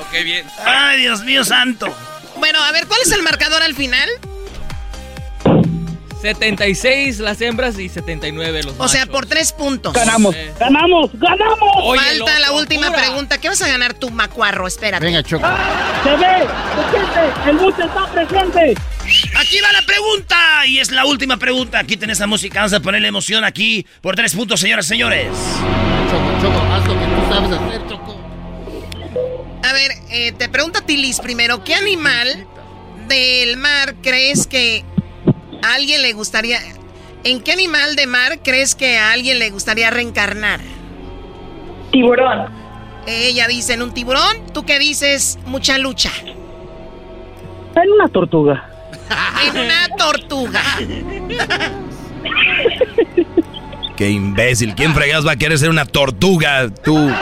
ok, 0.00 0.22
bien. 0.24 0.46
Ay, 0.64 1.00
Dios 1.00 1.22
mío 1.24 1.44
santo. 1.44 1.92
Bueno, 2.36 2.62
a 2.62 2.70
ver, 2.72 2.86
¿cuál 2.86 3.00
es 3.04 3.10
el 3.12 3.22
marcador 3.22 3.62
al 3.62 3.74
final? 3.74 4.08
76 6.22 7.18
las 7.18 7.40
hembras 7.40 7.78
y 7.78 7.88
79 7.88 8.62
los 8.62 8.74
O 8.78 8.88
sea, 8.88 9.00
machos. 9.00 9.12
por 9.12 9.26
tres 9.26 9.52
puntos. 9.52 9.92
Ganamos, 9.92 10.34
Eh. 10.34 10.52
ganamos, 10.58 11.10
ganamos. 11.14 11.70
Oye, 11.82 12.00
Falta 12.00 12.32
la 12.38 12.46
locura. 12.46 12.52
última 12.60 12.90
pregunta. 12.92 13.38
¿Qué 13.38 13.48
vas 13.48 13.60
a 13.62 13.68
ganar 13.68 13.94
tú, 13.94 14.10
macuarro? 14.10 14.66
Espérate. 14.66 15.04
Venga, 15.04 15.22
Choco. 15.22 15.46
Se 16.04 16.10
ve, 16.10 16.46
se 16.46 16.90
siente, 16.90 17.50
el 17.50 17.56
mundo 17.56 17.76
está 17.84 18.06
presente. 18.12 18.74
Aquí 19.38 19.60
va 19.60 19.72
la 19.72 19.82
pregunta 19.82 20.66
y 20.66 20.78
es 20.78 20.90
la 20.92 21.04
última 21.04 21.36
pregunta. 21.36 21.80
Aquí 21.80 21.96
tenés 21.96 22.20
la 22.20 22.26
música, 22.28 22.60
vamos 22.60 22.72
a 22.72 22.80
ponerle 22.80 23.08
emoción 23.08 23.44
aquí 23.44 23.84
por 24.00 24.14
tres 24.16 24.34
puntos, 24.34 24.60
señoras 24.60 24.86
y 24.86 24.88
señores. 24.90 25.28
Choco, 26.10 26.40
Choco, 26.40 26.72
haz 26.72 26.86
lo 26.86 26.94
que 26.98 27.04
tú 27.06 27.34
sabes 27.34 27.50
hacer, 27.58 27.88
Choco. 27.88 28.18
A 29.64 29.72
ver, 29.72 29.90
eh, 30.10 30.32
te 30.32 30.48
pregunto 30.48 30.78
a 30.78 30.82
ti, 30.86 30.96
Liz, 30.96 31.18
primero, 31.20 31.62
¿qué 31.64 31.74
animal 31.74 32.46
del 33.08 33.56
mar 33.56 33.96
crees 34.02 34.46
que 34.46 34.84
a 35.62 35.74
alguien 35.74 36.02
le 36.02 36.12
gustaría... 36.12 36.58
¿En 37.24 37.40
qué 37.40 37.52
animal 37.52 37.94
de 37.94 38.06
mar 38.06 38.40
crees 38.42 38.74
que 38.74 38.98
a 38.98 39.12
alguien 39.12 39.38
le 39.38 39.50
gustaría 39.50 39.90
reencarnar? 39.90 40.60
Tiburón. 41.92 42.48
Ella 43.06 43.46
dice 43.46 43.74
en 43.74 43.82
un 43.82 43.94
tiburón, 43.94 44.52
¿tú 44.52 44.64
qué 44.64 44.78
dices? 44.78 45.38
Mucha 45.46 45.78
lucha. 45.78 46.10
En 47.76 47.90
una 47.92 48.08
tortuga. 48.08 48.68
En 49.46 49.58
una 49.58 49.88
tortuga. 49.96 50.62
Qué 53.96 54.10
imbécil. 54.10 54.74
¿Quién 54.74 54.94
fregados 54.94 55.26
va 55.26 55.32
a 55.32 55.36
querer 55.36 55.58
ser 55.58 55.70
una 55.70 55.84
tortuga? 55.84 56.68
Tú. 56.70 56.96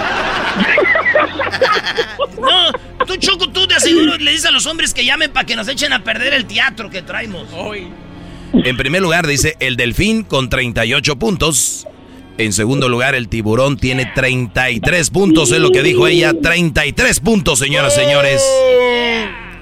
No, 2.40 2.72
tú 3.04 3.16
Choco, 3.16 3.48
tú 3.50 3.66
de 3.66 3.78
seguro 3.80 4.16
le 4.16 4.30
dices 4.30 4.46
a 4.46 4.50
los 4.50 4.64
hombres 4.64 4.94
que 4.94 5.04
llamen 5.04 5.30
para 5.30 5.44
que 5.44 5.54
nos 5.56 5.68
echen 5.68 5.92
a 5.92 6.02
perder 6.02 6.32
el 6.32 6.46
teatro 6.46 6.88
que 6.88 7.02
traemos. 7.02 7.46
En 8.52 8.76
primer 8.76 9.02
lugar 9.02 9.26
dice 9.26 9.56
el 9.60 9.76
delfín 9.76 10.24
con 10.24 10.48
38 10.48 11.16
puntos. 11.16 11.86
En 12.38 12.52
segundo 12.52 12.88
lugar 12.88 13.14
el 13.14 13.28
tiburón 13.28 13.76
tiene 13.76 14.06
33 14.14 15.10
puntos. 15.10 15.52
Es 15.52 15.60
lo 15.60 15.70
que 15.70 15.82
dijo 15.82 16.06
ella. 16.06 16.32
33 16.32 17.20
puntos, 17.20 17.58
señoras 17.58 17.96
y 17.96 18.00
señores. 18.00 18.42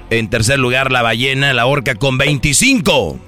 En 0.09 0.29
tercer 0.29 0.59
lugar 0.59 0.91
la 0.91 1.01
ballena, 1.01 1.53
la 1.53 1.65
orca 1.65 1.95
con 1.95 2.17
25. 2.17 3.19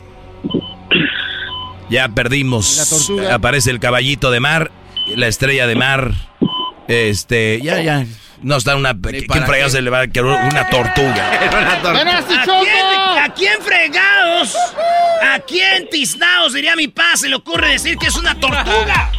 Ya 1.89 2.09
perdimos. 2.09 3.11
Aparece 3.29 3.69
el 3.69 3.79
caballito 3.79 4.31
de 4.31 4.39
mar, 4.39 4.71
la 5.15 5.27
estrella 5.27 5.67
de 5.67 5.75
mar. 5.75 6.13
Este, 6.87 7.59
ya, 7.61 7.81
ya. 7.81 8.05
No 8.41 8.57
está 8.57 8.75
una. 8.75 8.95
¿Quién 8.99 9.45
fregados 9.45 9.71
se 9.73 9.81
le 9.81 9.89
va 9.89 10.01
a 10.01 10.07
querer 10.07 10.31
una 10.51 10.67
tortuga? 10.69 11.39
¡Ganaste, 11.83 12.33
¿A 12.33 12.45
Choco! 12.45 12.61
quién, 12.61 12.85
¿A 12.85 13.33
quién 13.33 13.61
fregados? 13.61 14.55
¿A 15.21 15.39
quién 15.39 15.87
tiznados, 15.89 16.53
diría 16.53 16.75
mi 16.75 16.87
pa, 16.87 17.15
se 17.15 17.29
le 17.29 17.35
ocurre 17.35 17.69
decir 17.69 17.97
que 17.97 18.07
es 18.07 18.15
una 18.15 18.33
tortuga? 18.39 19.11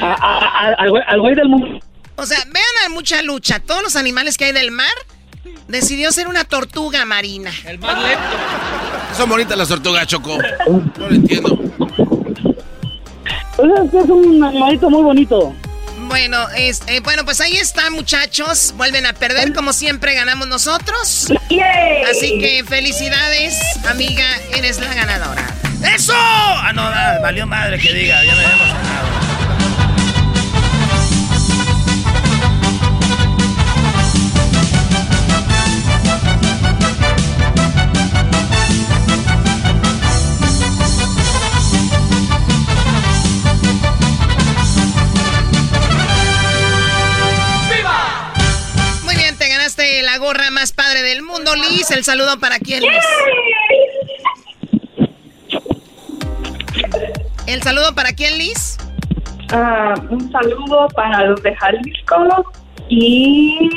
Al, 0.00 1.20
güey, 1.20 1.34
del 1.34 1.48
mundo. 1.48 1.78
O 2.16 2.26
sea, 2.26 2.38
vean 2.46 2.86
a 2.86 2.88
mucha 2.90 3.22
lucha. 3.22 3.60
Todos 3.60 3.82
los 3.82 3.96
animales 3.96 4.36
que 4.36 4.46
hay 4.46 4.52
del 4.52 4.70
mar 4.70 4.92
decidió 5.68 6.12
ser 6.12 6.28
una 6.28 6.44
tortuga 6.44 7.04
marina. 7.04 7.50
El 7.64 7.78
más 7.78 8.02
lento. 8.02 8.22
Son 9.16 9.28
bonitas 9.28 9.56
las 9.56 9.68
tortugas, 9.68 10.06
Choco. 10.06 10.38
No 10.68 11.08
lo 11.08 11.14
entiendo. 11.14 11.58
Es 13.58 14.08
un 14.08 14.42
animalito 14.42 14.90
muy 14.90 15.02
bonito. 15.02 15.54
Bueno, 16.12 16.46
es, 16.50 16.82
eh, 16.88 17.00
bueno, 17.00 17.24
pues 17.24 17.40
ahí 17.40 17.56
está, 17.56 17.88
muchachos. 17.88 18.74
Vuelven 18.76 19.06
a 19.06 19.14
perder, 19.14 19.54
como 19.54 19.72
siempre 19.72 20.12
ganamos 20.12 20.46
nosotros. 20.46 21.32
Así 22.10 22.38
que 22.38 22.62
felicidades, 22.68 23.58
amiga, 23.88 24.26
eres 24.54 24.78
la 24.78 24.92
ganadora. 24.92 25.42
¡Eso! 25.82 26.12
Ah, 26.14 26.70
no, 26.74 26.82
valió 27.22 27.46
madre 27.46 27.78
que 27.78 27.94
diga, 27.94 28.22
ya 28.24 28.34
me 28.34 28.44
habíamos 28.44 28.68
ganado. 28.74 29.41
La 50.02 50.18
gorra 50.18 50.50
más 50.50 50.72
padre 50.72 51.02
del 51.02 51.22
mundo, 51.22 51.54
Liz. 51.54 51.90
El 51.90 52.04
saludo 52.04 52.38
para 52.38 52.58
quién, 52.58 52.82
Liz. 52.82 53.04
El 57.46 57.62
saludo 57.62 57.94
para 57.94 58.12
quién, 58.12 58.38
Liz. 58.38 58.78
Ah, 59.50 59.94
un 60.08 60.30
saludo 60.32 60.88
para 60.94 61.26
los 61.26 61.42
de 61.42 61.54
Jalisco 61.56 62.52
y 62.88 63.68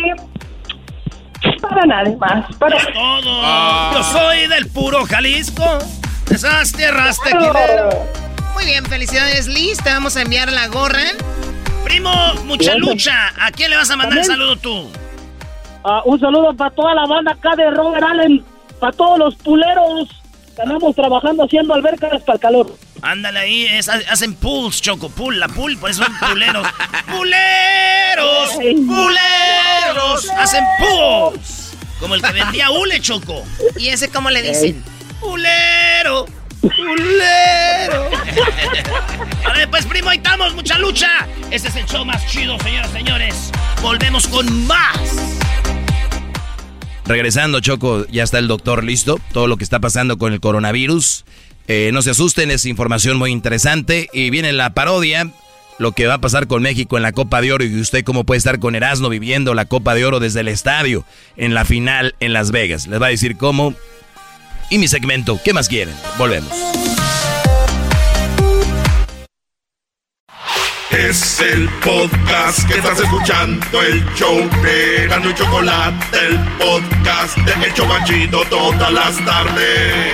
para 1.61 1.85
nadie 1.85 2.15
más. 2.17 2.55
Para 2.55 2.77
Todo. 2.93 3.93
Yo 3.93 4.03
soy 4.03 4.47
del 4.47 4.67
puro 4.67 5.05
Jalisco. 5.05 5.79
De 6.27 6.35
esas 6.35 6.71
tierras 6.71 7.19
tequileras. 7.21 7.95
Muy 8.53 8.65
bien, 8.65 8.85
felicidades, 8.85 9.47
Liz. 9.47 9.77
Te 9.83 9.89
vamos 9.89 10.15
a 10.17 10.21
enviar 10.21 10.51
la 10.51 10.67
gorra. 10.67 11.03
Primo, 11.83 12.33
mucha 12.45 12.75
lucha. 12.75 13.33
¿A 13.39 13.51
quién 13.51 13.69
le 13.69 13.77
vas 13.77 13.89
a 13.91 13.95
mandar 13.95 14.19
el 14.19 14.25
saludo 14.25 14.55
tú? 14.57 14.89
Ah, 15.87 16.01
un 16.05 16.19
saludo 16.19 16.51
para 16.55 16.71
toda 16.71 16.95
la 16.95 17.05
banda 17.05 17.31
acá 17.33 17.55
de 17.55 17.69
Robert 17.69 18.03
Allen, 18.03 18.43
para 18.79 18.91
todos 18.91 19.19
los 19.19 19.35
puleros 19.35 20.09
que 20.55 20.61
andamos 20.63 20.95
trabajando 20.95 21.43
haciendo 21.45 21.75
albercas 21.75 22.23
para 22.23 22.33
el 22.35 22.39
calor. 22.39 22.75
Ándale 23.03 23.39
ahí, 23.39 23.65
es- 23.67 23.87
hacen 23.89 24.33
pools, 24.33 24.81
Choco, 24.81 25.09
pool, 25.09 25.39
la 25.39 25.47
pool, 25.47 25.77
por 25.77 25.91
eso 25.91 26.03
son 26.03 26.17
puleros. 26.17 26.65
¡Puleros! 27.05 28.49
¡Puleros! 28.87 30.29
Hacen 30.39 30.63
pools. 30.79 31.77
Como 31.99 32.15
el 32.15 32.21
que 32.23 32.31
vendía 32.43 32.71
hule, 32.71 32.99
Choco. 32.99 33.43
¿Y 33.77 33.89
ese 33.89 34.09
cómo 34.09 34.31
le 34.31 34.41
dicen? 34.41 34.83
¡Pulero! 35.19 36.25
¡Pulero! 36.61 38.09
A 39.47 39.53
ver, 39.53 39.69
pues, 39.69 39.85
primo, 39.85 40.09
ahí 40.09 40.17
estamos, 40.17 40.55
mucha 40.55 40.79
lucha. 40.79 41.09
Este 41.51 41.67
es 41.67 41.75
el 41.75 41.85
show 41.85 42.03
más 42.03 42.25
chido, 42.27 42.57
señoras 42.59 42.89
y 42.89 42.93
señores. 42.93 43.51
Volvemos 43.83 44.27
con 44.27 44.65
más. 44.65 44.97
Regresando, 47.07 47.59
Choco, 47.59 48.05
ya 48.07 48.23
está 48.23 48.39
el 48.39 48.47
doctor 48.47 48.83
listo. 48.83 49.19
Todo 49.31 49.47
lo 49.47 49.57
que 49.57 49.63
está 49.63 49.79
pasando 49.79 50.17
con 50.17 50.33
el 50.33 50.39
coronavirus. 50.39 51.25
Eh, 51.67 51.91
no 51.93 52.01
se 52.01 52.11
asusten, 52.11 52.51
es 52.51 52.65
información 52.65 53.17
muy 53.17 53.31
interesante. 53.31 54.09
Y 54.11 54.29
viene 54.31 54.53
la 54.53 54.73
parodia, 54.73 55.31
lo 55.77 55.91
que 55.91 56.07
va 56.07 56.15
a 56.15 56.21
pasar 56.21 56.47
con 56.47 56.63
México 56.63 56.97
en 56.97 57.03
la 57.03 57.11
Copa 57.11 57.41
de 57.41 57.53
Oro 57.53 57.63
y 57.63 57.79
usted 57.79 58.03
cómo 58.03 58.23
puede 58.23 58.39
estar 58.39 58.59
con 58.59 58.75
Erasmo 58.75 59.09
viviendo 59.09 59.53
la 59.53 59.65
Copa 59.65 59.93
de 59.93 60.05
Oro 60.05 60.19
desde 60.19 60.39
el 60.39 60.47
estadio 60.47 61.05
en 61.37 61.53
la 61.53 61.65
final 61.65 62.15
en 62.19 62.33
Las 62.33 62.51
Vegas. 62.51 62.87
Les 62.87 63.01
va 63.01 63.07
a 63.07 63.09
decir 63.09 63.37
cómo. 63.37 63.73
Y 64.71 64.79
mi 64.79 64.87
segmento, 64.87 65.39
¿qué 65.43 65.53
más 65.53 65.69
quieren? 65.69 65.95
Volvemos. 66.17 66.51
Es 70.97 71.41
el 71.41 71.67
podcast 71.83 72.65
que 72.69 72.75
estás 72.75 72.97
escuchando, 73.01 73.81
el 73.81 74.05
show 74.15 74.37
de 74.63 75.07
Gano 75.09 75.29
y 75.29 75.33
Chocolate, 75.33 76.17
el 76.25 76.39
podcast 76.57 77.37
de 77.37 77.65
El 77.65 77.73
Chobachito 77.73 78.45
todas 78.49 78.93
las 78.93 79.25
tardes. 79.25 80.13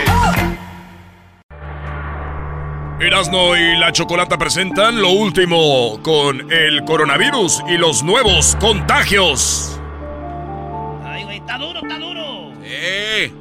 Erasno 3.00 3.56
y 3.56 3.78
la 3.78 3.92
Chocolata 3.92 4.40
presentan 4.40 5.00
lo 5.00 5.10
último 5.10 6.02
con 6.02 6.52
el 6.52 6.84
coronavirus 6.84 7.64
y 7.68 7.78
los 7.78 8.02
nuevos 8.02 8.58
contagios. 8.60 9.80
Ay, 11.04 11.24
güey, 11.26 11.38
está 11.38 11.60
duro, 11.60 11.80
está 11.80 12.00
duro. 12.00 12.54
¡Eh! 12.64 13.32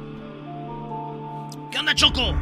¿Qué 1.71 1.79
onda, 1.79 1.95
Choco? 1.95 2.35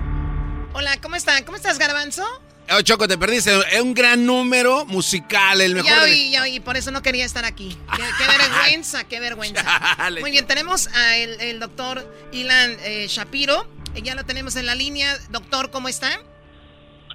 Hola, 0.74 0.98
¿cómo 1.02 1.16
están? 1.16 1.46
¿Cómo 1.46 1.56
estás, 1.56 1.80
Garbanzo? 1.80 2.26
Oh, 2.72 2.82
Choco, 2.82 3.08
te 3.08 3.18
perdiste. 3.18 3.52
Es 3.72 3.82
un 3.82 3.94
gran 3.94 4.26
número 4.26 4.86
musical, 4.86 5.60
el 5.62 5.74
mejor. 5.76 5.90
Ya 5.90 6.04
oí, 6.04 6.32
ya 6.32 6.41
oí, 6.44 6.60
por 6.60 6.78
eso 6.78 6.91
no 6.91 7.02
quería 7.02 7.26
estar 7.26 7.46
aquí. 7.46 7.76
Qué, 7.96 8.04
qué 8.18 8.38
vergüenza, 8.38 9.04
qué 9.06 9.20
vergüenza. 9.20 9.64
Chale. 9.98 10.22
Muy 10.22 10.32
bien, 10.32 10.46
tenemos 10.46 10.88
al 10.88 11.14
el, 11.16 11.41
el 11.41 11.60
doctor 11.60 12.06
Ilan 12.32 12.78
eh, 12.84 13.08
Shapiro. 13.10 13.68
Eh, 13.96 14.02
Ya 14.04 14.14
lo 14.16 14.24
tenemos 14.24 14.56
en 14.56 14.66
la 14.66 14.76
línea. 14.76 15.18
Doctor, 15.30 15.72
¿cómo 15.72 15.88
está? 15.90 16.20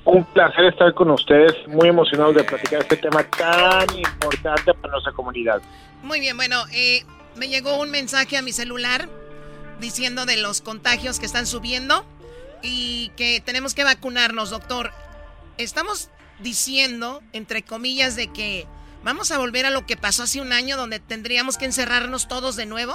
Un 0.04 0.24
placer 0.32 0.66
estar 0.66 0.92
con 0.92 1.10
ustedes, 1.10 1.52
muy 1.66 1.88
emocionado 1.88 2.32
de 2.32 2.44
platicar 2.44 2.82
este 2.82 2.96
tema 2.98 3.22
tan 3.22 3.86
importante 3.96 4.74
para 4.74 4.92
nuestra 4.92 5.12
comunidad. 5.12 5.62
Muy 6.02 6.20
bien, 6.20 6.36
bueno, 6.36 6.62
eh, 6.72 7.04
me 7.36 7.48
llegó 7.48 7.80
un 7.80 7.90
mensaje 7.90 8.36
a 8.36 8.42
mi 8.42 8.52
celular 8.52 9.08
diciendo 9.80 10.26
de 10.26 10.36
los 10.36 10.60
contagios 10.60 11.18
que 11.18 11.26
están 11.26 11.46
subiendo 11.46 12.04
y 12.62 13.12
que 13.16 13.40
tenemos 13.40 13.72
que 13.72 13.84
vacunarnos, 13.84 14.50
doctor. 14.50 14.92
Estamos 15.58 16.10
diciendo, 16.40 17.22
entre 17.32 17.62
comillas, 17.62 18.16
de 18.16 18.32
que 18.32 18.66
vamos 19.02 19.30
a 19.30 19.38
volver 19.38 19.66
a 19.66 19.70
lo 19.70 19.86
que 19.86 19.96
pasó 19.96 20.24
hace 20.24 20.40
un 20.40 20.52
año 20.52 20.76
donde 20.76 20.98
tendríamos 21.00 21.58
que 21.58 21.64
encerrarnos 21.64 22.28
todos 22.28 22.56
de 22.56 22.66
nuevo. 22.66 22.94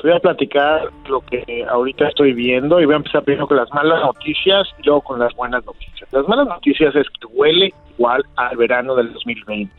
Te 0.00 0.06
voy 0.06 0.16
a 0.16 0.20
platicar 0.20 0.90
lo 1.08 1.20
que 1.20 1.66
ahorita 1.68 2.06
estoy 2.06 2.32
viendo 2.32 2.80
y 2.80 2.84
voy 2.84 2.94
a 2.94 2.98
empezar 2.98 3.24
primero 3.24 3.48
con 3.48 3.56
las 3.56 3.72
malas 3.74 4.00
noticias 4.00 4.68
y 4.78 4.84
luego 4.84 5.00
con 5.00 5.18
las 5.18 5.34
buenas 5.34 5.66
noticias. 5.66 6.12
Las 6.12 6.26
malas 6.28 6.46
noticias 6.46 6.94
es 6.94 7.06
que 7.10 7.26
huele 7.26 7.74
igual 7.96 8.24
al 8.36 8.56
verano 8.56 8.94
del 8.94 9.12
2020. 9.12 9.74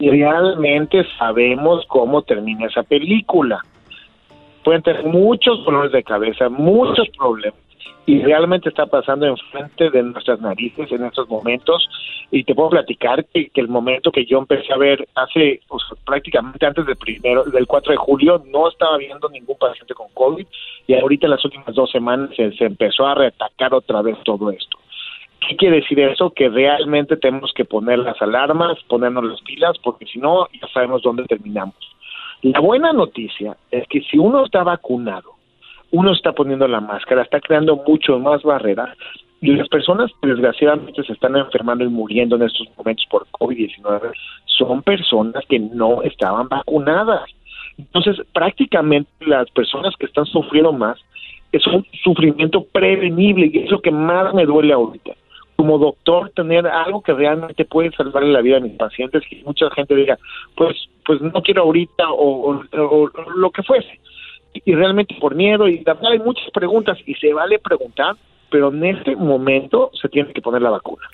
Y 0.00 0.10
realmente 0.10 1.06
sabemos 1.16 1.86
cómo 1.86 2.22
termina 2.22 2.66
esa 2.66 2.82
película. 2.82 3.60
Pueden 4.64 4.82
tener 4.82 5.04
muchos 5.04 5.64
dolores 5.64 5.92
de 5.92 6.02
cabeza, 6.02 6.48
muchos 6.48 7.08
problemas. 7.16 7.65
Y 8.06 8.22
realmente 8.22 8.68
está 8.68 8.86
pasando 8.86 9.26
enfrente 9.26 9.90
de 9.90 10.02
nuestras 10.04 10.40
narices 10.40 10.90
en 10.92 11.04
estos 11.04 11.28
momentos. 11.28 11.88
Y 12.30 12.44
te 12.44 12.54
puedo 12.54 12.70
platicar 12.70 13.24
que, 13.26 13.50
el 13.54 13.68
momento 13.68 14.12
que 14.12 14.24
yo 14.24 14.38
empecé 14.38 14.72
a 14.72 14.78
ver 14.78 15.06
hace 15.14 15.60
sea, 15.68 15.98
prácticamente 16.04 16.64
antes 16.64 16.86
del 16.86 16.96
primero, 16.96 17.44
del 17.44 17.66
4 17.66 17.92
de 17.92 17.96
julio, 17.96 18.42
no 18.46 18.68
estaba 18.68 18.96
viendo 18.96 19.28
ningún 19.28 19.56
paciente 19.58 19.92
con 19.94 20.06
COVID. 20.14 20.46
Y 20.86 20.94
ahorita 20.94 21.26
las 21.26 21.44
últimas 21.44 21.74
dos 21.74 21.90
semanas 21.90 22.30
se, 22.36 22.52
se 22.52 22.64
empezó 22.64 23.06
a 23.06 23.16
reatacar 23.16 23.74
otra 23.74 24.02
vez 24.02 24.16
todo 24.24 24.50
esto. 24.50 24.78
¿Qué 25.46 25.56
quiere 25.56 25.76
decir 25.76 26.00
eso? 26.00 26.30
Que 26.30 26.48
realmente 26.48 27.16
tenemos 27.16 27.52
que 27.52 27.64
poner 27.64 27.98
las 27.98 28.20
alarmas, 28.22 28.78
ponernos 28.88 29.24
las 29.24 29.40
pilas, 29.42 29.76
porque 29.82 30.06
si 30.06 30.18
no, 30.18 30.48
ya 30.52 30.66
sabemos 30.72 31.02
dónde 31.02 31.24
terminamos. 31.24 31.74
La 32.42 32.60
buena 32.60 32.92
noticia 32.92 33.56
es 33.70 33.86
que 33.88 34.02
si 34.02 34.18
uno 34.18 34.44
está 34.44 34.62
vacunado, 34.62 35.35
uno 35.96 36.12
está 36.12 36.32
poniendo 36.32 36.68
la 36.68 36.80
máscara, 36.80 37.22
está 37.22 37.40
creando 37.40 37.82
mucho 37.86 38.18
más 38.18 38.42
barreras 38.42 38.90
y 39.40 39.52
las 39.52 39.68
personas 39.68 40.10
que 40.20 40.28
desgraciadamente 40.28 41.02
se 41.04 41.12
están 41.12 41.36
enfermando 41.36 41.84
y 41.84 41.88
muriendo 41.88 42.36
en 42.36 42.42
estos 42.42 42.66
momentos 42.76 43.06
por 43.10 43.26
COVID-19 43.28 44.12
son 44.44 44.82
personas 44.82 45.44
que 45.48 45.58
no 45.58 46.02
estaban 46.02 46.48
vacunadas. 46.48 47.22
Entonces, 47.78 48.16
prácticamente 48.32 49.10
las 49.20 49.50
personas 49.50 49.94
que 49.98 50.06
están 50.06 50.26
sufriendo 50.26 50.72
más 50.72 50.98
es 51.52 51.66
un 51.66 51.86
sufrimiento 52.02 52.64
prevenible 52.64 53.50
y 53.52 53.58
es 53.58 53.70
lo 53.70 53.80
que 53.80 53.90
más 53.90 54.34
me 54.34 54.44
duele 54.44 54.74
ahorita. 54.74 55.12
Como 55.56 55.78
doctor, 55.78 56.30
tener 56.30 56.66
algo 56.66 57.00
que 57.02 57.14
realmente 57.14 57.64
puede 57.64 57.90
salvarle 57.92 58.32
la 58.32 58.42
vida 58.42 58.58
a 58.58 58.60
mis 58.60 58.74
pacientes, 58.74 59.22
que 59.28 59.42
mucha 59.44 59.70
gente 59.70 59.94
diga, 59.94 60.18
pues, 60.54 60.76
pues 61.06 61.20
no 61.22 61.42
quiero 61.42 61.62
ahorita 61.62 62.10
o, 62.10 62.60
o, 62.72 63.10
lo 63.36 63.50
que 63.50 63.62
fuese. 63.62 63.98
Y, 64.64 64.74
realmente 64.74 65.14
por 65.20 65.34
miedo, 65.34 65.68
y 65.68 65.82
la 65.84 65.98
hay 66.10 66.18
muchas 66.18 66.50
preguntas 66.52 66.98
y 67.06 67.14
se 67.14 67.32
vale 67.32 67.58
preguntar, 67.58 68.16
pero 68.50 68.68
en 68.72 68.84
este 68.84 69.16
momento 69.16 69.90
se 70.00 70.08
tiene 70.08 70.32
que 70.32 70.40
poner 70.40 70.62
la 70.62 70.70
vacuna. 70.70 71.08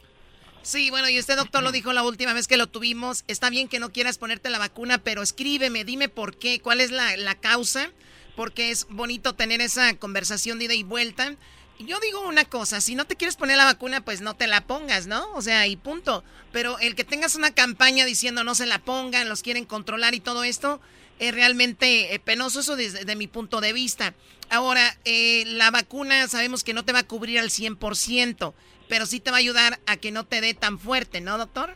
Sí, 0.62 0.90
bueno, 0.90 1.09
y 1.09 1.19
usted, 1.19 1.36
doctor, 1.36 1.62
lo 1.62 1.73
dijo 1.73 1.93
la 1.93 2.05
última 2.05 2.35
vez 2.35 2.47
que 2.47 2.56
lo 2.56 2.69
tuvimos. 2.69 3.24
Está 3.27 3.51
bien 3.51 3.69
que 3.69 3.81
no 3.81 3.90
quieras 3.90 4.19
ponerte 4.19 4.48
la 4.48 4.60
vacuna, 4.60 4.98
pero 4.98 5.23
escríbeme, 5.23 5.85
dime 5.85 6.09
por 6.09 6.36
qué, 6.36 6.60
cuál 6.60 6.81
es 6.81 6.93
la, 6.93 7.16
la 7.16 7.35
causa, 7.35 7.90
porque 8.36 8.70
es 8.70 8.86
bonito 8.89 9.35
tener 9.35 9.60
esa 9.60 9.97
conversación 9.98 10.59
de 10.59 10.66
ida 10.66 10.74
y 10.74 10.85
vuelta. 10.85 11.35
Yo 11.81 11.98
digo 11.98 12.20
una 12.28 12.44
cosa, 12.44 12.81
si 12.81 12.94
no 12.94 13.06
te 13.06 13.16
quieres 13.16 13.36
poner 13.36 13.56
la 13.56 13.64
vacuna, 13.64 14.05
pues 14.05 14.20
no 14.20 14.35
te 14.35 14.47
la 14.47 14.60
pongas, 14.60 15.09
¿no? 15.09 15.32
O 15.35 15.43
sea, 15.43 15.66
y 15.66 15.77
punto. 15.77 16.23
Pero 16.52 16.78
el 16.78 16.94
que 16.94 17.02
tengas 17.02 17.35
una 17.35 17.52
campaña 17.52 18.05
diciendo 18.05 18.44
no 18.44 18.55
se 18.55 18.66
la 18.66 18.78
pongan, 18.78 19.28
los 19.28 19.43
quieren 19.43 19.64
controlar 19.64 20.14
y 20.14 20.20
todo 20.20 20.44
esto, 20.44 20.81
es 21.18 21.34
realmente 21.34 22.14
eh, 22.14 22.18
penoso 22.18 22.60
eso 22.60 22.76
desde, 22.76 23.16
mi 23.16 23.26
punto 23.26 23.60
de 23.60 23.72
vista. 23.72 24.14
Ahora, 24.51 24.82
eh, 25.05 25.44
la 25.47 25.70
vacuna 25.70 26.26
sabemos 26.28 26.64
que 26.64 26.74
no 26.74 26.84
te 26.84 26.93
va 26.93 27.01
a 27.01 27.06
cubrir 27.06 27.39
al 27.39 27.48
100%, 27.48 28.52
pero 28.89 29.06
sí 29.06 29.20
te 29.20 29.30
va 29.30 29.36
a 29.36 29.40
ayudar 29.40 29.78
a 29.86 29.97
que 29.97 30.12
no 30.12 30.24
te 30.24 30.40
dé 30.40 30.55
tan 30.55 30.78
fuerte, 30.78 31.20
¿no, 31.20 31.39
doctor? 31.39 31.70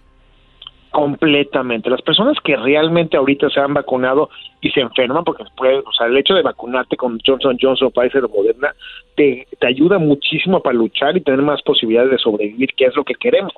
Completamente. 0.90 1.90
Las 1.90 2.00
personas 2.02 2.38
que 2.42 2.56
realmente 2.56 3.16
ahorita 3.16 3.50
se 3.50 3.60
han 3.60 3.74
vacunado 3.74 4.30
y 4.62 4.70
se 4.70 4.80
enferman, 4.80 5.24
porque 5.24 5.44
puede, 5.56 5.78
o 5.80 5.92
sea, 5.92 6.06
el 6.06 6.16
hecho 6.16 6.34
de 6.34 6.42
vacunarte 6.42 6.96
con 6.96 7.18
Johnson 7.24 7.58
Johnson, 7.60 7.90
Pfizer 7.90 8.24
o 8.24 8.28
Moderna, 8.28 8.74
te, 9.14 9.46
te 9.58 9.66
ayuda 9.66 9.98
muchísimo 9.98 10.62
para 10.62 10.78
luchar 10.78 11.16
y 11.16 11.20
tener 11.20 11.42
más 11.42 11.60
posibilidades 11.62 12.12
de 12.12 12.18
sobrevivir, 12.18 12.72
que 12.74 12.86
es 12.86 12.96
lo 12.96 13.04
que 13.04 13.14
queremos. 13.14 13.52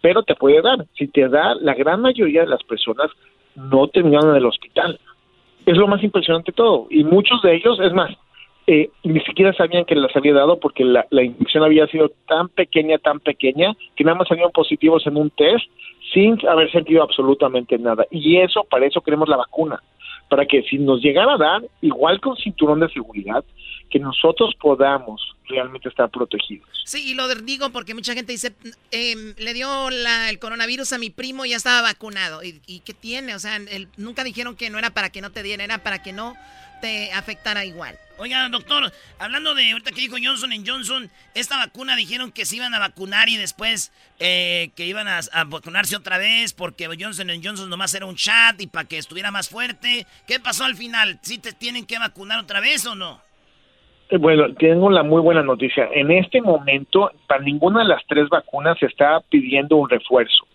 Pero 0.00 0.22
te 0.22 0.34
puede 0.34 0.62
dar. 0.62 0.84
Si 0.98 1.06
te 1.06 1.28
da, 1.28 1.54
la 1.54 1.74
gran 1.74 2.00
mayoría 2.00 2.40
de 2.40 2.48
las 2.48 2.62
personas 2.64 3.10
no 3.54 3.88
terminaron 3.88 4.30
en 4.30 4.36
el 4.36 4.46
hospital. 4.46 4.98
Es 5.66 5.76
lo 5.76 5.88
más 5.88 6.02
impresionante 6.02 6.52
de 6.52 6.56
todo. 6.56 6.86
Y 6.90 7.04
muchos 7.04 7.40
de 7.42 7.54
ellos, 7.54 7.78
es 7.80 7.92
más, 7.92 8.10
eh, 8.66 8.90
ni 9.02 9.20
siquiera 9.20 9.52
sabían 9.52 9.84
que 9.84 9.94
les 9.94 10.14
había 10.16 10.34
dado 10.34 10.58
porque 10.58 10.84
la, 10.84 11.06
la 11.10 11.22
infección 11.22 11.64
había 11.64 11.86
sido 11.86 12.10
tan 12.26 12.48
pequeña, 12.48 12.98
tan 12.98 13.20
pequeña, 13.20 13.74
que 13.96 14.04
nada 14.04 14.18
más 14.18 14.28
salieron 14.28 14.52
positivos 14.52 15.06
en 15.06 15.16
un 15.16 15.30
test 15.30 15.64
sin 16.12 16.38
haber 16.46 16.70
sentido 16.70 17.02
absolutamente 17.02 17.78
nada. 17.78 18.06
Y 18.10 18.38
eso, 18.38 18.64
para 18.70 18.86
eso 18.86 19.00
queremos 19.00 19.28
la 19.28 19.36
vacuna, 19.36 19.82
para 20.28 20.46
que 20.46 20.62
si 20.62 20.78
nos 20.78 21.02
llegara 21.02 21.34
a 21.34 21.38
dar, 21.38 21.62
igual 21.80 22.20
con 22.20 22.36
cinturón 22.36 22.80
de 22.80 22.88
seguridad, 22.88 23.44
que 23.90 23.98
nosotros 23.98 24.54
podamos 24.60 25.33
realmente 25.48 25.88
estar 25.88 26.10
protegidos. 26.10 26.68
Sí, 26.84 27.10
y 27.10 27.14
lo 27.14 27.32
digo 27.34 27.70
porque 27.70 27.94
mucha 27.94 28.14
gente 28.14 28.32
dice, 28.32 28.54
em, 28.90 29.34
le 29.36 29.54
dio 29.54 29.90
la, 29.90 30.30
el 30.30 30.38
coronavirus 30.38 30.92
a 30.92 30.98
mi 30.98 31.10
primo 31.10 31.44
y 31.44 31.50
ya 31.50 31.56
estaba 31.56 31.82
vacunado. 31.82 32.42
¿Y, 32.42 32.80
qué 32.80 32.94
tiene? 32.94 33.34
O 33.34 33.38
sea, 33.38 33.60
nunca 33.96 34.24
dijeron 34.24 34.56
que 34.56 34.70
no 34.70 34.78
era 34.78 34.90
para 34.90 35.10
que 35.10 35.20
no 35.20 35.30
te 35.30 35.42
diera, 35.42 35.64
era 35.64 35.78
para 35.78 36.02
que 36.02 36.12
no 36.12 36.36
te 36.80 37.12
afectara 37.12 37.64
igual. 37.64 37.98
Oiga, 38.16 38.48
doctor, 38.48 38.92
hablando 39.18 39.54
de 39.54 39.72
ahorita 39.72 39.90
que 39.90 40.02
dijo 40.02 40.16
Johnson 40.22 40.50
Johnson, 40.64 41.10
esta 41.34 41.56
vacuna 41.56 41.96
dijeron 41.96 42.30
que 42.30 42.46
se 42.46 42.56
iban 42.56 42.72
a 42.74 42.78
vacunar 42.78 43.28
y 43.28 43.36
después 43.36 43.90
eh, 44.20 44.70
que 44.76 44.86
iban 44.86 45.08
a, 45.08 45.20
vacunarse 45.46 45.96
otra 45.96 46.18
vez 46.18 46.52
porque 46.52 46.86
Johnson 46.86 47.28
Johnson 47.42 47.68
nomás 47.68 47.94
era 47.94 48.06
un 48.06 48.14
chat 48.14 48.60
y 48.60 48.66
para 48.68 48.86
que 48.86 48.98
estuviera 48.98 49.30
más 49.30 49.48
fuerte. 49.48 50.06
¿Qué 50.28 50.38
pasó 50.38 50.64
al 50.64 50.76
final? 50.76 51.18
¿Sí 51.22 51.38
te 51.38 51.52
tienen 51.52 51.86
que 51.86 51.98
vacunar 51.98 52.38
otra 52.38 52.60
vez 52.60 52.86
o 52.86 52.94
no? 52.94 53.20
Eh, 54.14 54.18
bueno, 54.18 54.54
tengo 54.54 54.90
la 54.90 55.02
muy 55.02 55.20
buena 55.20 55.42
noticia. 55.42 55.88
En 55.92 56.12
este 56.12 56.40
momento, 56.40 57.10
para 57.26 57.42
ninguna 57.42 57.80
de 57.80 57.88
las 57.88 58.02
tres 58.06 58.28
vacunas 58.28 58.78
se 58.78 58.86
está 58.86 59.20
pidiendo 59.28 59.76
un 59.76 59.88
refuerzo. 59.88 60.46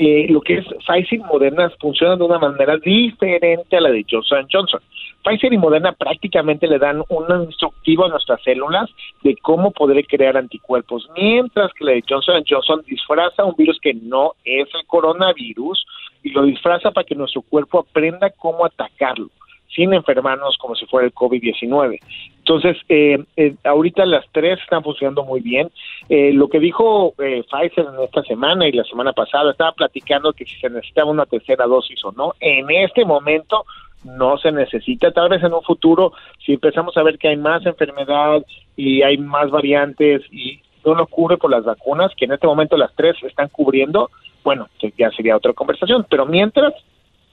Eh, 0.00 0.26
lo 0.28 0.40
que 0.40 0.54
es 0.54 0.64
Pfizer 0.84 1.20
y 1.20 1.22
Moderna 1.22 1.70
funciona 1.80 2.16
de 2.16 2.24
una 2.24 2.40
manera 2.40 2.76
diferente 2.78 3.76
a 3.76 3.80
la 3.80 3.90
de 3.90 4.04
Johnson 4.10 4.48
Johnson. 4.52 4.80
Pfizer 5.22 5.52
y 5.52 5.58
Moderna 5.58 5.92
prácticamente 5.92 6.66
le 6.66 6.80
dan 6.80 7.04
un 7.08 7.44
instructivo 7.44 8.04
a 8.04 8.08
nuestras 8.08 8.42
células 8.42 8.90
de 9.22 9.36
cómo 9.36 9.70
poder 9.70 10.04
crear 10.08 10.36
anticuerpos, 10.36 11.08
mientras 11.16 11.72
que 11.74 11.84
la 11.84 11.92
de 11.92 12.02
Johnson 12.08 12.42
Johnson 12.48 12.82
disfraza 12.84 13.44
un 13.44 13.54
virus 13.56 13.78
que 13.80 13.94
no 13.94 14.32
es 14.44 14.68
el 14.74 14.84
coronavirus 14.88 15.86
y 16.24 16.30
lo 16.30 16.42
disfraza 16.42 16.90
para 16.90 17.06
que 17.06 17.14
nuestro 17.14 17.42
cuerpo 17.42 17.78
aprenda 17.78 18.30
cómo 18.30 18.64
atacarlo 18.64 19.30
sin 19.74 19.92
enfermarnos 19.92 20.56
como 20.58 20.74
si 20.74 20.86
fuera 20.86 21.06
el 21.06 21.14
COVID-19. 21.14 21.98
Entonces, 22.38 22.76
eh, 22.88 23.24
eh, 23.36 23.54
ahorita 23.64 24.04
las 24.06 24.24
tres 24.32 24.60
están 24.60 24.82
funcionando 24.82 25.24
muy 25.24 25.40
bien. 25.40 25.70
Eh, 26.08 26.32
lo 26.32 26.48
que 26.48 26.60
dijo 26.60 27.14
eh, 27.18 27.42
Pfizer 27.50 27.86
en 27.86 28.02
esta 28.04 28.22
semana 28.22 28.68
y 28.68 28.72
la 28.72 28.84
semana 28.84 29.12
pasada, 29.12 29.50
estaba 29.50 29.72
platicando 29.72 30.32
que 30.32 30.44
si 30.44 30.56
se 30.60 30.70
necesitaba 30.70 31.10
una 31.10 31.26
tercera 31.26 31.66
dosis 31.66 32.04
o 32.04 32.12
no. 32.12 32.34
En 32.40 32.70
este 32.70 33.04
momento 33.04 33.64
no 34.04 34.36
se 34.38 34.52
necesita. 34.52 35.10
Tal 35.10 35.30
vez 35.30 35.42
en 35.42 35.54
un 35.54 35.62
futuro, 35.62 36.12
si 36.44 36.52
empezamos 36.52 36.96
a 36.96 37.02
ver 37.02 37.18
que 37.18 37.28
hay 37.28 37.36
más 37.36 37.64
enfermedad 37.64 38.44
y 38.76 39.02
hay 39.02 39.16
más 39.16 39.50
variantes 39.50 40.22
y 40.30 40.60
no 40.84 40.94
lo 40.94 41.06
cubre 41.06 41.38
por 41.38 41.50
las 41.50 41.64
vacunas, 41.64 42.12
que 42.14 42.26
en 42.26 42.32
este 42.32 42.46
momento 42.46 42.76
las 42.76 42.94
tres 42.94 43.16
están 43.22 43.48
cubriendo, 43.48 44.10
bueno, 44.44 44.68
ya 44.98 45.10
sería 45.12 45.36
otra 45.36 45.54
conversación. 45.54 46.06
Pero 46.10 46.26
mientras, 46.26 46.74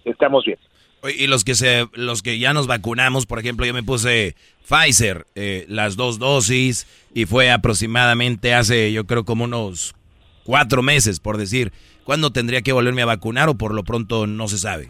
estamos 0.06 0.46
bien. 0.46 0.58
Y 1.18 1.28
los 1.28 1.44
que 1.44 1.56
se, 1.56 1.88
los 1.94 2.22
que 2.22 2.38
ya 2.38 2.54
nos 2.54 2.68
vacunamos, 2.68 3.26
por 3.26 3.40
ejemplo, 3.40 3.66
yo 3.66 3.74
me 3.74 3.84
puse 3.84 4.36
Pfizer, 4.68 5.26
eh, 5.36 5.66
las 5.68 5.96
dos 5.96 6.20
dosis, 6.20 6.88
y 7.16 7.26
fue 7.26 7.52
aproximadamente 7.52 8.54
hace, 8.54 8.92
yo 8.94 9.06
creo, 9.06 9.26
como 9.26 9.46
unos 9.46 9.96
cuatro 10.44 10.82
meses, 10.82 11.20
por 11.20 11.38
decir. 11.38 11.72
¿Cuándo 12.04 12.32
tendría 12.32 12.62
que 12.62 12.74
volverme 12.74 13.04
a 13.04 13.06
vacunar 13.06 13.50
o 13.50 13.56
por 13.56 13.74
lo 13.74 13.84
pronto 13.84 14.28
no 14.28 14.48
se 14.48 14.58
sabe? 14.58 14.90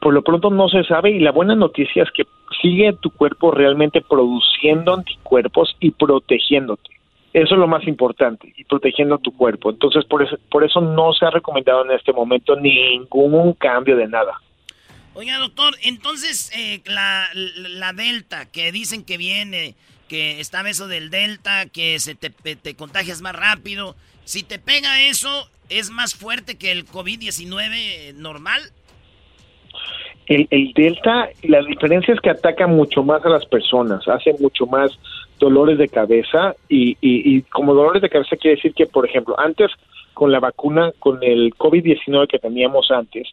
Por 0.00 0.14
lo 0.14 0.22
pronto 0.22 0.50
no 0.50 0.68
se 0.68 0.84
sabe 0.84 1.10
y 1.10 1.18
la 1.18 1.32
buena 1.32 1.54
noticia 1.54 2.02
es 2.04 2.10
que 2.12 2.24
sigue 2.62 2.92
tu 3.00 3.10
cuerpo 3.10 3.50
realmente 3.50 4.00
produciendo 4.00 4.94
anticuerpos 4.94 5.76
y 5.80 5.90
protegiéndote. 5.90 6.90
Eso 7.32 7.54
es 7.54 7.60
lo 7.60 7.66
más 7.66 7.86
importante, 7.86 8.54
y 8.56 8.64
protegiendo 8.64 9.18
tu 9.18 9.36
cuerpo. 9.36 9.68
Entonces, 9.68 10.06
por 10.06 10.22
eso, 10.22 10.36
por 10.50 10.64
eso 10.64 10.80
no 10.80 11.12
se 11.12 11.26
ha 11.26 11.30
recomendado 11.30 11.84
en 11.84 11.90
este 11.90 12.12
momento 12.12 12.56
ningún 12.56 13.52
cambio 13.54 13.94
de 13.96 14.08
nada. 14.08 14.40
Oiga, 15.18 15.38
doctor, 15.38 15.74
entonces 15.82 16.52
eh, 16.54 16.82
la, 16.84 17.24
la, 17.34 17.94
Delta, 17.94 18.44
que 18.52 18.70
dicen 18.70 19.02
que 19.02 19.16
viene, 19.16 19.74
que 20.10 20.40
está 20.40 20.60
eso 20.68 20.88
del 20.88 21.08
Delta, 21.08 21.64
que 21.72 21.98
se 22.00 22.14
te, 22.14 22.28
te 22.28 22.76
contagias 22.76 23.22
más 23.22 23.34
rápido, 23.34 23.96
si 24.24 24.42
te 24.42 24.58
pega 24.58 25.04
eso, 25.08 25.48
¿es 25.70 25.88
más 25.88 26.14
fuerte 26.14 26.58
que 26.58 26.70
el 26.70 26.84
COVID-19 26.84 28.12
normal? 28.12 28.60
El, 30.26 30.48
el, 30.50 30.74
Delta, 30.74 31.30
la 31.44 31.62
diferencia 31.62 32.12
es 32.12 32.20
que 32.20 32.28
ataca 32.28 32.66
mucho 32.66 33.02
más 33.02 33.24
a 33.24 33.30
las 33.30 33.46
personas, 33.46 34.06
hace 34.08 34.34
mucho 34.38 34.66
más 34.66 34.90
dolores 35.38 35.78
de 35.78 35.88
cabeza 35.88 36.54
y, 36.68 36.90
y, 37.00 37.36
y 37.36 37.42
como 37.42 37.72
dolores 37.72 38.02
de 38.02 38.10
cabeza 38.10 38.36
quiere 38.36 38.56
decir 38.56 38.74
que, 38.74 38.86
por 38.86 39.08
ejemplo, 39.08 39.34
antes 39.40 39.70
con 40.12 40.32
la 40.32 40.40
vacuna, 40.40 40.92
con 40.98 41.22
el 41.22 41.54
COVID-19 41.54 42.26
que 42.26 42.38
teníamos 42.38 42.90
antes, 42.90 43.28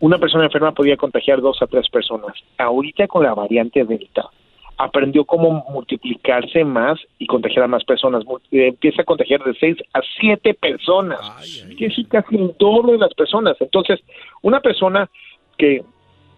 una 0.00 0.18
persona 0.18 0.44
enferma 0.44 0.72
podía 0.72 0.96
contagiar 0.96 1.40
dos 1.40 1.60
a 1.62 1.66
tres 1.66 1.88
personas. 1.88 2.34
Ahorita 2.58 3.06
con 3.06 3.22
la 3.22 3.34
variante 3.34 3.84
Delta 3.84 4.30
aprendió 4.82 5.26
cómo 5.26 5.64
multiplicarse 5.68 6.64
más 6.64 6.98
y 7.18 7.26
contagiar 7.26 7.64
a 7.64 7.68
más 7.68 7.84
personas. 7.84 8.24
Eh, 8.50 8.68
empieza 8.68 9.02
a 9.02 9.04
contagiar 9.04 9.44
de 9.44 9.54
seis 9.54 9.76
a 9.92 10.00
siete 10.18 10.54
personas. 10.54 11.20
Que 11.76 11.86
es 11.86 11.94
casi 12.08 12.36
el 12.36 12.54
doble 12.58 12.92
de 12.92 12.98
las 12.98 13.12
personas. 13.12 13.56
Entonces, 13.60 14.00
una 14.40 14.60
persona 14.60 15.10
que 15.58 15.82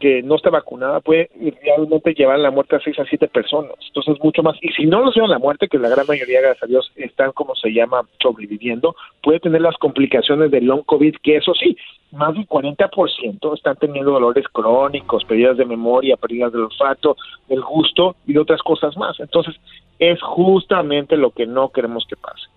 que 0.02 0.20
no 0.20 0.34
está 0.34 0.50
vacunada 0.50 0.98
puede 0.98 1.30
realmente 1.62 2.12
llevar 2.12 2.40
la 2.40 2.50
muerte 2.50 2.74
a 2.74 2.80
seis 2.80 2.98
a 2.98 3.04
siete 3.04 3.28
personas. 3.28 3.76
Entonces, 3.86 4.16
mucho 4.20 4.42
más. 4.42 4.56
Y 4.60 4.72
si 4.72 4.84
no 4.84 5.00
los 5.00 5.14
llevan 5.14 5.30
la 5.30 5.38
muerte, 5.38 5.68
que 5.68 5.78
la 5.78 5.88
gran 5.88 6.08
mayoría, 6.08 6.40
gracias 6.40 6.64
a 6.64 6.66
Dios, 6.66 6.90
están, 6.96 7.30
como 7.30 7.54
se 7.54 7.72
llama, 7.72 8.02
sobreviviendo, 8.20 8.96
puede 9.22 9.38
tener 9.38 9.60
las 9.60 9.76
complicaciones 9.76 10.50
del 10.50 10.64
long 10.64 10.82
COVID, 10.84 11.14
que 11.22 11.36
eso 11.36 11.54
sí, 11.54 11.76
más 12.10 12.34
del 12.34 12.48
40% 12.48 13.54
están 13.54 13.76
teniendo 13.76 14.10
dolores 14.10 14.44
crónicos, 14.48 15.24
pérdidas 15.24 15.56
de 15.56 15.66
memoria, 15.66 16.16
pérdidas 16.16 16.50
del 16.52 16.62
olfato, 16.62 17.16
del 17.48 17.62
gusto 17.62 18.16
y 18.26 18.32
de 18.32 18.40
otras 18.40 18.60
cosas 18.62 18.96
más. 18.96 19.20
Entonces, 19.20 19.54
es 20.00 20.20
justamente 20.20 21.16
lo 21.16 21.30
que 21.30 21.46
no 21.46 21.68
queremos 21.68 22.04
que 22.08 22.16
pase. 22.16 22.48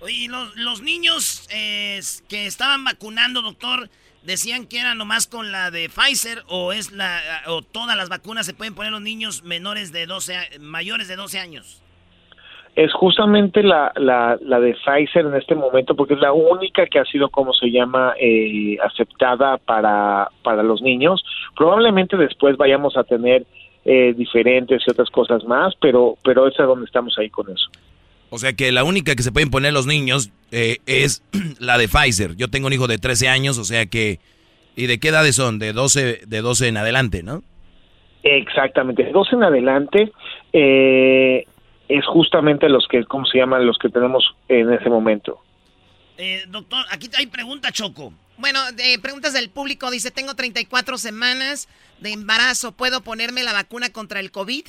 Oye, 0.00 0.26
los, 0.28 0.56
los 0.56 0.82
niños 0.82 1.48
eh, 1.54 2.00
que 2.28 2.46
estaban 2.46 2.82
vacunando, 2.82 3.42
doctor, 3.42 3.88
decían 4.22 4.66
que 4.66 4.80
era 4.80 4.94
nomás 4.94 5.26
con 5.26 5.52
la 5.52 5.70
de 5.70 5.88
Pfizer 5.88 6.42
o 6.48 6.72
es 6.72 6.92
la 6.92 7.20
o 7.46 7.62
todas 7.62 7.96
las 7.96 8.08
vacunas 8.08 8.46
se 8.46 8.54
pueden 8.54 8.74
poner 8.74 8.92
los 8.92 9.00
niños 9.00 9.42
menores 9.44 9.92
de 9.92 10.06
12 10.06 10.36
a- 10.36 10.44
mayores 10.60 11.08
de 11.08 11.16
12 11.16 11.38
años. 11.38 11.82
Es 12.76 12.92
justamente 12.92 13.62
la, 13.64 13.90
la, 13.96 14.38
la 14.40 14.60
de 14.60 14.74
Pfizer 14.74 15.26
en 15.26 15.34
este 15.34 15.54
momento 15.56 15.96
porque 15.96 16.14
es 16.14 16.20
la 16.20 16.32
única 16.32 16.86
que 16.86 17.00
ha 17.00 17.04
sido, 17.06 17.28
como 17.28 17.52
se 17.52 17.70
llama, 17.72 18.14
eh, 18.20 18.76
aceptada 18.84 19.56
para, 19.58 20.28
para 20.44 20.62
los 20.62 20.80
niños. 20.80 21.24
Probablemente 21.56 22.16
después 22.16 22.56
vayamos 22.56 22.96
a 22.96 23.02
tener 23.02 23.44
eh, 23.84 24.14
diferentes 24.16 24.82
y 24.86 24.90
otras 24.90 25.10
cosas 25.10 25.42
más, 25.44 25.74
pero, 25.80 26.16
pero 26.22 26.46
es 26.46 26.56
donde 26.56 26.84
estamos 26.84 27.18
ahí 27.18 27.30
con 27.30 27.50
eso. 27.50 27.68
O 28.30 28.38
sea 28.38 28.52
que 28.52 28.72
la 28.72 28.84
única 28.84 29.14
que 29.14 29.22
se 29.22 29.32
pueden 29.32 29.50
poner 29.50 29.72
los 29.72 29.86
niños 29.86 30.30
eh, 30.50 30.78
es 30.86 31.22
la 31.58 31.78
de 31.78 31.88
Pfizer. 31.88 32.36
Yo 32.36 32.48
tengo 32.48 32.66
un 32.66 32.72
hijo 32.72 32.86
de 32.86 32.98
13 32.98 33.28
años, 33.28 33.58
o 33.58 33.64
sea 33.64 33.86
que... 33.86 34.20
¿Y 34.76 34.86
de 34.86 35.00
qué 35.00 35.08
edades 35.08 35.34
son? 35.34 35.58
De 35.58 35.72
12, 35.72 36.20
de 36.26 36.40
12 36.40 36.68
en 36.68 36.76
adelante, 36.76 37.24
¿no? 37.24 37.42
Exactamente, 38.22 39.02
de 39.02 39.10
12 39.10 39.34
en 39.34 39.42
adelante 39.42 40.12
eh, 40.52 41.44
es 41.88 42.06
justamente 42.06 42.68
los 42.68 42.86
que, 42.88 43.04
¿cómo 43.04 43.26
se 43.26 43.38
llaman? 43.38 43.66
Los 43.66 43.78
que 43.78 43.88
tenemos 43.88 44.24
en 44.48 44.72
ese 44.72 44.88
momento. 44.88 45.40
Eh, 46.16 46.42
doctor, 46.48 46.84
aquí 46.90 47.08
hay 47.16 47.26
pregunta, 47.26 47.72
Choco. 47.72 48.12
Bueno, 48.36 48.60
de 48.72 48.98
preguntas 49.00 49.32
del 49.32 49.50
público. 49.50 49.90
Dice, 49.90 50.10
tengo 50.10 50.34
34 50.34 50.98
semanas 50.98 51.68
de 52.00 52.12
embarazo. 52.12 52.72
¿Puedo 52.72 53.02
ponerme 53.02 53.42
la 53.42 53.52
vacuna 53.52 53.90
contra 53.90 54.20
el 54.20 54.30
COVID? 54.30 54.64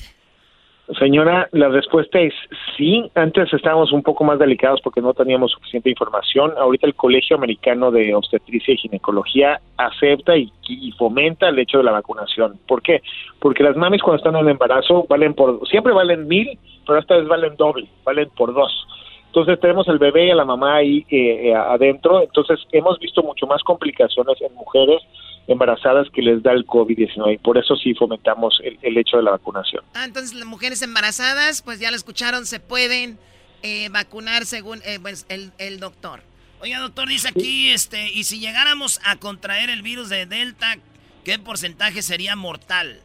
Señora, 0.98 1.48
la 1.52 1.68
respuesta 1.68 2.18
es 2.18 2.34
sí. 2.76 3.10
Antes 3.14 3.52
estábamos 3.52 3.92
un 3.92 4.02
poco 4.02 4.24
más 4.24 4.38
delicados 4.38 4.80
porque 4.82 5.00
no 5.00 5.14
teníamos 5.14 5.52
suficiente 5.52 5.90
información. 5.90 6.52
Ahorita 6.58 6.86
el 6.86 6.94
Colegio 6.94 7.36
Americano 7.36 7.90
de 7.90 8.14
Obstetricia 8.14 8.74
y 8.74 8.78
Ginecología 8.78 9.60
acepta 9.76 10.36
y, 10.36 10.50
fomenta 10.98 11.48
el 11.48 11.58
hecho 11.58 11.78
de 11.78 11.84
la 11.84 11.92
vacunación. 11.92 12.58
¿Por 12.66 12.82
qué? 12.82 13.02
Porque 13.38 13.62
las 13.62 13.76
mamis 13.76 14.02
cuando 14.02 14.18
están 14.18 14.36
en 14.36 14.48
embarazo 14.48 15.06
valen 15.08 15.34
por, 15.34 15.66
siempre 15.68 15.92
valen 15.92 16.28
mil, 16.28 16.58
pero 16.86 16.98
esta 16.98 17.16
vez 17.16 17.26
valen 17.26 17.56
doble, 17.56 17.86
valen 18.04 18.28
por 18.36 18.52
dos. 18.52 18.86
Entonces 19.26 19.60
tenemos 19.60 19.86
el 19.88 19.98
bebé 19.98 20.26
y 20.26 20.30
a 20.30 20.34
la 20.34 20.44
mamá 20.44 20.76
ahí 20.76 21.06
eh, 21.08 21.50
eh, 21.50 21.54
adentro. 21.54 22.22
Entonces 22.22 22.58
hemos 22.72 22.98
visto 22.98 23.22
mucho 23.22 23.46
más 23.46 23.62
complicaciones 23.62 24.40
en 24.42 24.54
mujeres 24.54 25.00
embarazadas 25.46 26.08
que 26.10 26.22
les 26.22 26.42
da 26.42 26.52
el 26.52 26.66
COVID-19 26.66 27.34
y 27.34 27.38
por 27.38 27.58
eso 27.58 27.74
sí 27.76 27.94
fomentamos 27.94 28.60
el, 28.62 28.78
el 28.82 28.96
hecho 28.96 29.16
de 29.16 29.24
la 29.24 29.32
vacunación. 29.32 29.82
Ah, 29.94 30.04
entonces 30.04 30.34
las 30.34 30.46
mujeres 30.46 30.82
embarazadas, 30.82 31.62
pues 31.62 31.80
ya 31.80 31.90
lo 31.90 31.96
escucharon, 31.96 32.46
se 32.46 32.60
pueden 32.60 33.18
eh, 33.62 33.88
vacunar 33.90 34.44
según 34.44 34.80
eh, 34.84 34.98
pues, 35.00 35.26
el, 35.28 35.52
el 35.58 35.80
doctor. 35.80 36.20
Oiga, 36.62 36.78
doctor, 36.78 37.08
dice 37.08 37.28
aquí, 37.28 37.70
este, 37.70 38.10
y 38.12 38.24
si 38.24 38.38
llegáramos 38.38 39.00
a 39.04 39.16
contraer 39.16 39.70
el 39.70 39.80
virus 39.80 40.10
de 40.10 40.26
Delta, 40.26 40.76
¿qué 41.24 41.38
porcentaje 41.38 42.02
sería 42.02 42.36
mortal? 42.36 43.00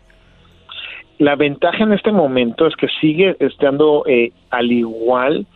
La 1.18 1.36
ventaja 1.38 1.84
en 1.84 1.94
este 1.94 2.12
momento 2.12 2.68
es 2.68 2.76
que 2.76 2.88
sigue 3.00 3.38
estando 3.40 4.04
eh, 4.08 4.34
al 4.50 4.72
igual 4.72 5.48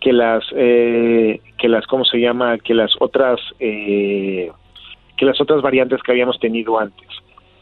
que 0.00 0.12
las 0.12 0.44
eh, 0.56 1.40
que 1.56 1.68
las 1.68 1.86
cómo 1.86 2.04
se 2.04 2.18
llama 2.18 2.58
que 2.58 2.74
las 2.74 2.92
otras 2.98 3.40
eh, 3.60 4.50
que 5.16 5.24
las 5.26 5.40
otras 5.40 5.62
variantes 5.62 6.02
que 6.02 6.12
habíamos 6.12 6.38
tenido 6.38 6.78
antes. 6.78 7.08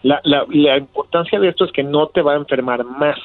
La, 0.03 0.20
la, 0.24 0.45
la 0.49 0.77
importancia 0.79 1.39
de 1.39 1.49
esto 1.49 1.65
es 1.65 1.73
que 1.73 1.83
no 1.83 2.09
te 2.09 2.23
va 2.23 2.33
a 2.33 2.37
enfermar 2.37 2.83
más, 2.85 3.16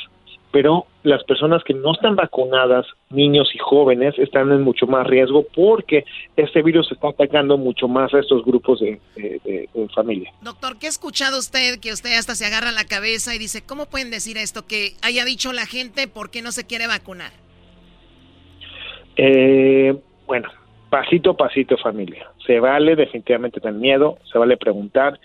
pero 0.51 0.85
las 1.03 1.23
personas 1.23 1.63
que 1.63 1.73
no 1.73 1.93
están 1.93 2.15
vacunadas, 2.15 2.85
niños 3.09 3.49
y 3.53 3.57
jóvenes, 3.57 4.17
están 4.17 4.51
en 4.51 4.61
mucho 4.61 4.85
más 4.87 5.05
riesgo 5.07 5.45
porque 5.55 6.05
este 6.35 6.61
virus 6.61 6.91
está 6.91 7.09
atacando 7.09 7.57
mucho 7.57 7.87
más 7.87 8.13
a 8.13 8.19
estos 8.19 8.43
grupos 8.45 8.79
de, 8.79 8.99
de- 9.15 9.41
de- 9.43 9.69
de 9.73 9.89
familia. 9.89 10.31
Doctor, 10.41 10.77
¿qué 10.79 10.85
ha 10.85 10.89
escuchado 10.89 11.37
usted 11.39 11.79
que 11.79 11.91
usted 11.91 12.17
hasta 12.17 12.35
se 12.35 12.45
agarra 12.45 12.71
la 12.71 12.85
cabeza 12.85 13.33
y 13.35 13.39
dice, 13.39 13.61
¿cómo 13.65 13.87
pueden 13.87 14.09
decir 14.11 14.37
esto? 14.37 14.65
Que 14.67 14.93
haya 15.01 15.25
dicho 15.25 15.51
la 15.53 15.65
gente 15.65 16.07
por 16.07 16.29
qué 16.29 16.41
no 16.41 16.51
se 16.51 16.65
quiere 16.65 16.87
vacunar. 16.87 17.31
Eh, 19.15 19.95
bueno, 20.25 20.49
pasito 20.89 21.31
a 21.31 21.37
pasito 21.37 21.77
familia. 21.77 22.29
Se 22.47 22.59
vale 22.59 22.95
definitivamente 22.95 23.59
tener 23.59 23.79
miedo, 23.79 24.17
se 24.31 24.39
vale 24.39 24.57
preguntar. 24.57 25.19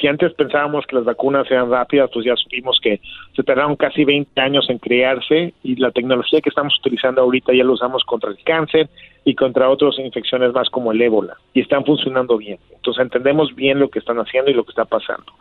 Si 0.00 0.06
antes 0.06 0.32
pensábamos 0.34 0.86
que 0.86 0.96
las 0.96 1.04
vacunas 1.04 1.50
eran 1.50 1.70
rápidas, 1.70 2.10
pues 2.12 2.24
ya 2.24 2.36
supimos 2.36 2.78
que 2.80 3.00
se 3.34 3.42
tardaron 3.42 3.76
casi 3.76 4.04
20 4.04 4.40
años 4.40 4.68
en 4.70 4.78
crearse 4.78 5.52
y 5.62 5.76
la 5.76 5.90
tecnología 5.90 6.40
que 6.40 6.48
estamos 6.48 6.78
utilizando 6.78 7.20
ahorita 7.20 7.52
ya 7.52 7.64
la 7.64 7.72
usamos 7.72 8.04
contra 8.04 8.30
el 8.30 8.38
cáncer 8.44 8.88
y 9.24 9.34
contra 9.34 9.68
otras 9.68 9.98
infecciones 9.98 10.52
más 10.52 10.70
como 10.70 10.92
el 10.92 11.02
ébola 11.02 11.36
y 11.52 11.60
están 11.60 11.84
funcionando 11.84 12.38
bien. 12.38 12.58
Entonces 12.74 13.02
entendemos 13.02 13.54
bien 13.54 13.78
lo 13.78 13.88
que 13.88 13.98
están 13.98 14.18
haciendo 14.18 14.50
y 14.50 14.54
lo 14.54 14.64
que 14.64 14.70
está 14.70 14.84
pasando. 14.84 15.32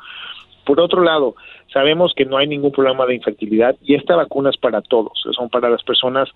Por 0.65 0.80
otro 0.80 1.03
lado, 1.03 1.35
sabemos 1.72 2.14
que 2.15 2.26
no 2.26 2.38
hay 2.38 2.48
ningún 2.48 2.72
problema 2.72 3.06
de 3.06 3.15
infertilidad 3.15 3.76
y 3.84 3.95
esta 3.95 4.15
vacuna 4.15 4.49
es 4.49 4.57
para 4.57 4.81
todos, 4.81 5.11
son 5.35 5.49
para 5.49 5.69
las 5.69 5.84
personas 5.84 6.30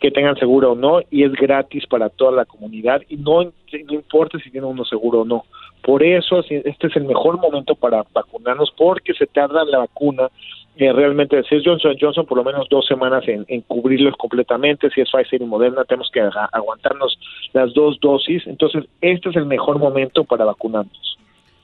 que 0.00 0.10
tengan 0.10 0.36
seguro 0.36 0.72
o 0.72 0.74
no 0.74 1.00
y 1.10 1.24
es 1.24 1.32
gratis 1.32 1.86
para 1.86 2.08
toda 2.08 2.32
la 2.32 2.44
comunidad 2.44 3.02
y 3.08 3.16
no, 3.16 3.52
importa 3.72 4.38
si 4.38 4.50
tiene 4.50 4.66
uno 4.66 4.84
seguro 4.84 5.20
o 5.20 5.24
no. 5.24 5.44
Por 5.82 6.02
eso 6.02 6.40
este 6.40 6.86
es 6.86 6.96
el 6.96 7.04
mejor 7.04 7.38
momento 7.38 7.74
para 7.74 8.04
vacunarnos 8.12 8.72
porque 8.76 9.12
se 9.12 9.26
tarda 9.26 9.64
la 9.64 9.78
vacuna 9.78 10.30
eh, 10.76 10.92
realmente, 10.92 11.40
si 11.44 11.54
es 11.54 11.62
Johnson 11.64 11.94
Johnson, 12.00 12.26
por 12.26 12.38
lo 12.38 12.42
menos 12.42 12.66
dos 12.68 12.84
semanas 12.86 13.22
en, 13.28 13.44
en 13.46 13.60
cubrirlos 13.60 14.16
completamente. 14.16 14.90
Si 14.90 15.00
es 15.00 15.08
Pfizer 15.08 15.40
y 15.40 15.44
Moderna, 15.44 15.84
tenemos 15.84 16.10
que 16.10 16.20
aguantarnos 16.20 17.16
las 17.52 17.72
dos 17.74 18.00
dosis. 18.00 18.44
Entonces, 18.46 18.84
este 19.00 19.28
es 19.28 19.36
el 19.36 19.46
mejor 19.46 19.78
momento 19.78 20.24
para 20.24 20.44
vacunarnos. 20.44 21.16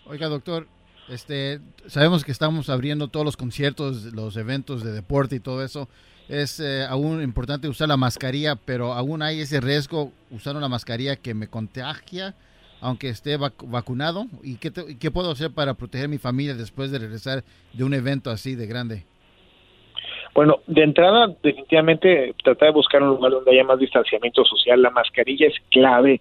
Oiga, 0.06 0.28
doctor, 0.28 0.66
este, 1.10 1.60
sabemos 1.86 2.24
que 2.24 2.32
estamos 2.32 2.68
abriendo 2.70 3.08
todos 3.08 3.26
los 3.26 3.36
conciertos, 3.36 4.04
los 4.14 4.36
eventos 4.36 4.84
de 4.84 4.92
deporte 4.92 5.36
y 5.36 5.40
todo 5.40 5.64
eso. 5.64 5.88
Es 6.28 6.60
eh, 6.60 6.84
aún 6.88 7.22
importante 7.22 7.68
usar 7.68 7.88
la 7.88 7.96
mascarilla, 7.96 8.54
pero 8.54 8.92
aún 8.92 9.20
hay 9.20 9.40
ese 9.40 9.60
riesgo 9.60 10.12
usar 10.30 10.56
una 10.56 10.68
mascarilla 10.68 11.16
que 11.16 11.34
me 11.34 11.48
contagia, 11.48 12.34
aunque 12.80 13.08
esté 13.08 13.36
vac- 13.36 13.68
vacunado. 13.68 14.26
¿Y 14.42 14.56
qué, 14.56 14.70
te- 14.70 14.94
puedo 15.10 15.32
hacer 15.32 15.50
para 15.50 15.74
proteger 15.74 16.06
a 16.06 16.08
mi 16.08 16.18
familia 16.18 16.54
después 16.54 16.92
de 16.92 17.00
regresar 17.00 17.42
de 17.72 17.84
un 17.84 17.94
evento 17.94 18.30
así 18.30 18.54
de 18.54 18.66
grande? 18.66 19.04
Bueno, 20.32 20.60
de 20.68 20.84
entrada, 20.84 21.34
definitivamente 21.42 22.32
tratar 22.44 22.68
de 22.68 22.74
buscar 22.74 23.02
un 23.02 23.08
lugar 23.08 23.32
donde 23.32 23.50
haya 23.50 23.64
más 23.64 23.80
distanciamiento 23.80 24.44
social. 24.44 24.80
La 24.80 24.90
mascarilla 24.90 25.48
es 25.48 25.54
clave 25.72 26.20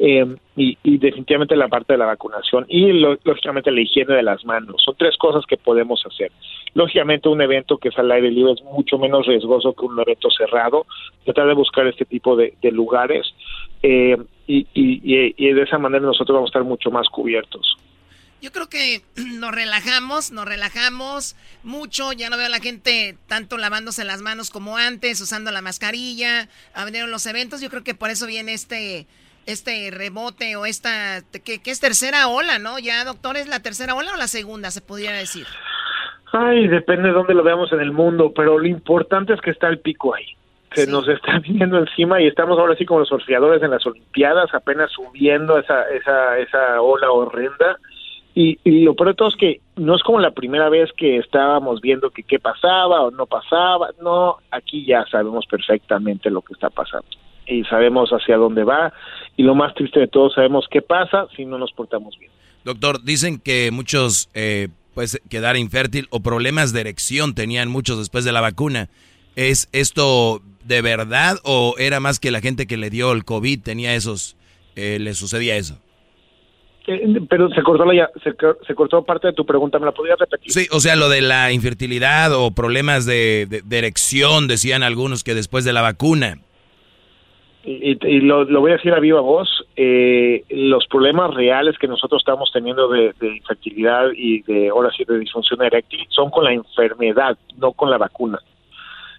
eh, 0.00 0.26
y, 0.56 0.76
definitivamente 0.98 1.56
la 1.56 1.68
parte 1.68 1.92
de 1.94 1.98
la 1.98 2.06
vacunación 2.06 2.64
y 2.68 2.92
lo- 2.92 3.18
lógicamente 3.24 3.70
la 3.70 3.80
higiene 3.80 4.14
de 4.14 4.22
las 4.22 4.44
manos. 4.44 4.80
Son 4.84 4.94
tres 4.96 5.16
cosas 5.16 5.44
que 5.46 5.56
podemos 5.56 6.04
hacer. 6.06 6.30
Lógicamente 6.74 7.28
un 7.28 7.40
evento 7.42 7.78
que 7.78 7.88
es 7.88 7.98
al 7.98 8.10
aire 8.12 8.30
libre 8.30 8.52
es 8.52 8.62
mucho 8.62 8.98
menos 8.98 9.26
riesgoso 9.26 9.72
que 9.72 9.84
un 9.84 9.98
evento 10.00 10.28
cerrado. 10.30 10.86
Tratar 11.24 11.46
de 11.48 11.54
buscar 11.54 11.86
este 11.86 12.04
tipo 12.04 12.36
de, 12.36 12.54
lugares 12.70 13.26
eh, 13.82 14.16
y, 14.46 14.66
y- 14.74 15.00
y- 15.02 15.34
y 15.36 15.52
de 15.52 15.62
esa 15.62 15.78
manera 15.78 16.04
nosotros 16.04 16.34
vamos 16.34 16.48
a 16.48 16.52
estar 16.52 16.64
mucho 16.64 16.90
más 16.90 17.08
cubiertos. 17.08 17.76
Yo 18.40 18.52
creo 18.52 18.68
que 18.68 19.02
nos 19.40 19.52
relajamos, 19.52 20.30
nos 20.30 20.44
relajamos 20.44 21.34
mucho. 21.64 22.12
Ya 22.12 22.30
no 22.30 22.36
veo 22.36 22.46
a 22.46 22.50
la 22.50 22.60
gente 22.60 23.16
tanto 23.26 23.58
lavándose 23.58 24.04
las 24.04 24.22
manos 24.22 24.50
como 24.50 24.76
antes, 24.76 25.20
usando 25.20 25.50
la 25.50 25.60
mascarilla, 25.62 26.48
abrieron 26.74 27.10
los 27.10 27.26
eventos. 27.26 27.60
Yo 27.60 27.68
creo 27.70 27.82
que 27.82 27.94
por 27.94 28.10
eso 28.10 28.26
viene 28.28 28.52
este, 28.54 29.06
este 29.48 29.90
rebote 29.90 30.56
o 30.56 30.66
esta, 30.66 31.22
que, 31.44 31.62
que 31.62 31.70
es 31.70 31.80
tercera 31.80 32.28
ola, 32.28 32.58
¿no? 32.58 32.78
Ya, 32.78 33.02
doctor, 33.04 33.38
¿es 33.38 33.48
la 33.48 33.60
tercera 33.60 33.94
ola 33.94 34.12
o 34.12 34.16
la 34.16 34.28
segunda, 34.28 34.70
se 34.70 34.82
pudiera 34.82 35.16
decir? 35.16 35.46
Ay, 36.32 36.68
depende 36.68 37.08
de 37.08 37.14
dónde 37.14 37.32
lo 37.32 37.42
veamos 37.42 37.72
en 37.72 37.80
el 37.80 37.90
mundo, 37.90 38.32
pero 38.36 38.58
lo 38.58 38.66
importante 38.66 39.32
es 39.32 39.40
que 39.40 39.50
está 39.50 39.68
el 39.68 39.78
pico 39.78 40.14
ahí. 40.14 40.26
Se 40.74 40.86
nos 40.86 41.08
está 41.08 41.38
viniendo 41.42 41.78
encima 41.78 42.20
y 42.20 42.26
estamos 42.26 42.58
ahora 42.58 42.76
sí 42.76 42.84
como 42.84 43.00
los 43.00 43.08
surfeadores 43.08 43.62
en 43.62 43.70
las 43.70 43.86
Olimpiadas, 43.86 44.52
apenas 44.52 44.92
subiendo 44.92 45.58
esa, 45.58 45.88
esa, 45.88 46.38
esa 46.38 46.82
ola 46.82 47.10
horrenda. 47.10 47.78
Y, 48.34 48.58
y 48.62 48.82
lo 48.82 48.94
peor 48.94 49.08
de 49.08 49.14
todo 49.14 49.28
es 49.28 49.36
que 49.36 49.60
no 49.76 49.96
es 49.96 50.02
como 50.02 50.20
la 50.20 50.32
primera 50.32 50.68
vez 50.68 50.92
que 50.92 51.16
estábamos 51.16 51.80
viendo 51.80 52.10
que 52.10 52.22
qué 52.22 52.38
pasaba 52.38 53.00
o 53.00 53.10
no 53.10 53.24
pasaba. 53.24 53.88
No, 54.02 54.36
aquí 54.50 54.84
ya 54.84 55.06
sabemos 55.06 55.46
perfectamente 55.46 56.30
lo 56.30 56.42
que 56.42 56.52
está 56.52 56.68
pasando 56.68 57.08
y 57.48 57.64
sabemos 57.64 58.10
hacia 58.10 58.36
dónde 58.36 58.64
va. 58.64 58.92
Y 59.38 59.42
lo 59.44 59.54
más 59.54 59.72
triste 59.74 60.00
de 60.00 60.08
todo, 60.08 60.28
sabemos 60.30 60.66
qué 60.70 60.82
pasa 60.82 61.26
si 61.34 61.46
no 61.46 61.56
nos 61.56 61.72
portamos 61.72 62.18
bien. 62.18 62.30
Doctor, 62.64 63.02
dicen 63.02 63.38
que 63.38 63.70
muchos 63.70 64.28
eh, 64.34 64.68
pues 64.94 65.18
quedar 65.30 65.56
infértil 65.56 66.06
o 66.10 66.20
problemas 66.20 66.72
de 66.74 66.80
erección 66.82 67.34
tenían 67.34 67.70
muchos 67.70 67.98
después 67.98 68.24
de 68.26 68.32
la 68.32 68.40
vacuna. 68.42 68.88
¿Es 69.36 69.68
esto 69.72 70.42
de 70.64 70.82
verdad 70.82 71.38
o 71.44 71.76
era 71.78 72.00
más 72.00 72.18
que 72.20 72.30
la 72.32 72.40
gente 72.40 72.66
que 72.66 72.76
le 72.76 72.90
dio 72.90 73.12
el 73.12 73.24
COVID 73.24 73.62
tenía 73.62 73.94
esos, 73.94 74.36
eh, 74.74 74.98
le 75.00 75.14
sucedía 75.14 75.56
eso? 75.56 75.78
Eh, 76.88 77.20
pero 77.30 77.48
se 77.50 77.62
cortó, 77.62 77.84
la, 77.84 78.10
se, 78.24 78.32
se 78.66 78.74
cortó 78.74 79.04
parte 79.04 79.28
de 79.28 79.34
tu 79.34 79.46
pregunta, 79.46 79.78
¿me 79.78 79.86
la 79.86 79.92
podrías 79.92 80.18
repetir? 80.18 80.50
Sí, 80.52 80.66
o 80.72 80.80
sea, 80.80 80.96
lo 80.96 81.08
de 81.08 81.20
la 81.20 81.52
infertilidad 81.52 82.32
o 82.34 82.50
problemas 82.50 83.06
de, 83.06 83.46
de- 83.48 83.62
de 83.62 83.78
erección, 83.78 84.48
decían 84.48 84.82
algunos 84.82 85.22
que 85.22 85.34
después 85.34 85.64
de 85.64 85.72
la 85.72 85.82
vacuna. 85.82 86.40
Y, 87.68 88.06
y 88.06 88.20
lo, 88.20 88.44
lo 88.44 88.60
voy 88.60 88.70
a 88.70 88.76
decir 88.76 88.94
a 88.94 89.00
viva 89.00 89.20
voz, 89.20 89.66
eh, 89.76 90.44
los 90.48 90.86
problemas 90.86 91.34
reales 91.34 91.76
que 91.78 91.86
nosotros 91.86 92.22
estamos 92.22 92.50
teniendo 92.50 92.88
de, 92.88 93.12
de 93.20 93.36
infertilidad 93.36 94.08
y 94.14 94.40
de, 94.42 94.68
ahora 94.70 94.90
sí, 94.96 95.04
de 95.04 95.18
disfunción 95.18 95.62
eréctil 95.62 96.06
son 96.08 96.30
con 96.30 96.44
la 96.44 96.52
enfermedad, 96.52 97.36
no 97.58 97.72
con 97.72 97.90
la 97.90 97.98
vacuna. 97.98 98.38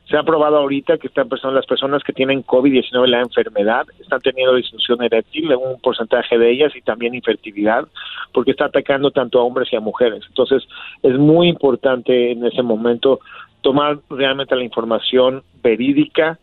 Se 0.09 0.17
ha 0.17 0.23
probado 0.23 0.57
ahorita 0.57 0.97
que 0.97 1.05
están 1.05 1.29
las 1.53 1.67
personas 1.67 2.03
que 2.03 2.13
tienen 2.13 2.43
COVID-19, 2.43 3.05
la 3.05 3.21
enfermedad, 3.21 3.85
están 3.99 4.19
teniendo 4.21 4.55
disfunción 4.55 5.03
eréctil, 5.03 5.53
un 5.53 5.79
porcentaje 5.79 6.39
de 6.39 6.49
ellas, 6.49 6.75
y 6.75 6.81
también 6.81 7.13
infertilidad, 7.13 7.87
porque 8.33 8.51
está 8.51 8.65
atacando 8.65 9.11
tanto 9.11 9.39
a 9.39 9.43
hombres 9.43 9.71
y 9.71 9.75
a 9.75 9.79
mujeres. 9.79 10.23
Entonces, 10.27 10.67
es 11.03 11.15
muy 11.19 11.47
importante 11.47 12.31
en 12.31 12.43
ese 12.43 12.63
momento 12.63 13.19
tomar 13.61 13.99
realmente 14.09 14.55
la 14.55 14.63
información 14.63 15.43
verídica, 15.61 16.39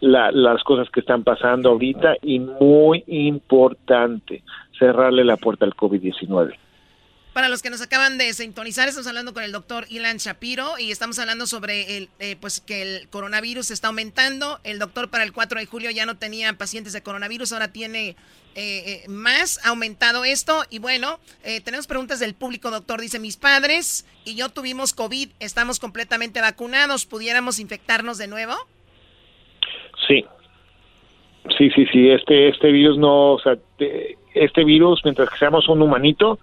la- 0.00 0.30
las 0.32 0.62
cosas 0.64 0.88
que 0.90 1.00
están 1.00 1.24
pasando 1.24 1.70
ahorita, 1.70 2.16
y 2.22 2.38
muy 2.38 3.04
importante, 3.06 4.42
cerrarle 4.78 5.24
la 5.24 5.36
puerta 5.36 5.64
al 5.64 5.74
COVID-19. 5.74 6.56
Para 7.32 7.48
los 7.48 7.62
que 7.62 7.70
nos 7.70 7.80
acaban 7.80 8.18
de 8.18 8.32
sintonizar, 8.32 8.88
estamos 8.88 9.06
hablando 9.06 9.32
con 9.32 9.44
el 9.44 9.52
doctor 9.52 9.86
Ilan 9.90 10.16
Shapiro 10.16 10.76
y 10.78 10.90
estamos 10.90 11.20
hablando 11.20 11.46
sobre 11.46 11.96
el, 11.96 12.08
eh, 12.18 12.34
pues 12.40 12.60
que 12.60 12.82
el 12.82 13.08
coronavirus 13.10 13.70
está 13.70 13.88
aumentando. 13.88 14.58
El 14.64 14.80
doctor 14.80 15.08
para 15.08 15.22
el 15.22 15.32
4 15.32 15.60
de 15.60 15.66
julio 15.66 15.90
ya 15.92 16.04
no 16.04 16.16
tenía 16.16 16.52
pacientes 16.54 16.92
de 16.92 17.02
coronavirus, 17.02 17.52
ahora 17.52 17.68
tiene 17.68 18.16
eh, 18.56 19.04
eh, 19.04 19.08
más, 19.08 19.60
aumentado 19.64 20.24
esto. 20.24 20.64
Y 20.68 20.80
bueno, 20.80 21.20
eh, 21.44 21.60
tenemos 21.60 21.86
preguntas 21.86 22.18
del 22.18 22.34
público, 22.34 22.72
doctor. 22.72 23.00
Dice, 23.00 23.20
mis 23.20 23.36
padres 23.36 24.04
y 24.24 24.34
yo 24.34 24.48
tuvimos 24.48 24.92
COVID, 24.92 25.28
estamos 25.38 25.78
completamente 25.78 26.40
vacunados, 26.40 27.06
¿pudiéramos 27.06 27.60
infectarnos 27.60 28.18
de 28.18 28.26
nuevo? 28.26 28.54
Sí. 30.08 30.24
Sí, 31.56 31.70
sí, 31.70 31.86
sí. 31.92 32.10
Este, 32.10 32.48
este 32.48 32.72
virus 32.72 32.98
no, 32.98 33.32
o 33.34 33.38
sea, 33.38 33.56
te- 33.76 34.16
este 34.34 34.64
virus, 34.64 35.00
mientras 35.04 35.30
que 35.30 35.38
seamos 35.38 35.68
un 35.68 35.80
humanito, 35.82 36.38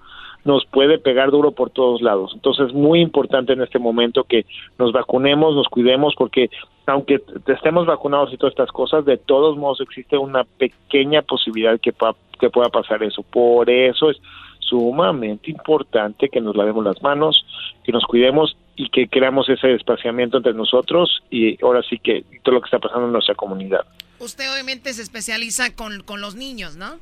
nos 0.46 0.66
puede 0.66 1.00
pegar 1.00 1.32
duro 1.32 1.52
por 1.52 1.70
todos 1.72 2.02
lados. 2.02 2.32
Entonces, 2.36 2.68
es 2.68 2.74
muy 2.74 3.02
importante 3.02 3.54
en 3.54 3.62
este 3.62 3.80
momento 3.80 4.24
que 4.24 4.46
nos 4.78 4.92
vacunemos, 4.92 5.56
nos 5.56 5.68
cuidemos, 5.68 6.14
porque 6.16 6.50
aunque 6.86 7.20
estemos 7.48 7.86
vacunados 7.88 8.32
y 8.32 8.38
todas 8.38 8.54
estas 8.54 8.72
cosas, 8.72 9.06
de 9.06 9.18
todos 9.18 9.58
modos 9.58 9.82
existe 9.82 10.18
una 10.18 10.44
pequeña 10.44 11.24
posibilidad 11.24 11.80
que 11.80 11.92
pueda 11.92 12.70
pasar 12.70 13.02
eso. 13.04 13.24
Por 13.24 13.70
eso 13.70 14.12
es 14.12 14.18
sumamente 14.60 15.50
importante 15.52 16.30
que 16.30 16.42
nos 16.42 16.56
lavemos 16.56 16.84
las 16.84 17.02
manos, 17.02 17.46
que 17.84 17.92
nos 17.92 18.04
cuidemos 18.06 18.56
y 18.76 18.90
que 18.90 19.08
creamos 19.08 19.48
ese 19.50 19.74
espaciamiento 19.74 20.38
entre 20.38 20.54
nosotros 20.54 21.24
y 21.30 21.64
ahora 21.64 21.82
sí 21.84 21.98
que 21.98 22.26
todo 22.44 22.56
lo 22.56 22.62
que 22.62 22.66
está 22.66 22.80
pasando 22.80 23.08
en 23.08 23.14
nuestra 23.14 23.36
comunidad. 23.36 23.86
Usted 24.20 24.52
obviamente 24.52 24.94
se 24.94 25.02
especializa 25.02 25.76
con, 25.76 26.04
con 26.04 26.22
los 26.22 26.36
niños, 26.36 26.76
¿no? 26.76 27.00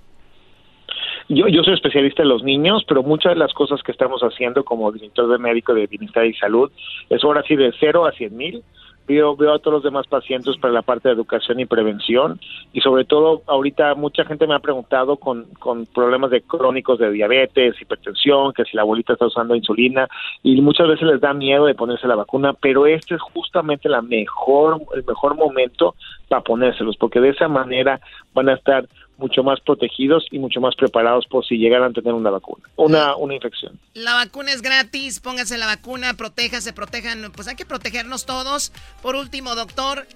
Yo, 1.30 1.48
yo 1.48 1.64
soy 1.64 1.74
especialista 1.74 2.22
en 2.22 2.30
los 2.30 2.44
niños, 2.44 2.84
pero 2.88 3.02
muchas 3.02 3.34
de 3.34 3.40
las 3.40 3.54
cosas 3.54 3.82
que 3.82 3.92
estamos 3.92 4.22
haciendo 4.22 4.64
como 4.66 4.92
director 4.92 5.30
de 5.30 5.38
médico 5.38 5.74
de 5.74 5.88
bienestar 5.88 6.26
y 6.26 6.34
salud 6.34 6.72
es 7.10 7.24
ahora 7.24 7.44
sí 7.48 7.56
de 7.56 7.74
cero 7.80 8.06
a 8.06 8.12
cien 8.12 8.36
mil. 8.36 8.64
Veo, 9.08 9.36
veo 9.36 9.54
a 9.54 9.60
todos 9.60 9.76
los 9.76 9.84
demás 9.84 10.08
pacientes 10.08 10.58
para 10.58 10.74
la 10.74 10.82
parte 10.82 11.10
de 11.10 11.16
educación 11.16 11.60
y 11.60 11.66
prevención. 11.66 12.40
Y 12.72 12.82
sobre 12.82 13.06
todo 13.06 13.42
ahorita 13.48 13.96
mucha 13.96 14.24
gente 14.26 14.48
me 14.48 14.56
ha 14.56 14.60
preguntado 14.60 15.18
con, 15.18 15.46
problemas 15.94 16.32
de 16.32 16.42
crónicos 16.42 17.00
de 17.00 17.12
diabetes, 17.12 17.82
hipertensión, 17.82 18.54
que 18.54 18.64
si 18.66 18.76
la 18.76 18.84
abuelita 18.84 19.14
está 19.14 19.28
usando 19.28 19.56
insulina 19.56 20.08
y 20.42 20.62
muchas 20.62 20.88
veces 20.88 21.08
les 21.08 21.22
da 21.22 21.34
miedo 21.34 21.66
de 21.66 21.76
ponerse 21.76 22.08
la 22.08 22.16
vacuna, 22.16 22.54
pero 22.54 22.86
este 22.86 23.16
es 23.16 23.22
justamente 23.22 23.90
la 23.90 24.02
mejor, 24.02 24.82
el 24.96 25.04
mejor 25.06 25.36
momento 25.36 25.96
para 26.28 26.42
ponérselos 26.42 26.98
porque 26.98 27.20
de 27.20 27.30
esa 27.30 27.48
manera 27.48 28.00
van 28.34 28.50
a 28.50 28.54
estar 28.54 28.88
mucho 29.18 29.44
más 29.44 29.60
protegidos 29.62 30.26
y 30.32 30.40
mucho 30.40 30.60
más 30.60 30.76
preparados 30.76 31.26
por 31.28 31.46
si 31.46 31.58
llegaran 31.58 31.92
a 31.92 31.94
tener 31.94 32.14
una 32.14 32.30
vacuna, 32.30 32.68
una, 32.76 33.16
una 33.16 33.36
infección. 33.36 33.80
La 33.94 34.16
vacuna 34.16 34.52
es 34.52 34.62
gratis, 34.62 35.20
póngase 35.20 35.58
la 35.58 35.66
vacuna, 35.66 36.16
protéjase, 36.16 36.74
protejan, 36.74 37.32
pues 37.36 37.48
hay 37.48 37.56
que 37.56 37.66
protegernos 37.66 38.26
todos. 38.26 38.72
Por 39.02 39.16
último, 39.16 39.56
doctor, 39.56 40.08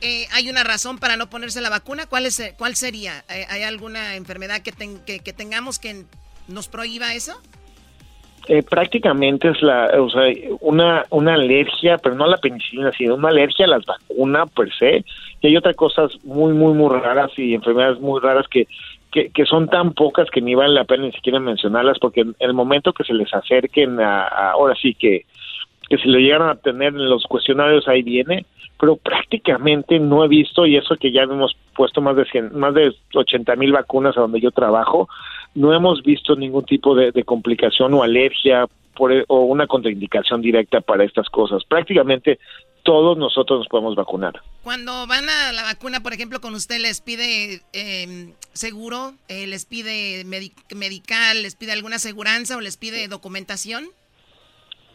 eh, 0.00 0.26
¿hay 0.32 0.48
una 0.48 0.64
razón 0.64 0.98
para 0.98 1.16
no 1.16 1.30
ponerse 1.30 1.60
la 1.60 1.70
vacuna? 1.70 2.06
¿Cuál, 2.06 2.26
es, 2.26 2.42
cuál 2.56 2.76
sería? 2.76 3.24
Eh, 3.28 3.46
¿Hay 3.48 3.62
alguna 3.62 4.16
enfermedad 4.16 4.62
que, 4.62 4.72
que, 5.04 5.20
que 5.20 5.32
tengamos 5.32 5.78
que 5.78 6.04
nos 6.48 6.68
prohíba 6.68 7.14
eso? 7.14 7.40
Eh, 8.46 8.62
prácticamente 8.62 9.48
es 9.48 9.62
la, 9.62 9.90
o 9.98 10.10
sea, 10.10 10.22
una, 10.60 11.04
una 11.10 11.34
alergia, 11.34 11.96
pero 11.98 12.14
no 12.14 12.24
a 12.24 12.28
la 12.28 12.36
penicilina, 12.36 12.92
sino 12.92 13.14
una 13.14 13.30
alergia 13.30 13.64
a 13.64 13.68
las 13.68 13.86
vacunas 13.86 14.50
per 14.50 14.72
se. 14.74 15.04
Y 15.40 15.46
hay 15.46 15.56
otras 15.56 15.76
cosas 15.76 16.12
muy, 16.24 16.52
muy, 16.52 16.74
muy 16.74 16.90
raras 16.90 17.30
y 17.38 17.54
enfermedades 17.54 18.00
muy 18.00 18.20
raras 18.20 18.46
que, 18.48 18.66
que, 19.10 19.30
que 19.30 19.46
son 19.46 19.68
tan 19.68 19.94
pocas 19.94 20.28
que 20.30 20.42
ni 20.42 20.54
vale 20.54 20.74
la 20.74 20.84
pena 20.84 21.04
ni 21.04 21.12
siquiera 21.12 21.40
mencionarlas, 21.40 21.98
porque 21.98 22.20
en 22.20 22.34
el 22.38 22.52
momento 22.52 22.92
que 22.92 23.04
se 23.04 23.14
les 23.14 23.32
acerquen 23.32 23.98
a, 24.00 24.26
ahora 24.26 24.74
sí 24.74 24.94
que, 24.94 25.24
que 25.88 25.96
si 25.98 26.08
lo 26.08 26.18
llegaran 26.18 26.50
a 26.50 26.56
tener 26.56 26.88
en 26.88 27.08
los 27.08 27.24
cuestionarios 27.24 27.88
ahí 27.88 28.02
viene, 28.02 28.44
pero 28.78 28.96
prácticamente 28.96 29.98
no 29.98 30.24
he 30.24 30.28
visto, 30.28 30.66
y 30.66 30.76
eso 30.76 30.96
que 30.96 31.12
ya 31.12 31.22
hemos 31.22 31.56
puesto 31.74 32.00
más 32.00 32.16
de 32.16 32.24
100, 32.24 32.58
más 32.58 32.74
de 32.74 32.92
80 33.14 33.56
mil 33.56 33.72
vacunas 33.72 34.18
a 34.18 34.20
donde 34.20 34.40
yo 34.40 34.50
trabajo, 34.50 35.08
no 35.54 35.72
hemos 35.74 36.02
visto 36.02 36.36
ningún 36.36 36.64
tipo 36.64 36.94
de, 36.94 37.12
de 37.12 37.24
complicación 37.24 37.94
o 37.94 38.02
alergia 38.02 38.66
por, 38.96 39.12
e- 39.12 39.24
o 39.28 39.40
una 39.42 39.66
contraindicación 39.66 40.40
directa 40.42 40.80
para 40.80 41.04
estas 41.04 41.28
cosas. 41.28 41.62
Prácticamente 41.64 42.38
todos 42.82 43.16
nosotros 43.16 43.60
nos 43.60 43.68
podemos 43.68 43.94
vacunar. 43.94 44.42
Cuando 44.62 45.06
van 45.06 45.28
a 45.28 45.52
la 45.52 45.62
vacuna, 45.62 46.00
por 46.00 46.12
ejemplo, 46.12 46.40
con 46.40 46.54
usted 46.54 46.78
les 46.80 47.00
pide 47.00 47.60
eh, 47.72 48.32
seguro, 48.52 49.14
eh, 49.28 49.46
les 49.46 49.64
pide 49.64 50.24
medi- 50.26 50.52
medical, 50.74 51.42
les 51.42 51.56
pide 51.56 51.72
alguna 51.72 51.96
aseguranza 51.96 52.56
o 52.56 52.60
les 52.60 52.76
pide 52.76 53.08
documentación. 53.08 53.84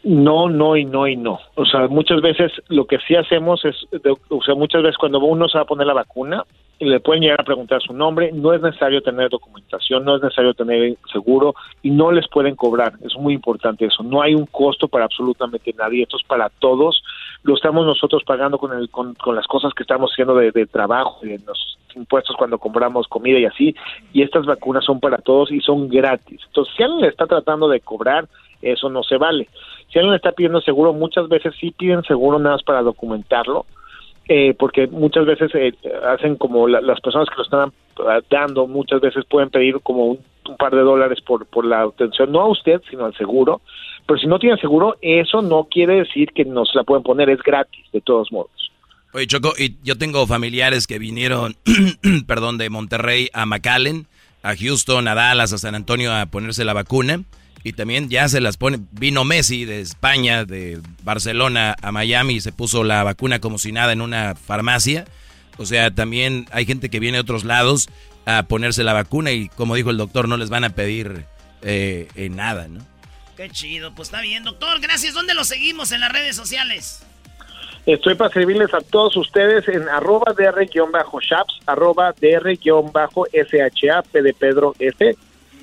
No, 0.02 0.48
no 0.48 0.76
y 0.76 0.84
no 0.86 1.06
y 1.08 1.16
no. 1.16 1.40
O 1.56 1.66
sea, 1.66 1.86
muchas 1.88 2.22
veces 2.22 2.50
lo 2.68 2.86
que 2.86 2.98
sí 3.06 3.16
hacemos 3.16 3.62
es, 3.64 3.74
de- 3.90 4.16
o 4.30 4.42
sea, 4.42 4.54
muchas 4.54 4.82
veces 4.82 4.96
cuando 4.96 5.18
uno 5.18 5.46
se 5.48 5.58
va 5.58 5.62
a 5.62 5.66
poner 5.66 5.86
la 5.86 5.92
vacuna, 5.94 6.44
le 6.80 7.00
pueden 7.00 7.22
llegar 7.22 7.40
a 7.40 7.44
preguntar 7.44 7.82
su 7.82 7.92
nombre, 7.92 8.32
no 8.32 8.54
es 8.54 8.62
necesario 8.62 9.02
tener 9.02 9.28
documentación, 9.28 10.04
no 10.04 10.16
es 10.16 10.22
necesario 10.22 10.54
tener 10.54 10.96
seguro 11.12 11.54
y 11.82 11.90
no 11.90 12.10
les 12.10 12.26
pueden 12.28 12.56
cobrar. 12.56 12.94
Es 13.02 13.14
muy 13.16 13.34
importante 13.34 13.84
eso. 13.84 14.02
No 14.02 14.22
hay 14.22 14.34
un 14.34 14.46
costo 14.46 14.88
para 14.88 15.04
absolutamente 15.04 15.74
nadie. 15.76 16.02
Esto 16.02 16.16
es 16.16 16.22
para 16.24 16.48
todos. 16.48 17.02
Lo 17.42 17.54
estamos 17.54 17.84
nosotros 17.84 18.22
pagando 18.24 18.58
con, 18.58 18.76
el, 18.76 18.88
con, 18.88 19.14
con 19.14 19.36
las 19.36 19.46
cosas 19.46 19.74
que 19.74 19.82
estamos 19.82 20.10
haciendo 20.12 20.34
de, 20.34 20.52
de 20.52 20.66
trabajo, 20.66 21.18
de 21.22 21.38
los 21.46 21.78
impuestos 21.94 22.36
cuando 22.36 22.58
compramos 22.58 23.08
comida 23.08 23.38
y 23.38 23.44
así. 23.44 23.74
Y 24.12 24.22
estas 24.22 24.46
vacunas 24.46 24.84
son 24.84 25.00
para 25.00 25.18
todos 25.18 25.52
y 25.52 25.60
son 25.60 25.88
gratis. 25.88 26.40
Entonces, 26.46 26.74
si 26.76 26.82
alguien 26.82 27.02
le 27.02 27.08
está 27.08 27.26
tratando 27.26 27.68
de 27.68 27.80
cobrar, 27.80 28.26
eso 28.62 28.88
no 28.88 29.02
se 29.02 29.16
vale. 29.16 29.48
Si 29.92 29.98
alguien 29.98 30.12
le 30.12 30.16
está 30.16 30.32
pidiendo 30.32 30.60
seguro, 30.60 30.92
muchas 30.92 31.28
veces 31.28 31.54
sí 31.60 31.72
piden 31.72 32.02
seguro 32.04 32.38
nada 32.38 32.56
más 32.56 32.62
para 32.62 32.82
documentarlo, 32.82 33.66
eh, 34.32 34.54
porque 34.56 34.86
muchas 34.86 35.26
veces 35.26 35.50
eh, 35.54 35.72
hacen 36.08 36.36
como 36.36 36.68
la- 36.68 36.80
las 36.80 37.00
personas 37.00 37.28
que 37.28 37.34
lo 37.36 37.42
están 37.42 37.72
dando, 38.30 38.68
muchas 38.68 39.00
veces 39.00 39.24
pueden 39.28 39.50
pedir 39.50 39.80
como 39.82 40.06
un, 40.06 40.18
par 40.56 40.72
de 40.72 40.82
dólares 40.82 41.18
por, 41.20 41.46
por 41.46 41.64
la 41.64 41.82
atención, 41.82 42.30
no 42.30 42.40
a 42.40 42.48
usted, 42.48 42.80
sino 42.88 43.04
al 43.06 43.14
seguro. 43.16 43.60
Pero 44.06 44.20
si 44.20 44.26
no 44.28 44.38
tiene 44.38 44.56
seguro, 44.58 44.96
eso 45.02 45.42
no 45.42 45.64
quiere 45.64 45.96
decir 45.96 46.30
que 46.32 46.44
no 46.44 46.64
se 46.64 46.76
la 46.76 46.84
pueden 46.84 47.02
poner, 47.02 47.28
es 47.28 47.42
gratis, 47.42 47.84
de 47.92 48.00
todos 48.00 48.30
modos. 48.32 48.50
Oye, 49.12 49.26
Choco, 49.26 49.52
y 49.58 49.76
yo 49.82 49.98
tengo 49.98 50.26
familiares 50.28 50.86
que 50.86 50.98
vinieron, 51.00 51.56
perdón, 52.28 52.56
de 52.56 52.70
Monterrey 52.70 53.28
a 53.32 53.46
McAllen, 53.46 54.06
a 54.44 54.54
Houston, 54.56 55.08
a 55.08 55.14
Dallas, 55.16 55.52
a 55.52 55.58
San 55.58 55.74
Antonio 55.74 56.12
a 56.14 56.26
ponerse 56.26 56.64
la 56.64 56.72
vacuna. 56.72 57.22
Y 57.62 57.72
también 57.74 58.08
ya 58.08 58.28
se 58.28 58.40
las 58.40 58.56
pone. 58.56 58.78
Vino 58.92 59.24
Messi 59.24 59.64
de 59.64 59.80
España, 59.80 60.44
de 60.44 60.80
Barcelona 61.02 61.76
a 61.82 61.92
Miami 61.92 62.34
y 62.34 62.40
se 62.40 62.52
puso 62.52 62.84
la 62.84 63.02
vacuna 63.02 63.40
como 63.40 63.58
si 63.58 63.72
nada 63.72 63.92
en 63.92 64.00
una 64.00 64.34
farmacia. 64.34 65.04
O 65.58 65.66
sea, 65.66 65.90
también 65.90 66.46
hay 66.52 66.64
gente 66.64 66.88
que 66.88 67.00
viene 67.00 67.18
de 67.18 67.22
otros 67.22 67.44
lados 67.44 67.90
a 68.24 68.44
ponerse 68.44 68.82
la 68.82 68.94
vacuna 68.94 69.32
y 69.32 69.48
como 69.48 69.74
dijo 69.74 69.90
el 69.90 69.98
doctor, 69.98 70.26
no 70.28 70.36
les 70.36 70.48
van 70.48 70.64
a 70.64 70.70
pedir 70.70 71.26
eh, 71.62 72.08
eh, 72.14 72.28
nada, 72.30 72.66
¿no? 72.68 72.80
Qué 73.36 73.50
chido, 73.50 73.94
pues 73.94 74.08
está 74.08 74.20
bien, 74.22 74.44
doctor. 74.44 74.80
Gracias. 74.80 75.14
¿Dónde 75.14 75.34
lo 75.34 75.44
seguimos 75.44 75.92
en 75.92 76.00
las 76.00 76.12
redes 76.12 76.36
sociales? 76.36 77.04
Estoy 77.86 78.14
para 78.14 78.30
servirles 78.32 78.72
a 78.74 78.80
todos 78.80 79.16
ustedes 79.16 79.66
en 79.68 79.88
arroba 79.88 80.32
dr-shaps, 80.32 81.60
arroba 81.66 82.12
dr-sha, 82.12 84.02
P 84.02 84.22
de 84.22 84.34
Pedro 84.34 84.74
F. 84.78 85.16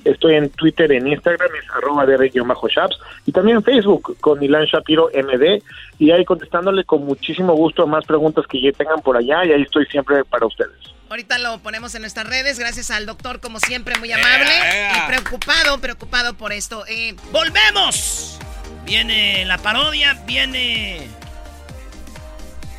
Estoy 0.04 0.34
en 0.34 0.50
Twitter, 0.50 0.90
en 0.92 1.06
Instagram, 1.06 1.48
es 1.60 1.70
arroba 1.70 2.06
dr-shaps. 2.06 2.98
Y 3.26 3.32
también 3.32 3.58
en 3.58 3.62
Facebook 3.62 4.16
con 4.20 4.42
Ilan 4.42 4.64
Shapiro 4.64 5.10
MD. 5.14 5.62
Y 5.98 6.10
ahí 6.10 6.24
contestándole 6.24 6.84
con 6.84 7.04
muchísimo 7.04 7.54
gusto 7.54 7.82
a 7.82 7.86
más 7.86 8.04
preguntas 8.04 8.46
que 8.46 8.60
ya 8.60 8.72
tengan 8.72 9.00
por 9.00 9.16
allá. 9.16 9.44
Y 9.44 9.52
ahí 9.52 9.62
estoy 9.62 9.86
siempre 9.86 10.24
para 10.24 10.46
ustedes. 10.46 10.76
Ahorita 11.10 11.38
lo 11.38 11.58
ponemos 11.60 11.94
en 11.94 12.02
nuestras 12.02 12.28
redes. 12.28 12.58
Gracias 12.58 12.90
al 12.90 13.06
doctor, 13.06 13.40
como 13.40 13.60
siempre, 13.60 13.98
muy 13.98 14.12
amable. 14.12 14.52
Y 14.94 15.08
preocupado, 15.08 15.78
preocupado 15.80 16.34
por 16.34 16.52
esto. 16.52 16.84
Eh, 16.86 17.14
¡Volvemos! 17.32 18.38
Viene 18.84 19.44
la 19.44 19.58
parodia, 19.58 20.14
viene 20.26 21.08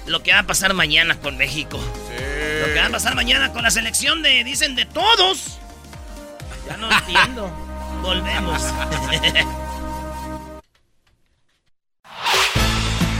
lo 0.07 0.23
que 0.23 0.33
va 0.33 0.39
a 0.39 0.43
pasar 0.43 0.73
mañana 0.73 1.19
con 1.19 1.37
México. 1.37 1.77
Lo 1.77 2.73
que 2.73 2.79
va 2.79 2.87
a 2.87 2.89
pasar 2.89 3.15
mañana 3.15 3.53
con 3.53 3.63
la 3.63 3.71
selección 3.71 4.21
de, 4.21 4.43
dicen, 4.43 4.75
de 4.75 4.85
todos. 4.85 5.58
Ya 6.69 6.77
no 6.77 6.91
entiendo. 6.91 7.51
Volvemos. 8.03 8.61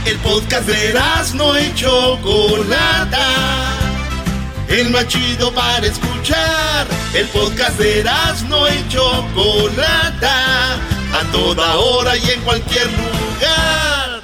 El 0.06 0.16
podcast 0.18 0.66
de 0.66 0.94
no 1.34 1.58
y 1.58 1.74
Chocolata. 1.74 3.26
El 4.68 4.90
más 4.90 5.08
chido 5.08 5.52
para 5.52 5.84
escuchar. 5.84 6.86
El 7.12 7.26
podcast 7.28 7.76
de 7.78 8.04
no 8.48 8.68
y 8.68 8.88
Chocolata. 8.88 10.74
A 11.12 11.24
toda 11.32 11.76
hora 11.76 12.16
y 12.16 12.30
en 12.30 12.40
cualquier 12.42 12.86
lugar. 12.86 14.20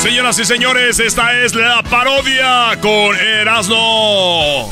Señoras 0.00 0.38
y 0.38 0.44
señores, 0.44 1.00
esta 1.00 1.34
es 1.42 1.56
la 1.56 1.82
parodia 1.82 2.78
con 2.80 3.16
Erasmo. 3.16 4.70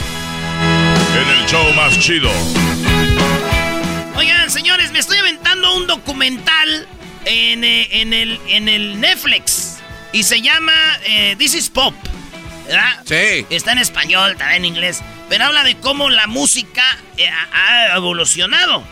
En 0.60 1.28
el 1.38 1.46
show 1.46 1.72
más 1.74 1.98
chido. 1.98 2.30
Oigan, 4.16 4.50
señores, 4.50 4.92
me 4.92 4.98
estoy 4.98 5.18
aventando 5.18 5.74
un 5.76 5.86
documental 5.86 6.86
en, 7.24 7.64
eh, 7.64 7.88
en, 8.00 8.12
el, 8.12 8.40
en 8.48 8.68
el 8.68 9.00
Netflix. 9.00 9.78
Y 10.12 10.22
se 10.22 10.40
llama 10.40 10.72
eh, 11.04 11.36
This 11.38 11.54
is 11.54 11.70
Pop. 11.70 11.94
¿Verdad? 12.66 13.02
Sí. 13.04 13.46
Está 13.50 13.72
en 13.72 13.78
español, 13.78 14.32
está 14.32 14.56
en 14.56 14.64
inglés. 14.64 15.00
Pero 15.28 15.44
habla 15.44 15.62
de 15.64 15.76
cómo 15.76 16.10
la 16.10 16.26
música 16.26 16.82
eh, 17.16 17.28
ha 17.28 17.92
ha 17.92 17.96
evolucionado. 17.96 18.82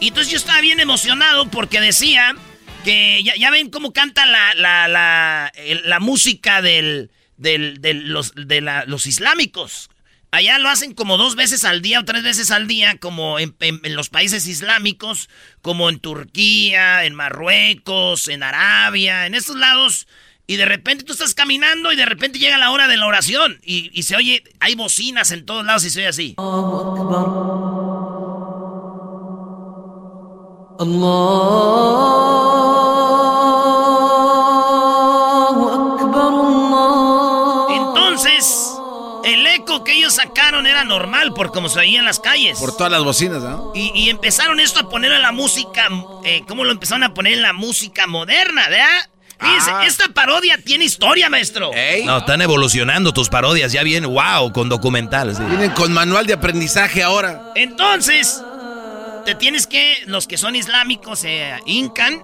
Y 0.00 0.08
entonces 0.08 0.30
yo 0.32 0.38
estaba 0.38 0.60
bien 0.60 0.80
emocionado 0.80 1.48
porque 1.50 1.80
decía 1.80 2.34
que 2.84 3.22
ya, 3.22 3.34
ya 3.36 3.50
ven 3.50 3.70
cómo 3.70 3.92
canta 3.92 4.26
la, 4.26 4.54
la, 4.54 4.88
la, 4.88 5.52
el- 5.54 5.82
la 5.88 6.00
música 6.00 6.60
del, 6.60 7.10
del- 7.36 7.80
del- 7.80 8.08
los, 8.12 8.32
de 8.34 8.60
la- 8.60 8.84
los 8.86 9.06
islámicos. 9.06 9.88
Allá 10.32 10.58
lo 10.58 10.70
hacen 10.70 10.94
como 10.94 11.18
dos 11.18 11.36
veces 11.36 11.62
al 11.62 11.82
día 11.82 12.00
o 12.00 12.06
tres 12.06 12.22
veces 12.22 12.50
al 12.50 12.66
día, 12.66 12.96
como 12.96 13.38
en, 13.38 13.54
los 13.94 14.08
países 14.08 14.46
islámicos, 14.46 15.28
como 15.60 15.90
en 15.90 16.00
Turquía, 16.00 17.04
en 17.04 17.14
Marruecos, 17.14 18.28
en 18.28 18.42
Arabia, 18.42 19.26
en 19.26 19.34
estos 19.34 19.56
lados. 19.56 20.08
Y 20.46 20.56
de 20.56 20.64
repente 20.64 21.04
tú 21.04 21.12
estás 21.12 21.34
caminando 21.34 21.92
y 21.92 21.96
de 21.96 22.06
repente 22.06 22.38
llega 22.38 22.56
la 22.56 22.70
hora 22.70 22.88
de 22.88 22.96
la 22.96 23.06
oración 23.06 23.60
y, 23.62 23.90
y 23.92 24.04
se 24.04 24.16
oye, 24.16 24.42
hay 24.58 24.74
bocinas 24.74 25.32
en 25.32 25.44
todos 25.44 25.66
lados 25.66 25.84
y 25.84 25.90
se 25.90 26.00
oye 26.00 26.08
así. 26.08 26.34
Entonces, 30.78 32.71
que 39.92 39.98
ellos 39.98 40.14
sacaron 40.14 40.66
era 40.66 40.84
normal 40.84 41.32
por 41.34 41.52
como 41.52 41.68
se 41.68 41.78
oía 41.80 41.98
en 41.98 42.04
las 42.04 42.18
calles. 42.20 42.58
Por 42.58 42.76
todas 42.76 42.90
las 42.92 43.02
bocinas, 43.04 43.42
¿no? 43.42 43.72
Y, 43.74 43.92
y 43.94 44.10
empezaron 44.10 44.58
esto 44.60 44.80
a 44.80 44.88
poner 44.88 45.12
en 45.12 45.22
la 45.22 45.32
música, 45.32 45.88
eh, 46.24 46.42
¿cómo 46.48 46.64
lo 46.64 46.70
empezaron 46.70 47.02
a 47.02 47.14
poner 47.14 47.34
en 47.34 47.42
la 47.42 47.52
música 47.52 48.06
moderna, 48.06 48.68
verdad? 48.68 49.10
Fíjense, 49.38 49.70
Ah. 49.72 49.84
esta 49.86 50.08
parodia 50.08 50.56
tiene 50.62 50.84
historia, 50.84 51.28
maestro. 51.28 51.70
No, 52.04 52.18
están 52.18 52.40
evolucionando 52.42 53.12
tus 53.12 53.28
parodias. 53.28 53.72
Ya 53.72 53.82
vienen, 53.82 54.08
wow, 54.12 54.52
con 54.52 54.68
documentales. 54.68 55.36
sí. 55.36 55.42
Vienen 55.44 55.72
con 55.72 55.92
manual 55.92 56.26
de 56.26 56.34
aprendizaje 56.34 57.02
ahora. 57.02 57.50
Entonces, 57.56 58.40
te 59.24 59.34
tienes 59.34 59.66
que, 59.66 60.04
los 60.06 60.26
que 60.28 60.38
son 60.38 60.54
islámicos 60.54 61.18
se 61.20 61.54
hincan 61.66 62.22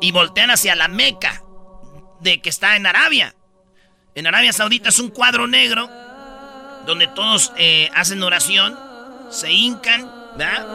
y 0.00 0.10
voltean 0.12 0.50
hacia 0.50 0.74
la 0.74 0.88
Meca, 0.88 1.42
de 2.20 2.40
que 2.40 2.48
está 2.50 2.74
en 2.76 2.86
Arabia. 2.86 3.34
En 4.16 4.26
Arabia 4.26 4.52
Saudita 4.52 4.88
es 4.88 4.98
un 4.98 5.10
cuadro 5.10 5.46
negro 5.46 5.88
donde 6.88 7.06
todos 7.06 7.52
eh, 7.54 7.90
hacen 7.92 8.22
oración, 8.22 8.82
se 9.28 9.52
hincan, 9.52 10.14
¿verdad? 10.32 10.70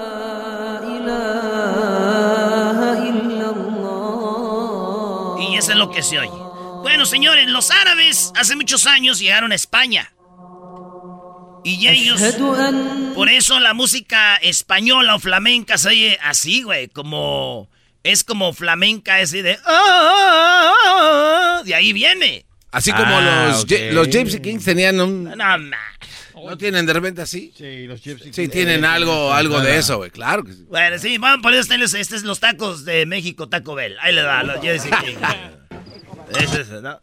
Y 5.35 5.57
eso 5.57 5.72
es 5.72 5.77
lo 5.77 5.90
que 5.90 6.03
se 6.03 6.19
oye. 6.19 6.49
Bueno, 6.81 7.06
señores, 7.06 7.48
los 7.48 7.72
árabes 7.72 8.31
hace 8.35 8.56
muchos 8.56 8.85
años 8.85 9.19
llegaron 9.19 9.52
a 9.52 9.56
España. 9.56 10.15
Y 11.64 11.88
ellos, 11.88 12.41
por 13.14 13.30
eso 13.30 13.60
la 13.60 13.73
música 13.73 14.35
española 14.38 15.15
o 15.15 15.19
flamenca 15.19 15.77
se 15.77 15.90
oye 15.90 16.19
así, 16.22 16.64
güey, 16.64 16.90
como, 16.90 17.69
es 18.03 18.23
como 18.23 18.53
flamenca, 18.53 19.15
así 19.18 19.41
de, 19.41 19.60
"Ah", 19.65 21.61
de 21.65 21.76
ahí 21.76 21.94
viene. 21.94 22.45
Así 22.73 22.91
como 22.91 23.15
Ah, 23.17 23.47
los, 23.49 23.63
ok. 23.63 23.69
Gy- 23.69 23.91
los 23.91 24.07
Gypsy 24.09 24.41
Kings 24.41 24.65
tenían 24.65 24.99
un... 24.99 25.23
No, 25.25 25.35
ma. 25.35 25.77
¿No 26.35 26.57
tienen 26.57 26.85
de 26.85 26.93
repente 26.93 27.21
así? 27.21 27.53
Sí, 27.55 27.85
los 27.87 28.01
Gypsy 28.01 28.33
Sí, 28.33 28.47
tienen 28.49 28.83
algo, 28.83 29.31
algo 29.33 29.61
de 29.61 29.77
eso, 29.77 29.97
güey. 29.97 30.11
Claro 30.11 30.43
que 30.43 30.53
sí. 30.53 30.65
Bueno, 30.67 30.97
sí, 30.99 31.17
vamos 31.17 31.39
a 31.39 31.41
poner 31.41 31.61
ustedes, 31.61 31.93
este 31.93 32.15
es 32.15 32.23
los 32.23 32.39
tacos 32.39 32.83
de 32.83 33.05
México, 33.05 33.47
Taco 33.47 33.75
Bell. 33.75 33.95
Ahí 34.01 34.13
le 34.13 34.23
da, 34.23 34.43
los 34.43 34.61
Jesse 34.61 34.89
King. 35.05 35.15
Ese 36.37 36.61
es, 36.61 36.69
¿no? 36.69 36.81
No, 36.81 37.01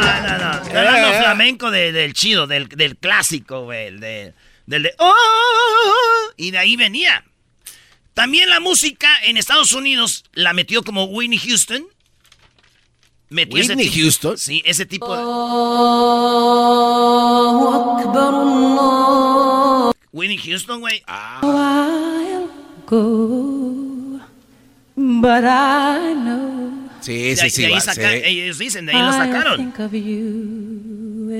no, 0.00 0.38
no. 0.38 0.52
Estoy 0.62 0.76
hablando 0.76 1.18
flamenco 1.18 1.70
de- 1.70 1.92
del 1.92 2.12
chido, 2.14 2.46
del, 2.46 2.68
del 2.68 2.96
clásico, 2.96 3.64
güey. 3.64 3.88
el 3.88 4.00
de- 4.00 4.34
del 4.66 4.84
de. 4.84 4.94
"Oh", 4.98 5.12
y 6.36 6.50
de 6.52 6.58
ahí 6.58 6.76
venía. 6.76 7.24
También 8.14 8.48
la 8.50 8.60
música 8.60 9.08
en 9.24 9.36
Estados 9.36 9.72
Unidos 9.72 10.24
la 10.32 10.52
metió 10.52 10.82
como 10.82 11.04
Whitney 11.04 11.38
Houston. 11.38 11.84
Metió 13.30 13.58
ese 13.60 13.72
¿Whitney 13.72 13.88
tipo- 13.88 14.02
Houston? 14.02 14.38
Sí, 14.38 14.62
ese 14.64 14.86
tipo 14.86 15.16
de. 15.16 15.22
Whitney 20.12 20.38
Houston, 20.38 20.80
güey. 20.80 21.02
But 24.96 25.44
I 25.44 26.14
know 26.14 26.70
Sí, 27.00 27.12
De 27.16 27.28
ahí- 27.30 27.36
sí, 27.36 27.50
sí. 27.50 27.60
de 27.62 27.66
ahí 27.68 27.72
va, 27.74 27.80
saca- 27.80 28.10
sí. 28.12 28.20
ellos 28.24 28.58
dicen, 28.58 28.84
de 28.84 28.92
ahí 28.92 29.00
lo 29.02 29.12
sacaron. 29.12 29.56
think 29.56 29.78
of 29.80 29.92
you 29.92 31.30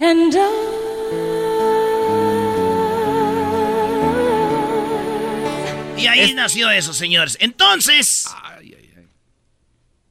And 0.00 0.32
Y 5.98 6.06
ahí 6.06 6.32
nació 6.34 6.70
eso, 6.70 6.94
señores. 6.94 7.36
Entonces, 7.40 8.28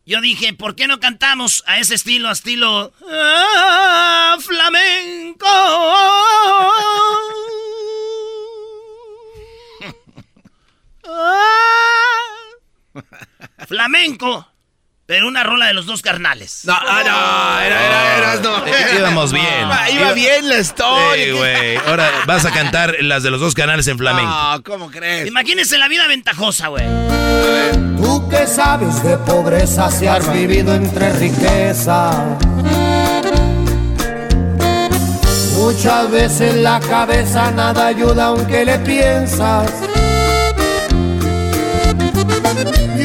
yo 0.05 0.19
dije, 0.19 0.53
¿por 0.53 0.75
qué 0.75 0.87
no 0.87 0.99
cantamos 0.99 1.63
a 1.65 1.79
ese 1.79 1.95
estilo, 1.95 2.27
a 2.27 2.33
estilo 2.33 2.93
ah, 3.09 4.37
flamenco? 4.39 5.47
Ah, 11.09 13.05
flamenco, 13.65 14.45
pero 15.07 15.27
una 15.27 15.41
rola 15.43 15.65
de 15.67 15.73
los 15.73 15.85
dos 15.87 16.01
carnales. 16.03 16.61
No, 16.65 16.73
ah, 16.73 17.01
no, 17.03 17.61
era, 17.65 17.87
era, 17.87 18.17
era, 18.17 18.35
no. 18.41 18.57
I- 18.67 18.97
Íbamos 18.99 19.31
bien. 19.33 19.45
Iba, 19.63 19.89
iba 19.89 20.13
bien 20.13 20.47
la 20.49 20.59
historia. 20.59 21.23
Sí, 21.25 21.31
güey. 21.31 21.77
Ahora 21.77 22.11
vas 22.27 22.45
a 22.45 22.51
cantar 22.51 22.95
las 22.99 23.23
de 23.23 23.31
los 23.31 23.39
dos 23.39 23.55
canales 23.55 23.87
en 23.87 23.97
flamenco. 23.97 24.29
No, 24.29 24.61
¿cómo 24.63 24.91
crees? 24.91 25.27
Imagínense 25.27 25.77
la 25.77 25.87
vida 25.87 26.05
ventajosa, 26.07 26.67
güey. 26.67 26.85
Tú 27.97 28.27
que 28.29 28.45
sabes 28.45 29.01
de 29.01 29.17
pobreza 29.19 29.89
si 29.89 30.05
has 30.07 30.31
vivido 30.31 30.75
entre 30.75 31.11
riqueza. 31.13 32.11
Muchas 35.55 36.11
veces 36.11 36.55
la 36.55 36.79
cabeza 36.81 37.49
nada 37.51 37.87
ayuda 37.87 38.25
aunque 38.27 38.63
le 38.65 38.77
piensas. 38.79 39.71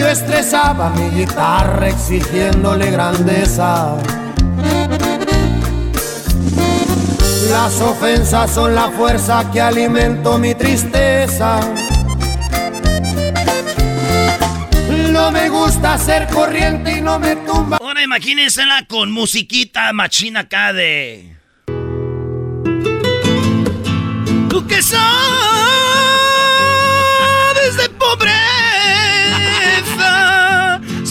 Yo 0.03 0.09
estresaba 0.09 0.91
mi 0.91 1.11
guitarra 1.11 1.89
exigiéndole 1.89 2.91
grandeza. 2.91 3.97
Las 7.49 7.81
ofensas 7.81 8.51
son 8.51 8.75
la 8.75 8.91
fuerza 8.91 9.49
que 9.53 9.61
alimento 9.61 10.39
mi 10.39 10.57
tristeza. 10.57 11.61
No 15.13 15.31
me 15.31 15.49
gusta 15.49 15.97
ser 15.99 16.27
corriente 16.27 16.97
y 16.97 17.01
no 17.01 17.21
me 17.21 17.37
tumba. 17.37 17.77
Ahora 17.77 18.03
imagínensela 18.03 18.85
con 18.89 19.13
musiquita 19.13 19.93
machina 19.93 20.41
acá 20.41 20.73
de. 20.73 21.37
Tú 24.49 24.67
que 24.67 24.83
sabes 24.83 25.52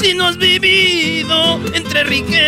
si 0.02 0.14
no 0.16 0.28
has 0.28 0.38
vivido 0.38 1.60
entre 1.74 2.04
riqueza. 2.04 2.42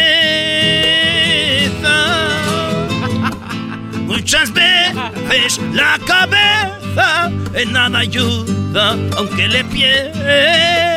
Muchas 4.08 4.52
veces 4.52 5.62
la 5.72 6.00
cabeza 6.06 7.32
en 7.54 7.72
nada 7.72 8.00
ayuda, 8.00 8.98
aunque 9.18 9.48
le 9.48 9.64
pierda. 9.66 10.24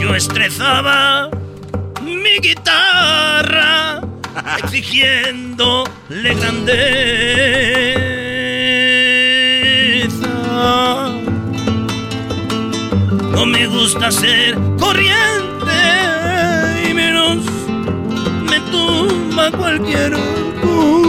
Yo 0.00 0.14
estrezaba 0.14 1.30
exigiéndole 4.58 6.34
grandeza. 6.34 6.74
No 13.32 13.46
me 13.46 13.66
gusta 13.66 14.10
ser 14.10 14.56
corriente 14.78 15.72
y 16.88 16.94
menos 16.94 17.38
me 18.48 18.60
tumba 18.70 19.50
cualquier 19.50 20.12
cosa. 20.62 21.04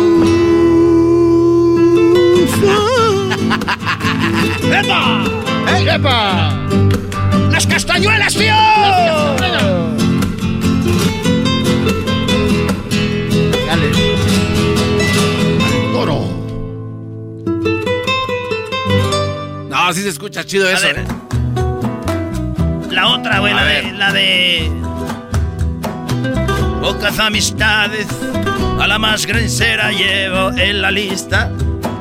¡Epa! 4.80 5.24
¡Epa! 5.96 6.54
¡Las 7.52 7.66
castañuelas, 7.68 8.34
tío! 8.34 8.56
Dale. 9.40 9.95
No, 19.86 19.94
sí 19.94 20.02
se 20.02 20.10
escucha 20.10 20.44
chido 20.44 20.68
eso. 20.68 20.88
ver. 20.88 20.98
¿eh? 20.98 21.06
La 22.90 23.10
otra, 23.10 23.38
güey, 23.38 23.54
la 23.54 23.66
de, 23.66 23.82
ver. 23.84 23.94
la 23.94 24.12
de. 24.12 24.72
Pocas 26.82 27.20
amistades, 27.20 28.08
a 28.80 28.88
la 28.88 28.98
más 28.98 29.28
grosera 29.28 29.92
llevo 29.92 30.50
en 30.58 30.82
la 30.82 30.90
lista. 30.90 31.52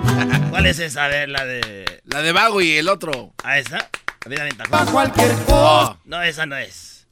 ¿Cuál 0.51 0.65
es 0.65 0.79
esa? 0.79 1.05
A 1.05 1.09
ver, 1.09 1.29
la 1.29 1.45
de. 1.45 2.01
La 2.07 2.23
de 2.23 2.33
Vago 2.33 2.63
y 2.63 2.73
el 2.79 2.89
otro. 2.89 3.35
¿A 3.45 3.59
esa? 3.59 3.77
A 3.77 3.91
avienta. 4.25 4.65
cualquier 4.91 5.33
cosa. 5.45 5.99
No, 6.07 6.23
esa 6.23 6.47
no 6.47 6.57
es. 6.57 7.07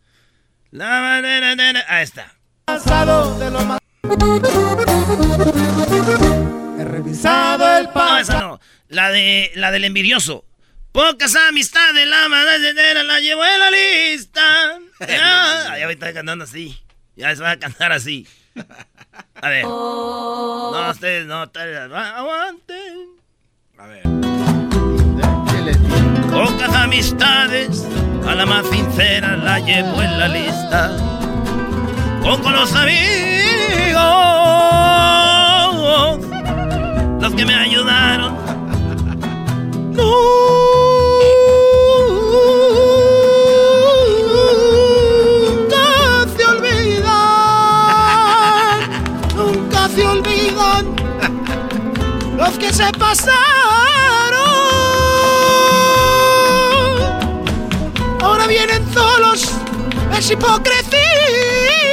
La 0.71 1.03
manera 1.03 1.55
de. 1.55 1.85
Ahí 1.87 2.05
está. 2.05 2.35
Pasado 2.65 3.39
de 3.39 3.51
lo 3.51 3.61
más. 3.67 3.79
He 6.79 6.85
revisado 6.85 7.77
el 7.77 7.91
No, 7.95 8.19
esa 8.19 8.41
no. 8.41 8.61
La 8.89 9.11
de. 9.11 9.53
La 9.55 9.71
del 9.71 9.85
envidioso. 9.85 10.47
Pocas 10.93 11.35
amistades, 11.37 12.07
la 12.07 12.29
madera 12.29 13.03
la 13.03 13.19
llevo 13.19 13.43
en 13.45 13.59
la 13.59 13.71
lista. 13.71 14.79
Ya, 15.01 15.79
ya 15.79 15.87
voy 15.87 15.91
a 15.91 15.91
estar 15.91 16.15
cantando 16.15 16.45
así. 16.45 16.79
Ya 17.17 17.35
se 17.35 17.43
va 17.43 17.53
a 17.53 17.59
cantar 17.59 17.91
así. 17.91 18.29
A 19.35 19.49
ver. 19.49 19.65
No, 19.65 20.91
ustedes 20.91 21.27
no, 21.27 21.43
aguanten. 21.43 23.09
A 23.79 23.87
ver. 23.87 24.03
Pocas 26.31 26.75
amistades, 26.75 27.85
a 28.27 28.35
la 28.35 28.47
más 28.47 28.65
sincera 28.69 29.37
la 29.37 29.59
llevo 29.59 30.01
en 30.01 30.19
la 30.19 30.29
lista. 30.29 30.97
Con 32.23 32.53
los 32.53 32.73
amigos, 32.75 34.01
los 37.21 37.35
que 37.35 37.45
me 37.45 37.55
ayudaron. 37.55 38.62
Nunca 44.95 45.87
se 46.37 46.45
olvidan, 46.45 47.11
nunca 49.37 49.89
se 49.89 50.07
olvidan 50.07 50.95
los 52.37 52.59
que 52.59 52.73
se 52.73 52.93
pasaron. 52.93 53.33
Ahora 58.23 58.47
vienen 58.47 58.83
solos, 58.95 59.51
es 60.17 60.31
hipocresía. 60.31 61.92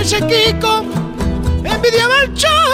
Acuérdense, 0.00 0.26
Kiko, 0.28 0.82
envidiaba 1.62 2.20
al 2.22 2.32
chavo. 2.34 2.69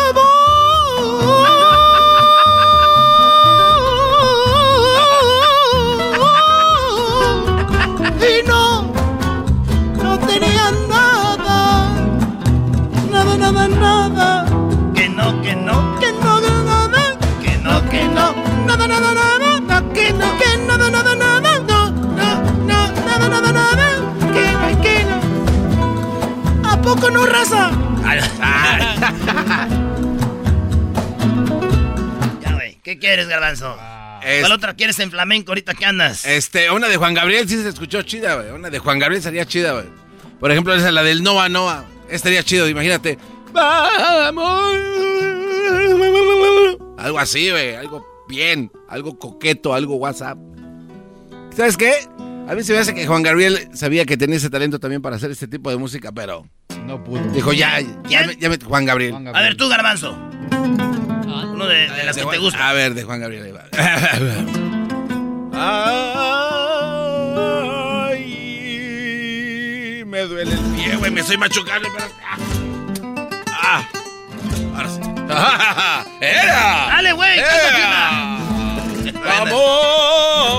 Raza? 27.36 27.70
Ya, 32.42 32.52
güey. 32.54 32.78
¿Qué 32.82 32.98
quieres, 32.98 33.28
garbanzo? 33.28 33.76
Es- 34.24 34.40
¿Cuál 34.40 34.52
otra 34.52 34.74
quieres 34.74 34.98
en 34.98 35.10
flamenco 35.10 35.52
ahorita 35.52 35.74
que 35.74 35.84
andas? 35.84 36.24
Este, 36.24 36.70
una 36.70 36.88
de 36.88 36.96
Juan 36.96 37.14
Gabriel 37.14 37.48
sí 37.48 37.60
se 37.62 37.68
escuchó 37.68 38.02
chida, 38.02 38.34
güey. 38.36 38.50
Una 38.50 38.70
de 38.70 38.78
Juan 38.78 38.98
Gabriel 38.98 39.22
sería 39.22 39.44
chida, 39.46 39.72
güey. 39.72 39.84
Por 40.40 40.50
ejemplo, 40.50 40.74
esa 40.74 40.90
la 40.92 41.02
del 41.02 41.22
Noa 41.22 41.48
Noa. 41.48 41.84
Estaría 42.10 42.42
chido, 42.42 42.68
imagínate. 42.68 43.18
Vamos. 43.52 44.76
Algo 46.98 47.18
así, 47.18 47.50
güey. 47.50 47.74
Algo 47.74 48.04
bien. 48.28 48.70
Algo 48.88 49.18
coqueto, 49.18 49.74
algo 49.74 49.96
WhatsApp. 49.96 50.38
¿Sabes 51.56 51.76
qué? 51.76 51.92
A 52.48 52.54
mí 52.54 52.62
se 52.62 52.72
me 52.72 52.78
hace 52.78 52.94
que 52.94 53.06
Juan 53.06 53.22
Gabriel 53.22 53.68
sabía 53.74 54.04
que 54.04 54.16
tenía 54.16 54.36
ese 54.36 54.50
talento 54.50 54.78
también 54.78 55.02
para 55.02 55.16
hacer 55.16 55.30
este 55.30 55.48
tipo 55.48 55.70
de 55.70 55.76
música, 55.76 56.12
pero 56.12 56.46
No 56.86 57.02
pudo. 57.02 57.20
dijo, 57.32 57.52
ya, 57.52 57.80
ya, 58.08 58.26
me- 58.26 58.36
ya 58.36 58.48
me- 58.48 58.58
Juan 58.58 58.84
Gabriel. 58.84 59.14
A 59.34 59.40
ver, 59.42 59.56
tú, 59.56 59.68
garbanzo. 59.68 60.16
Uno 61.52 61.66
de, 61.66 61.88
de 61.90 62.04
las 62.04 62.14
De 62.16 62.22
que 62.22 62.26
te 62.28 62.36
Juan- 62.36 62.40
gusta. 62.40 62.68
A 62.68 62.72
ver, 62.72 62.94
de 62.94 63.02
Juan 63.04 63.20
Gabriel. 63.20 63.44
ahí 63.44 63.52
va. 63.52 63.64
Ay, 68.66 70.02
me 70.06 70.20
duele 70.22 70.52
el 70.52 70.58
pie, 70.74 70.96
güey. 70.96 71.10
Me 71.10 71.20
estoy 71.20 71.36
machucando. 71.38 71.88
Pero... 71.92 72.04
Ah. 73.52 73.82
Ahora 74.76 74.88
sí. 74.88 75.00
¡Era! 76.24 76.86
Dale, 76.88 77.12
güey. 77.12 77.40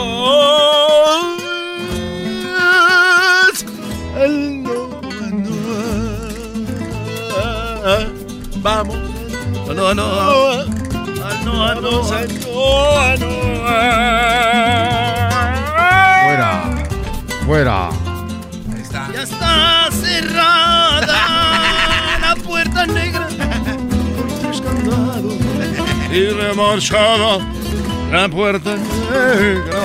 ¡Vamos! 0.07 1.36
Vamos. 8.61 8.97
No, 9.67 9.73
no, 9.73 9.93
no. 9.93 10.65
Noa. 11.45 11.75
Noa 11.75 11.75
Noa. 11.75 12.17
Fuera. 16.23 16.51
Fuera. 17.45 17.89
Ahí 17.89 18.81
está. 18.81 19.09
Ya 19.13 19.23
está 19.23 19.89
cerrada 19.91 21.19
la 22.21 22.35
puerta 22.43 22.85
negra. 22.85 23.27
Y 26.11 26.29
remarchada 26.29 27.39
la 28.11 28.29
puerta 28.29 28.75
negra. 28.75 29.81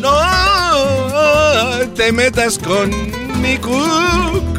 No 0.00 0.14
te 1.94 2.12
metas 2.12 2.58
con 2.58 2.90
mi 3.42 3.56
cucu. 3.58 4.50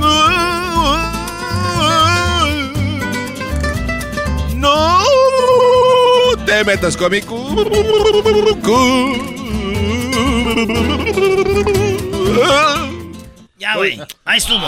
No 4.61 5.03
te 6.45 6.63
metas 6.63 6.95
con 6.95 7.11
mi 7.11 7.21
cucu. 7.21 7.65
Ya, 13.57 13.75
güey. 13.75 13.99
Ahí 14.25 14.37
estuvo. 14.39 14.59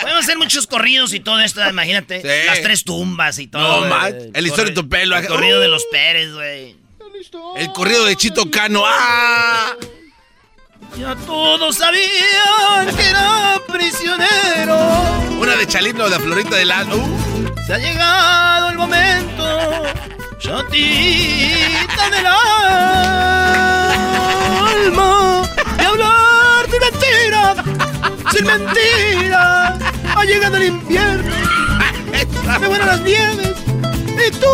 Podemos 0.00 0.22
hacer 0.24 0.36
muchos 0.38 0.66
corridos 0.66 1.14
y 1.14 1.20
todo 1.20 1.40
esto, 1.40 1.66
imagínate. 1.68 2.20
Sí. 2.20 2.46
Las 2.46 2.60
tres 2.62 2.84
tumbas 2.84 3.38
y 3.38 3.46
todo. 3.46 3.82
No, 3.82 3.86
man. 3.88 4.14
El 4.34 4.46
historia 4.46 4.72
de 4.74 4.80
tu 4.82 4.88
pelo. 4.88 5.16
El 5.16 5.26
corrido 5.26 5.58
Uh. 5.58 5.62
de 5.62 5.68
los 5.68 5.84
Pérez, 5.90 6.32
güey. 6.32 6.76
El 7.56 7.72
corrido 7.72 8.04
de 8.04 8.16
Chito 8.16 8.50
Cano. 8.50 8.82
¡Ah! 8.86 9.74
Ya 10.98 11.14
todos 11.16 11.76
sabían 11.76 12.96
que 12.96 13.08
era 13.08 13.60
prisionero. 13.68 14.76
Una 15.38 15.56
de 15.56 15.66
Chalino 15.66 16.08
de 16.08 16.18
Florita 16.18 16.56
del. 16.56 16.70
Uh. 16.70 17.39
Se 17.70 17.76
ha 17.76 17.78
llegado 17.78 18.70
el 18.70 18.78
momento, 18.78 19.46
chatita 20.40 22.10
del 22.10 22.26
alma, 24.66 25.46
de 25.76 25.84
hablar 25.84 26.66
de 26.68 26.80
mentira, 26.80 27.54
sin 28.32 28.44
mentira. 28.44 29.78
Ha 30.16 30.24
llegado 30.24 30.56
el 30.56 30.64
invierno, 30.64 31.32
me 32.58 32.66
vuelan 32.66 32.88
las 32.88 33.02
nieves, 33.02 33.54
y 33.68 34.30
tú 34.32 34.48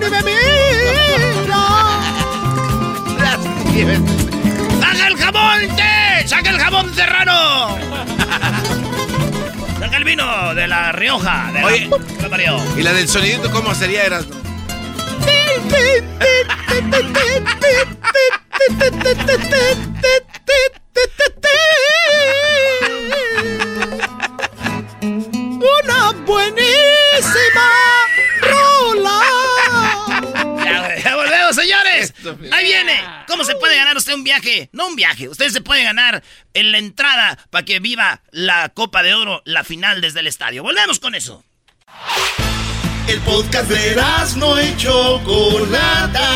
no 0.00 0.08
me 0.08 0.22
miras. 0.22 1.58
Las 3.22 3.40
nieves. 3.72 4.00
¡Saca 4.78 5.08
el 5.08 5.16
jabón, 5.16 5.62
te! 5.74 6.28
¡Saca 6.28 6.50
el 6.50 6.60
jabón 6.60 6.94
serrano! 6.94 7.76
¡Saca 9.86 9.98
el 9.98 10.04
vino 10.04 10.52
de 10.52 10.66
la 10.66 10.90
Rioja! 10.90 11.52
De 11.52 11.62
Oye. 11.62 11.88
la 12.20 12.28
parió. 12.28 12.58
¿Y 12.76 12.82
la 12.82 12.92
del 12.92 13.06
sonidito 13.06 13.52
cómo 13.52 13.72
sería, 13.72 14.02
Eras? 14.02 14.26
Una 25.80 26.12
buenísima 26.26 26.95
Ahí 32.52 32.64
viene. 32.64 33.00
¿Cómo 33.26 33.44
se 33.44 33.54
puede 33.56 33.76
ganar 33.76 33.96
usted 33.96 34.14
un 34.14 34.24
viaje? 34.24 34.68
No 34.72 34.86
un 34.88 34.96
viaje. 34.96 35.28
Usted 35.28 35.48
se 35.50 35.60
puede 35.60 35.82
ganar 35.82 36.22
en 36.54 36.72
la 36.72 36.78
entrada 36.78 37.38
para 37.50 37.64
que 37.64 37.80
viva 37.80 38.22
la 38.30 38.68
Copa 38.70 39.02
de 39.02 39.14
Oro, 39.14 39.42
la 39.44 39.64
final 39.64 40.00
desde 40.00 40.20
el 40.20 40.26
estadio. 40.26 40.62
Volvemos 40.62 40.98
con 40.98 41.14
eso. 41.14 41.44
El 43.08 43.20
podcast 43.20 43.70
de 43.70 43.96
no 44.36 44.60
y 44.60 44.76
Chocolata. 44.76 46.30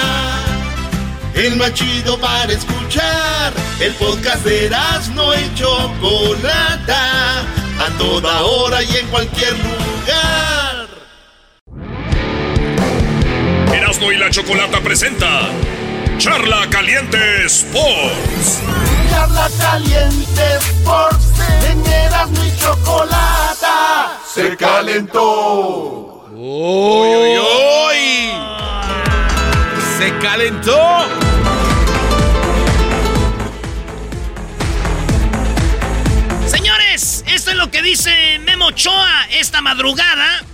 El 1.35 1.57
más 1.57 1.75
chido 1.75 2.19
para 2.21 2.53
escuchar. 2.53 3.53
El 3.81 3.93
podcast 3.95 4.45
de 4.45 4.71
no 5.15 5.35
y 5.35 5.55
Chocolata. 5.55 7.41
A 7.41 7.89
toda 7.99 8.43
hora 8.43 8.83
y 8.83 8.97
en 8.97 9.07
cualquier 9.09 9.53
lugar. 9.59 10.60
Erasmo 13.91 14.13
y 14.13 14.19
la 14.19 14.31
Chocolata 14.31 14.81
presenta 14.81 15.49
Charla 16.17 16.69
Caliente 16.71 17.45
Sports. 17.47 18.61
Charla 19.11 19.51
caliente 19.59 20.43
Sports. 20.59 21.27
En 21.69 21.85
Erasmo 21.85 22.45
y 22.45 22.57
Chocolata. 22.57 24.17
Se 24.33 24.57
calentó. 24.57 26.25
¡Uy, 26.31 27.09
uy, 27.17 27.39
uy! 27.39 28.31
¡Se 29.99 30.17
calentó! 30.19 31.09
Señores, 36.47 37.25
esto 37.27 37.51
es 37.51 37.57
lo 37.57 37.73
que 37.73 37.83
dice 37.83 38.39
Memo 38.45 38.67
Ochoa 38.67 39.27
esta 39.33 39.61
madrugada. 39.61 40.45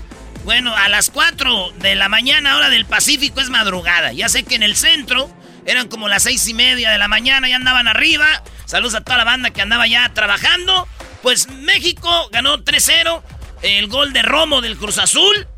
Bueno, 0.47 0.77
a 0.77 0.89
las 0.89 1.11
4 1.11 1.73
de 1.81 1.97
la 1.97 2.09
mañana, 2.09 2.57
hora 2.57 2.71
del 2.71 2.87
Pacífico, 2.87 3.41
es 3.41 3.51
madrugada. 3.51 4.13
Ya 4.13 4.29
sé 4.29 4.45
que 4.45 4.55
en 4.55 4.63
el 4.63 4.77
centro 4.77 5.29
eran 5.67 5.89
como 5.89 6.07
las 6.07 6.23
seis 6.23 6.47
y 6.47 6.55
media 6.55 6.93
de 6.93 6.99
la 6.99 7.09
mañana, 7.09 7.49
ya 7.49 7.57
andaban 7.57 7.89
arriba. 7.89 8.45
Saludos 8.65 8.95
a 8.95 9.01
toda 9.01 9.19
la 9.19 9.25
banda 9.25 9.51
que 9.51 9.61
andaba 9.61 9.89
ya 9.89 10.09
trabajando. 10.15 10.87
Pues 11.21 11.49
México 11.49 12.29
ganó 12.31 12.59
3-0. 12.59 13.25
El 13.63 13.89
gol 13.89 14.13
de 14.13 14.23
Romo 14.23 14.61
del 14.61 14.77
Cruz 14.77 14.99
Azul. 14.99 15.49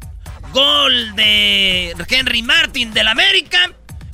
Gol 0.55 1.15
de 1.17 1.95
Henry 2.09 2.43
Martin 2.43 2.95
del 2.95 3.09
América. 3.09 3.71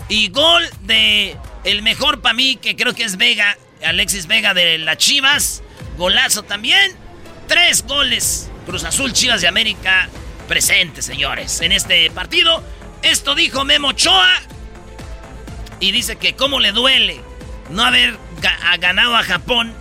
Y 0.09 0.31
gol 0.31 0.69
de 0.81 1.37
el 1.63 1.83
mejor 1.83 2.21
para 2.21 2.35
mí, 2.35 2.57
que 2.57 2.75
creo 2.75 2.97
que 2.97 3.05
es 3.05 3.17
Vega, 3.17 3.57
Alexis 3.87 4.27
Vega 4.27 4.55
de 4.55 4.79
las 4.79 4.99
Chivas. 4.99 5.63
Golazo 5.97 6.43
también. 6.43 6.97
Tres 7.47 7.85
goles. 7.85 8.51
Cruz 8.67 8.83
Azul, 8.83 9.13
Chivas 9.13 9.41
de 9.41 9.47
América 9.47 10.09
presentes, 10.45 11.05
señores, 11.05 11.61
en 11.61 11.73
este 11.73 12.11
partido. 12.11 12.63
Esto 13.03 13.35
dijo 13.35 13.65
Memo 13.65 13.89
Ochoa. 13.89 14.31
Y 15.81 15.93
dice 15.93 16.17
que 16.17 16.35
cómo 16.35 16.61
le 16.61 16.73
duele 16.73 17.21
no 17.71 17.85
haber 17.85 18.17
ga- 18.41 18.79
ganado 18.79 19.17
a 19.17 19.23
Japón. 19.23 19.73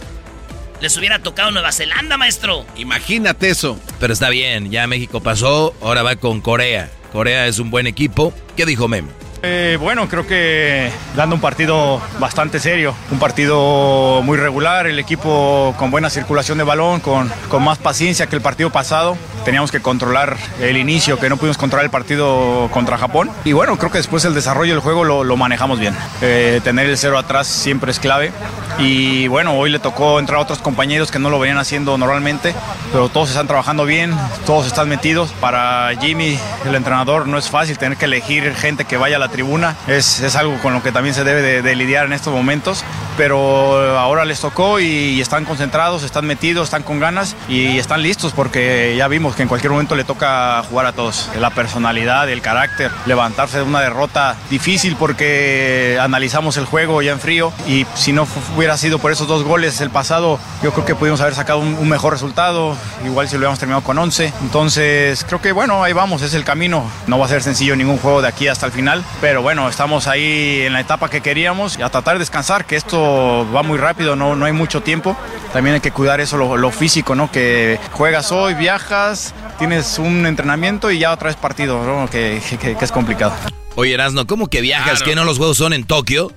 Les 0.81 0.97
hubiera 0.97 1.19
tocado 1.19 1.51
Nueva 1.51 1.71
Zelanda, 1.71 2.17
maestro. 2.17 2.65
Imagínate 2.75 3.49
eso. 3.49 3.79
Pero 3.99 4.11
está 4.11 4.29
bien, 4.29 4.69
ya 4.69 4.85
México 4.87 5.21
pasó, 5.21 5.73
ahora 5.81 6.03
va 6.03 6.17
con 6.17 6.41
Corea. 6.41 6.91
Corea 7.13 7.47
es 7.47 7.59
un 7.59 7.69
buen 7.71 7.87
equipo. 7.87 8.33
¿Qué 8.57 8.65
dijo 8.65 8.87
Memo? 8.89 9.09
Eh, 9.45 9.77
bueno, 9.77 10.07
creo 10.07 10.25
que 10.25 10.89
dando 11.17 11.35
un 11.35 11.41
partido 11.41 12.01
bastante 12.17 12.61
serio, 12.61 12.95
un 13.11 13.19
partido 13.19 14.21
muy 14.23 14.37
regular, 14.37 14.87
el 14.87 14.97
equipo 14.99 15.75
con 15.77 15.91
buena 15.91 16.09
circulación 16.09 16.59
de 16.59 16.63
balón, 16.63 17.01
con, 17.01 17.29
con 17.49 17.61
más 17.61 17.77
paciencia 17.77 18.27
que 18.27 18.37
el 18.37 18.41
partido 18.41 18.69
pasado. 18.69 19.17
Teníamos 19.43 19.69
que 19.69 19.81
controlar 19.81 20.37
el 20.61 20.77
inicio, 20.77 21.19
que 21.19 21.27
no 21.27 21.35
pudimos 21.35 21.57
controlar 21.57 21.83
el 21.83 21.91
partido 21.91 22.69
contra 22.71 22.97
Japón. 22.97 23.29
Y 23.43 23.51
bueno, 23.51 23.77
creo 23.77 23.91
que 23.91 23.97
después 23.97 24.23
el 24.23 24.33
desarrollo 24.33 24.71
del 24.71 24.81
juego 24.81 25.03
lo, 25.03 25.35
manejamos 25.35 25.77
bien. 25.77 25.93
Eh, 26.21 26.61
tener 26.63 26.89
el 26.89 26.97
cero 26.97 27.17
atrás 27.17 27.45
siempre 27.45 27.91
es 27.91 27.99
clave. 27.99 28.31
Y 28.79 29.27
bueno, 29.27 29.57
hoy 29.57 29.69
le 29.69 29.79
tocó 29.79 30.19
entrar 30.19 30.39
a 30.39 30.41
otros 30.41 30.59
compañeros 30.59 31.11
que 31.11 31.19
no 31.19 31.29
lo 31.29 31.37
venían 31.37 31.57
haciendo 31.57 31.97
normalmente, 31.97 32.55
pero 32.93 33.09
todos 33.09 33.29
están 33.29 33.47
trabajando 33.47 33.83
bien, 33.83 34.15
todos 34.45 34.65
están 34.65 34.87
metidos. 34.87 35.31
Para 35.41 35.91
Jimmy, 35.99 36.39
el 36.65 36.75
entrenador, 36.75 37.27
no 37.27 37.37
es 37.37 37.49
fácil 37.49 37.77
tener 37.77 37.97
que 37.97 38.05
elegir 38.05 38.55
gente 38.55 38.85
que 38.85 38.95
vaya 38.95 39.17
a 39.17 39.19
la 39.19 39.32
tribuna. 39.33 39.75
Es, 39.87 40.21
es 40.21 40.35
algo 40.35 40.57
con 40.59 40.73
lo 40.73 40.81
que 40.81 40.93
también 40.93 41.13
se 41.13 41.23
debe 41.23 41.61
de, 41.61 41.75
lidiar 41.75 42.05
en 42.05 42.13
estos 42.13 42.31
momentos, 42.31 42.85
pero 43.17 43.97
ahora 43.97 44.25
les 44.25 44.39
tocó 44.39 44.79
y, 44.79 45.19
están 45.19 45.43
concentrados, 45.43 46.03
están 46.03 46.25
metidos, 46.25 46.65
están 46.65 46.83
con 46.83 46.99
ganas 46.99 47.35
y 47.49 47.79
están 47.79 48.03
listos 48.03 48.31
porque 48.33 48.93
ya 48.95 49.07
vimos 49.07 49.35
que 49.35 49.41
en 49.41 49.47
cualquier 49.47 49.71
momento 49.71 49.95
le 49.95 50.03
toca 50.03 50.63
jugar 50.69 50.85
a 50.85 50.93
todos. 50.93 51.29
La 51.39 51.49
personalidad, 51.49 52.29
el 52.29 52.41
carácter, 52.41 52.91
levantarse 53.07 53.57
de 53.57 53.63
una 53.63 53.81
derrota 53.81 54.35
difícil 54.51 54.95
porque 54.95 55.97
analizamos 55.99 56.57
el 56.57 56.65
juego 56.65 57.01
ya 57.01 57.11
en 57.11 57.19
frío 57.19 57.51
y 57.67 57.87
si 57.95 58.13
no 58.13 58.27
hubiera 58.55 58.77
sido 58.77 58.99
por 58.99 59.11
esos 59.11 59.27
dos 59.27 59.43
goles 59.43 59.81
el 59.81 59.89
pasado, 59.89 60.39
yo 60.61 60.71
creo 60.73 60.85
que 60.85 60.95
pudimos 60.95 61.21
haber 61.21 61.33
sacado 61.33 61.59
un, 61.59 61.73
un 61.73 61.89
mejor 61.89 62.13
resultado, 62.13 62.77
igual 63.03 63.27
si 63.27 63.33
lo 63.33 63.39
hubiéramos 63.39 63.59
terminado 63.59 63.83
con 63.83 63.97
11. 63.97 64.31
Entonces 64.41 65.25
creo 65.27 65.41
que 65.41 65.51
bueno, 65.51 65.83
ahí 65.83 65.93
vamos, 65.93 66.21
es 66.21 66.35
el 66.35 66.43
camino. 66.43 66.83
No 67.07 67.17
va 67.17 67.25
a 67.25 67.29
ser 67.29 67.41
sencillo 67.41 67.75
ningún 67.75 67.97
juego 67.97 68.21
de 68.21 68.27
aquí 68.27 68.47
hasta 68.47 68.67
el 68.67 68.71
final, 68.71 69.03
pero 69.23 69.41
bueno, 69.41 69.69
estamos 69.69 70.07
ahí 70.07 70.63
en 70.63 70.73
la 70.73 70.81
etapa 70.81 71.09
que 71.09 71.21
queríamos 71.21 71.79
y 71.79 71.81
a 71.81 71.87
tratar 71.89 72.15
de 72.15 72.19
descansar, 72.19 72.65
que 72.65 72.75
esto 72.75 73.49
va 73.55 73.63
muy 73.63 73.77
rápido, 73.77 74.17
no, 74.17 74.35
no 74.35 74.43
hay 74.43 74.51
mucho 74.51 74.81
tiempo. 74.81 75.15
También 75.53 75.75
hay 75.75 75.79
que 75.79 75.91
cuidar 75.91 76.19
eso, 76.19 76.35
lo, 76.35 76.57
lo 76.57 76.71
físico, 76.71 77.15
¿no? 77.15 77.31
Que 77.31 77.79
juegas 77.93 78.33
hoy, 78.33 78.53
viajas, 78.53 79.33
tienes 79.59 79.97
un 79.97 80.25
entrenamiento 80.25 80.91
y 80.91 80.99
ya 80.99 81.13
otra 81.13 81.27
vez 81.27 81.37
partido, 81.37 81.85
¿no? 81.85 82.09
Que, 82.09 82.41
que- 82.59 82.75
que 82.75 82.83
es 82.83 82.91
complicado. 82.91 83.33
Oye, 83.75 83.93
Erasno, 83.93 84.27
¿cómo 84.27 84.47
que 84.47 84.59
viajas? 84.59 84.89
Claro. 84.99 85.05
¿Que 85.05 85.15
no 85.15 85.23
los 85.23 85.37
juegos 85.37 85.55
son 85.55 85.71
en 85.71 85.85
Tokio? 85.85 86.33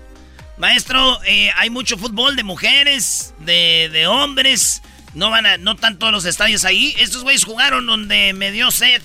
Maestro, 0.56 1.18
eh, 1.24 1.50
hay 1.56 1.70
mucho 1.70 1.98
fútbol 1.98 2.36
de 2.36 2.44
mujeres, 2.44 3.34
de, 3.40 3.90
de 3.92 4.06
hombres. 4.06 4.80
No 5.12 5.30
van 5.30 5.44
a, 5.46 5.56
no 5.58 5.72
están 5.72 5.98
todos 5.98 6.12
los 6.12 6.24
estadios 6.24 6.64
ahí. 6.64 6.94
Estos 7.00 7.24
güeyes 7.24 7.42
jugaron 7.44 7.84
donde 7.84 8.32
me 8.32 8.52
dio 8.52 8.70
sed. 8.70 9.02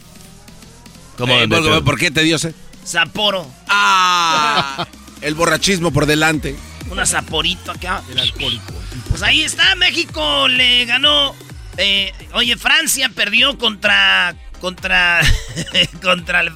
¿Cómo? 1.17 1.33
Eh, 1.33 1.47
¿Dónde 1.47 1.67
¿por, 1.69 1.79
te- 1.79 1.83
por 1.83 1.97
qué 1.97 2.11
te 2.11 2.21
dio 2.21 2.37
sed? 2.37 2.53
Sapporo. 2.83 3.47
¡Ah! 3.67 4.87
El 5.21 5.35
borrachismo 5.35 5.91
por 5.91 6.05
delante. 6.05 6.55
Una 6.89 7.05
saporito 7.05 7.71
acá. 7.71 8.01
El 8.11 8.19
alcohólico. 8.19 8.73
Pues 9.09 9.21
ahí 9.21 9.41
está, 9.43 9.75
México 9.75 10.47
le 10.47 10.85
ganó. 10.85 11.35
eh, 11.77 12.11
oye, 12.33 12.57
Francia 12.57 13.09
perdió 13.13 13.57
contra. 13.57 14.35
Contra. 14.59 15.21
contra. 16.01 16.41
el- 16.41 16.51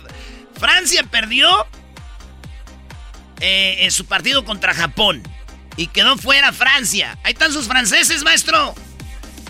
Francia 0.60 1.04
perdió. 1.10 1.50
eh, 3.42 3.78
en 3.82 3.92
su 3.92 4.06
partido 4.06 4.46
contra 4.46 4.74
Japón. 4.74 5.22
Y 5.78 5.88
quedó 5.88 6.18
fuera 6.18 6.54
Francia. 6.54 7.18
Ahí 7.24 7.34
están 7.34 7.52
sus 7.52 7.68
franceses, 7.68 8.24
maestro. 8.24 8.74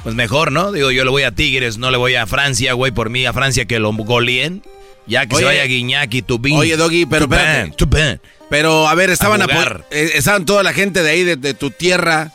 Pues 0.04 0.16
mejor, 0.16 0.52
¿no? 0.52 0.72
Digo, 0.72 0.92
yo 0.92 1.04
le 1.04 1.10
voy 1.12 1.24
a 1.24 1.32
Tigres, 1.32 1.78
no 1.78 1.90
le 1.92 1.98
voy 1.98 2.16
a 2.16 2.26
Francia, 2.28 2.74
güey, 2.74 2.92
por 2.92 3.10
mí 3.10 3.26
a 3.26 3.34
Francia 3.34 3.66
que 3.66 3.80
lo 3.80 3.92
goleen. 3.94 4.64
Ya 5.08 5.26
que 5.28 5.36
Oye, 5.36 5.44
se 5.44 5.46
vaya 5.46 5.64
Guiñac 5.66 6.14
y 6.14 6.22
Tubín. 6.22 6.56
Oye, 6.58 6.78
Doggy, 6.78 7.06
pero 7.06 7.26
espérate. 7.26 7.74
Pero, 8.50 8.88
a 8.88 8.96
ver, 8.96 9.10
estaban, 9.10 9.42
A 9.42 9.46
eh, 9.92 10.12
estaban 10.16 10.46
toda 10.46 10.64
la 10.64 10.74
gente 10.74 11.04
de 11.04 11.10
ahí, 11.10 11.24
de, 11.24 11.36
de 11.36 11.54
tu 11.54 11.72
tierra, 11.72 12.32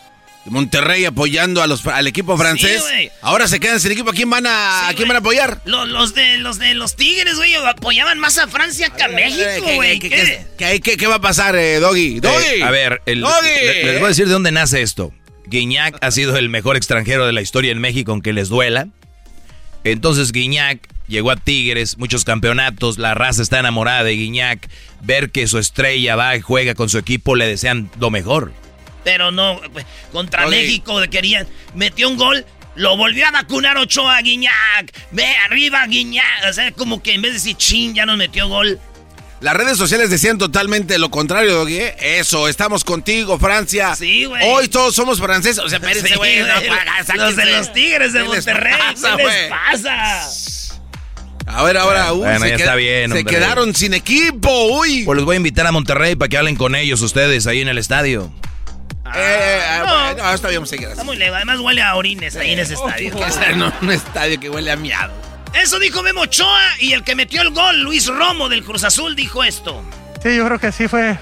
Monterrey 0.47 1.05
apoyando 1.05 1.63
a 1.63 1.67
los, 1.67 1.87
al 1.87 2.07
equipo 2.07 2.37
francés. 2.37 2.83
Ahora 3.23 3.47
se 3.47 3.61
quedan 3.61 3.79
sin 3.79 3.93
equipo. 3.93 4.11
¿A 4.11 4.15
quién 4.15 4.29
van 4.31 4.47
a, 4.47 4.89
¿a 4.89 4.95
quién 4.95 5.07
van 5.07 5.17
a 5.17 5.21
apoyar? 5.21 5.61
Los, 5.67 5.89
los 5.89 6.15
de 6.15 6.39
los 6.39 6.59
de 6.59 6.75
los 6.75 6.97
Tigres, 6.97 7.37
güey, 7.37 7.55
apoyaban 7.55 8.19
más 8.19 8.39
a 8.39 8.49
Francia 8.49 8.91
que 8.91 9.03
a 9.03 9.09
México, 9.09 9.45
¿Qué, 9.65 9.75
güey. 9.77 9.99
qué, 9.99 10.09
¿Qué? 10.09 10.47
qué- 10.59 10.81
qué- 10.81 10.97
qué 10.97 11.07
va 11.07 11.17
a 11.17 11.21
pasar, 11.21 11.55
eh, 11.57 11.79
Doggy? 11.79 12.21
Doggy. 12.21 12.61
Eh, 12.61 12.63
a 12.65 12.71
ver, 12.71 13.03
el- 13.07 13.21
Doggy. 13.21 13.49
le- 13.65 13.85
les 13.85 13.95
voy 13.99 14.07
a 14.07 14.09
decir 14.09 14.27
de 14.27 14.33
dónde 14.33 14.51
nace 14.51 14.83
esto. 14.83 15.13
Guiñac 15.47 15.97
ha 16.01 16.11
sido 16.11 16.37
el 16.37 16.49
mejor 16.49 16.77
extranjero 16.77 17.27
de 17.27 17.33
la 17.33 17.43
historia 17.43 17.71
en 17.73 17.79
México, 17.79 18.13
aunque 18.13 18.33
les 18.33 18.49
duela. 18.49 18.89
Entonces 19.85 20.33
Guiñac 20.33 20.81
llegó 21.11 21.31
a 21.31 21.37
Tigres, 21.37 21.99
muchos 21.99 22.25
campeonatos, 22.25 22.97
la 22.97 23.13
raza 23.15 23.43
está 23.43 23.59
enamorada 23.59 24.05
de 24.05 24.13
Guiñac. 24.13 24.69
Ver 25.03 25.31
que 25.31 25.47
su 25.47 25.59
estrella 25.59 26.17
va 26.17 26.37
y 26.37 26.41
juega 26.41 26.75
con 26.75 26.89
su 26.89 26.97
equipo, 26.99 27.37
le 27.37 27.47
desean 27.47 27.91
lo 27.99 28.11
mejor. 28.11 28.53
Pero 29.05 29.31
no, 29.31 29.61
contra 30.13 30.47
Oye. 30.47 30.63
México 30.63 30.99
querían, 31.11 31.47
metió 31.75 32.09
un 32.09 32.17
gol, 32.17 32.45
lo 32.77 32.97
volvió 32.97 33.27
a 33.27 33.31
vacunar 33.31 33.77
Ochoa 33.79 34.21
Guiñac. 34.21 34.93
Ve 35.11 35.27
arriba 35.47 35.87
Guiñac. 35.87 36.25
O 36.49 36.53
sea, 36.53 36.71
como 36.73 37.03
que 37.03 37.15
en 37.15 37.23
vez 37.23 37.33
de 37.33 37.39
decir 37.39 37.57
chin, 37.57 37.95
ya 37.95 38.07
nos 38.07 38.17
metió 38.17 38.49
gol. 38.49 38.79
Las 39.41 39.55
redes 39.57 39.79
sociales 39.79 40.11
decían 40.11 40.37
totalmente 40.37 40.99
lo 40.99 41.11
contrario, 41.11 41.55
Doggy. 41.55 41.77
¿eh? 41.79 41.97
Eso, 42.19 42.47
estamos 42.47 42.85
contigo, 42.85 43.39
Francia. 43.39 43.97
Sí, 43.97 44.27
güey. 44.27 44.47
Hoy 44.47 44.69
todos 44.69 44.95
somos 44.95 45.19
franceses. 45.19 45.61
O 45.65 45.69
sea, 45.71 45.79
espérense, 45.79 46.09
Sí, 46.09 46.15
güey. 46.15 46.41
no, 46.41 46.47
paga, 46.69 47.15
los 47.17 47.37
de 47.37 47.47
los 47.47 47.73
Tigres 47.73 48.13
de 48.13 48.19
¿Qué 48.23 48.29
les 48.29 48.47
Monterrey. 48.47 48.75
pasa, 48.79 49.17
¿Qué 49.17 49.25
les 49.25 49.49
pasa? 49.49 50.60
A 51.53 51.63
ver, 51.65 51.77
ahora, 51.77 52.13
uy, 52.13 52.21
Bueno, 52.21 52.41
se, 52.41 52.49
ya 52.51 52.57
qued- 52.57 52.61
está 52.61 52.75
bien, 52.77 53.13
se 53.13 53.25
quedaron 53.25 53.75
sin 53.75 53.95
equipo, 53.95 54.51
uy. 54.79 55.05
Pues 55.05 55.17
los 55.17 55.25
voy 55.25 55.35
a 55.35 55.37
invitar 55.39 55.67
a 55.67 55.73
Monterrey 55.73 56.15
para 56.17 56.29
que 56.29 56.37
hablen 56.39 56.57
con 56.57 56.75
ellos 56.75 57.01
ustedes 57.03 57.47
ahí 57.47 57.61
en 57.61 57.69
el 57.69 57.79
estadio. 57.79 58.31
Eh, 59.07 59.19
eh, 59.19 59.61
ah, 59.69 59.79
no. 59.79 60.15
bueno, 60.15 60.23
no, 60.29 60.35
está 60.35 60.49
bien, 60.49 60.61
muchas 60.61 60.73
gracias. 60.79 60.93
Está 60.93 61.05
muy 61.05 61.17
lejos. 61.17 61.37
Además 61.37 61.59
huele 61.61 61.83
a 61.83 61.97
orines 61.97 62.37
ahí 62.37 62.53
en 62.53 62.61
ese 62.61 62.75
estadio. 62.75 63.13
Sea 63.31 63.51
en 63.51 63.63
un 63.63 63.91
estadio 63.91 64.39
que 64.39 64.49
huele 64.49 64.71
a 64.71 64.77
miado. 64.77 65.13
Eso 65.61 65.81
dijo 65.81 66.03
Memo 66.05 66.21
Ochoa 66.23 66.63
y 66.79 66.93
el 66.93 67.03
que 67.03 67.17
metió 67.17 67.43
el 67.43 67.51
gol, 67.51 67.81
Luis 67.81 68.07
Romo 68.07 68.49
del 68.49 68.63
Cruz 68.63 68.85
Azul, 68.85 69.17
dijo 69.17 69.43
esto. 69.43 69.83
Sí, 70.23 70.37
yo 70.37 70.45
creo 70.45 70.59
que 70.59 70.71
sí 70.71 70.87
fue, 70.87 71.19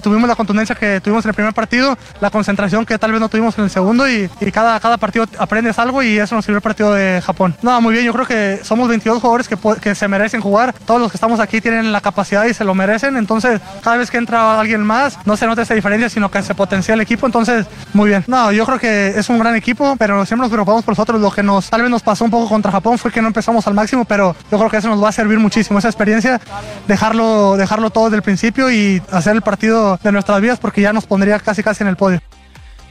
tuvimos 0.00 0.28
la 0.28 0.36
contundencia 0.36 0.76
que 0.76 1.00
tuvimos 1.00 1.24
en 1.24 1.30
el 1.30 1.34
primer 1.34 1.52
partido, 1.52 1.98
la 2.20 2.30
concentración 2.30 2.86
que 2.86 2.96
tal 2.96 3.10
vez 3.10 3.20
no 3.20 3.28
tuvimos 3.28 3.58
en 3.58 3.64
el 3.64 3.70
segundo 3.70 4.08
y, 4.08 4.30
y 4.40 4.52
cada, 4.52 4.78
cada 4.78 4.96
partido 4.96 5.26
aprendes 5.38 5.76
algo 5.80 6.04
y 6.04 6.18
eso 6.18 6.36
nos 6.36 6.44
sirvió 6.44 6.58
el 6.58 6.62
partido 6.62 6.94
de 6.94 7.20
Japón. 7.20 7.56
No, 7.62 7.80
muy 7.80 7.94
bien, 7.94 8.04
yo 8.04 8.12
creo 8.12 8.26
que 8.26 8.60
somos 8.62 8.88
22 8.88 9.20
jugadores 9.20 9.48
que, 9.48 9.56
que 9.80 9.96
se 9.96 10.06
merecen 10.06 10.40
jugar, 10.40 10.72
todos 10.86 11.00
los 11.00 11.10
que 11.10 11.16
estamos 11.16 11.40
aquí 11.40 11.60
tienen 11.60 11.90
la 11.90 12.00
capacidad 12.00 12.44
y 12.44 12.54
se 12.54 12.62
lo 12.62 12.76
merecen, 12.76 13.16
entonces 13.16 13.60
cada 13.82 13.96
vez 13.96 14.08
que 14.08 14.18
entra 14.18 14.60
alguien 14.60 14.82
más 14.82 15.18
no 15.24 15.36
se 15.36 15.44
nota 15.46 15.62
esa 15.62 15.74
diferencia, 15.74 16.08
sino 16.08 16.30
que 16.30 16.40
se 16.42 16.54
potencia 16.54 16.94
el 16.94 17.00
equipo, 17.00 17.26
entonces 17.26 17.66
muy 17.92 18.08
bien. 18.08 18.22
No, 18.28 18.52
yo 18.52 18.64
creo 18.66 18.78
que 18.78 19.18
es 19.18 19.28
un 19.30 19.40
gran 19.40 19.56
equipo, 19.56 19.96
pero 19.98 20.24
siempre 20.24 20.44
nos 20.44 20.52
preocupamos 20.52 20.84
por 20.84 20.92
nosotros, 20.92 21.20
lo 21.20 21.32
que 21.32 21.42
nos 21.42 21.70
tal 21.70 21.82
vez 21.82 21.90
nos 21.90 22.02
pasó 22.04 22.24
un 22.24 22.30
poco 22.30 22.48
contra 22.48 22.70
Japón 22.70 22.98
fue 22.98 23.10
que 23.10 23.20
no 23.20 23.26
empezamos 23.26 23.66
al 23.66 23.74
máximo, 23.74 24.04
pero 24.04 24.36
yo 24.48 24.58
creo 24.58 24.70
que 24.70 24.76
eso 24.76 24.88
nos 24.88 25.02
va 25.02 25.08
a 25.08 25.12
servir 25.12 25.40
muchísimo, 25.40 25.80
esa 25.80 25.88
experiencia, 25.88 26.40
dejarlo, 26.86 27.56
dejarlo 27.56 27.90
todo 27.90 28.04
desde 28.04 28.18
el 28.18 28.27
principio 28.28 28.70
y 28.70 29.00
hacer 29.10 29.34
el 29.36 29.40
partido 29.40 29.98
de 30.02 30.12
nuestras 30.12 30.38
vidas 30.42 30.58
porque 30.60 30.82
ya 30.82 30.92
nos 30.92 31.06
pondría 31.06 31.38
casi 31.40 31.62
casi 31.62 31.82
en 31.82 31.88
el 31.88 31.96
podio. 31.96 32.20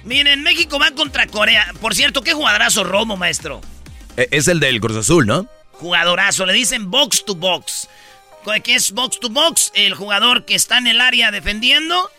Miren, 0.04 0.42
México 0.42 0.80
va 0.80 0.90
contra 0.92 1.28
Corea. 1.28 1.74
Por 1.80 1.94
cierto, 1.94 2.24
qué 2.24 2.34
jugadorazo 2.34 2.84
Romo, 2.84 3.18
maestro. 3.18 3.62
Eh, 4.16 4.28
Es 4.32 4.48
el 4.48 4.60
del 4.60 4.80
Cruz 4.82 4.98
Azul, 4.98 5.28
¿no? 5.28 5.46
Jugadorazo. 5.74 6.48
Le 6.48 6.54
dicen 6.54 6.90
box 6.90 7.24
to 7.24 7.36
box. 7.36 7.88
¿Qué 8.64 8.74
es 8.74 8.94
box 8.94 9.20
to 9.20 9.30
box? 9.30 9.72
El 9.76 9.94
jugador 9.94 10.44
que 10.46 10.56
está 10.56 10.80
en 10.80 10.88
el 10.88 11.02
área 11.02 11.30
defendiendo 11.30 12.10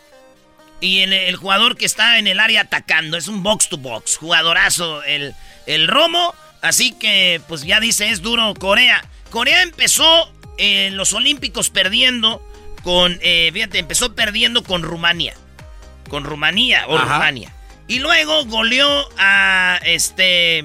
y 0.79 0.99
el, 0.99 1.11
el 1.11 1.35
jugador 1.35 1.75
que 1.75 1.85
está 1.85 2.19
en 2.19 2.27
el 2.27 2.39
área 2.39 2.61
atacando. 2.61 3.17
Es 3.17 3.27
un 3.27 3.43
box 3.43 3.67
to 3.67 3.77
box. 3.77 4.15
Jugadorazo 4.15 5.03
el, 5.03 5.35
el 5.65 5.89
Romo. 5.89 6.33
Así 6.61 6.93
que, 6.93 7.41
pues 7.49 7.63
ya 7.63 7.81
dice, 7.81 8.11
es 8.11 8.21
duro 8.21 8.53
Corea. 8.53 9.03
Corea 9.29 9.61
empezó 9.61 10.31
en 10.57 10.95
los 10.95 11.11
Olímpicos 11.11 11.69
perdiendo 11.69 12.41
con, 12.83 13.17
eh, 13.21 13.49
fíjate, 13.53 13.79
empezó 13.79 14.15
perdiendo 14.15 14.63
con 14.63 14.83
Rumania. 14.83 15.33
Con 16.09 16.23
Rumanía 16.23 16.87
o 16.87 16.97
Ajá. 16.97 17.15
Rumania. 17.15 17.53
Y 17.87 17.99
luego 17.99 18.45
goleó 18.45 19.09
a 19.17 19.79
este... 19.83 20.63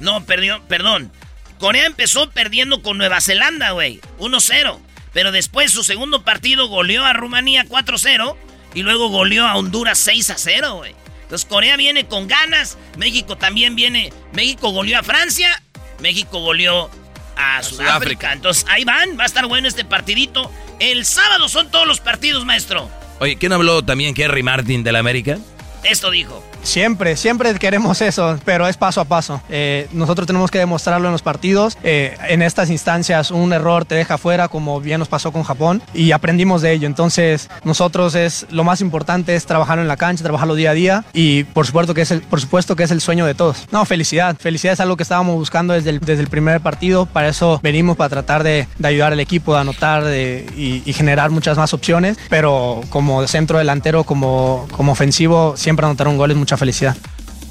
No, 0.00 0.24
perdió, 0.24 0.60
perdón. 0.64 1.12
Corea 1.58 1.86
empezó 1.86 2.28
perdiendo 2.30 2.82
con 2.82 2.98
Nueva 2.98 3.20
Zelanda, 3.20 3.70
güey. 3.70 4.00
1-0. 4.18 4.80
Pero 5.12 5.30
después 5.30 5.70
su 5.70 5.84
segundo 5.84 6.24
partido 6.24 6.66
goleó 6.66 7.04
a 7.04 7.12
Rumanía 7.12 7.64
4-0. 7.64 8.36
Y 8.74 8.82
luego 8.82 9.08
goleó 9.08 9.46
a 9.46 9.54
Honduras 9.54 10.06
6-0, 10.06 10.76
güey. 10.76 10.94
Entonces 11.22 11.48
Corea 11.48 11.76
viene 11.76 12.06
con 12.06 12.26
ganas. 12.26 12.78
México 12.96 13.36
también 13.36 13.76
viene. 13.76 14.12
México 14.32 14.70
goleó 14.70 14.98
a 14.98 15.02
Francia. 15.02 15.62
México 16.00 16.40
goleó 16.40 16.90
a, 17.36 17.62
Sudáfrica. 17.62 17.92
Sudáfrica. 17.92 18.32
Entonces 18.32 18.66
ahí 18.68 18.84
van. 18.84 19.18
Va 19.18 19.22
a 19.22 19.26
estar 19.26 19.46
bueno 19.46 19.68
este 19.68 19.84
partidito. 19.84 20.50
El 20.82 21.04
sábado 21.06 21.48
son 21.48 21.70
todos 21.70 21.86
los 21.86 22.00
partidos, 22.00 22.44
maestro. 22.44 22.90
Oye, 23.20 23.36
¿quién 23.36 23.52
habló 23.52 23.84
también 23.84 24.14
Kerry 24.14 24.42
Martin 24.42 24.82
del 24.82 24.96
América? 24.96 25.38
Esto 25.84 26.10
dijo. 26.10 26.44
Siempre, 26.62 27.16
siempre 27.16 27.52
queremos 27.56 28.00
eso, 28.02 28.38
pero 28.44 28.68
es 28.68 28.76
paso 28.76 29.00
a 29.00 29.04
paso. 29.04 29.40
Eh, 29.50 29.88
nosotros 29.92 30.26
tenemos 30.26 30.50
que 30.50 30.58
demostrarlo 30.58 31.08
en 31.08 31.12
los 31.12 31.22
partidos. 31.22 31.76
Eh, 31.82 32.16
en 32.28 32.40
estas 32.42 32.70
instancias 32.70 33.30
un 33.30 33.52
error 33.52 33.84
te 33.84 33.94
deja 33.94 34.16
fuera, 34.18 34.48
como 34.48 34.80
bien 34.80 34.98
nos 34.98 35.08
pasó 35.08 35.32
con 35.32 35.42
Japón, 35.42 35.82
y 35.92 36.12
aprendimos 36.12 36.62
de 36.62 36.72
ello. 36.72 36.86
Entonces, 36.86 37.50
nosotros 37.64 38.14
es 38.14 38.46
lo 38.50 38.64
más 38.64 38.80
importante 38.80 39.34
es 39.34 39.44
trabajarlo 39.46 39.82
en 39.82 39.88
la 39.88 39.96
cancha, 39.96 40.22
trabajarlo 40.22 40.54
día 40.54 40.70
a 40.70 40.74
día, 40.74 41.04
y 41.12 41.44
por 41.44 41.66
supuesto 41.66 41.94
que 41.94 42.02
es 42.02 42.10
el, 42.10 42.22
por 42.22 42.40
supuesto 42.40 42.76
que 42.76 42.84
es 42.84 42.90
el 42.90 43.00
sueño 43.00 43.26
de 43.26 43.34
todos. 43.34 43.66
No, 43.72 43.84
felicidad, 43.84 44.36
felicidad 44.38 44.74
es 44.74 44.80
algo 44.80 44.96
que 44.96 45.02
estábamos 45.02 45.34
buscando 45.36 45.74
desde 45.74 45.90
el, 45.90 46.00
desde 46.00 46.22
el 46.22 46.28
primer 46.28 46.60
partido. 46.60 47.06
Para 47.06 47.28
eso 47.28 47.58
venimos 47.62 47.96
para 47.96 48.08
tratar 48.08 48.42
de, 48.44 48.68
de 48.78 48.88
ayudar 48.88 49.12
al 49.12 49.20
equipo, 49.20 49.54
de 49.54 49.60
anotar 49.60 50.04
de- 50.04 50.46
y, 50.56 50.82
y 50.88 50.92
generar 50.92 51.30
muchas 51.30 51.58
más 51.58 51.74
opciones. 51.74 52.16
Pero 52.30 52.80
como 52.88 53.26
centro 53.26 53.58
delantero, 53.58 54.04
como, 54.04 54.66
como 54.70 54.92
ofensivo, 54.92 55.54
siempre 55.56 55.84
anotar 55.86 56.06
un 56.08 56.16
gol 56.16 56.30
es 56.30 56.36
mucha 56.52 56.56
felicidad. 56.58 56.96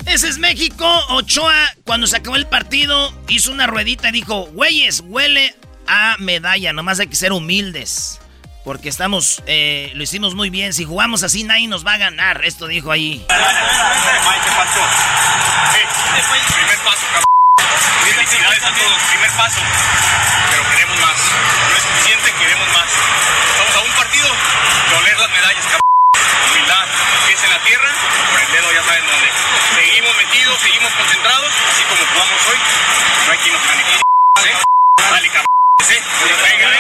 Ese 0.06 0.28
es 0.28 0.38
México. 0.38 0.86
Ochoa, 1.10 1.53
cuando 1.86 2.07
se 2.07 2.18
acabó 2.18 2.36
el 2.36 2.48
partido, 2.48 3.14
hizo 3.28 3.52
una 3.52 3.68
ruedita 3.68 4.10
y 4.10 4.11
dijo, 4.11 4.45
güeyes, 4.53 5.03
huele 5.06 5.56
a 5.88 6.15
medalla. 6.19 6.73
Nomás 6.73 6.99
hay 6.99 7.07
que 7.07 7.15
ser 7.15 7.32
humildes. 7.32 8.19
Porque 8.64 8.90
estamos, 8.90 9.41
eh, 9.48 9.91
lo 9.95 10.03
hicimos 10.03 10.36
muy 10.36 10.52
bien. 10.52 10.73
Si 10.73 10.86
jugamos 10.86 11.23
así, 11.23 11.44
nadie 11.44 11.68
nos 11.68 11.86
va 11.86 11.94
a 11.94 11.98
ganar. 11.98 12.45
Esto 12.45 12.68
dijo 12.68 12.91
ahí. 12.91 13.26
Primer 16.52 16.78
paso, 16.84 17.06
cabrón. 17.07 17.26
Felicidades 18.15 18.64
a 18.64 18.72
todos, 18.76 19.02
primer 19.10 19.32
paso. 19.32 19.61
Pero 20.52 20.64
queremos 20.69 20.99
más. 20.99 21.18
No 21.69 21.76
es 21.76 21.84
suficiente, 21.84 22.34
queremos 22.38 22.68
más. 22.68 22.90
Estamos 23.52 23.76
a 23.76 23.80
un 23.80 23.91
partido 23.95 24.28
de 24.28 24.95
oler 24.95 25.18
las 25.18 25.32
medallas, 25.32 25.64
cabrón. 25.65 25.90
Humildad, 26.52 26.85
pies 27.27 27.43
en 27.43 27.49
la 27.52 27.64
tierra, 27.64 27.91
por 28.31 28.39
el 28.39 28.52
dedo 28.52 28.72
ya 28.73 28.84
saben 28.84 29.06
dónde. 29.06 29.27
Seguimos 29.76 30.15
metidos, 30.18 30.60
seguimos 30.61 30.91
concentrados, 30.93 31.52
así 31.69 31.84
como 31.84 32.02
jugamos 32.14 32.39
hoy. 32.49 32.57
No 33.26 33.31
hay 33.31 33.38
quien 33.39 33.53
nos 33.53 33.64
gane. 33.64 33.81
¿Eh? 33.81 34.57
Dale, 35.11 35.27
cabrón. 35.27 35.45
Venga. 36.43 36.72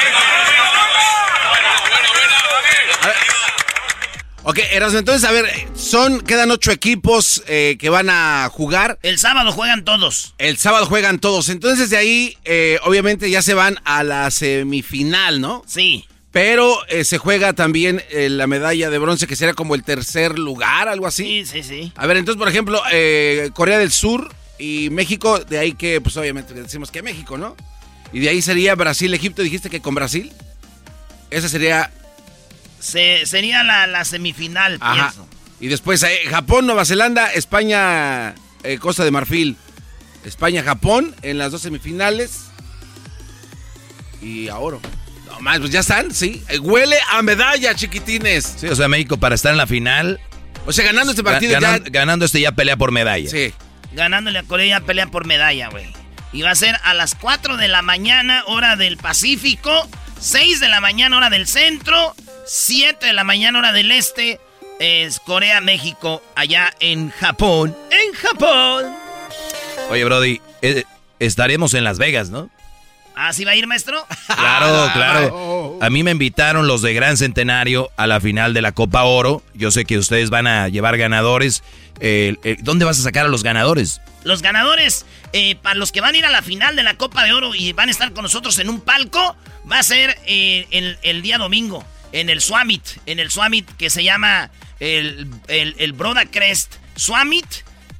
Ok, 4.43 4.57
Erasmo, 4.71 4.97
entonces, 4.97 5.29
a 5.29 5.31
ver, 5.31 5.45
son, 5.75 6.21
quedan 6.21 6.49
ocho 6.49 6.71
equipos 6.71 7.43
eh, 7.47 7.77
que 7.79 7.89
van 7.89 8.09
a 8.09 8.49
jugar. 8.51 8.97
El 9.03 9.19
sábado 9.19 9.51
juegan 9.51 9.85
todos. 9.85 10.33
El 10.39 10.57
sábado 10.57 10.87
juegan 10.87 11.19
todos. 11.19 11.49
Entonces, 11.49 11.91
de 11.91 11.97
ahí, 11.97 12.37
eh, 12.43 12.79
obviamente, 12.83 13.29
ya 13.29 13.43
se 13.43 13.53
van 13.53 13.79
a 13.85 14.03
la 14.03 14.31
semifinal, 14.31 15.41
¿no? 15.41 15.63
Sí. 15.67 16.07
Pero 16.31 16.77
eh, 16.87 17.03
se 17.03 17.17
juega 17.17 17.51
también 17.53 18.01
eh, 18.09 18.29
la 18.29 18.47
medalla 18.47 18.89
de 18.89 18.97
bronce, 18.97 19.27
que 19.27 19.35
sería 19.35 19.53
como 19.53 19.75
el 19.75 19.83
tercer 19.83 20.39
lugar, 20.39 20.87
algo 20.87 21.05
así. 21.07 21.45
Sí, 21.45 21.61
sí, 21.61 21.63
sí. 21.63 21.93
A 21.95 22.07
ver, 22.07 22.15
entonces, 22.17 22.39
por 22.39 22.47
ejemplo, 22.47 22.81
eh, 22.91 23.49
Corea 23.53 23.77
del 23.77 23.91
Sur 23.91 24.33
y 24.57 24.89
México, 24.91 25.39
de 25.39 25.59
ahí 25.59 25.73
que, 25.73 25.99
pues 25.99 26.15
obviamente 26.15 26.53
decimos 26.53 26.89
que 26.89 27.01
México, 27.01 27.37
¿no? 27.37 27.57
Y 28.13 28.19
de 28.21 28.29
ahí 28.29 28.41
sería 28.41 28.75
Brasil, 28.75 29.13
Egipto, 29.13 29.41
dijiste 29.41 29.69
que 29.69 29.81
con 29.81 29.93
Brasil. 29.95 30.31
Esa 31.31 31.49
sería 31.49 31.91
Se- 32.79 33.25
sería 33.25 33.63
la, 33.63 33.87
la 33.87 34.05
semifinal, 34.05 34.77
Ajá. 34.79 35.11
pienso. 35.11 35.27
Y 35.59 35.67
después 35.67 36.05
Japón, 36.29 36.65
Nueva 36.65 36.85
Zelanda, 36.85 37.31
España, 37.33 38.35
Costa 38.79 39.03
de 39.03 39.11
Marfil. 39.11 39.57
España, 40.25 40.63
Japón 40.63 41.13
en 41.23 41.37
las 41.37 41.51
dos 41.51 41.61
semifinales. 41.61 42.41
Y 44.21 44.47
a 44.49 44.57
oro. 44.57 44.79
No 44.83 45.10
más, 45.41 45.59
pues 45.59 45.71
ya 45.71 45.79
están, 45.81 46.13
sí. 46.13 46.43
Eh, 46.49 46.59
huele 46.59 46.97
a 47.11 47.21
medalla, 47.21 47.73
chiquitines. 47.75 48.55
Sí, 48.57 48.67
o 48.67 48.75
sea, 48.75 48.87
México 48.87 49.17
para 49.17 49.35
estar 49.35 49.51
en 49.51 49.57
la 49.57 49.67
final. 49.67 50.19
O 50.65 50.71
sea, 50.71 50.85
ganando 50.85 51.11
este 51.11 51.23
partido 51.23 51.53
ga- 51.53 51.61
ganan- 51.61 51.83
ya. 51.85 51.89
Ganando 51.89 52.25
este 52.25 52.41
ya 52.41 52.51
pelea 52.51 52.77
por 52.77 52.91
medalla. 52.91 53.29
Sí. 53.29 53.53
Ganándole 53.93 54.39
a 54.39 54.43
Corea 54.43 54.79
pelea 54.81 55.07
por 55.07 55.25
medalla, 55.25 55.69
güey. 55.69 55.85
Y 56.33 56.43
va 56.43 56.51
a 56.51 56.55
ser 56.55 56.77
a 56.83 56.93
las 56.93 57.15
4 57.15 57.57
de 57.57 57.67
la 57.67 57.81
mañana, 57.81 58.43
hora 58.47 58.75
del 58.75 58.97
Pacífico. 58.97 59.87
6 60.19 60.59
de 60.59 60.69
la 60.69 60.79
mañana, 60.79 61.17
hora 61.17 61.29
del 61.29 61.47
centro. 61.47 62.15
7 62.45 63.07
de 63.07 63.13
la 63.13 63.23
mañana, 63.23 63.59
hora 63.59 63.71
del 63.73 63.91
este. 63.91 64.39
es 64.79 65.19
Corea-México 65.19 66.23
allá 66.35 66.73
en 66.79 67.09
Japón. 67.11 67.75
En 67.91 68.13
Japón. 68.13 68.85
Oye, 69.89 70.03
Brody, 70.05 70.41
eh, 70.61 70.85
estaremos 71.19 71.73
en 71.73 71.83
Las 71.83 71.97
Vegas, 71.99 72.29
¿no? 72.29 72.49
¿Ah, 73.15 73.33
sí 73.33 73.45
va 73.45 73.51
a 73.51 73.55
ir, 73.55 73.67
maestro? 73.67 74.05
Claro, 74.27 74.89
claro. 74.93 75.79
A 75.81 75.89
mí 75.89 76.03
me 76.03 76.11
invitaron 76.11 76.67
los 76.67 76.81
de 76.81 76.93
Gran 76.93 77.17
Centenario 77.17 77.89
a 77.97 78.07
la 78.07 78.19
final 78.21 78.53
de 78.53 78.61
la 78.61 78.71
Copa 78.71 79.03
Oro. 79.03 79.43
Yo 79.53 79.71
sé 79.71 79.85
que 79.85 79.97
ustedes 79.97 80.29
van 80.29 80.47
a 80.47 80.67
llevar 80.69 80.97
ganadores. 80.97 81.63
Eh, 81.99 82.35
eh, 82.43 82.57
¿Dónde 82.61 82.85
vas 82.85 82.99
a 82.99 83.03
sacar 83.03 83.25
a 83.25 83.29
los 83.29 83.43
ganadores? 83.43 84.01
Los 84.23 84.41
ganadores, 84.41 85.05
eh, 85.33 85.55
para 85.55 85.75
los 85.75 85.91
que 85.91 86.01
van 86.01 86.15
a 86.15 86.17
ir 86.17 86.25
a 86.25 86.29
la 86.29 86.41
final 86.41 86.75
de 86.75 86.83
la 86.83 86.95
Copa 86.95 87.23
de 87.23 87.33
Oro 87.33 87.55
y 87.55 87.73
van 87.73 87.89
a 87.89 87.91
estar 87.91 88.13
con 88.13 88.23
nosotros 88.23 88.57
en 88.59 88.69
un 88.69 88.79
palco, 88.81 89.35
va 89.71 89.79
a 89.79 89.83
ser 89.83 90.17
eh, 90.25 90.67
el, 90.71 90.97
el 91.01 91.21
día 91.21 91.37
domingo, 91.37 91.83
en 92.11 92.29
el 92.29 92.41
Swamit, 92.41 92.83
en 93.05 93.19
el 93.19 93.31
Swamit 93.31 93.69
que 93.77 93.89
se 93.89 94.03
llama 94.03 94.51
el, 94.79 95.27
el, 95.47 95.75
el 95.77 95.93
Broda 95.93 96.25
Crest 96.25 96.75
Swamit. 96.95 97.45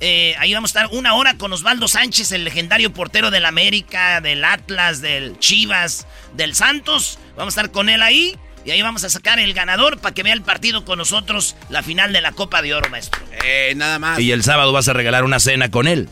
Eh, 0.04 0.36
ahí 0.40 0.52
vamos 0.54 0.76
a 0.76 0.82
estar 0.82 0.98
una 0.98 1.14
hora 1.14 1.38
con 1.38 1.54
Osvaldo 1.54 1.88
Sánchez, 1.88 2.32
el 2.32 2.44
legendario 2.44 2.92
portero 2.92 3.30
del 3.30 3.46
América, 3.46 4.20
del 4.20 4.44
Atlas, 4.44 5.00
del 5.00 5.38
Chivas, 5.38 6.08
del 6.34 6.56
Santos. 6.56 7.20
Vamos 7.38 7.56
a 7.56 7.62
estar 7.62 7.72
con 7.72 7.88
él 7.88 8.02
ahí. 8.02 8.36
Y 8.66 8.72
ahí 8.72 8.82
vamos 8.82 9.04
a 9.04 9.10
sacar 9.10 9.40
el 9.40 9.54
ganador 9.54 10.00
para 10.00 10.14
que 10.14 10.22
vea 10.24 10.34
el 10.34 10.42
partido 10.44 10.86
con 10.86 10.98
nosotros, 11.00 11.56
la 11.70 11.82
final 11.82 12.14
de 12.14 12.22
la 12.22 12.32
Copa 12.32 12.62
de 12.62 12.74
Oro, 12.76 12.90
maestro. 12.90 13.22
Eh, 13.44 13.74
nada 13.76 13.98
más. 14.00 14.20
Y 14.20 14.32
el 14.32 14.44
sábado 14.44 14.72
vas 14.72 14.88
a 14.88 14.94
regalar 14.94 15.24
una 15.24 15.40
cena 15.40 15.72
con 15.72 15.88
él. 15.88 16.10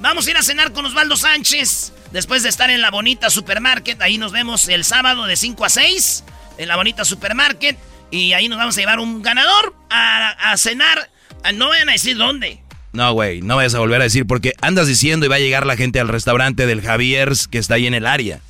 Vamos 0.00 0.26
a 0.26 0.30
ir 0.30 0.36
a 0.36 0.42
cenar 0.42 0.72
con 0.72 0.84
Osvaldo 0.86 1.16
Sánchez. 1.16 1.92
Después 2.10 2.42
de 2.42 2.48
estar 2.48 2.70
en 2.70 2.80
la 2.80 2.90
bonita 2.90 3.30
supermarket, 3.30 4.00
ahí 4.02 4.18
nos 4.18 4.32
vemos 4.32 4.68
el 4.68 4.84
sábado 4.84 5.26
de 5.26 5.36
5 5.36 5.64
a 5.64 5.68
6. 5.68 6.24
En 6.58 6.68
la 6.68 6.76
bonita 6.76 7.04
supermarket. 7.04 7.76
Y 8.10 8.32
ahí 8.34 8.48
nos 8.48 8.58
vamos 8.58 8.76
a 8.76 8.80
llevar 8.80 8.98
un 8.98 9.22
ganador 9.22 9.74
a, 9.90 10.50
a 10.52 10.56
cenar. 10.56 11.08
Ah, 11.44 11.52
No 11.52 11.68
vayan 11.68 11.88
a 11.88 11.92
decir 11.92 12.16
dónde. 12.16 12.60
No, 12.92 13.12
güey, 13.14 13.40
no 13.40 13.56
vayas 13.56 13.74
a 13.74 13.78
volver 13.78 14.00
a 14.00 14.04
decir 14.04 14.26
porque 14.26 14.52
andas 14.60 14.86
diciendo 14.86 15.24
y 15.24 15.28
va 15.28 15.36
a 15.36 15.40
llegar 15.40 15.66
la 15.66 15.76
gente 15.76 15.98
al 15.98 16.08
restaurante 16.08 16.66
del 16.66 16.82
Javier's 16.82 17.48
que 17.48 17.58
está 17.58 17.74
ahí 17.74 17.86
en 17.86 17.94
el 17.94 18.06
área. 18.06 18.40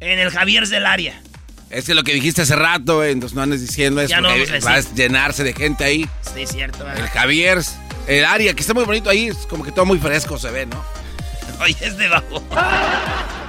En 0.00 0.18
el 0.18 0.30
Javier's 0.30 0.68
del 0.68 0.84
área. 0.84 1.20
Es 1.70 1.86
que 1.86 1.94
lo 1.94 2.04
que 2.04 2.12
dijiste 2.12 2.42
hace 2.42 2.54
rato, 2.54 2.98
güey, 2.98 3.10
entonces 3.10 3.34
no 3.34 3.42
andes 3.42 3.62
diciendo 3.62 4.00
eso. 4.00 4.10
Ya 4.10 4.20
no 4.20 4.28
vamos 4.28 4.50
a 4.50 4.58
va 4.60 4.74
a 4.74 4.80
llenarse 4.80 5.42
de 5.42 5.54
gente 5.54 5.82
ahí. 5.82 6.08
Sí, 6.20 6.42
es 6.42 6.50
cierto. 6.52 6.86
El 6.88 7.08
Javier, 7.08 7.62
el 8.06 8.24
área, 8.24 8.54
que 8.54 8.60
está 8.60 8.74
muy 8.74 8.84
bonito 8.84 9.08
ahí, 9.08 9.28
es 9.28 9.38
como 9.48 9.64
que 9.64 9.72
todo 9.72 9.86
muy 9.86 9.98
fresco 9.98 10.38
se 10.38 10.50
ve, 10.50 10.66
¿no? 10.66 10.84
Oye, 11.60 11.76
es 11.80 11.96
de 11.96 12.08
bajo. 12.08 12.44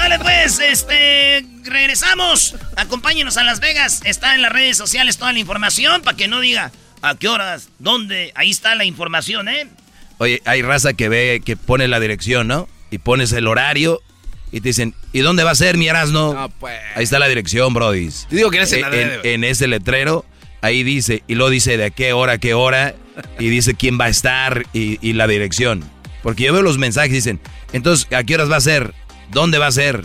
Vale, 0.00 0.18
pues, 0.18 0.58
este. 0.60 1.44
Regresamos. 1.64 2.56
Acompáñenos 2.74 3.36
a 3.36 3.44
Las 3.44 3.60
Vegas. 3.60 4.00
Está 4.06 4.34
en 4.34 4.40
las 4.40 4.50
redes 4.50 4.78
sociales 4.78 5.18
toda 5.18 5.34
la 5.34 5.38
información 5.38 6.00
para 6.00 6.16
que 6.16 6.26
no 6.26 6.40
diga 6.40 6.72
a 7.02 7.16
qué 7.16 7.28
horas, 7.28 7.68
dónde. 7.78 8.32
Ahí 8.34 8.50
está 8.50 8.74
la 8.76 8.86
información, 8.86 9.50
¿eh? 9.50 9.68
Oye, 10.16 10.40
hay 10.46 10.62
raza 10.62 10.94
que 10.94 11.10
ve, 11.10 11.42
que 11.44 11.54
pone 11.54 11.86
la 11.86 12.00
dirección, 12.00 12.48
¿no? 12.48 12.66
Y 12.90 12.96
pones 12.96 13.32
el 13.32 13.46
horario 13.46 14.00
y 14.50 14.62
te 14.62 14.70
dicen, 14.70 14.94
¿y 15.12 15.20
dónde 15.20 15.44
va 15.44 15.50
a 15.50 15.54
ser 15.54 15.76
mi 15.76 15.86
Erasmo? 15.86 16.32
No, 16.32 16.48
pues. 16.48 16.80
Ahí 16.96 17.04
está 17.04 17.18
la 17.18 17.28
dirección, 17.28 17.74
Brody. 17.74 18.08
Te 18.30 18.36
digo 18.36 18.50
que 18.50 18.56
eres 18.56 18.72
en, 18.72 18.86
en, 18.94 19.20
en 19.22 19.44
ese 19.44 19.68
letrero, 19.68 20.24
ahí 20.62 20.82
dice, 20.82 21.24
y 21.28 21.34
lo 21.34 21.50
dice 21.50 21.76
de 21.76 21.84
a 21.84 21.90
qué 21.90 22.14
hora, 22.14 22.32
a 22.32 22.38
qué 22.38 22.54
hora, 22.54 22.94
y 23.38 23.50
dice 23.50 23.74
quién 23.74 24.00
va 24.00 24.06
a 24.06 24.08
estar 24.08 24.64
y, 24.72 24.98
y 25.06 25.12
la 25.12 25.26
dirección. 25.26 25.84
Porque 26.22 26.44
yo 26.44 26.54
veo 26.54 26.62
los 26.62 26.78
mensajes 26.78 27.10
y 27.10 27.16
dicen, 27.16 27.40
entonces, 27.72 28.10
¿a 28.12 28.24
qué 28.24 28.34
horas 28.34 28.50
va 28.50 28.56
a 28.56 28.60
ser? 28.60 28.94
¿Dónde 29.30 29.58
va 29.58 29.68
a 29.68 29.72
ser? 29.72 30.04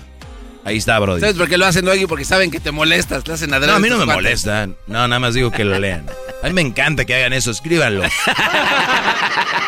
Ahí 0.64 0.78
está, 0.78 0.98
Brody. 0.98 1.20
¿Sabes 1.22 1.36
por 1.36 1.48
qué 1.48 1.60
lo 1.60 1.66
hacen, 1.68 1.86
Doggy? 1.86 2.08
Porque 2.08 2.26
saben 2.26 2.50
que 2.50 2.60
te 2.60 2.72
molestas, 2.72 3.24
te 3.24 3.32
hacen 3.32 3.54
adrede 3.54 3.70
No, 3.72 3.78
a 3.78 3.80
mí 3.80 3.88
no 3.90 3.98
me 4.00 4.06
cuates. 4.06 4.24
molesta. 4.24 4.66
No, 4.88 5.08
nada 5.08 5.20
más 5.20 5.36
digo 5.36 5.52
que 5.52 5.64
lo 5.64 5.78
lean. 5.78 6.08
A 6.42 6.48
mí 6.48 6.54
me 6.54 6.62
encanta 6.62 7.06
que 7.06 7.14
hagan 7.16 7.34
eso, 7.34 7.52
escríbanlo. 7.52 8.04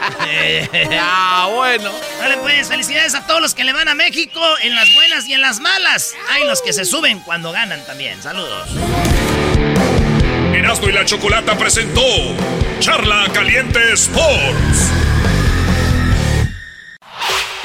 Ah, 0.99 1.49
bueno. 1.53 1.91
Vale, 2.19 2.37
pues, 2.37 2.67
felicidades 2.67 3.15
a 3.15 3.25
todos 3.25 3.41
los 3.41 3.55
que 3.55 3.63
le 3.63 3.73
van 3.73 3.87
a 3.87 3.95
México 3.95 4.39
en 4.61 4.75
las 4.75 4.93
buenas 4.93 5.27
y 5.27 5.33
en 5.33 5.41
las 5.41 5.59
malas. 5.59 6.13
Hay 6.31 6.45
los 6.45 6.61
que 6.61 6.73
se 6.73 6.85
suben 6.85 7.19
cuando 7.21 7.51
ganan 7.51 7.83
también. 7.85 8.21
Saludos. 8.21 8.67
Erasmo 10.53 10.89
y 10.89 10.91
la 10.91 11.05
Chocolata 11.05 11.57
presentó 11.57 12.01
Charla 12.79 13.25
Caliente 13.33 13.79
Sports. 13.93 14.91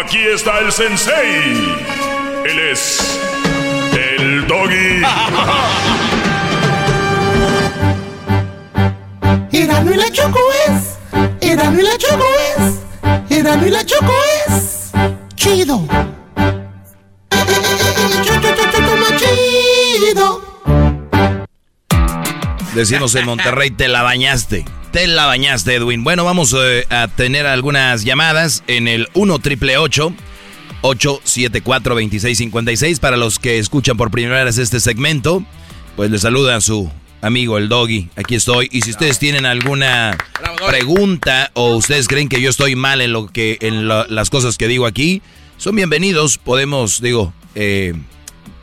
Aquí 0.00 0.18
está 0.18 0.60
el 0.60 0.70
sensei. 0.70 1.76
Él 2.44 2.58
es 2.70 3.18
el 3.92 4.46
doggy. 4.46 5.02
Erano 9.52 9.92
y 9.92 9.96
la 9.96 10.10
Choco 10.12 10.38
es. 10.68 10.98
Erano 11.40 11.80
y 11.80 11.82
la 11.82 11.98
Choco 11.98 12.24
es. 12.56 13.36
Erano 13.36 13.66
y 13.66 13.70
la 13.70 13.84
Choco 13.84 14.14
es. 14.46 14.92
Chido. 15.34 15.84
Chido. 19.16 20.40
Decimos 22.74 23.14
en 23.16 23.26
Monterrey, 23.26 23.72
te 23.72 23.88
la 23.88 24.02
bañaste. 24.02 24.64
Te 24.92 25.06
la 25.06 25.26
bañaste, 25.26 25.74
Edwin. 25.74 26.02
Bueno, 26.02 26.24
vamos 26.24 26.56
eh, 26.58 26.86
a 26.88 27.08
tener 27.08 27.46
algunas 27.46 28.04
llamadas 28.04 28.64
en 28.68 28.88
el 28.88 29.06
1 29.12 29.38
triple 29.40 29.76
874 29.76 31.94
2656 31.94 32.98
para 32.98 33.18
los 33.18 33.38
que 33.38 33.58
escuchan 33.58 33.98
por 33.98 34.10
primera 34.10 34.44
vez 34.44 34.56
este 34.56 34.80
segmento. 34.80 35.44
Pues 35.94 36.10
le 36.10 36.18
saluda 36.18 36.56
a 36.56 36.62
su 36.62 36.90
amigo 37.20 37.58
el 37.58 37.68
Doggy. 37.68 38.08
Aquí 38.16 38.34
estoy. 38.34 38.70
Y 38.72 38.80
si 38.80 38.90
ustedes 38.90 39.18
tienen 39.18 39.44
alguna 39.44 40.16
pregunta 40.66 41.50
o 41.52 41.76
ustedes 41.76 42.08
creen 42.08 42.30
que 42.30 42.40
yo 42.40 42.48
estoy 42.48 42.74
mal 42.74 43.02
en 43.02 43.12
lo 43.12 43.26
que 43.26 43.58
en 43.60 43.88
las 43.88 44.30
cosas 44.30 44.56
que 44.56 44.68
digo 44.68 44.86
aquí, 44.86 45.20
son 45.58 45.76
bienvenidos. 45.76 46.38
Podemos, 46.38 47.02
digo, 47.02 47.34
eh, 47.54 47.92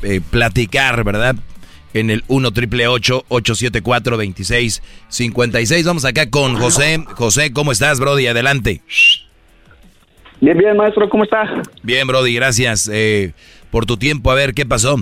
eh, 0.01 0.21
platicar, 0.31 1.03
¿verdad? 1.03 1.35
En 1.95 2.09
el 2.09 2.25
1 2.27 2.51
triple 2.51 2.87
874 2.87 4.17
2656 4.17 5.85
Vamos 5.85 6.03
acá 6.03 6.29
con 6.29 6.57
José. 6.57 7.01
José, 7.15 7.53
¿cómo 7.53 7.71
estás, 7.71 8.01
Brody? 8.01 8.27
Adelante. 8.27 8.81
Bien, 10.41 10.57
bien, 10.57 10.75
maestro, 10.75 11.07
¿cómo 11.07 11.23
está? 11.23 11.63
Bien, 11.83 12.05
Brody, 12.05 12.35
gracias 12.35 12.89
eh, 12.91 13.33
por 13.71 13.85
tu 13.85 13.95
tiempo. 13.95 14.29
A 14.29 14.35
ver, 14.35 14.53
¿qué 14.53 14.65
pasó? 14.65 14.97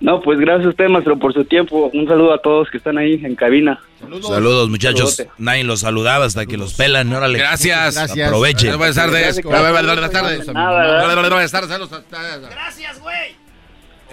No, 0.00 0.20
pues 0.20 0.40
gracias 0.40 0.66
a 0.66 0.70
usted, 0.70 0.88
maestro, 0.88 1.16
por 1.16 1.32
su 1.32 1.44
tiempo. 1.44 1.88
Un 1.94 2.08
saludo 2.08 2.34
a 2.34 2.38
todos 2.38 2.68
que 2.70 2.78
están 2.78 2.98
ahí 2.98 3.24
en 3.24 3.36
cabina. 3.36 3.78
Saludos, 4.00 4.68
muchachos. 4.68 5.14
Saludote. 5.14 5.40
Nadie 5.40 5.62
los 5.62 5.80
saludaba 5.80 6.24
hasta 6.24 6.44
que 6.44 6.56
los 6.56 6.74
pelan. 6.74 7.12
Órale. 7.12 7.38
Gracias. 7.38 7.96
Aprovechen. 7.96 8.76
Buenas 8.76 8.96
tardes. 8.96 9.40
Buenas 9.44 10.10
tardes. 10.10 10.46
Buenas 10.52 11.50
tardes. 11.52 11.70
Saludos. 11.70 12.02
Gracias, 12.10 13.00
güey. 13.00 13.43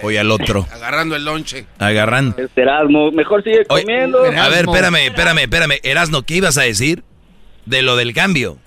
Hoy 0.04 0.18
al 0.18 0.32
otro. 0.32 0.68
Agarrando 0.72 1.16
el 1.16 1.26
lonche. 1.26 1.66
Agarrando. 1.80 2.36
Este 2.38 2.62
Erasmo, 2.62 3.12
mejor 3.12 3.44
sigue 3.44 3.64
Oye, 3.70 3.84
comiendo. 3.84 4.24
a 4.24 4.50
ver, 4.50 4.66
espérame, 4.66 4.96
espérame, 5.08 5.40
espérame. 5.40 5.80
Erasno, 5.84 6.24
¿qué 6.24 6.36
ibas 6.36 6.58
a 6.58 6.62
decir? 6.64 7.04
De 7.66 7.82
lo 7.82 7.96
del 7.96 8.14
cambio. 8.14 8.58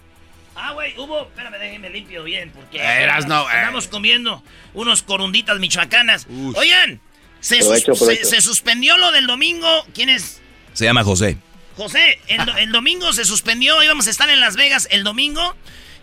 Ah, 0.57 0.73
güey, 0.73 0.95
hubo. 0.99 1.23
Espérame, 1.23 1.59
déjenme 1.59 1.91
limpio 1.91 2.23
bien, 2.25 2.51
porque. 2.55 2.79
Eras, 2.79 3.27
no, 3.27 3.43
eh. 3.43 3.53
Andamos 3.53 3.89
comiendo 3.89 4.43
unos 4.73 5.03
corunditas 5.03 5.59
michoacanas. 5.59 6.27
Oigan, 6.55 7.01
se, 7.41 7.59
sus- 7.59 7.67
Provecho, 7.67 7.95
se- 7.95 7.99
provecho. 8.05 8.27
se 8.27 8.41
suspendió 8.41 8.97
lo 8.97 9.11
del 9.13 9.27
domingo. 9.27 9.69
¿Quién 9.95 10.09
es? 10.09 10.41
Se 10.73 10.85
llama 10.85 11.03
José. 11.05 11.37
José, 11.77 12.19
el, 12.29 12.49
el 12.59 12.71
domingo 12.73 13.13
se 13.13 13.25
suspendió. 13.25 13.83
Íbamos 13.83 14.07
a 14.07 14.11
estar 14.11 14.31
en 14.31 14.41
Las 14.41 14.55
Vegas 14.57 14.87
el 14.93 15.03
domingo. 15.05 15.57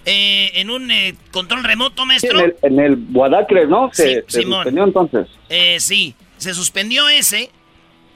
Eh, 0.06 0.52
en 0.56 0.69
un 0.69 0.90
eh, 0.91 1.15
control 1.32 1.64
remoto, 1.64 2.02
Sí, 2.03 2.07
maestro. 2.07 2.40
en, 2.40 2.45
el, 2.45 2.56
en 2.64 2.80
el 2.80 2.95
Guadacre, 3.10 3.68
¿no? 3.68 3.90
Se, 3.94 4.03
Sí, 4.03 4.19
se 4.28 4.41
Simón. 4.41 4.60
suspendió 4.64 4.84
entonces. 4.84 5.28
Eh, 5.49 5.80
sí, 5.80 6.15
se 6.38 6.53
suspendió 6.53 7.07
ese, 7.10 7.52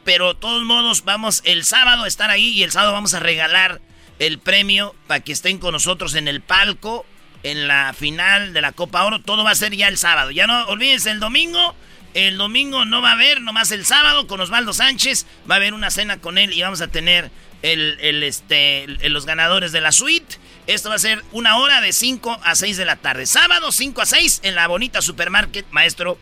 pero 0.03 0.33
de 0.33 0.39
todos 0.39 0.63
modos 0.63 1.03
vamos 1.05 1.41
el 1.45 1.63
sábado 1.63 2.03
a 2.03 2.07
estar 2.07 2.29
ahí 2.31 2.49
y 2.49 2.63
el 2.63 2.71
sábado 2.71 2.93
vamos 2.93 3.13
a 3.13 3.19
regalar 3.19 3.81
el 4.19 4.39
premio 4.39 4.95
para 5.07 5.19
que 5.19 5.31
estén 5.33 5.57
con 5.59 5.73
nosotros 5.73 6.15
en 6.15 6.27
el 6.27 6.41
palco, 6.41 7.05
en 7.43 7.67
la 7.67 7.93
final 7.93 8.53
de 8.53 8.61
la 8.61 8.71
Copa 8.71 9.03
Oro. 9.03 9.21
Todo 9.21 9.43
va 9.43 9.51
a 9.51 9.55
ser 9.55 9.75
ya 9.75 9.87
el 9.87 9.97
sábado. 9.97 10.31
Ya 10.31 10.47
no 10.47 10.65
olvídense 10.67 11.11
el 11.11 11.19
domingo. 11.19 11.75
El 12.15 12.37
domingo 12.37 12.85
no 12.85 13.01
va 13.01 13.09
a 13.09 13.13
haber, 13.13 13.41
nomás 13.41 13.71
el 13.71 13.83
sábado 13.85 14.25
con 14.25 14.39
Osvaldo 14.39 14.71
Sánchez. 14.73 15.25
Va 15.49 15.55
a 15.55 15.57
haber 15.57 15.73
una 15.73 15.91
cena 15.91 16.17
con 16.21 16.37
él 16.37 16.53
y 16.53 16.61
vamos 16.61 16.79
a 16.81 16.87
tener 16.87 17.29
el, 17.61 17.97
el, 17.99 18.23
este, 18.23 18.87
los 19.09 19.25
ganadores 19.25 19.73
de 19.73 19.81
la 19.81 19.91
suite. 19.91 20.37
Esto 20.67 20.89
va 20.89 20.95
a 20.95 20.99
ser 20.99 21.19
una 21.31 21.57
hora 21.57 21.79
de 21.81 21.93
5 21.93 22.37
a 22.43 22.55
6 22.55 22.77
de 22.77 22.85
la 22.85 22.95
tarde. 22.95 23.25
Sábado 23.25 23.71
5 23.71 24.01
a 24.01 24.05
6 24.05 24.41
en 24.43 24.55
la 24.55 24.67
bonita 24.67 25.01
supermarket, 25.01 25.65
maestro. 25.71 26.17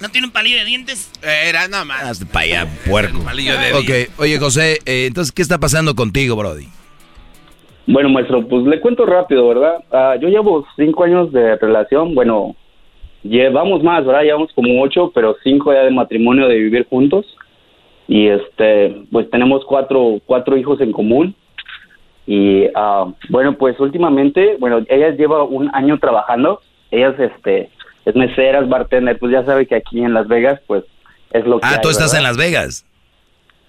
¿No 0.00 0.08
tiene 0.10 0.28
un 0.28 0.32
palillo 0.32 0.58
de 0.58 0.64
dientes? 0.64 1.10
Era 1.22 1.66
nada 1.66 1.84
más. 1.84 2.02
Hasta 2.02 2.26
para 2.26 2.44
allá, 2.44 2.68
puerco. 2.88 3.18
palillo 3.24 3.58
de 3.58 3.72
ok, 3.72 4.20
oye 4.20 4.38
José, 4.38 4.78
eh, 4.86 5.06
entonces, 5.06 5.32
¿qué 5.32 5.42
está 5.42 5.58
pasando 5.58 5.96
contigo, 5.96 6.36
Brody? 6.36 6.68
Bueno, 7.86 8.08
maestro, 8.10 8.46
pues 8.46 8.64
le 8.64 8.80
cuento 8.80 9.06
rápido, 9.06 9.48
¿verdad? 9.48 9.82
Ah, 9.90 10.14
yo 10.20 10.28
llevo 10.28 10.66
cinco 10.76 11.04
años 11.04 11.32
de 11.32 11.56
relación, 11.56 12.14
bueno, 12.14 12.54
llevamos 13.24 13.82
más, 13.82 14.04
¿verdad? 14.06 14.22
Llevamos 14.22 14.52
como 14.54 14.80
ocho, 14.82 15.10
pero 15.12 15.36
cinco 15.42 15.72
ya 15.72 15.80
de 15.80 15.90
matrimonio, 15.90 16.46
de 16.46 16.58
vivir 16.58 16.86
juntos. 16.88 17.26
Y 18.06 18.28
este, 18.28 19.04
pues 19.10 19.28
tenemos 19.30 19.64
cuatro, 19.64 20.20
cuatro 20.26 20.56
hijos 20.56 20.80
en 20.80 20.92
común. 20.92 21.34
Y 22.30 22.66
ah, 22.74 23.06
bueno, 23.30 23.54
pues 23.54 23.80
últimamente, 23.80 24.58
bueno, 24.60 24.84
ella 24.90 25.08
lleva 25.16 25.44
un 25.44 25.74
año 25.74 25.98
trabajando. 25.98 26.60
Ellas, 26.90 27.14
este, 27.18 27.70
es 28.04 28.14
meseras, 28.14 28.68
bartender, 28.68 29.18
pues 29.18 29.32
ya 29.32 29.42
sabe 29.46 29.66
que 29.66 29.76
aquí 29.76 30.02
en 30.02 30.12
Las 30.12 30.28
Vegas, 30.28 30.60
pues 30.66 30.84
es 31.30 31.46
lo 31.46 31.58
que. 31.58 31.66
Ah, 31.66 31.76
hay, 31.76 31.80
tú 31.80 31.88
estás 31.88 32.12
¿verdad? 32.12 32.18
en 32.18 32.22
Las 32.24 32.36
Vegas. 32.36 32.86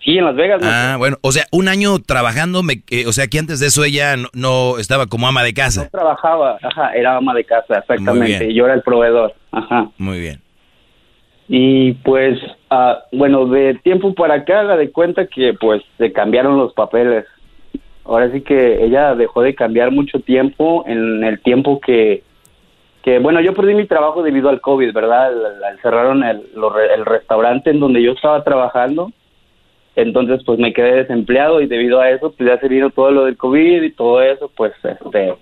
Sí, 0.03 0.18
en 0.18 0.26
Las 0.26 0.36
Vegas. 0.36 0.61
Ah, 0.61 0.95
bueno, 0.98 1.15
o 1.22 1.31
sea, 1.31 1.45
un 1.53 1.69
año 1.69 1.99
trabajando, 1.99 2.61
me, 2.61 2.84
eh, 2.90 3.07
o 3.07 3.14
sea, 3.14 3.27
que 3.27 3.40
antes 3.40 3.61
de 3.61 3.68
eso 3.68 3.86
ella 3.86 4.18
no, 4.18 4.27
no 4.34 4.77
estaba 4.77 5.07
como 5.07 5.26
ama 5.26 5.41
de 5.41 5.53
casa. 5.53 5.86
No 5.86 5.90
trabajaba, 5.90 6.57
ajá, 6.61 6.91
era 6.91 7.15
ama 7.15 7.34
de 7.34 7.45
casa, 7.45 7.77
exactamente. 7.77 8.49
Y 8.49 8.56
yo 8.56 8.65
era 8.65 8.73
el 8.73 8.81
proveedor, 8.81 9.36
ajá. 9.53 9.90
Muy 9.98 10.19
bien. 10.19 10.41
Y 11.48 11.94
pues, 11.94 12.38
ah, 12.69 13.06
bueno, 13.14 13.45
de 13.45 13.76
tiempo 13.76 14.14
para 14.14 14.34
acá, 14.34 14.64
la 14.64 14.76
de 14.76 14.91
cuenta 14.91 15.27
que 15.27 15.53
pues 15.57 15.81
se 15.98 16.11
cambiaron 16.11 16.57
los 16.57 16.73
papeles. 16.73 17.23
Ahora 18.10 18.31
sí 18.31 18.41
que 18.41 18.84
ella 18.84 19.14
dejó 19.14 19.44
de 19.44 19.53
cambiar 19.53 19.91
mucho 19.91 20.19
tiempo 20.19 20.84
en 20.88 21.23
el 21.23 21.40
tiempo 21.41 21.80
que, 21.80 22.23
que 23.03 23.19
bueno, 23.19 23.40
yo 23.40 23.53
perdí 23.53 23.76
mi 23.76 23.86
trabajo 23.86 24.23
debido 24.23 24.49
al 24.49 24.61
COVID, 24.61 24.91
¿verdad? 24.94 25.31
Cerraron 25.84 26.23
el, 26.23 26.41
el 26.95 27.06
restaurante 27.06 27.69
en 27.69 27.80
donde 27.80 28.02
yo 28.02 28.14
estaba 28.14 28.44
trabajando. 28.44 29.11
Entonces, 29.95 30.41
pues 30.44 30.57
me 30.57 30.73
quedé 30.73 30.95
desempleado 30.95 31.61
y 31.61 31.68
debido 31.68 32.02
a 32.02 32.10
eso, 32.10 32.34
pues 32.36 32.49
ya 32.49 32.60
se 32.60 32.68
vino 32.68 32.90
todo 32.90 33.11
lo 33.11 33.26
del 33.26 33.38
COVID 33.38 33.84
y 33.84 33.91
todo 33.91 34.23
eso, 34.23 34.49
pues 34.56 34.73
este, 34.84 35.36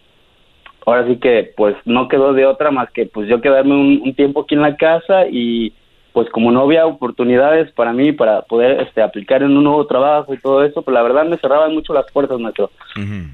ahora 0.85 1.07
sí 1.07 1.17
que 1.17 1.53
pues 1.55 1.75
no 1.85 2.09
quedó 2.09 2.33
de 2.33 2.45
otra 2.45 2.69
más 2.71 2.91
que 2.91 3.05
pues 3.05 3.29
yo 3.29 3.39
quedarme 3.39 3.75
un, 3.75 4.01
un 4.03 4.13
tiempo 4.13 4.41
aquí 4.41 4.55
en 4.55 4.61
la 4.61 4.75
casa 4.75 5.25
y 5.29 5.71
pues 6.17 6.31
como 6.31 6.51
no 6.51 6.61
había 6.63 6.87
oportunidades 6.87 7.71
para 7.73 7.93
mí 7.93 8.11
para 8.11 8.41
poder 8.41 8.81
este 8.81 9.03
aplicar 9.03 9.43
en 9.43 9.55
un 9.55 9.63
nuevo 9.63 9.85
trabajo 9.85 10.33
y 10.33 10.39
todo 10.39 10.63
eso, 10.63 10.81
pues 10.81 10.91
la 10.95 11.03
verdad 11.03 11.25
me 11.25 11.37
cerraban 11.37 11.71
mucho 11.75 11.93
las 11.93 12.11
puertas, 12.11 12.39
maestro. 12.39 12.71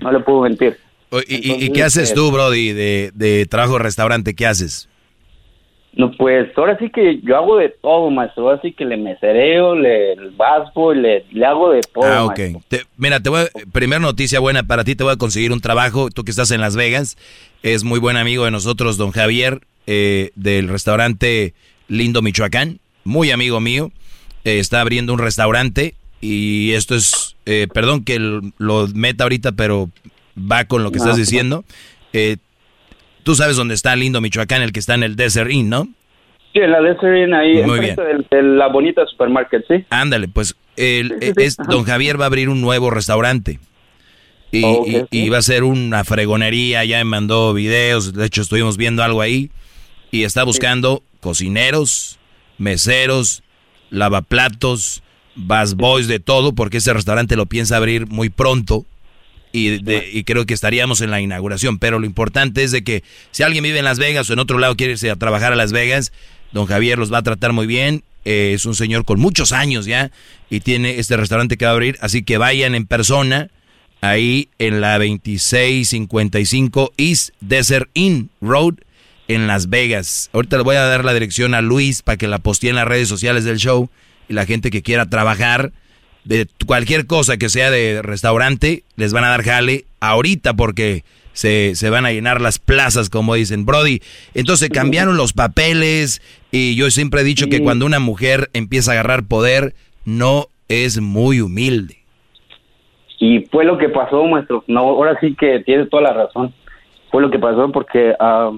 No 0.02 0.12
le 0.12 0.20
puedo 0.20 0.42
mentir. 0.42 0.76
¿Y, 1.30 1.64
y- 1.64 1.72
qué 1.72 1.82
haces 1.82 2.12
eh, 2.12 2.14
tú, 2.14 2.30
Brody, 2.30 2.74
de, 2.74 3.12
de 3.14 3.46
trabajo 3.46 3.78
de 3.78 3.84
restaurante? 3.84 4.36
¿Qué 4.36 4.46
haces? 4.46 4.90
No, 5.94 6.12
pues 6.12 6.50
ahora 6.58 6.78
sí 6.78 6.90
que 6.90 7.22
yo 7.22 7.38
hago 7.38 7.56
de 7.56 7.70
todo, 7.70 8.10
maestro. 8.10 8.50
Ahora 8.50 8.60
sí 8.62 8.74
que 8.74 8.84
le 8.84 8.98
mesereo, 8.98 9.76
le 9.76 10.12
el 10.12 10.32
vasco, 10.32 10.94
le, 10.94 11.24
le 11.32 11.46
hago 11.46 11.72
de 11.72 11.80
todo. 11.84 12.04
Ah, 12.04 12.26
ok. 12.26 12.40
Te- 12.68 12.82
mira, 12.98 13.22
te 13.22 13.30
voy 13.30 13.44
a- 13.44 13.72
primera 13.72 14.02
noticia 14.02 14.42
buena 14.42 14.64
para 14.64 14.84
ti, 14.84 14.94
te 14.98 15.06
voy 15.06 15.14
a 15.14 15.18
conseguir 15.18 15.54
un 15.54 15.62
trabajo. 15.62 16.10
Tú 16.10 16.26
que 16.26 16.32
estás 16.32 16.52
en 16.52 16.60
Las 16.60 16.76
Vegas, 16.76 17.16
es 17.62 17.86
muy 17.86 18.00
buen 18.02 18.18
amigo 18.18 18.44
de 18.44 18.52
nosotros, 18.52 18.98
don 18.98 19.12
Javier, 19.12 19.62
eh, 19.88 20.32
del 20.36 20.68
restaurante 20.68 21.54
Lindo 21.94 22.22
Michoacán, 22.22 22.80
muy 23.04 23.32
amigo 23.32 23.60
mío. 23.60 23.92
Eh, 24.46 24.60
está 24.60 24.82
abriendo 24.82 25.14
un 25.14 25.20
restaurante 25.20 25.94
y 26.22 26.72
esto 26.72 26.96
es, 26.96 27.36
eh, 27.46 27.68
perdón 27.74 28.04
que 28.04 28.16
l- 28.16 28.52
lo 28.58 28.88
meta 28.94 29.24
ahorita, 29.24 29.52
pero 29.54 29.90
va 30.38 30.66
con 30.66 30.84
lo 30.84 30.92
que 30.92 30.98
No, 30.98 31.04
estás 31.06 31.18
diciendo. 31.18 31.64
Eh, 32.12 32.38
tú 33.24 33.36
sabes 33.36 33.56
dónde 33.56 33.74
está 33.76 33.96
Lindo 33.96 34.22
Michoacán, 34.22 34.62
el 34.62 34.72
que 34.72 34.80
está 34.80 34.96
en 34.96 35.04
el 35.04 35.16
Desert 35.16 35.52
Inn, 35.52 35.70
¿no? 35.70 35.88
Sí, 36.52 36.60
en 36.60 36.72
la 36.72 36.82
Desert 36.82 37.34
ahí, 37.34 37.64
Muy 37.64 37.80
enfrente 37.90 38.02
del- 38.02 38.28
de 38.30 38.44
la 38.44 38.68
bonita 38.68 39.06
supermarket, 39.06 39.64
¿sí? 39.68 39.86
Ándale, 39.90 40.28
pues 40.28 40.56
el, 40.76 41.10
Sí, 41.22 41.28
sí, 41.28 41.34
sí, 41.38 41.44
es, 41.44 41.60
ajá. 41.60 41.70
don 41.70 41.84
Javier 41.84 42.20
va 42.20 42.26
a 42.26 42.28
abrir 42.28 42.50
un 42.50 42.60
nuevo 42.62 42.90
restaurante. 42.90 43.60
Y, 44.52 44.64
Ok, 44.64 44.88
y- 44.88 44.96
ok. 44.98 45.08
y 45.12 45.30
va 45.30 45.38
a 45.40 45.42
ser 45.42 45.64
una 45.64 46.04
fregonería, 46.04 46.84
ya 46.86 46.98
me 47.00 47.06
mandó 47.06 47.54
videos, 47.54 48.14
de 48.14 48.26
hecho 48.26 48.42
estuvimos 48.42 48.78
viendo 48.78 49.04
algo 49.04 49.22
ahí. 49.22 49.50
Y 50.12 50.26
está 50.26 50.44
buscando 50.44 51.02
cocineros, 51.24 52.20
meseros, 52.60 53.42
lavaplatos, 53.90 55.02
bus 55.36 55.74
boys, 55.76 56.08
de 56.08 56.20
todo, 56.20 56.54
porque 56.54 56.78
ese 56.78 56.94
restaurante 56.94 57.36
lo 57.36 57.48
piensa 57.48 57.78
abrir 57.78 58.06
muy 58.08 58.30
pronto. 58.30 58.86
Y, 59.52 59.82
de- 59.84 60.10
y 60.12 60.24
creo 60.24 60.46
que 60.46 60.54
estaríamos 60.56 61.02
en 61.02 61.12
la 61.12 61.22
inauguración. 61.22 61.78
Pero 61.80 62.00
lo 62.00 62.06
importante 62.06 62.64
es 62.64 62.72
de 62.72 62.84
que 62.84 63.04
si 63.32 63.44
alguien 63.44 63.64
vive 63.64 63.80
en 63.80 63.86
Las 63.86 64.00
Vegas 64.00 64.30
o 64.30 64.34
en 64.34 64.40
otro 64.40 64.58
lado 64.60 64.76
quiere 64.76 64.94
irse 64.94 65.10
a 65.12 65.16
trabajar 65.16 65.54
a 65.54 65.56
Las 65.56 65.72
Vegas, 65.72 66.12
don 66.52 66.66
Javier 66.66 66.98
los 67.00 67.12
va 67.14 67.20
a 67.20 67.24
tratar 67.24 67.54
muy 67.54 67.68
bien. 67.68 68.04
Eh, 68.26 68.54
es 68.56 68.66
un 68.66 68.74
señor 68.76 69.06
con 69.06 69.20
muchos 69.20 69.52
años 69.52 69.86
ya 69.86 70.10
y 70.50 70.62
tiene 70.62 70.98
este 70.98 71.18
restaurante 71.18 71.56
que 71.58 71.66
va 71.66 71.72
a 71.72 71.74
abrir. 71.76 71.98
Así 72.02 72.24
que 72.24 72.38
vayan 72.40 72.74
en 72.74 72.88
persona 72.88 73.50
ahí 74.02 74.50
en 74.60 74.82
la 74.82 74.98
2655 74.98 76.94
East 76.98 77.30
Desert 77.42 77.90
Inn 77.94 78.30
Road 78.42 78.76
en 79.28 79.48
Las 79.48 79.70
Vegas. 79.70 80.30
Ahorita 80.34 80.58
le 80.58 80.64
voy 80.64 80.76
a 80.76 80.84
dar 80.84 81.06
la 81.06 81.14
dirección 81.14 81.54
a 81.54 81.62
Luis 81.62 82.02
para 82.02 82.18
que 82.18 82.28
la 82.28 82.40
postee 82.40 82.70
en 82.70 82.76
las 82.76 82.88
redes 82.88 83.08
sociales 83.08 83.46
del 83.46 83.58
show 83.58 83.90
y 84.30 84.34
la 84.34 84.46
gente 84.46 84.72
que 84.72 84.82
quiera 84.82 85.06
trabajar 85.06 85.72
de 86.24 86.48
cualquier 86.66 87.06
cosa 87.06 87.38
que 87.38 87.50
sea 87.50 87.70
de 87.70 88.02
restaurante, 88.02 88.84
les 88.96 89.14
van 89.14 89.26
a 89.26 89.30
dar 89.30 89.44
jale 89.44 89.86
ahorita 90.00 90.54
porque 90.54 91.04
se, 91.34 91.76
se 91.76 91.90
van 91.90 92.06
a 92.06 92.12
llenar 92.12 92.40
las 92.40 92.60
plazas, 92.60 93.10
como 93.10 93.36
dicen. 93.36 93.66
Brody, 93.66 94.02
entonces 94.34 94.70
cambiaron 94.70 95.18
los 95.18 95.34
papeles 95.34 96.22
y 96.52 96.76
yo 96.76 96.90
siempre 96.92 97.22
he 97.22 97.26
dicho 97.26 97.48
que 97.48 97.62
cuando 97.62 97.86
una 97.86 98.00
mujer 98.00 98.50
empieza 98.54 98.92
a 98.92 98.94
agarrar 98.94 99.24
poder, 99.24 99.74
no 100.06 100.48
es 100.70 101.02
muy 101.02 101.42
humilde. 101.42 101.98
Y 103.20 103.46
fue 103.52 103.64
lo 103.66 103.78
que 103.78 103.90
pasó, 103.90 104.26
maestro. 104.26 104.64
No, 104.68 104.82
ahora 104.82 105.18
sí 105.22 105.36
que 105.40 105.60
tiene 105.62 105.86
toda 105.86 106.04
la 106.04 106.14
razón. 106.14 106.54
Fue 107.10 107.22
lo 107.22 107.32
que 107.32 107.40
pasó 107.40 107.72
porque, 107.72 108.14
ah, 108.20 108.52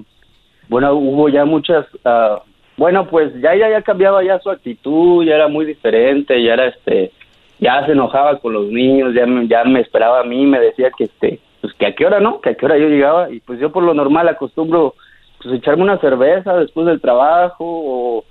bueno, 0.68 0.94
hubo 0.94 1.28
ya 1.28 1.44
muchas, 1.44 1.86
ah, 2.04 2.42
bueno, 2.76 3.06
pues 3.06 3.32
ya 3.40 3.54
ya 3.54 3.70
ya 3.70 3.82
cambiaba 3.82 4.22
ya 4.22 4.38
su 4.40 4.50
actitud, 4.50 5.24
ya 5.24 5.36
era 5.36 5.48
muy 5.48 5.64
diferente, 5.64 6.42
ya 6.42 6.54
era 6.54 6.66
este, 6.66 7.12
ya 7.58 7.84
se 7.86 7.92
enojaba 7.92 8.38
con 8.38 8.52
los 8.52 8.66
niños, 8.66 9.14
ya 9.14 9.26
me, 9.26 9.46
ya 9.48 9.64
me 9.64 9.80
esperaba 9.80 10.20
a 10.20 10.24
mí, 10.24 10.46
me 10.46 10.60
decía 10.60 10.90
que 10.96 11.04
este, 11.04 11.40
pues 11.60 11.72
que 11.74 11.86
a 11.86 11.94
qué 11.94 12.06
hora 12.06 12.20
no, 12.20 12.40
que 12.40 12.50
a 12.50 12.54
qué 12.54 12.66
hora 12.66 12.78
yo 12.78 12.88
llegaba 12.88 13.30
y 13.30 13.40
pues 13.40 13.58
yo 13.60 13.72
por 13.72 13.82
lo 13.82 13.94
normal 13.94 14.28
acostumbro 14.28 14.94
pues 15.42 15.54
echarme 15.54 15.82
una 15.82 15.98
cerveza 15.98 16.56
después 16.56 16.86
del 16.86 17.00
trabajo 17.00 17.64
o 17.64 18.24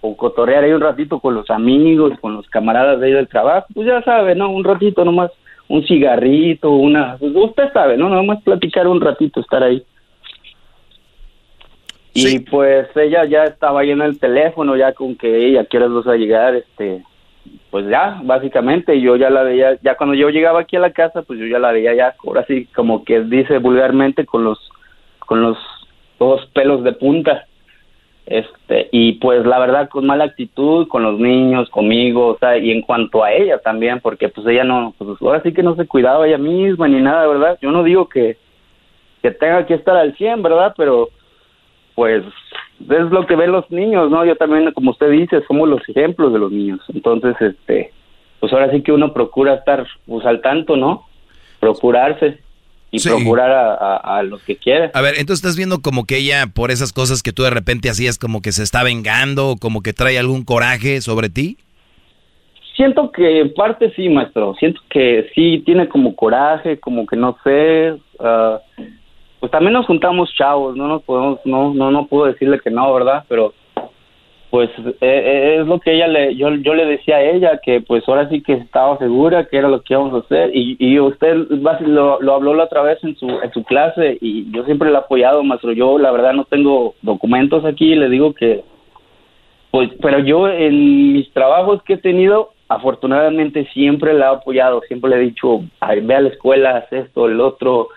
o 0.00 0.16
cotorrear 0.16 0.64
ahí 0.64 0.72
un 0.72 0.80
ratito 0.80 1.20
con 1.20 1.34
los 1.34 1.50
amigos, 1.50 2.12
con 2.20 2.34
los 2.34 2.48
camaradas 2.48 3.00
de 3.00 3.06
ahí 3.06 3.12
del 3.12 3.28
trabajo, 3.28 3.66
pues 3.74 3.86
ya 3.86 4.02
sabe, 4.02 4.34
¿no? 4.34 4.50
Un 4.50 4.64
ratito 4.64 5.04
nomás, 5.04 5.30
un 5.68 5.84
cigarrito, 5.86 6.70
una... 6.70 7.16
pues 7.18 7.32
usted 7.34 7.72
sabe, 7.72 7.96
¿no? 7.96 8.08
Nomás 8.08 8.42
platicar 8.42 8.86
un 8.86 9.00
ratito, 9.00 9.40
estar 9.40 9.62
ahí. 9.62 9.82
Y 12.16 12.38
pues 12.40 12.88
ella 12.96 13.24
ya 13.26 13.44
estaba 13.44 13.80
ahí 13.80 13.90
en 13.90 14.00
el 14.00 14.18
teléfono, 14.18 14.76
ya 14.76 14.92
con 14.92 15.16
que 15.16 15.48
ella 15.48 15.64
quiere 15.64 15.88
los 15.88 16.06
a 16.06 16.16
llegar, 16.16 16.54
este, 16.54 17.02
pues 17.70 17.86
ya, 17.88 18.20
básicamente, 18.24 19.00
yo 19.00 19.16
ya 19.16 19.28
la 19.28 19.42
veía, 19.42 19.78
ya 19.82 19.96
cuando 19.96 20.14
yo 20.14 20.30
llegaba 20.30 20.60
aquí 20.60 20.76
a 20.76 20.80
la 20.80 20.92
casa, 20.92 21.22
pues 21.22 21.38
yo 21.38 21.46
ya 21.46 21.58
la 21.58 21.72
veía 21.72 21.94
ya, 21.94 22.14
ahora 22.26 22.44
sí, 22.46 22.66
como 22.74 23.04
que 23.04 23.20
dice 23.20 23.58
vulgarmente, 23.58 24.24
con 24.24 24.44
los, 24.44 24.58
con 25.20 25.42
los 25.42 25.58
dos 26.18 26.46
pelos 26.54 26.82
de 26.84 26.92
punta. 26.92 27.46
Este 28.26 28.88
y 28.90 29.12
pues 29.12 29.46
la 29.46 29.60
verdad 29.60 29.88
con 29.88 30.04
mala 30.04 30.24
actitud 30.24 30.88
con 30.88 31.04
los 31.04 31.16
niños 31.16 31.70
conmigo 31.70 32.26
o 32.26 32.38
sea 32.38 32.58
y 32.58 32.72
en 32.72 32.82
cuanto 32.82 33.22
a 33.22 33.32
ella 33.32 33.58
también 33.58 34.00
porque 34.00 34.28
pues 34.28 34.44
ella 34.48 34.64
no 34.64 34.94
pues 34.98 35.16
ahora 35.22 35.40
sí 35.42 35.52
que 35.52 35.62
no 35.62 35.76
se 35.76 35.86
cuidaba 35.86 36.26
ella 36.26 36.36
misma 36.36 36.88
ni 36.88 37.00
nada 37.00 37.24
verdad 37.28 37.56
yo 37.62 37.70
no 37.70 37.84
digo 37.84 38.08
que 38.08 38.36
que 39.22 39.30
tenga 39.30 39.64
que 39.64 39.74
estar 39.74 39.96
al 39.96 40.16
100 40.16 40.42
verdad 40.42 40.74
pero 40.76 41.10
pues 41.96 42.22
es 42.80 43.10
lo 43.10 43.26
que 43.26 43.34
ven 43.34 43.50
los 43.50 43.68
niños 43.72 44.08
no 44.10 44.24
yo 44.24 44.36
también 44.36 44.70
como 44.72 44.92
usted 44.92 45.10
dice 45.10 45.42
somos 45.48 45.68
los 45.68 45.80
ejemplos 45.88 46.32
de 46.32 46.38
los 46.38 46.52
niños 46.52 46.80
entonces 46.94 47.34
este 47.40 47.90
pues 48.38 48.52
ahora 48.52 48.70
sí 48.70 48.82
que 48.82 48.92
uno 48.92 49.12
procura 49.12 49.54
estar 49.54 49.84
pues 50.06 50.24
al 50.24 50.40
tanto 50.42 50.76
no 50.76 51.06
procurarse 51.58 52.38
y 52.92 53.00
Sí. 53.00 53.08
procurar 53.08 53.50
a, 53.50 53.74
a, 53.74 54.18
a 54.18 54.22
los 54.22 54.40
que 54.44 54.56
quiere 54.56 54.90
A 54.94 55.00
ver, 55.00 55.14
entonces 55.18 55.44
estás 55.44 55.56
viendo 55.56 55.80
como 55.82 56.04
que 56.04 56.18
ella, 56.18 56.46
por 56.46 56.70
esas 56.70 56.92
cosas 56.92 57.22
que 57.22 57.32
tú 57.32 57.42
de 57.42 57.50
repente 57.50 57.90
hacías, 57.90 58.16
como 58.16 58.40
que 58.40 58.52
se 58.52 58.62
está 58.62 58.84
vengando, 58.84 59.48
o 59.50 59.56
como 59.56 59.82
que 59.82 59.92
trae 59.92 60.16
algún 60.18 60.44
coraje 60.44 61.00
sobre 61.00 61.28
ti. 61.28 61.58
Siento 62.76 63.10
que 63.10 63.40
en 63.40 63.54
parte 63.54 63.92
sí, 63.96 64.08
maestro. 64.08 64.54
Siento 64.58 64.80
que 64.88 65.28
sí 65.34 65.62
tiene 65.66 65.88
como 65.88 66.14
coraje, 66.14 66.78
como 66.78 67.06
que 67.06 67.16
no 67.16 67.36
sé. 67.42 67.96
ah, 68.20 68.60
pues 69.40 69.52
también 69.52 69.74
nos 69.74 69.86
juntamos 69.86 70.32
chavos, 70.34 70.76
no 70.76 70.88
nos 70.88 71.02
podemos, 71.02 71.40
no, 71.44 71.74
no, 71.74 71.90
no 71.90 72.06
puedo 72.06 72.26
decirle 72.26 72.60
que 72.60 72.70
no, 72.70 72.92
¿verdad? 72.92 73.24
Pero 73.28 73.52
pues 74.50 74.70
eh, 74.78 74.96
eh, 75.00 75.58
es 75.60 75.66
lo 75.66 75.80
que 75.80 75.92
ella 75.92 76.06
le, 76.06 76.36
yo, 76.36 76.54
yo 76.54 76.72
le 76.74 76.86
decía 76.86 77.16
a 77.16 77.22
ella, 77.22 77.60
que 77.62 77.80
pues 77.80 78.08
ahora 78.08 78.28
sí 78.28 78.42
que 78.42 78.54
estaba 78.54 78.96
segura 78.98 79.46
que 79.46 79.58
era 79.58 79.68
lo 79.68 79.82
que 79.82 79.92
íbamos 79.92 80.14
a 80.14 80.24
hacer 80.24 80.50
y, 80.54 80.76
y 80.78 80.98
usted 80.98 81.34
lo, 81.80 82.20
lo 82.22 82.34
habló 82.34 82.54
la 82.54 82.64
otra 82.64 82.82
vez 82.82 83.02
en 83.02 83.16
su, 83.16 83.28
en 83.28 83.52
su 83.52 83.64
clase 83.64 84.16
y 84.20 84.50
yo 84.52 84.64
siempre 84.64 84.88
le 84.88 84.94
he 84.94 84.98
apoyado, 84.98 85.42
maestro, 85.42 85.72
yo 85.72 85.98
la 85.98 86.12
verdad 86.12 86.32
no 86.32 86.44
tengo 86.44 86.94
documentos 87.02 87.64
aquí, 87.64 87.94
le 87.94 88.08
digo 88.08 88.32
que 88.34 88.64
pues, 89.70 89.90
pero 90.00 90.20
yo 90.20 90.48
en 90.48 91.12
mis 91.12 91.30
trabajos 91.32 91.82
que 91.82 91.94
he 91.94 91.98
tenido, 91.98 92.52
afortunadamente 92.68 93.66
siempre 93.74 94.14
la 94.14 94.26
he 94.26 94.34
apoyado, 94.36 94.80
siempre 94.88 95.10
le 95.10 95.16
he 95.16 95.20
dicho, 95.20 95.60
"Ay, 95.80 96.00
ve 96.00 96.14
a 96.14 96.20
la 96.22 96.28
escuela, 96.30 96.78
haz 96.78 96.90
esto, 96.92 97.26
el 97.26 97.40
otro, 97.42 97.88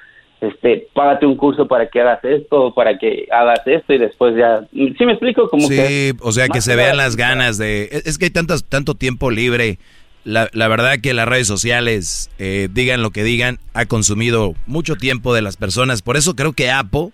este, 0.42 0.88
págate 0.94 1.26
un 1.26 1.36
curso 1.36 1.68
para 1.68 1.90
que 1.90 2.00
hagas 2.02 2.24
esto, 2.24 2.74
para 2.74 2.98
que 2.98 3.28
hagas 3.32 3.60
esto 3.66 3.94
y 3.94 3.98
después 3.98 4.36
ya, 4.38 4.62
¿sí 4.72 5.06
me 5.06 5.12
explico? 5.14 5.50
Como 5.50 5.68
sí, 5.68 5.76
que 5.76 6.14
o 6.22 6.32
sea, 6.32 6.48
que 6.48 6.62
se 6.62 6.76
vean 6.76 6.98
las 6.98 7.16
ganas 7.16 7.58
de... 7.58 7.90
Es 8.06 8.18
que 8.18 8.26
hay 8.26 8.32
tantas, 8.32 8.64
tanto 8.64 8.96
tiempo 8.96 9.32
libre. 9.32 9.80
La, 10.26 10.50
la 10.54 10.68
verdad 10.68 11.00
que 11.02 11.14
las 11.14 11.28
redes 11.28 11.48
sociales, 11.48 12.30
eh, 12.40 12.68
digan 12.72 13.02
lo 13.02 13.12
que 13.12 13.24
digan, 13.24 13.58
ha 13.74 13.86
consumido 13.86 14.54
mucho 14.68 14.96
tiempo 14.96 15.34
de 15.34 15.42
las 15.42 15.58
personas. 15.58 16.02
Por 16.02 16.18
eso 16.18 16.36
creo 16.36 16.54
que 16.54 16.70
Apple, 16.70 17.10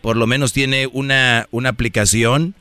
por 0.00 0.16
lo 0.16 0.26
menos, 0.26 0.52
tiene 0.52 0.86
una, 0.92 1.46
una 1.52 1.68
aplicación 1.70 2.54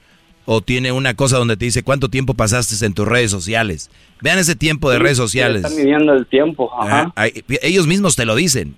o 0.45 0.61
tiene 0.61 0.91
una 0.91 1.14
cosa 1.15 1.38
donde 1.38 1.57
te 1.57 1.65
dice 1.65 1.84
cuánto 1.84 2.10
tiempo 2.10 2.34
pasaste 2.34 2.84
en 2.86 2.94
tus 2.94 3.07
redes 3.07 3.30
sociales. 3.30 3.90
Vean 4.22 4.40
ese 4.40 4.56
tiempo 4.56 4.90
de 4.90 4.98
Sí, 4.98 5.03
redes 5.03 5.18
sociales. 5.18 5.64
Están 5.64 5.77
midiendo 5.77 6.14
el 6.14 6.26
tiempo, 6.27 6.72
ajá. 6.80 7.11
Hay- 7.15 7.44
ellos 7.61 7.86
mismos 7.86 8.15
te 8.15 8.26
lo 8.26 8.36
dicen. 8.36 8.76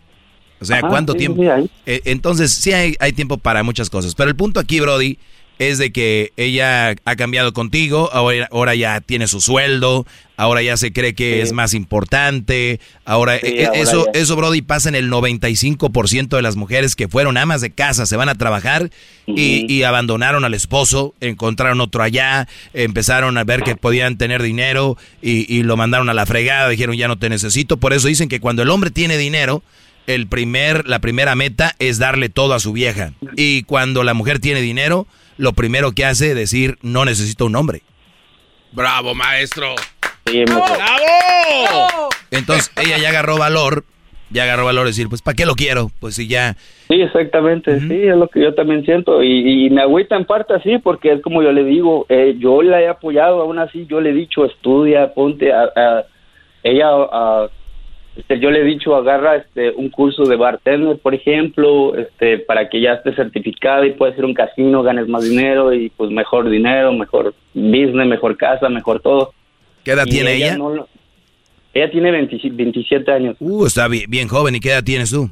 O 0.62 0.66
sea, 0.66 0.78
Ajá, 0.78 0.88
¿cuánto 0.90 1.14
sí, 1.14 1.20
tiempo? 1.20 1.42
sí, 1.42 1.48
hay. 1.50 1.70
Eh, 1.86 2.02
entonces, 2.06 2.52
sí 2.54 2.72
hay, 2.72 2.96
hay 3.00 3.14
tiempo 3.14 3.38
para 3.38 3.64
muchas 3.64 3.90
cosas. 3.90 4.14
Pero 4.16 4.30
el 4.30 4.36
punto 4.36 4.60
aquí, 4.60 4.80
Brody, 4.80 5.18
es 5.60 5.78
de 5.78 5.92
que 5.92 6.32
ella 6.38 6.96
ha 7.06 7.16
cambiado 7.16 7.54
contigo, 7.54 8.10
ahora, 8.14 8.48
ahora 8.52 8.74
ya 8.74 9.00
tiene 9.00 9.28
su 9.28 9.42
sueldo, 9.42 10.08
ahora 10.36 10.64
ya 10.64 10.76
se 10.76 10.92
cree 10.92 11.14
que 11.14 11.36
Sí. 11.36 11.40
es 11.42 11.54
más 11.54 11.76
importante, 11.76 12.80
ahora, 13.06 13.36
eh, 13.38 13.66
ahora 13.68 13.80
eso, 13.80 14.06
ya. 14.12 14.20
eso, 14.20 14.36
Brody, 14.36 14.64
pasa 14.64 14.90
en 14.90 14.96
el 14.96 15.10
95% 15.12 16.36
de 16.36 16.42
las 16.42 16.56
mujeres 16.56 16.96
que 16.96 17.08
fueron 17.08 17.38
amas 17.38 17.62
de 17.62 17.70
casa, 17.70 18.08
se 18.08 18.16
van 18.18 18.30
a 18.30 18.36
trabajar 18.36 18.90
y, 19.28 19.72
y 19.72 19.84
abandonaron 19.84 20.46
al 20.46 20.56
esposo, 20.56 21.14
encontraron 21.22 21.80
otro 21.80 22.02
allá, 22.02 22.48
empezaron 22.74 23.38
a 23.38 23.44
ver 23.44 23.62
que 23.62 23.76
podían 23.76 24.18
tener 24.18 24.42
dinero 24.42 24.98
y, 25.22 25.46
y 25.54 25.62
lo 25.62 25.78
mandaron 25.78 26.10
a 26.10 26.14
la 26.16 26.26
fregada, 26.26 26.70
dijeron 26.70 26.96
ya 26.98 27.08
no 27.08 27.20
te 27.20 27.30
necesito, 27.30 27.78
por 27.78 27.94
eso 27.94 28.08
dicen 28.08 28.30
que 28.30 28.40
cuando 28.40 28.64
el 28.64 28.70
hombre 28.70 28.90
tiene 28.90 29.16
dinero, 29.18 29.62
el 30.08 30.28
primer, 30.28 30.88
la 30.88 31.00
primera 31.00 31.36
meta 31.36 31.74
es 31.80 32.00
darle 32.00 32.30
todo 32.30 32.54
a 32.54 32.60
su 32.60 32.74
vieja. 32.74 33.14
Y 33.36 33.64
cuando 33.64 34.04
la 34.04 34.14
mujer 34.14 34.40
tiene 34.40 34.62
dinero, 34.62 35.08
lo 35.38 35.54
primero 35.54 35.92
que 35.94 36.06
hace 36.06 36.30
es 36.32 36.36
decir, 36.36 36.78
no 36.82 37.06
necesito 37.06 37.46
un 37.46 37.56
hombre. 37.56 37.82
Bravo, 38.72 39.14
maestro. 39.16 39.76
¡Bravo! 40.26 42.10
Entonces 42.32 42.72
ella 42.82 42.98
ya 42.98 43.10
agarró 43.10 43.38
valor, 43.38 43.84
ya 44.30 44.44
agarró 44.44 44.66
valor 44.66 44.84
de 44.86 44.92
decir, 44.92 45.10
pues 45.10 45.22
¿para 45.22 45.36
qué 45.36 45.46
lo 45.46 45.56
quiero? 45.56 45.92
Pues 46.00 46.16
si 46.16 46.28
ya... 46.28 46.56
Sí, 46.88 47.02
exactamente, 47.02 47.80
sí, 47.82 48.02
es 48.08 48.16
lo 48.16 48.28
que 48.28 48.42
yo 48.42 48.54
también 48.54 48.84
siento 48.86 49.24
y, 49.24 49.66
y 49.66 49.70
me 49.70 49.82
agüita 49.82 50.16
en 50.16 50.26
parte 50.26 50.54
así 50.54 50.78
porque 50.78 51.14
es 51.14 51.22
como 51.22 51.42
yo 51.44 51.52
le 51.52 51.64
digo, 51.64 52.06
eh, 52.10 52.36
yo 52.40 52.62
la 52.62 52.82
he 52.82 52.88
apoyado, 52.88 53.42
aún 53.42 53.60
así 53.60 53.86
yo 53.90 54.00
le 54.02 54.10
he 54.12 54.14
dicho 54.14 54.46
estudia, 54.46 55.14
ponte 55.14 55.52
a, 55.54 55.64
a- 55.76 56.04
ella, 56.64 56.88
a- 56.90 57.48
este, 58.16 58.40
yo 58.40 58.52
le 58.52 58.62
he 58.62 58.64
dicho 58.66 58.96
agarra 58.96 59.38
este 59.38 59.72
un 59.72 59.90
curso 59.90 60.24
de 60.24 60.36
bartender, 60.36 60.98
por 61.00 61.16
ejemplo, 61.16 61.96
este 61.96 62.40
para 62.40 62.70
que 62.70 62.82
ya 62.82 62.94
esté 62.94 63.16
certificada 63.16 63.86
y 63.86 63.94
puedas 63.94 64.18
ir 64.18 64.24
a 64.24 64.28
un 64.28 64.34
casino, 64.34 64.84
ganes 64.84 65.08
más 65.08 65.24
dinero 65.24 65.74
y 65.74 65.90
pues 65.90 66.12
mejor 66.12 66.50
dinero, 66.50 66.94
mejor 66.94 67.34
business, 67.54 68.08
mejor 68.08 68.38
casa, 68.38 68.68
mejor 68.70 69.02
todo. 69.02 69.34
¿Qué 69.84 69.92
edad 69.92 70.06
Y 70.06 70.12
tiene 70.12 70.36
ella? 70.36 70.58
no 70.58 70.88
ella 71.74 71.90
tiene 71.90 72.12
20 72.12 72.38
27 72.52 73.12
años. 73.12 73.38
Uh, 73.40 73.66
está 73.66 73.88
bien, 73.88 74.04
bien 74.10 74.28
joven. 74.28 74.56
¿Y 74.56 74.60
qué 74.60 74.70
edad 74.72 74.84
tienes 74.84 75.12
tú? 75.12 75.30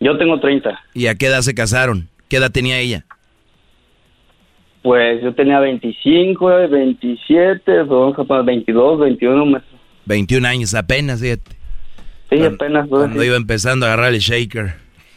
Yo 0.00 0.18
tengo 0.18 0.40
30. 0.40 0.78
¿Y 0.94 1.06
a 1.06 1.14
qué 1.14 1.26
edad 1.26 1.42
se 1.42 1.54
casaron? 1.54 2.08
¿Qué 2.28 2.38
edad 2.38 2.50
tenía 2.50 2.78
ella? 2.78 3.04
Pues 4.82 5.22
yo 5.22 5.34
tenía 5.34 5.60
25, 5.60 6.46
27, 6.68 7.82
vamos 7.82 8.18
a 8.18 8.24
poner 8.24 8.44
22, 8.44 8.98
21 8.98 9.46
meses. 9.46 9.68
21 10.06 10.48
años 10.48 10.74
apenas, 10.74 11.20
fíjate. 11.20 11.59
Sí, 12.30 12.42
apenas. 12.44 12.86
pues, 12.88 13.00
Cuando 13.02 13.24
iba 13.24 13.36
empezando 13.36 13.86
a 13.86 13.88
agarrar 13.92 14.14
el 14.14 14.20
shaker. 14.20 14.74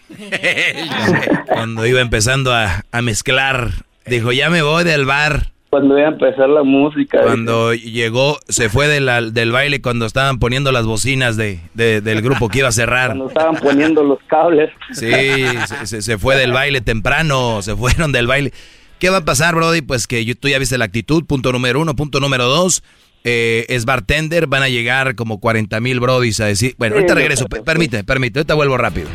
Cuando 1.47 1.85
iba 1.85 2.01
empezando 2.01 2.53
a, 2.53 2.83
a 2.91 3.01
mezclar. 3.01 3.71
Dijo, 4.05 4.31
ya 4.31 4.49
me 4.49 4.61
voy 4.61 4.83
del 4.83 5.05
bar. 5.05 5.51
Cuando 5.69 5.97
iba 5.97 6.07
a 6.07 6.11
empezar 6.11 6.49
la 6.49 6.61
música. 6.63 7.21
Cuando 7.23 7.73
llegó, 7.73 8.37
se 8.47 8.69
fue 8.69 8.87
de 8.87 8.99
la- 8.99 9.21
del 9.23 9.51
baile 9.51 9.81
cuando 9.81 10.05
estaban 10.05 10.37
poniendo 10.37 10.71
las 10.71 10.85
bocinas 10.85 11.35
de, 11.35 11.59
de- 11.73 12.01
del 12.01 12.21
grupo 12.21 12.47
que 12.49 12.59
iba 12.59 12.67
a 12.67 12.71
cerrar. 12.73 13.07
Cuando 13.07 13.27
estaban 13.27 13.55
poniendo 13.55 14.03
los 14.03 14.19
cables. 14.27 14.69
Sí, 14.91 15.11
se, 15.85 16.01
se- 16.03 16.17
fue 16.19 16.35
del 16.35 16.51
baile 16.51 16.81
temprano, 16.81 17.61
se 17.63 17.75
fueron 17.75 18.11
del 18.11 18.27
baile. 18.27 18.53
¿Qué 18.99 19.09
va 19.09 19.17
a 19.17 19.25
pasar, 19.25 19.55
Brody? 19.55 19.81
Pues 19.81 20.05
que 20.05 20.23
tú 20.35 20.47
ya 20.47 20.59
viste 20.59 20.77
la 20.77 20.85
actitud, 20.85 21.25
punto 21.25 21.51
número 21.51 21.81
uno. 21.81 21.95
Punto 21.95 22.19
número 22.19 22.45
dos, 22.45 22.83
eh, 23.23 23.65
es 23.69 23.85
bartender, 23.85 24.47
van 24.47 24.63
a 24.63 24.69
llegar 24.69 25.15
como 25.15 25.39
40 25.39 25.79
mil 25.79 25.99
Brodis 25.99 26.39
a 26.39 26.45
decir... 26.45 26.75
Bueno, 26.77 26.95
Sí, 26.95 26.97
ahorita 26.97 27.15
regreso, 27.15 27.45
permíteme, 27.47 28.03
permíteme, 28.03 28.39
ahorita 28.39 28.53
vuelvo 28.55 28.77
rápido. 28.77 29.07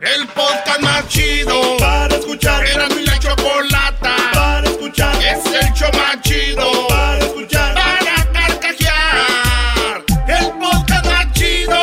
El 0.00 0.26
podcast 0.28 0.80
más 0.82 1.08
chido 1.08 1.76
para 1.78 2.14
escuchar. 2.14 2.64
Era 2.66 2.88
mi 2.90 3.02
la 3.04 3.18
chocolata 3.18 4.14
para 4.32 4.68
escuchar. 4.68 5.14
Es 5.16 5.44
el 5.46 5.72
show 5.72 5.88
más 5.94 6.20
chido 6.22 6.86
para 6.88 7.18
escuchar. 7.18 7.74
Para 7.74 8.32
carcajear. 8.32 10.04
El 10.28 10.46
podcast 10.60 11.06
más 11.06 11.32
chido. 11.32 11.80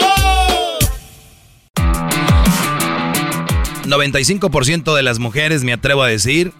95% 3.85 4.95
de 4.95 5.03
las 5.03 5.19
mujeres, 5.19 5.63
me 5.63 5.73
atrevo 5.73 6.03
a 6.03 6.07
decir, 6.07 6.53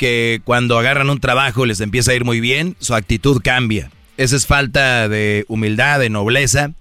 que 0.00 0.40
cuando 0.44 0.78
agarran 0.78 1.10
un 1.10 1.20
trabajo 1.20 1.66
y 1.66 1.68
les 1.68 1.82
empieza 1.82 2.12
a 2.12 2.14
ir 2.14 2.24
muy 2.24 2.40
bien, 2.40 2.74
su 2.80 2.94
actitud 2.94 3.42
cambia. 3.44 3.90
Esa 4.16 4.34
es 4.34 4.46
falta 4.46 5.10
de 5.10 5.44
humildad, 5.48 6.00
de 6.00 6.08
nobleza 6.08 6.72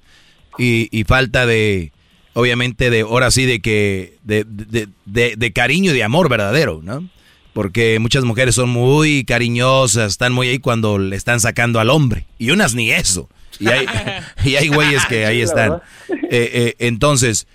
y, 0.58 0.88
y 0.98 1.04
falta 1.04 1.46
de, 1.46 1.92
obviamente, 2.34 2.90
de, 2.90 3.02
ahora 3.02 3.30
sí, 3.30 3.46
de 3.46 3.60
que, 3.60 4.16
de, 4.24 4.46
de- 4.48 4.88
de- 5.06 5.36
de 5.36 5.52
cariño 5.52 5.92
y 5.92 5.96
de 5.96 6.04
amor 6.06 6.30
verdadero, 6.30 6.80
¿no? 6.82 7.10
Porque 7.52 8.00
muchas 8.00 8.24
mujeres 8.24 8.56
son 8.56 8.70
muy 8.70 9.26
cariñosas, 9.26 10.14
están 10.14 10.32
muy 10.32 10.48
ahí 10.48 10.60
cuando 10.60 10.98
le 10.98 11.18
están 11.18 11.42
sacando 11.42 11.82
al 11.82 11.90
hombre. 11.90 12.26
Y 12.38 12.52
unas 12.52 12.74
ni 12.74 12.92
eso. 12.92 13.28
Y 13.60 13.68
hay, 13.68 13.86
y 14.46 14.56
hay 14.56 14.70
güeyes 14.70 15.06
que 15.08 15.26
ahí 15.26 15.42
están. 15.42 15.82
Eh, 16.10 16.18
eh, 16.32 16.76
entonces, 16.80 17.48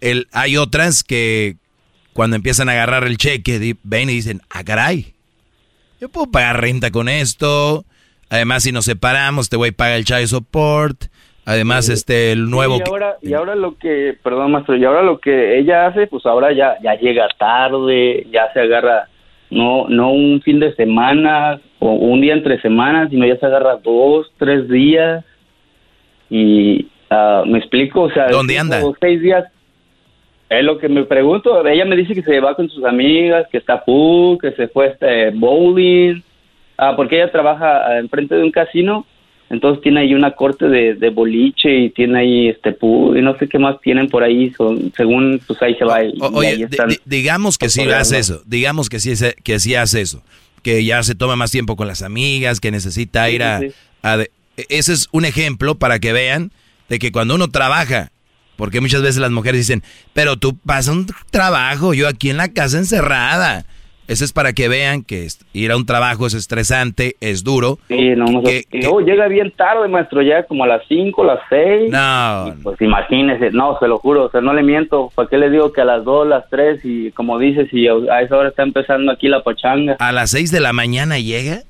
el, 0.00 0.28
hay 0.30 0.56
otras 0.56 1.02
que 1.02 1.56
cuando 2.20 2.36
empiezan 2.36 2.68
a 2.68 2.72
agarrar 2.72 3.04
el 3.04 3.16
cheque, 3.16 3.76
ven 3.82 4.10
y 4.10 4.12
dicen, 4.12 4.42
ah, 4.50 4.62
caray, 4.62 5.14
yo 6.02 6.10
puedo 6.10 6.30
pagar 6.30 6.60
renta 6.60 6.90
con 6.90 7.08
esto. 7.08 7.86
Además, 8.28 8.62
si 8.62 8.72
nos 8.72 8.84
separamos, 8.84 9.48
te 9.48 9.56
voy 9.56 9.70
a 9.70 9.72
pagar 9.72 9.96
el 9.96 10.04
child 10.04 10.26
support. 10.26 11.04
Además, 11.46 11.88
este, 11.88 12.32
el 12.32 12.50
nuevo... 12.50 12.76
Y 12.76 12.82
ahora, 12.86 13.16
y 13.22 13.32
ahora 13.32 13.54
lo 13.54 13.78
que, 13.78 14.18
perdón, 14.22 14.52
maestro, 14.52 14.76
y 14.76 14.84
ahora 14.84 15.00
lo 15.00 15.18
que 15.18 15.58
ella 15.60 15.86
hace, 15.86 16.08
pues 16.08 16.26
ahora 16.26 16.52
ya, 16.52 16.76
ya 16.82 16.94
llega 16.96 17.26
tarde, 17.38 18.26
ya 18.30 18.52
se 18.52 18.60
agarra, 18.60 19.08
no, 19.48 19.88
no 19.88 20.12
un 20.12 20.42
fin 20.42 20.60
de 20.60 20.74
semana 20.74 21.58
o 21.78 21.92
un 21.94 22.20
día 22.20 22.34
entre 22.34 22.60
semanas, 22.60 23.08
sino 23.08 23.26
ya 23.26 23.38
se 23.38 23.46
agarra 23.46 23.76
dos, 23.76 24.30
tres 24.36 24.68
días. 24.68 25.24
Y 26.28 26.86
ah, 27.08 27.44
me 27.46 27.60
explico, 27.60 28.02
o 28.02 28.10
sea, 28.10 28.28
¿Dónde 28.28 28.58
anda? 28.58 28.82
seis 29.00 29.22
días. 29.22 29.46
Es 30.50 30.62
lo 30.64 30.76
que 30.78 30.88
me 30.88 31.04
pregunto. 31.04 31.66
Ella 31.66 31.84
me 31.86 31.96
dice 31.96 32.12
que 32.14 32.22
se 32.22 32.40
va 32.40 32.54
con 32.56 32.68
sus 32.68 32.84
amigas, 32.84 33.46
que 33.50 33.56
está 33.58 33.82
pool, 33.84 34.36
que 34.38 34.50
se 34.52 34.68
fue 34.68 34.88
este 34.88 35.30
bowling. 35.30 36.22
Ah, 36.76 36.94
porque 36.96 37.16
ella 37.16 37.30
trabaja 37.30 37.86
ah, 37.86 37.98
enfrente 37.98 38.34
de 38.34 38.42
un 38.42 38.50
casino, 38.50 39.06
entonces 39.50 39.82
tiene 39.82 40.00
ahí 40.00 40.14
una 40.14 40.30
corte 40.32 40.66
de, 40.66 40.94
de 40.94 41.10
boliche 41.10 41.70
y 41.76 41.90
tiene 41.90 42.18
ahí 42.20 42.48
este 42.48 42.72
pool 42.72 43.18
y 43.18 43.22
no 43.22 43.36
sé 43.38 43.48
qué 43.48 43.58
más 43.58 43.78
tienen 43.82 44.08
por 44.08 44.22
ahí, 44.22 44.50
son, 44.56 44.90
según 44.96 45.40
pues 45.46 45.60
ahí 45.62 45.74
se 45.74 45.84
va 45.84 46.02
y, 46.02 46.14
O- 46.20 46.28
oye, 46.38 46.66
digamos 47.04 47.58
que 47.58 47.68
sí 47.68 47.82
hace 47.82 48.18
eso, 48.18 48.42
digamos 48.46 48.88
que 48.88 48.98
sí, 48.98 49.12
que 49.44 49.58
sí 49.60 49.74
hace 49.74 50.00
eso, 50.00 50.22
que 50.62 50.82
ya 50.84 51.02
se 51.02 51.14
toma 51.14 51.36
más 51.36 51.50
tiempo 51.50 51.76
con 51.76 51.86
las 51.86 52.00
amigas, 52.02 52.60
que 52.60 52.70
necesita 52.70 53.26
Sí, 53.28 53.34
ir 53.34 53.42
a... 53.42 53.60
sí, 53.60 53.66
a 54.02 54.16
de- 54.16 54.30
e- 54.56 54.66
ese 54.70 54.94
es 54.94 55.08
un 55.12 55.26
ejemplo 55.26 55.74
para 55.74 55.98
que 55.98 56.12
vean 56.14 56.50
de 56.88 56.98
que 56.98 57.12
cuando 57.12 57.34
uno 57.34 57.48
trabaja, 57.48 58.10
porque 58.60 58.80
muchas 58.80 59.02
veces 59.02 59.16
las 59.20 59.32
mujeres 59.32 59.66
dicen, 59.66 59.82
pero 60.12 60.36
tú 60.36 60.56
pasas 60.56 60.94
un 60.94 61.06
trabajo, 61.32 61.94
yo 61.94 62.06
aquí 62.06 62.30
en 62.30 62.36
la 62.36 62.52
casa 62.52 62.78
encerrada. 62.78 63.64
Eso 64.06 64.24
es 64.24 64.32
para 64.32 64.52
que 64.52 64.66
vean 64.68 65.04
que 65.04 65.28
ir 65.52 65.70
a 65.70 65.76
un 65.76 65.86
trabajo 65.86 66.26
es 66.26 66.34
estresante, 66.34 67.14
es 67.20 67.44
duro. 67.44 67.78
Sí, 67.86 68.10
no, 68.16 68.24
no 68.24 68.42
Que- 68.42 68.64
luego 68.72 69.00
llega 69.02 69.28
bien 69.28 69.52
tarde, 69.56 69.86
maestro, 69.86 70.20
ya 70.20 70.42
como 70.46 70.64
a 70.64 70.66
las 70.66 70.82
5, 70.88 71.22
las 71.22 71.38
6. 71.48 71.90
No. 71.92 72.56
Pues 72.64 72.80
imagínese, 72.80 73.50
no, 73.52 73.78
se 73.78 73.86
lo 73.86 73.98
juro, 73.98 74.24
o 74.24 74.30
sea, 74.32 74.40
no 74.40 74.52
le 74.52 74.64
miento. 74.64 75.12
¿Para 75.14 75.28
qué 75.28 75.38
le 75.38 75.48
digo 75.48 75.72
que 75.72 75.80
a 75.82 75.84
las 75.84 76.04
2, 76.04 76.26
las 76.26 76.42
3 76.50 76.80
y 76.84 77.12
como 77.12 77.38
dices, 77.38 77.68
y 77.72 77.86
a 77.86 78.20
esa 78.20 78.36
hora 78.36 78.48
está 78.48 78.64
empezando 78.64 79.12
aquí 79.12 79.28
la 79.28 79.44
pachanga? 79.44 79.94
¿A 80.00 80.10
las 80.10 80.32
6 80.32 80.50
de 80.50 80.58
la 80.58 80.72
mañana 80.72 81.20
llega? 81.20 81.60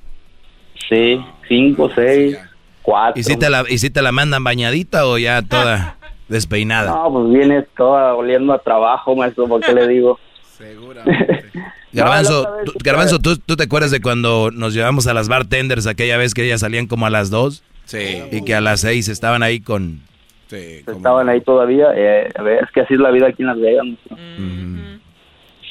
Sí, 0.89 1.21
5, 1.47 1.91
6, 1.93 2.37
4. 2.81 3.19
¿Y 3.19 3.23
si 3.23 3.37
te 3.37 3.51
la, 3.51 3.63
y 3.69 3.77
si 3.77 3.91
te 3.91 4.01
la 4.01 4.11
mandan 4.11 4.43
bañadita 4.43 5.05
o 5.05 5.19
ya 5.19 5.43
toda 5.43 5.97
despeinada? 6.31 6.89
No, 6.91 7.11
pues 7.11 7.33
viene 7.33 7.61
toda 7.77 8.15
oliendo 8.15 8.53
a 8.53 8.59
trabajo, 8.59 9.15
maestro, 9.15 9.47
¿por 9.47 9.61
qué 9.61 9.73
le 9.73 9.87
digo? 9.87 10.19
Garbanzo, 11.93 12.33
No, 12.33 12.39
otra 12.39 12.55
vez 12.55 12.65
tú, 12.65 12.71
sí 12.71 12.77
Garbanzo 12.83 13.19
¿tú, 13.19 13.37
tú 13.37 13.55
te 13.55 13.63
acuerdas 13.63 13.91
de 13.91 14.01
cuando 14.01 14.49
nos 14.51 14.73
llevamos 14.73 15.07
a 15.07 15.13
las 15.13 15.27
bartenders 15.27 15.87
aquella 15.87 16.17
vez 16.17 16.33
que 16.33 16.43
ellas 16.43 16.61
salían 16.61 16.87
como 16.87 17.05
a 17.05 17.09
las 17.09 17.29
2? 17.29 17.63
Sí. 17.85 18.23
Y 18.31 18.43
que 18.43 18.55
a 18.55 18.61
las 18.61 18.81
6 18.81 19.09
estaban 19.09 19.43
ahí 19.43 19.59
con... 19.59 20.01
Estaban 20.49 21.29
ahí 21.29 21.39
todavía. 21.41 21.87
Eh, 21.95 22.29
a 22.37 22.41
ver, 22.41 22.63
es 22.63 22.71
que 22.71 22.81
así 22.81 22.93
es 22.93 22.99
la 22.99 23.11
vida 23.11 23.27
aquí 23.27 23.41
en 23.41 23.47
Las 23.47 23.59
Vegas. 23.59 23.85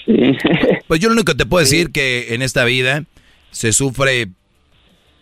Sí. 0.05 0.37
Pues 0.89 1.01
yo 1.01 1.09
lo 1.09 1.13
único 1.13 1.33
que 1.33 1.39
te 1.39 1.47
puedo 1.47 1.61
decir 1.61 1.93
que 1.93 2.35
en 2.35 2.43
esta 2.43 2.65
vida 2.65 3.05
se 3.51 3.73
sufre 3.73 4.29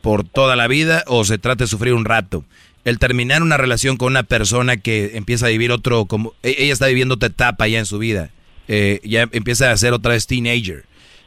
por 0.00 0.24
toda 0.24 0.56
la 0.56 0.68
vida 0.68 1.04
o 1.06 1.24
se 1.24 1.38
trata 1.38 1.64
de 1.64 1.68
sufrir 1.68 1.92
un 1.92 2.04
rato. 2.04 2.44
El 2.88 2.98
terminar 2.98 3.42
una 3.42 3.58
relación 3.58 3.98
con 3.98 4.12
una 4.12 4.22
persona 4.22 4.78
que 4.78 5.16
empieza 5.16 5.46
a 5.46 5.50
vivir 5.50 5.72
otro, 5.72 6.06
como 6.06 6.32
e- 6.42 6.56
ella 6.58 6.72
está 6.72 6.86
viviendo 6.86 7.16
otra 7.16 7.28
etapa 7.28 7.68
ya 7.68 7.78
en 7.78 7.84
su 7.84 7.98
vida, 7.98 8.30
eh, 8.66 9.00
ya 9.04 9.24
empieza 9.32 9.70
a 9.70 9.76
ser 9.76 9.92
otra 9.92 10.12
vez 10.12 10.26
teenager, 10.26 10.84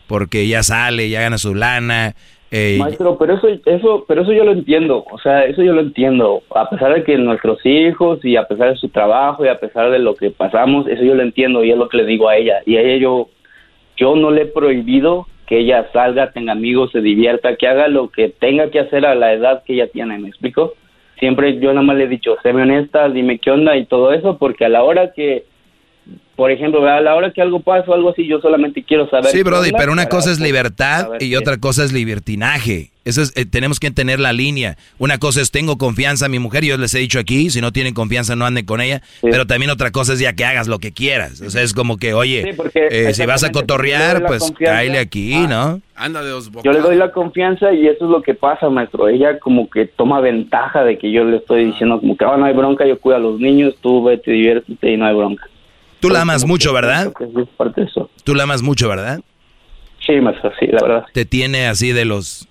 porque 0.08 0.48
ya 0.48 0.64
sale, 0.64 1.10
ya 1.10 1.22
gana 1.22 1.38
su 1.38 1.54
lana. 1.54 2.16
eh, 2.50 2.78
Maestro, 2.80 3.16
pero 3.20 3.36
eso, 3.36 3.48
eso, 3.68 4.06
pero 4.08 4.24
eso 4.24 4.34
yo 4.34 4.44
lo 4.44 4.54
entiendo, 4.54 5.06
o 5.12 5.20
sea, 5.20 5.46
eso 5.46 5.62
yo 5.62 5.74
lo 5.74 5.82
entiendo, 5.82 6.42
a 6.56 6.68
pesar 6.68 6.96
de 6.96 7.04
que 7.04 7.16
nuestros 7.20 7.64
hijos 7.64 8.26
y 8.26 8.38
a 8.38 8.48
pesar 8.48 8.72
de 8.72 8.78
su 8.78 8.90
trabajo 8.90 9.46
y 9.46 9.48
a 9.48 9.60
pesar 9.60 9.92
de 9.92 10.00
lo 10.00 10.16
que 10.16 10.32
pasamos, 10.32 10.88
eso 10.88 11.04
yo 11.04 11.14
lo 11.14 11.22
entiendo 11.22 11.64
y 11.64 11.70
es 11.72 11.78
lo 11.78 11.90
que 11.90 11.98
le 11.98 12.06
digo 12.06 12.28
a 12.28 12.38
ella. 12.38 12.62
Y 12.66 12.78
a 12.78 12.82
ella 12.82 12.98
yo, 12.98 13.30
yo 13.98 14.16
no 14.16 14.32
le 14.32 14.42
he 14.42 14.46
prohibido 14.48 15.28
que 15.46 15.60
ella 15.60 15.88
salga, 15.94 16.32
tenga 16.32 16.54
amigos, 16.54 16.92
se 16.92 17.02
divierta, 17.02 17.56
que 17.56 17.68
haga 17.68 17.88
lo 17.88 18.10
que 18.10 18.30
tenga 18.30 18.72
que 18.72 18.80
hacer 18.80 19.06
a 19.06 19.14
la 19.14 19.32
edad 19.34 19.64
que 19.64 19.74
ella 19.74 19.88
tiene, 19.88 20.18
¿me 20.18 20.30
explico? 20.30 20.74
Siempre 21.22 21.60
yo 21.60 21.70
nada 21.72 21.84
más 21.84 21.96
le 21.98 22.06
he 22.06 22.08
dicho, 22.08 22.36
séme 22.42 22.64
honesta, 22.64 23.08
dime 23.08 23.38
qué 23.38 23.52
onda 23.52 23.78
y 23.78 23.86
todo 23.86 24.12
eso, 24.12 24.40
porque 24.40 24.66
a 24.66 24.70
la 24.70 24.82
hora 24.82 25.14
que, 25.14 25.46
por 26.36 26.50
ejemplo, 26.50 26.84
a 26.86 27.00
la 27.00 27.16
hora 27.16 27.32
que 27.32 27.44
algo 27.44 27.60
pasa 27.60 27.92
o 27.92 27.94
algo 27.94 28.10
así, 28.10 28.28
yo 28.28 28.42
solamente 28.42 28.84
quiero 28.84 29.08
saber. 29.08 29.28
Sí, 29.28 29.44
Brody, 29.44 29.72
pero 29.72 29.92
una 29.92 30.08
cosa 30.08 30.32
es 30.32 30.40
libertad 30.40 31.10
y 31.20 31.30
qué. 31.30 31.38
otra 31.38 31.58
cosa 31.58 31.84
es 31.84 31.94
libertinaje. 31.94 32.91
Eso 33.04 33.22
es, 33.24 33.34
eh, 33.36 33.46
tenemos 33.46 33.80
que 33.80 33.90
tener 33.90 34.20
la 34.20 34.32
línea. 34.32 34.78
Una 35.00 35.18
cosa 35.18 35.42
es 35.42 35.50
tengo 35.50 35.78
confianza 35.78 36.26
en 36.28 36.32
mi 36.34 36.40
mujer, 36.40 36.64
yo 36.64 36.78
les 36.78 36.94
he 36.94 37.00
dicho 37.00 37.18
aquí, 37.20 37.50
si 37.50 37.60
no 37.60 37.72
tienen 37.72 37.94
confianza 37.96 38.36
no 38.36 38.46
anden 38.46 38.66
con 38.66 38.80
ella, 38.80 39.02
pero 39.22 39.48
también 39.48 39.72
otra 39.72 39.90
cosa 39.92 40.14
es 40.14 40.20
ya 40.20 40.34
que 40.34 40.46
hagas 40.46 40.68
lo 40.68 40.78
que 40.78 40.92
quieras. 40.92 41.42
O 41.42 41.50
sea, 41.50 41.64
es 41.64 41.74
como 41.74 41.98
que, 41.98 42.14
oye, 42.14 42.44
Sí, 42.44 42.54
porque 42.56 42.88
eh, 42.92 43.14
si 43.16 43.26
vas 43.26 43.44
a 43.44 43.52
cotorrear, 43.52 44.26
pues 44.28 44.44
confianza. 44.44 44.76
cáele 44.78 45.00
aquí, 45.00 45.34
¿no? 45.48 45.82
Anda 45.96 46.22
de 46.24 46.30
dos 46.30 46.52
Yo 46.64 46.72
le 46.72 46.80
doy 46.80 46.96
la 46.96 47.12
confianza 47.12 47.74
y 47.74 47.88
eso 47.88 48.06
es 48.06 48.12
lo 48.12 48.22
que 48.22 48.34
pasa, 48.34 48.70
maestro. 48.70 49.08
Ella 49.08 49.40
como 49.40 49.70
que 49.70 49.86
toma 49.86 50.20
ventaja 50.20 50.84
de 50.84 50.98
que 50.98 51.12
yo 51.12 51.24
le 51.24 51.38
estoy 51.38 51.66
diciendo 51.66 52.00
como 52.00 52.16
que 52.18 52.26
"Ah, 52.26 52.38
no 52.38 52.46
hay 52.46 52.54
bronca, 52.54 52.86
yo 52.88 53.00
cuido 53.00 53.18
a 53.18 53.20
los 53.20 53.40
niños, 53.40 53.76
tú 53.82 54.04
vete, 54.04 54.32
diviértete 54.32 54.92
y 54.92 54.98
no 54.98 55.06
hay 55.08 55.16
bronca. 55.16 55.46
Tú 56.00 56.10
la 56.10 56.22
amas 56.22 56.46
mucho, 56.46 56.74
¿verdad? 56.74 57.12
Es 57.20 57.48
parte 57.58 57.82
de 57.82 57.88
eso. 57.88 58.10
Tú 58.24 58.34
la 58.36 58.44
amas 58.44 58.62
mucho, 58.64 58.90
¿verdad? 58.90 59.22
Sí, 60.06 60.14
maestro, 60.14 60.52
sí, 60.60 60.66
la 60.68 60.82
verdad. 60.82 61.06
Te 61.14 61.26
tiene 61.26 61.68
así 61.68 61.92
de 61.92 62.06
los... 62.06 62.48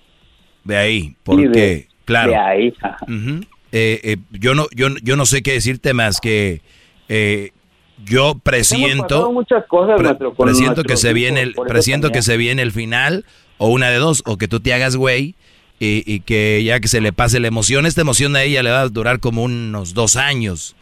de 0.63 0.77
ahí, 0.77 1.15
porque, 1.23 1.47
de- 1.49 1.87
claro. 2.05 2.31
de 2.31 2.37
ahí. 2.37 2.73
Eh, 3.71 3.99
eh, 4.03 4.17
yo, 4.31 4.53
no, 4.53 4.67
yo, 4.75 4.87
yo 5.01 5.15
no 5.15 5.25
sé 5.25 5.41
qué 5.41 5.53
decirte 5.53 5.93
más 5.93 6.19
que 6.19 6.61
eh, 7.09 7.51
yo 8.03 8.35
presiento... 8.43 9.31
muchas 9.31 9.65
cosas, 9.67 9.95
Pre- 9.95 10.05
maestro, 10.05 10.33
con 10.33 10.45
presiento 10.45 10.83
que 10.83 10.97
se 10.97 11.13
viene 11.13 11.41
el 11.41 11.53
presiento 11.67 12.11
que 12.11 12.21
se 12.21 12.35
viene 12.37 12.61
el 12.63 12.71
final 12.71 13.25
o 13.57 13.69
una 13.69 13.89
de 13.89 13.97
dos 13.97 14.23
o 14.25 14.37
que 14.37 14.47
tú 14.47 14.59
te 14.59 14.73
hagas 14.73 14.95
güey 14.95 15.35
y, 15.79 16.03
y 16.05 16.19
que 16.21 16.61
ya 16.63 16.79
que 16.79 16.87
se 16.87 16.99
le 16.99 17.13
pase 17.13 17.39
la 17.39 17.47
emoción 17.47 17.85
esta 17.85 18.01
emoción 18.01 18.35
a 18.35 18.43
ella 18.43 18.61
le 18.63 18.71
va 18.71 18.81
a 18.81 18.89
durar 18.89 19.19
como 19.19 19.43
unos 19.43 19.93
dos 19.93 20.15
años 20.15 20.75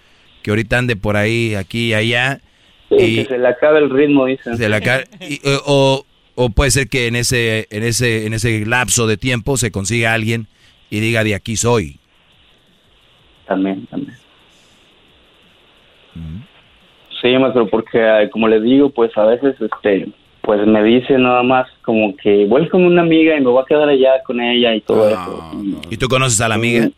que 0.43 0.49
ahorita 0.51 0.77
ande 0.77 0.95
por 0.95 1.15
ahí 1.17 1.55
aquí 1.55 1.87
y 1.89 1.93
allá 1.93 2.41
Sí, 2.89 2.95
y 2.97 3.15
que 3.17 3.25
se 3.25 3.37
le 3.37 3.47
acabe 3.47 3.77
el 3.79 3.89
ritmo, 3.91 4.25
dicen. 4.25 4.57
se 4.57 4.67
le 4.67 4.75
aca- 4.75 5.03
y- 5.21 5.39
o, 5.67 6.03
o- 6.41 6.49
puede 6.49 6.71
ser 6.71 6.87
que 6.87 7.07
en 7.07 7.15
ese 7.15 7.67
en 7.69 7.83
ese 7.83 8.25
en 8.25 8.33
ese 8.33 8.65
lapso 8.65 9.07
de 9.07 9.17
tiempo 9.17 9.57
se 9.57 9.71
consiga 9.71 10.13
alguien 10.13 10.47
y 10.89 10.99
diga 11.01 11.23
de 11.23 11.35
aquí 11.35 11.55
soy 11.57 11.99
También, 13.45 13.85
también. 13.87 14.17
Sí, 17.21 17.37
maestro, 17.37 17.67
porque 17.67 18.29
como 18.31 18.47
le 18.47 18.61
digo, 18.61 18.89
pues 18.91 19.11
a 19.17 19.25
veces, 19.25 19.55
este, 19.59 20.07
pues 20.41 20.65
me 20.65 20.81
dice 20.83 21.17
nada 21.17 21.43
más 21.43 21.67
como 21.83 22.15
que 22.15 22.45
voy 22.45 22.69
con 22.69 22.85
una 22.85 23.01
amiga 23.01 23.35
y 23.35 23.41
me 23.41 23.49
voy 23.49 23.61
a 23.61 23.65
quedar 23.65 23.89
allá 23.89 24.23
con 24.25 24.39
ella 24.39 24.73
y 24.73 24.81
todo 24.81 25.09
eso. 25.09 25.51
y 25.89 25.97
tú 25.97 26.07
conoces 26.07 26.39
a 26.39 26.47
la 26.47 26.55
amiga 26.55 26.89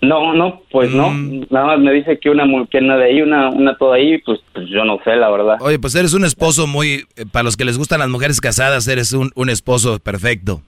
No, 0.00 0.34
no, 0.34 0.60
pues 0.70 0.90
no. 0.90 1.10
Mm. 1.10 1.46
Nada 1.50 1.66
más 1.66 1.78
me 1.80 1.92
dice 1.92 2.18
que 2.20 2.28
una, 2.28 2.44
mu- 2.44 2.66
que 2.66 2.78
una 2.78 2.96
de 2.96 3.04
ahí, 3.06 3.22
una, 3.22 3.48
una 3.48 3.76
toda 3.78 3.96
ahí, 3.96 4.18
pues, 4.18 4.40
pues 4.52 4.66
yo 4.68 4.84
no 4.84 4.98
sé, 5.02 5.16
la 5.16 5.30
verdad. 5.30 5.56
Oye, 5.60 5.78
pues 5.78 5.94
eres 5.94 6.12
un 6.12 6.24
esposo 6.26 6.66
muy... 6.66 7.06
eh, 7.16 7.24
Para 7.30 7.44
los 7.44 7.56
que 7.56 7.64
les 7.64 7.78
gustan 7.78 8.00
las 8.00 8.08
mujeres 8.10 8.40
casadas, 8.40 8.86
eres 8.88 9.12
un, 9.12 9.30
un 9.34 9.48
esposo 9.50 9.98
perfecto. 10.00 10.60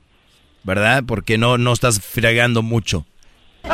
¿Verdad? 0.65 1.05
Porque 1.07 1.37
no, 1.39 1.59
no 1.59 1.73
estás 1.73 2.01
fregando 2.01 2.63
mucho. 2.63 3.05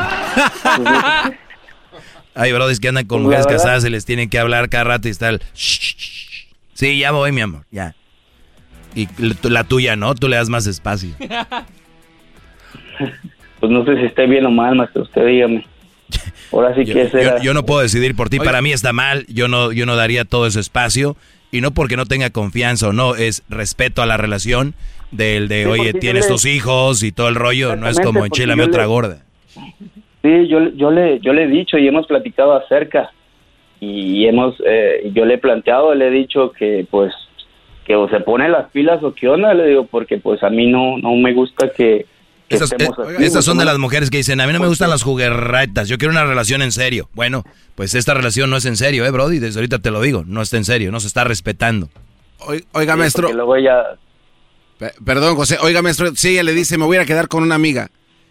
Hay 2.35 2.53
brodis 2.53 2.81
que 2.81 2.89
andan 2.89 3.07
con 3.07 3.23
mujeres 3.23 3.47
casadas 3.47 3.85
y 3.85 3.91
les 3.91 4.05
tienen 4.05 4.29
que 4.31 4.39
hablar 4.39 4.69
cada 4.69 4.85
rato 4.85 5.09
y 5.09 5.11
está 5.11 5.29
el... 5.29 5.39
"Shh, 5.55 5.81
shh, 5.81 5.97
shh". 5.97 6.47
Sí, 6.75 6.99
ya 6.99 7.11
voy, 7.13 7.31
mi 7.33 7.43
amor, 7.43 7.65
ya. 7.71 7.95
Y 8.95 9.07
la 9.43 9.65
tuya, 9.65 9.97
¿no? 9.97 10.15
Tú 10.15 10.29
le 10.29 10.37
das 10.37 10.49
más 10.49 10.67
espacio. 10.67 11.11
Pues 13.63 13.71
no 13.71 13.85
sé 13.85 13.95
si 13.97 14.07
esté 14.07 14.27
bien 14.27 14.45
o 14.45 14.51
mal, 14.51 14.75
maestro, 14.75 15.03
usted 15.03 15.25
dígame. 15.25 15.65
Ahora 16.53 16.75
sí 16.75 16.85
Yo, 16.85 16.95
que 16.95 17.09
será. 17.11 17.37
yo- 17.39 17.45
yo 17.45 17.55
no 17.55 17.65
puedo 17.65 17.81
decidir 17.81 18.17
por 18.17 18.29
ti. 18.29 18.39
Oye. 18.41 18.45
Para 18.45 18.61
mí 18.61 18.73
está 18.73 18.93
mal. 18.93 19.25
Yo 19.29 19.47
no, 19.47 19.71
yo 19.71 19.87
no 19.87 19.95
daría 19.95 20.25
todo 20.25 20.49
ese 20.49 20.59
espacio. 20.59 21.17
Y 21.53 21.61
no 21.61 21.71
porque 21.71 21.97
no 21.97 22.05
tenga 22.07 22.31
confianza 22.31 22.89
o 22.89 22.93
no. 22.93 23.15
Es 23.15 23.45
respeto 23.49 24.03
a 24.03 24.07
la 24.07 24.17
relación 24.17 24.75
del 25.13 25.47
de, 25.47 25.63
Sí, 25.63 25.69
oye, 25.71 25.93
tienes 25.93 26.25
le- 26.27 26.33
tus 26.33 26.45
hijos 26.45 27.05
y 27.05 27.13
todo 27.13 27.29
el 27.29 27.37
rollo. 27.37 27.77
No 27.77 27.87
es 27.89 28.01
como 28.01 28.27
enchilame 28.27 28.65
otra 28.65 28.83
le- 28.83 28.89
gorda. 28.89 29.19
Sí, 30.23 30.49
yo, 30.49 30.69
yo, 30.75 30.91
le, 30.91 31.21
yo 31.21 31.33
le 31.33 31.45
he 31.45 31.49
dicho 31.49 31.79
y 31.79 31.87
hemos 31.87 32.09
platicado 32.09 32.55
acerca. 32.55 33.13
Y 33.79 34.27
hemos, 34.27 34.57
eh, 34.67 35.09
yo 35.15 35.25
le 35.25 35.35
he 35.35 35.39
planteado, 35.39 35.95
le 35.95 36.09
he 36.09 36.11
dicho 36.11 36.51
que 36.51 36.85
pues 36.91 37.13
que 37.85 37.95
o 37.97 38.09
se 38.09 38.19
pone 38.21 38.49
las 38.49 38.71
pilas 38.71 39.03
o 39.05 39.13
qué 39.15 39.29
onda, 39.29 39.55
le 39.55 39.67
digo, 39.69 39.87
porque 39.87 40.19
pues 40.19 40.43
a 40.43 40.51
mí 40.51 40.67
no, 40.67 40.99
no 40.99 41.15
me 41.17 41.33
gusta 41.33 41.71
que 41.71 42.07
Esas, 42.49 42.73
eh, 42.73 42.77
así, 42.81 43.25
estas 43.25 43.45
son 43.45 43.57
de 43.59 43.65
las 43.65 43.79
mujeres 43.79 44.11
que 44.11 44.19
dicen, 44.19 44.41
a 44.41 44.47
mí 44.47 44.53
no 44.53 44.61
me 44.61 44.67
gustan 44.69 44.91
las 44.91 45.03
juguerretas, 45.03 45.89
yo 45.89 45.97
quiero 45.97 46.13
una 46.13 46.25
relación 46.25 46.61
en 46.63 46.71
serio. 46.73 47.09
Bueno, 47.15 47.45
pues 47.75 47.95
esta 47.95 48.13
relación 48.15 48.51
no 48.51 48.57
es 48.59 48.65
en 48.67 48.77
serio, 48.77 49.07
¿eh, 49.07 49.11
Brody? 49.11 49.39
Desde 49.39 49.59
ahorita 49.61 49.79
te 49.79 49.91
lo 49.91 50.01
digo, 50.03 50.25
no 50.27 50.43
está 50.43 50.59
en 50.59 50.65
serio, 50.65 50.93
no 50.93 51.01
se 51.01 51.07
está 51.07 51.25
respetando. 51.25 51.89
Oi- 52.41 52.65
Oiga, 52.73 52.93
Sí, 52.95 52.99
maestro. 52.99 53.23
porque 53.23 53.37
luego 53.37 53.57
ella, 53.57 53.83
Pe- 54.79 54.93
Perdón, 55.05 55.37
José. 55.37 55.59
Oiga, 55.63 55.81
maestro, 55.81 56.15
si 56.17 56.31
ella 56.31 56.43
le 56.43 56.53
dice, 56.55 56.77
me 56.77 56.85
voy 56.85 56.97
a 56.97 57.03
a 57.03 57.05
quedar 57.07 57.29
con 57.29 57.43
una 57.43 57.55
amiga. 57.55 57.91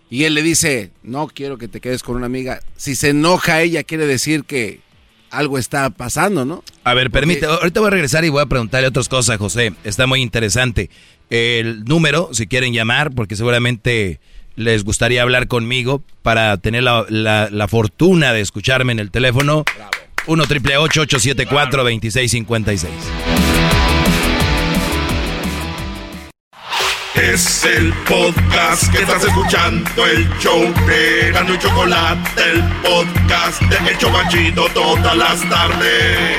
Y 0.09 0.25
él 0.25 0.33
le 0.33 0.41
dice, 0.43 0.91
no 1.03 1.27
quiero 1.27 1.57
que 1.57 1.69
te 1.69 1.79
quedes 1.79 2.03
con 2.03 2.17
una 2.17 2.25
amiga. 2.25 2.59
Si 2.75 2.95
se 2.95 3.09
enoja 3.09 3.61
ella, 3.61 3.83
quiere 3.83 4.05
decir 4.05 4.43
que 4.43 4.81
algo 5.29 5.57
está 5.57 5.89
pasando, 5.91 6.43
¿no? 6.43 6.61
A 6.83 6.93
ver, 6.93 7.09
permite, 7.09 7.45
ahorita 7.45 7.79
voy 7.79 7.87
a 7.87 7.91
regresar 7.91 8.25
y 8.25 8.29
voy 8.29 8.41
a 8.41 8.45
preguntarle 8.47 8.89
otras 8.89 9.07
cosas 9.07 9.35
a 9.35 9.37
José. 9.37 9.71
Está 9.85 10.07
muy 10.07 10.21
interesante. 10.21 10.89
El 11.31 11.83
número, 11.85 12.29
si 12.33 12.45
quieren 12.45 12.73
llamar, 12.73 13.11
porque 13.11 13.35
seguramente 13.35 14.19
les 14.57 14.83
gustaría 14.83 15.21
hablar 15.23 15.47
conmigo 15.47 16.03
para 16.21 16.57
tener 16.57 16.83
la, 16.83 17.05
la- 17.09 17.47
la 17.49 17.67
fortuna 17.69 18.33
de 18.33 18.41
escucharme 18.41 18.91
en 18.91 18.99
el 18.99 19.09
teléfono. 19.11 19.63
1 20.27 20.45
triple 20.45 20.77
874 20.77 21.83
2656 21.83 22.91
Es 27.15 27.65
el 27.65 27.93
podcast 28.07 28.91
que 28.91 29.01
estás 29.01 29.23
escuchando, 29.23 30.05
el 30.05 30.27
show 30.39 30.61
de 30.87 31.31
Gano 31.31 31.53
y 31.53 31.57
Chocolate, 31.59 32.41
el 32.51 32.61
podcast 32.81 33.61
de 33.63 33.89
El 33.91 33.97
Chocachito 33.97 34.65
todas 34.73 35.15
las 35.17 35.41
tardes. 35.49 36.37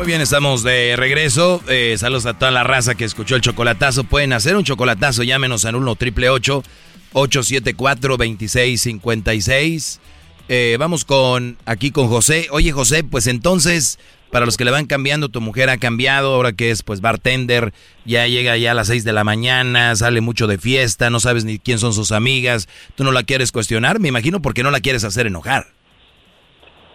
Muy 0.00 0.06
bien, 0.06 0.22
estamos 0.22 0.62
de 0.62 0.96
regreso. 0.96 1.60
Eh, 1.68 1.94
saludos 1.98 2.24
a 2.24 2.32
toda 2.32 2.50
la 2.50 2.64
raza 2.64 2.94
que 2.94 3.04
escuchó 3.04 3.36
el 3.36 3.42
chocolatazo. 3.42 4.04
Pueden 4.04 4.32
hacer 4.32 4.56
un 4.56 4.64
chocolatazo, 4.64 5.24
llámenos 5.24 5.66
al 5.66 5.76
1 5.76 5.94
triple 5.96 6.30
874 6.30 8.16
2656 8.16 10.00
Eh, 10.48 10.76
vamos 10.78 11.04
con 11.04 11.58
aquí 11.66 11.90
con 11.90 12.08
José. 12.08 12.48
Oye, 12.50 12.72
José, 12.72 13.04
pues 13.04 13.26
entonces 13.26 13.98
para 14.30 14.46
los 14.46 14.56
que 14.56 14.64
le 14.64 14.70
van 14.70 14.86
cambiando, 14.86 15.28
tu 15.28 15.42
mujer 15.42 15.68
ha 15.68 15.76
cambiado, 15.76 16.32
ahora 16.34 16.54
que 16.54 16.70
es 16.70 16.82
pues 16.82 17.02
bartender, 17.02 17.74
ya 18.06 18.26
llega 18.26 18.56
ya 18.56 18.70
a 18.70 18.74
las 18.74 18.86
6 18.86 19.04
de 19.04 19.12
la 19.12 19.22
mañana, 19.22 19.94
sale 19.96 20.22
mucho 20.22 20.46
de 20.46 20.56
fiesta, 20.56 21.10
no 21.10 21.20
sabes 21.20 21.44
ni 21.44 21.58
quién 21.58 21.78
son 21.78 21.92
sus 21.92 22.10
amigas, 22.10 22.68
tú 22.94 23.04
no 23.04 23.12
la 23.12 23.22
quieres 23.22 23.52
cuestionar, 23.52 24.00
me 24.00 24.08
imagino 24.08 24.40
porque 24.40 24.62
no 24.62 24.70
la 24.70 24.80
quieres 24.80 25.04
hacer 25.04 25.26
enojar. 25.26 25.66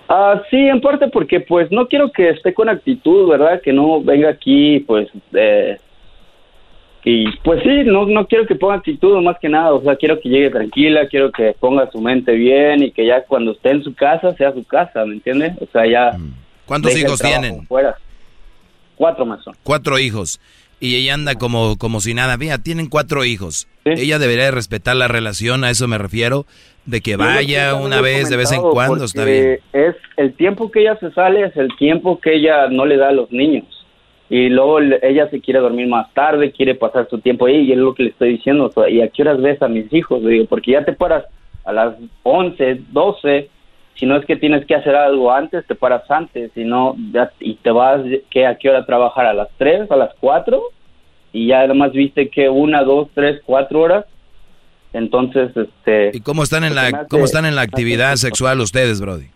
Ah, 0.08 0.42
sí, 0.50 0.58
en 0.58 0.82
parte 0.82 1.08
porque 1.08 1.40
pues 1.40 1.72
no 1.72 1.88
quiero 1.88 2.12
que 2.12 2.30
esté 2.30 2.54
con 2.54 2.70
actitud, 2.70 3.28
¿verdad? 3.30 3.62
Que 3.62 3.74
no 3.74 4.02
venga 4.02 4.30
aquí 4.30 4.80
pues 4.82 5.08
eh, 5.34 5.78
y 7.08 7.32
pues 7.44 7.62
sí, 7.62 7.84
no, 7.86 8.08
no 8.08 8.26
quiero 8.26 8.48
que 8.48 8.56
ponga 8.56 8.76
actitud 8.76 9.22
más 9.22 9.38
que 9.40 9.48
nada, 9.48 9.74
o 9.74 9.82
sea, 9.84 9.96
quiero 9.96 10.20
que 10.20 10.28
llegue 10.28 10.50
tranquila, 10.50 11.08
quiero 11.08 11.32
que 11.32 11.56
ponga 11.60 11.90
su 11.92 12.02
mente 12.02 12.32
bien 12.32 12.82
y 12.82 12.92
que 12.92 13.06
ya 13.06 13.24
cuando 13.26 13.52
esté 13.52 13.70
en 13.70 13.84
su 13.84 13.94
casa 13.94 14.34
sea 14.36 14.52
su 14.54 14.64
casa, 14.64 15.06
¿me 15.06 15.14
entiendes? 15.14 15.54
O 15.62 15.68
sea, 15.72 15.86
ya... 15.86 16.18
Mm. 16.18 16.34
¿Cuántos 16.66 16.98
hijos 16.98 17.20
tienen? 17.20 17.68
Fuera. 17.68 17.96
Cuatro 18.96 19.24
más 19.24 19.44
son. 19.44 19.56
Cuatro 19.62 20.00
hijos. 20.00 20.42
Y 20.80 20.96
ella 20.96 21.14
anda 21.14 21.36
como, 21.36 21.78
como 21.78 22.00
si 22.00 22.16
nada. 22.16 22.38
Mira, 22.38 22.58
tienen 22.58 22.88
cuatro 22.88 23.24
hijos. 23.24 23.68
Ella 23.86 24.18
debería 24.18 24.50
respetar 24.50 24.96
la 24.96 25.08
relación, 25.08 25.64
a 25.64 25.70
eso 25.70 25.88
me 25.88 26.00
refiero, 26.00 26.48
de 26.86 27.02
que 27.02 27.16
vaya 27.16 27.76
una 27.76 28.02
vez, 28.02 28.30
de 28.30 28.38
vez 28.38 28.52
en 28.52 28.62
cuando, 28.62 29.06
está 29.06 29.26
bien. 29.26 29.60
Es 29.74 29.96
el 30.18 30.34
tiempo 30.34 30.70
que 30.72 30.82
ella 30.82 30.98
se 30.98 31.12
sale, 31.12 31.44
es 31.46 31.58
el 31.58 31.76
tiempo 31.78 32.20
que 32.20 32.36
ella 32.36 32.68
no 32.70 32.86
le 32.86 32.98
da 32.98 33.10
a 33.10 33.14
los 33.14 33.32
niños 33.32 33.66
y 34.30 34.50
luego 34.50 34.80
ella 34.80 35.30
se 35.30 35.40
quiere 35.40 35.60
dormir 35.60 35.88
más 35.88 36.12
tarde, 36.14 36.52
quiere 36.52 36.76
pasar 36.76 37.08
su 37.10 37.20
tiempo 37.20 37.46
ahí 37.46 37.58
y 37.58 37.72
es 37.72 37.78
lo 37.78 37.94
que 37.94 38.04
le 38.04 38.10
estoy 38.10 38.30
diciendo, 38.30 38.72
¿y 38.88 39.02
a 39.02 39.10
qué 39.10 39.22
horas 39.22 39.42
ves 39.42 39.62
a 39.62 39.68
mis 39.68 39.92
hijos? 39.94 40.24
digo, 40.24 40.46
porque 40.46 40.72
ya 40.72 40.84
te 40.84 40.94
paras 40.94 41.26
a 41.64 41.72
las 41.72 41.96
11, 42.24 42.82
12, 42.92 43.50
si 43.96 44.06
no 44.06 44.18
es 44.18 44.26
que 44.26 44.36
tienes 44.36 44.66
que 44.66 44.76
hacer 44.76 44.96
algo 44.96 45.32
antes, 45.32 45.66
te 45.68 45.76
paras 45.76 46.10
antes, 46.10 46.52
y 46.56 46.64
no, 46.64 46.96
y 47.40 47.56
te 47.56 47.72
vas, 47.72 48.02
¿qué, 48.32 48.46
¿a 48.48 48.58
qué 48.58 48.70
hora 48.70 48.86
trabajar? 48.86 49.28
¿A 49.28 49.34
las 49.34 49.50
3, 49.58 49.90
a 49.92 49.96
las 49.96 50.14
4? 50.20 50.62
Y 51.32 51.48
ya 51.48 51.62
además 51.62 51.92
viste 51.92 52.30
que 52.30 52.50
una, 52.50 52.84
dos, 52.84 53.10
tres, 53.14 53.42
cuatro 53.46 53.82
horas, 53.82 54.06
entonces, 54.96 55.52
este... 55.56 56.12
¿Y 56.14 56.22
cómo 56.22 56.44
están 56.44 56.64
en 56.64 56.74
la, 56.74 57.06
cómo 57.08 57.26
están 57.26 57.46
en 57.46 57.56
la 57.56 57.62
actividad 57.62 58.16
sexual 58.16 58.62
ustedes, 58.62 59.02
Brody? 59.02 59.28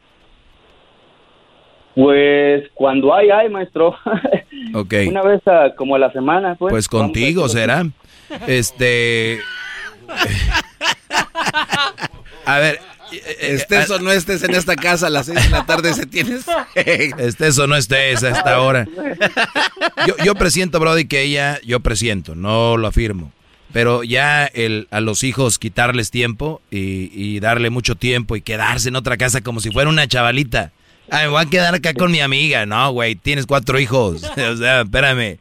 Pues 1.95 2.64
cuando 2.76 3.14
hay, 3.14 3.30
hay, 3.30 3.49
maestro. 3.49 3.95
Ok. 4.73 4.94
Una 5.07 5.23
vez 5.23 5.41
como 5.77 5.95
a 5.95 5.99
la 5.99 6.11
semana, 6.11 6.56
pues. 6.56 6.72
Pues 6.72 6.88
contigo 6.88 7.48
será. 7.49 7.86
Este. 8.45 9.40
a 12.45 12.60
ver. 12.60 12.80
Estés 13.40 13.90
o 13.90 13.98
no 13.99 14.11
estés 14.11 14.44
en 14.44 14.53
esta 14.53 14.76
casa 14.76 15.07
a 15.07 15.10
las 15.10 15.26
seis 15.26 15.44
de 15.44 15.49
la 15.49 15.65
tarde, 15.65 15.94
se 15.94 16.06
tienes. 16.06 16.45
estés 16.76 17.57
o 17.57 17.65
no 17.65 17.76
estés 17.76 18.23
a 18.23 18.30
esta 18.30 18.61
hora. 18.61 18.86
Yo, 20.07 20.15
yo 20.23 20.36
presiento, 20.36 20.80
Brody, 20.80 21.07
que 21.07 21.23
ella, 21.23 21.60
yo 21.64 21.81
presiento, 21.81 22.36
no 22.36 22.77
lo 22.77 22.88
afirmo. 22.88 23.34
Pero 23.72 24.04
ya 24.04 24.46
el, 24.46 24.88
a 24.90 25.00
los 25.00 25.24
hijos 25.24 25.60
quitarles 25.60 26.10
tiempo 26.10 26.62
y, 26.72 27.12
y 27.14 27.40
darle 27.40 27.70
mucho 27.70 27.96
tiempo 27.96 28.36
y 28.36 28.41
quedarse 28.41 28.90
en 28.90 28.96
otra 28.96 29.18
casa 29.18 29.41
como 29.41 29.60
si 29.60 29.70
fuera 29.70 29.90
una 29.90 30.08
chavalita. 30.08 30.72
Ay, 31.12 31.26
me 31.26 31.32
voy 31.32 31.41
a 31.44 31.50
quedar 31.50 31.76
acá 31.76 31.94
con 31.94 32.12
mi 32.12 32.20
amiga. 32.20 32.66
No, 32.66 32.91
güey, 32.91 33.16
tienes 33.16 33.46
cuatro 33.46 33.80
hijos. 33.80 34.24
o 34.38 34.58
sea, 34.58 34.82
espérame. 34.82 35.38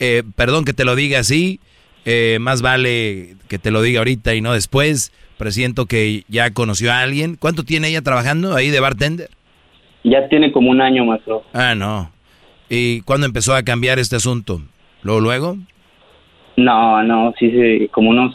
Eh, 0.00 0.22
perdón 0.36 0.64
que 0.64 0.72
te 0.72 0.84
lo 0.84 0.96
diga 0.96 1.20
así. 1.20 1.60
Eh, 2.04 2.38
más 2.40 2.62
vale 2.62 3.36
que 3.48 3.58
te 3.58 3.70
lo 3.70 3.82
diga 3.82 4.00
ahorita 4.00 4.34
y 4.34 4.40
no 4.40 4.52
después. 4.52 5.12
Presiento 5.36 5.86
que 5.86 6.24
ya 6.28 6.50
conoció 6.50 6.92
a 6.92 7.00
alguien. 7.00 7.36
¿Cuánto 7.36 7.64
tiene 7.64 7.88
ella 7.88 8.02
trabajando 8.02 8.56
ahí 8.56 8.70
de 8.70 8.80
bartender? 8.80 9.30
Ya 10.04 10.28
tiene 10.28 10.52
como 10.52 10.70
un 10.70 10.80
año, 10.80 11.04
maestro. 11.04 11.44
Ah, 11.52 11.74
no. 11.74 12.10
¿Y 12.68 13.02
cuándo 13.02 13.26
empezó 13.26 13.54
a 13.54 13.62
cambiar 13.62 13.98
este 13.98 14.16
asunto? 14.16 14.62
¿Luego, 15.02 15.20
luego? 15.20 15.58
No, 16.58 17.04
no, 17.04 17.32
sí, 17.38 17.52
sí, 17.52 17.88
como 17.92 18.10
unos 18.10 18.34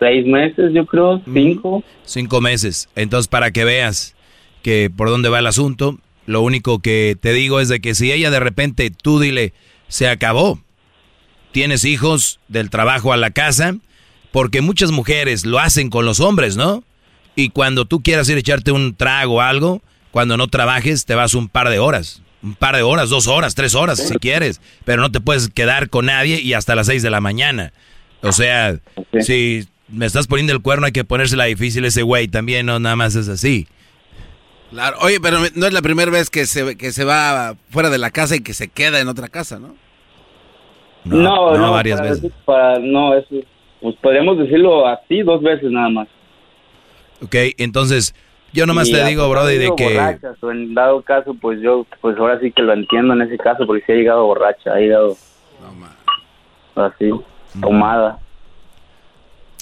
seis 0.00 0.26
meses, 0.26 0.72
yo 0.74 0.84
creo, 0.86 1.22
cinco. 1.32 1.84
Cinco 2.04 2.40
meses. 2.40 2.88
Entonces, 2.96 3.28
para 3.28 3.52
que 3.52 3.64
veas, 3.64 4.16
que 4.62 4.90
por 4.94 5.08
dónde 5.08 5.28
va 5.28 5.38
el 5.38 5.46
asunto. 5.46 5.98
Lo 6.26 6.42
único 6.42 6.80
que 6.80 7.16
te 7.18 7.32
digo 7.32 7.60
es 7.60 7.68
de 7.68 7.80
que 7.80 7.94
si 7.94 8.10
ella 8.10 8.32
de 8.32 8.40
repente 8.40 8.90
tú 8.90 9.20
dile, 9.20 9.52
se 9.86 10.08
acabó, 10.08 10.58
tienes 11.52 11.84
hijos 11.84 12.40
del 12.48 12.70
trabajo 12.70 13.12
a 13.12 13.16
la 13.16 13.30
casa, 13.30 13.76
porque 14.32 14.60
muchas 14.60 14.90
mujeres 14.90 15.46
lo 15.46 15.60
hacen 15.60 15.90
con 15.90 16.04
los 16.04 16.18
hombres, 16.18 16.56
¿no? 16.56 16.82
Y 17.36 17.50
cuando 17.50 17.84
tú 17.84 18.02
quieras 18.02 18.28
ir 18.28 18.36
a 18.36 18.40
echarte 18.40 18.72
un 18.72 18.96
trago 18.96 19.36
o 19.36 19.40
algo, 19.40 19.80
cuando 20.10 20.36
no 20.36 20.48
trabajes 20.48 21.04
te 21.04 21.14
vas 21.14 21.34
un 21.34 21.48
par 21.48 21.68
de 21.68 21.78
horas. 21.78 22.20
Un 22.42 22.54
par 22.54 22.76
de 22.76 22.82
horas, 22.82 23.10
dos 23.10 23.26
horas, 23.26 23.54
tres 23.54 23.74
horas 23.74 23.98
si 23.98 24.16
quieres, 24.18 24.60
pero 24.84 25.02
no 25.02 25.10
te 25.10 25.20
puedes 25.20 25.48
quedar 25.48 25.88
con 25.88 26.06
nadie 26.06 26.40
y 26.40 26.54
hasta 26.54 26.74
las 26.74 26.86
seis 26.86 27.02
de 27.02 27.10
la 27.10 27.20
mañana. 27.20 27.72
O 28.22 28.32
sea, 28.32 28.78
si 29.20 29.66
me 29.88 30.06
estás 30.06 30.26
poniendo 30.26 30.52
el 30.52 30.62
cuerno 30.62 30.86
hay 30.86 30.92
que 30.92 31.04
ponérsela 31.04 31.44
difícil 31.44 31.84
ese 31.84 32.02
güey 32.02 32.28
también, 32.28 32.66
no 32.66 32.78
nada 32.78 32.96
más 32.96 33.16
es 33.16 33.28
así. 33.28 33.66
Claro, 34.70 34.98
oye, 35.00 35.18
pero 35.20 35.38
no 35.54 35.66
es 35.66 35.72
la 35.72 35.82
primera 35.82 36.10
vez 36.10 36.28
que 36.28 36.44
se, 36.44 36.76
que 36.76 36.92
se 36.92 37.04
va 37.04 37.56
fuera 37.70 37.88
de 37.88 37.98
la 37.98 38.10
casa 38.10 38.36
y 38.36 38.40
que 38.40 38.52
se 38.52 38.68
queda 38.68 39.00
en 39.00 39.08
otra 39.08 39.28
casa, 39.28 39.58
¿no? 39.58 39.74
No, 41.04 41.56
no, 41.56 41.72
varias 41.72 42.00
veces. 42.02 42.30
no, 42.82 43.14
eso, 43.14 43.28
pues 43.80 43.96
podríamos 44.02 44.38
decirlo 44.38 44.86
así 44.86 45.22
dos 45.22 45.42
veces 45.42 45.70
nada 45.70 45.88
más. 45.88 46.08
Ok, 47.22 47.34
entonces, 47.56 48.14
yo 48.58 48.66
nomás 48.66 48.90
te 48.90 49.04
digo, 49.04 49.28
Brody, 49.30 49.56
de 49.56 49.72
que... 49.76 50.18
o 50.40 50.50
en 50.50 50.74
dado 50.74 51.02
caso, 51.02 51.34
pues 51.34 51.60
yo, 51.60 51.86
pues 52.00 52.18
ahora 52.18 52.40
sí 52.40 52.50
que 52.50 52.62
lo 52.62 52.72
entiendo 52.72 53.14
en 53.14 53.22
ese 53.22 53.38
caso, 53.38 53.66
porque 53.66 53.84
si 53.86 53.92
ha 53.92 53.94
llegado 53.94 54.26
borracha, 54.26 54.72
ha 54.72 54.78
llegado... 54.78 55.16
así, 56.74 57.10
tomada. 57.60 58.18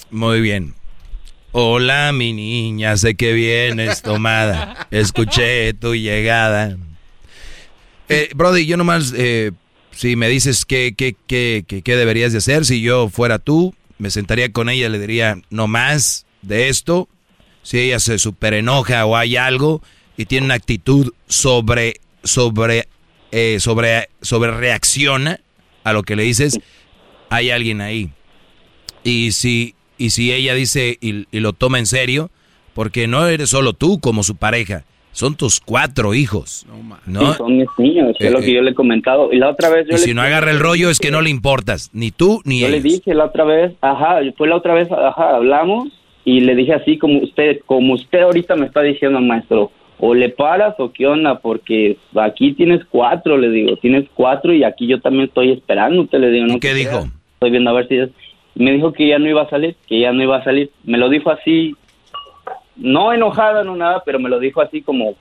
Muy 0.09 0.41
bien. 0.41 0.73
Hola, 1.51 2.11
mi 2.11 2.33
niña, 2.33 2.97
sé 2.97 3.15
que 3.15 3.33
vienes 3.33 4.01
tomada. 4.01 4.87
Escuché 4.91 5.73
tu 5.73 5.95
llegada. 5.95 6.77
Eh, 8.09 8.29
Brody, 8.35 8.65
yo 8.65 8.77
nomás, 8.77 9.13
eh, 9.15 9.51
si 9.91 10.15
me 10.15 10.27
dices 10.29 10.65
qué, 10.65 10.93
qué, 10.97 11.15
qué, 11.27 11.63
qué, 11.67 11.95
deberías 11.95 12.31
de 12.31 12.39
hacer, 12.39 12.65
si 12.65 12.81
yo 12.81 13.09
fuera 13.09 13.37
tú, 13.37 13.75
me 13.97 14.09
sentaría 14.09 14.51
con 14.51 14.69
ella, 14.69 14.89
le 14.89 14.99
diría, 14.99 15.39
no 15.49 15.67
más 15.67 16.25
de 16.41 16.69
esto. 16.69 17.09
Si 17.67 17.77
ella 17.81 17.99
se 17.99 18.17
super 18.17 18.53
enoja 18.53 19.05
o 19.05 19.17
hay 19.17 19.35
algo 19.35 19.81
y 20.15 20.23
tiene 20.23 20.45
una 20.45 20.53
actitud 20.53 21.11
sobre, 21.27 21.95
sobre, 22.23 22.87
eh, 23.33 23.57
sobre, 23.59 24.07
sobre 24.21 24.51
reacciona 24.51 25.41
a 25.83 25.91
lo 25.91 26.03
que 26.03 26.15
le 26.15 26.23
dices, 26.23 26.61
hay 27.29 27.49
alguien 27.49 27.81
ahí. 27.81 28.09
Y 29.03 29.33
si 29.33 29.75
y 29.97 30.11
si 30.11 30.31
ella 30.31 30.53
dice 30.53 30.97
y, 31.01 31.25
lo 31.37 31.51
toma 31.51 31.77
en 31.77 31.87
serio, 31.87 32.29
porque 32.73 33.05
no 33.05 33.27
eres 33.27 33.49
solo 33.49 33.73
tú 33.73 33.99
como 33.99 34.23
su 34.23 34.37
pareja, 34.37 34.85
son 35.11 35.35
tus 35.35 35.59
cuatro 35.59 36.13
hijos. 36.13 36.65
¿no? 37.05 37.33
son 37.33 37.57
mis 37.57 37.67
niños, 37.77 38.15
es 38.17 38.31
lo 38.31 38.39
que 38.39 38.51
eh, 38.51 38.55
yo 38.55 38.61
le 38.61 38.71
he 38.71 38.75
comentado. 38.75 39.33
Y 39.33 39.39
la 39.39 39.49
otra 39.49 39.67
vez 39.67 39.87
yo 39.89 39.97
y 39.97 39.99
si 39.99 40.13
no 40.13 40.21
agarra 40.21 40.51
el 40.51 40.61
rollo 40.61 40.89
es 40.89 40.99
que 40.99 41.11
no 41.11 41.19
le 41.19 41.31
importas, 41.31 41.89
ni 41.91 42.11
tú 42.11 42.41
ni 42.45 42.61
yo 42.61 42.67
ellos. 42.67 42.81
le 42.81 42.89
dije 42.89 43.13
la 43.13 43.25
otra 43.25 43.43
vez, 43.43 43.73
ajá, 43.81 44.19
fue 44.37 44.47
la 44.47 44.55
otra 44.55 44.73
vez, 44.73 44.89
ajá, 44.89 45.35
hablamos 45.35 45.89
y 46.27 46.41
le 46.41 46.55
dije 46.55 46.73
así 46.73 46.97
como 46.97 47.19
usted, 47.19 47.61
como 47.65 47.93
usted 47.93 48.19
ahorita 48.19 48.57
me 48.57 48.65
está 48.65 48.81
diciendo, 48.81 49.21
maestro, 49.21 49.71
o 49.97 50.13
le 50.13 50.27
paras 50.27 50.75
o 50.77 50.91
qué 50.91 51.07
onda, 51.07 51.39
porque 51.39 51.95
aquí 52.17 52.51
tienes 52.51 52.83
cuatro, 52.83 53.37
le 53.37 53.49
digo, 53.49 53.77
tienes 53.77 54.09
cuatro 54.13 54.53
y 54.53 54.65
aquí 54.65 54.87
yo 54.87 54.99
también 54.99 55.29
estoy 55.29 55.53
esperando, 55.53 56.05
te 56.05 56.19
le 56.19 56.29
digo. 56.29 56.47
¿no? 56.47 56.59
¿Qué 56.59 56.73
dijo? 56.73 57.07
Estoy 57.35 57.51
viendo 57.51 57.69
a 57.69 57.73
ver 57.73 57.87
si 57.87 57.95
es 57.95 58.09
me 58.55 58.73
dijo 58.73 58.91
que 58.91 59.07
ya 59.07 59.19
no 59.19 59.29
iba 59.29 59.43
a 59.43 59.49
salir, 59.49 59.77
que 59.87 60.01
ya 60.01 60.11
no 60.11 60.21
iba 60.21 60.35
a 60.35 60.43
salir. 60.43 60.69
Me 60.83 60.97
lo 60.97 61.07
dijo 61.07 61.31
así, 61.31 61.77
no 62.75 63.13
enojada, 63.13 63.63
no 63.63 63.77
nada, 63.77 64.03
pero 64.05 64.19
me 64.19 64.27
lo 64.27 64.37
dijo 64.37 64.59
así 64.59 64.81
como, 64.81 65.15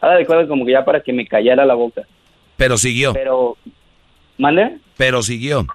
ah, 0.00 0.14
de 0.14 0.46
como 0.46 0.64
que 0.64 0.70
ya 0.72 0.84
para 0.84 1.00
que 1.00 1.12
me 1.12 1.26
callara 1.26 1.66
la 1.66 1.74
boca. 1.74 2.02
Pero 2.56 2.78
siguió. 2.78 3.12
Pero, 3.12 3.56
¿mande? 4.36 4.76
Pero 4.96 5.20
siguió. 5.20 5.66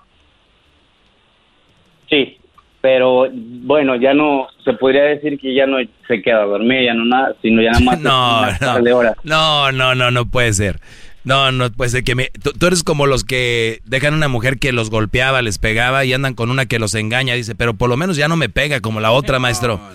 Sí, 2.10 2.38
pero 2.84 3.30
bueno, 3.32 3.96
ya 3.96 4.14
no, 4.14 4.50
se 4.66 4.74
podría 4.74 5.04
decir 5.04 5.40
que 5.40 5.56
ya 5.56 5.66
no 5.66 5.78
se 6.06 6.22
queda 6.22 6.42
a 6.42 6.46
dormir, 6.46 6.84
ya 6.84 6.94
no 6.94 7.06
nada, 7.06 7.34
sino 7.42 7.62
ya 7.62 7.72
nada 7.72 7.80
más. 7.80 8.00
no, 8.02 8.52
no, 8.60 9.72
no, 9.72 9.72
no, 9.72 9.96
no, 9.96 10.12
no 10.12 10.26
puede 10.26 10.52
ser. 10.52 10.82
No, 11.24 11.54
no, 11.54 11.72
pues 11.72 11.94
de 11.94 12.04
que 12.04 12.14
me... 12.14 12.26
Tú, 12.26 12.68
eres 12.68 12.84
como 12.84 13.08
los 13.08 13.24
que 13.24 13.80
dejan 13.86 14.14
una 14.14 14.28
mujer 14.28 14.60
que 14.60 14.74
los 14.74 14.90
golpeaba, 14.90 15.42
les 15.42 15.60
pegaba 15.60 16.04
y 16.04 16.12
andan 16.12 16.34
con 16.34 16.50
una 16.50 16.66
que 16.66 16.78
los 16.78 16.94
engaña. 16.94 17.36
Dice, 17.36 17.56
pero 17.56 17.74
por 17.74 17.90
lo 17.90 17.96
menos 17.96 18.18
ya 18.18 18.28
no 18.28 18.36
me 18.36 18.50
pega 18.50 18.82
como 18.82 19.00
la 19.00 19.12
otra, 19.12 19.40
maestro. 19.40 19.80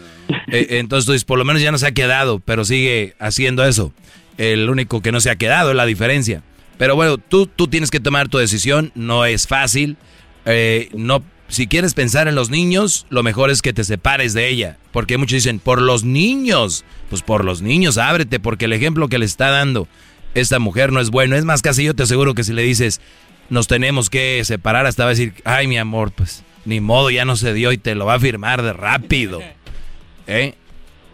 Eh, 0.50 0.78
entonces 0.78 1.06
tú 1.06 1.12
dices, 1.12 1.24
por 1.24 1.38
lo 1.38 1.44
menos 1.46 1.62
ya 1.62 1.72
no 1.72 1.78
se 1.78 1.86
ha 1.86 1.92
quedado, 1.92 2.38
pero 2.38 2.64
sigue 2.64 3.14
haciendo 3.18 3.64
eso. 3.64 3.92
El 4.38 4.68
único 4.68 5.00
que 5.00 5.12
no 5.12 5.20
se 5.20 5.30
ha 5.30 5.36
quedado 5.36 5.70
es 5.70 5.76
la 5.76 5.86
diferencia. 5.86 6.42
Pero 6.78 6.96
bueno, 6.96 7.16
tú, 7.16 7.46
tú 7.46 7.66
tienes 7.68 7.90
que 7.90 8.00
tomar 8.00 8.28
tu 8.28 8.36
decisión, 8.36 8.92
no 8.94 9.24
es 9.24 9.46
fácil. 9.46 9.96
Eh, 10.44 10.88
no, 10.94 11.22
si 11.48 11.66
quieres 11.66 11.94
pensar 11.94 12.28
en 12.28 12.34
los 12.34 12.50
niños, 12.50 13.06
lo 13.10 13.22
mejor 13.22 13.50
es 13.50 13.62
que 13.62 13.72
te 13.72 13.82
separes 13.84 14.34
de 14.34 14.48
ella. 14.48 14.76
Porque 14.92 15.16
muchos 15.18 15.34
dicen, 15.34 15.58
por 15.60 15.80
los 15.80 16.04
niños. 16.04 16.84
Pues 17.10 17.22
por 17.22 17.44
los 17.44 17.62
niños, 17.62 17.96
ábrete, 17.98 18.38
porque 18.38 18.66
el 18.66 18.72
ejemplo 18.74 19.08
que 19.08 19.18
le 19.18 19.24
está 19.24 19.48
dando 19.50 19.88
esta 20.34 20.58
mujer 20.58 20.92
no 20.92 21.00
es 21.00 21.10
bueno. 21.10 21.36
Es 21.36 21.44
más, 21.44 21.62
casi 21.62 21.84
yo 21.84 21.94
te 21.94 22.02
aseguro 22.02 22.34
que 22.34 22.44
si 22.44 22.52
le 22.52 22.62
dices, 22.62 23.00
nos 23.48 23.66
tenemos 23.66 24.10
que 24.10 24.42
separar, 24.44 24.84
hasta 24.86 25.04
va 25.04 25.10
a 25.10 25.14
decir, 25.14 25.32
ay, 25.44 25.66
mi 25.66 25.78
amor, 25.78 26.12
pues 26.12 26.44
ni 26.66 26.80
modo, 26.80 27.08
ya 27.10 27.24
no 27.24 27.34
se 27.34 27.54
dio 27.54 27.72
y 27.72 27.78
te 27.78 27.94
lo 27.94 28.04
va 28.04 28.14
a 28.14 28.20
firmar 28.20 28.60
de 28.62 28.74
rápido. 28.74 29.40
¿Eh? 30.26 30.54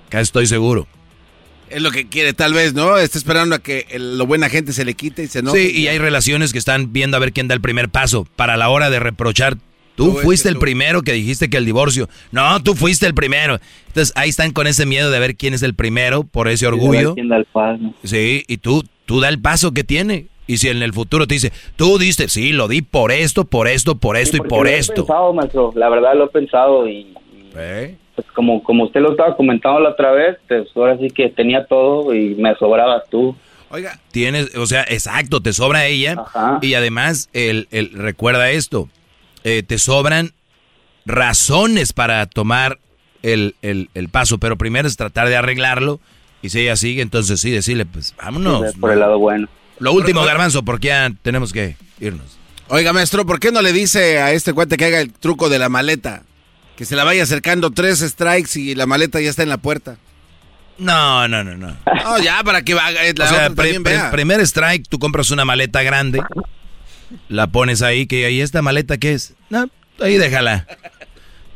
Acá 0.08 0.20
estoy 0.20 0.46
seguro. 0.48 0.88
Es 1.70 1.80
lo 1.80 1.90
que 1.92 2.08
quiere, 2.08 2.32
tal 2.34 2.52
vez, 2.52 2.74
¿no? 2.74 2.98
Está 2.98 3.18
esperando 3.18 3.54
a 3.54 3.58
que 3.60 3.86
el- 3.90 4.18
lo 4.18 4.26
buena 4.26 4.48
gente 4.48 4.72
se 4.72 4.84
le 4.84 4.94
quite 4.94 5.22
y 5.22 5.28
se 5.28 5.38
enoje. 5.38 5.58
Sí, 5.70 5.70
y 5.80 5.86
hay 5.88 5.98
relaciones 5.98 6.52
que 6.52 6.58
están 6.58 6.92
viendo 6.92 7.16
a 7.16 7.20
ver 7.20 7.32
quién 7.32 7.46
da 7.48 7.54
el 7.54 7.60
primer 7.60 7.88
paso 7.88 8.26
para 8.36 8.56
la 8.56 8.68
hora 8.68 8.90
de 8.90 8.98
reprochar. 9.00 9.56
Tú 9.96 10.12
fuiste 10.18 10.44
que 10.48 10.50
el 10.50 10.54
tú. 10.54 10.60
primero 10.60 11.02
que 11.02 11.12
dijiste 11.12 11.48
que 11.48 11.56
el 11.56 11.64
divorcio. 11.64 12.08
No, 12.32 12.62
tú 12.62 12.74
fuiste 12.74 13.06
el 13.06 13.14
primero. 13.14 13.58
Entonces 13.88 14.12
ahí 14.16 14.28
están 14.28 14.52
con 14.52 14.66
ese 14.66 14.86
miedo 14.86 15.10
de 15.10 15.18
ver 15.20 15.36
quién 15.36 15.54
es 15.54 15.62
el 15.62 15.74
primero 15.74 16.24
por 16.24 16.48
ese 16.48 16.66
orgullo. 16.66 17.14
¿Quién 17.14 17.28
da 17.28 17.36
el 17.36 17.44
paso? 17.44 17.94
Sí, 18.02 18.42
y 18.48 18.56
tú, 18.56 18.84
tú 19.06 19.20
da 19.20 19.28
el 19.28 19.40
paso 19.40 19.72
que 19.72 19.84
tiene. 19.84 20.26
Y 20.46 20.58
si 20.58 20.68
en 20.68 20.82
el 20.82 20.92
futuro 20.92 21.26
te 21.26 21.34
dice, 21.34 21.52
tú 21.76 21.96
diste, 21.98 22.28
sí, 22.28 22.52
lo 22.52 22.68
di 22.68 22.82
por 22.82 23.12
esto, 23.12 23.44
por 23.46 23.66
esto, 23.66 23.94
por 23.96 24.16
esto 24.18 24.36
y 24.36 24.40
por 24.40 24.64
lo 24.64 24.70
he 24.70 24.78
esto. 24.78 24.94
pensado, 25.06 25.32
maestro, 25.32 25.72
la 25.74 25.88
verdad 25.88 26.14
lo 26.16 26.24
he 26.26 26.28
pensado 26.28 26.86
y, 26.86 26.96
y, 27.32 27.50
pues 28.14 28.26
como, 28.34 28.62
como 28.62 28.84
usted 28.84 29.00
lo 29.00 29.12
estaba 29.12 29.34
comentando 29.36 29.80
la 29.80 29.90
otra 29.90 30.12
vez, 30.12 30.36
pues 30.46 30.68
ahora 30.76 30.98
sí 30.98 31.08
que 31.08 31.30
tenía 31.30 31.64
todo 31.64 32.12
y 32.14 32.34
me 32.34 32.54
sobrabas 32.56 33.04
tú. 33.10 33.34
Oiga, 33.70 33.98
Tienes, 34.12 34.54
o 34.56 34.66
sea, 34.66 34.82
exacto, 34.82 35.40
te 35.40 35.52
sobra 35.54 35.86
ella. 35.86 36.16
Y 36.60 36.74
además, 36.74 37.30
el, 37.32 37.66
el- 37.70 37.92
recuerda 37.92 38.50
esto, 38.50 38.88
eh, 39.44 39.62
te 39.62 39.78
sobran 39.78 40.32
razones 41.06 41.92
para 41.92 42.26
tomar 42.26 42.78
el, 43.22 43.54
el- 43.62 43.90
el 43.94 44.08
paso, 44.08 44.38
pero 44.38 44.56
primero 44.56 44.88
es 44.88 44.96
tratar 44.96 45.28
de 45.28 45.36
arreglarlo. 45.36 46.00
Y 46.42 46.50
si 46.50 46.60
ella 46.60 46.76
sigue, 46.76 47.00
entonces 47.02 47.40
sí, 47.40 47.50
decirle, 47.50 47.86
pues 47.86 48.14
vámonos. 48.22 48.72
Sí, 48.72 48.78
por 48.78 48.90
el 48.92 49.00
lado 49.00 49.18
bueno. 49.18 49.48
Lo 49.78 49.92
último, 49.92 50.22
Garbanzo, 50.24 50.62
porque 50.64 50.88
ya 50.88 51.10
tenemos 51.22 51.52
que 51.52 51.76
irnos. 52.00 52.38
Oiga, 52.68 52.92
maestro, 52.92 53.24
¿por 53.26 53.40
qué 53.40 53.50
no 53.50 53.62
le 53.62 53.72
dice 53.72 54.18
a 54.20 54.32
este 54.32 54.52
cuate 54.52 54.76
que 54.76 54.84
haga 54.86 55.00
el 55.00 55.12
truco 55.12 55.48
de 55.48 55.58
la 55.58 55.68
maleta? 55.68 56.22
Que 56.76 56.84
se 56.84 56.96
la 56.96 57.04
vaya 57.04 57.22
acercando 57.22 57.70
tres 57.70 58.00
strikes 58.00 58.58
y 58.58 58.74
la 58.74 58.86
maleta 58.86 59.20
ya 59.20 59.30
está 59.30 59.42
en 59.42 59.48
la 59.48 59.58
puerta. 59.58 59.96
No, 60.78 61.28
no, 61.28 61.44
no, 61.44 61.56
no. 61.56 61.76
No, 62.04 62.18
ya, 62.18 62.42
para 62.44 62.62
que 62.62 62.72
haga. 62.74 63.06
eh, 63.06 63.14
La 63.16 63.24
o 63.24 63.28
sea, 63.28 63.48
vea. 63.48 64.10
primer 64.10 64.40
strike, 64.42 64.86
tú 64.88 64.98
compras 64.98 65.30
una 65.30 65.44
maleta 65.46 65.82
grande, 65.82 66.20
la 67.28 67.46
pones 67.48 67.82
ahí, 67.82 68.06
que 68.06 68.30
¿y 68.30 68.40
esta 68.40 68.62
maleta 68.62 68.98
qué 68.98 69.12
es? 69.14 69.34
No, 69.50 69.68
ahí 70.00 70.16
déjala. 70.16 70.66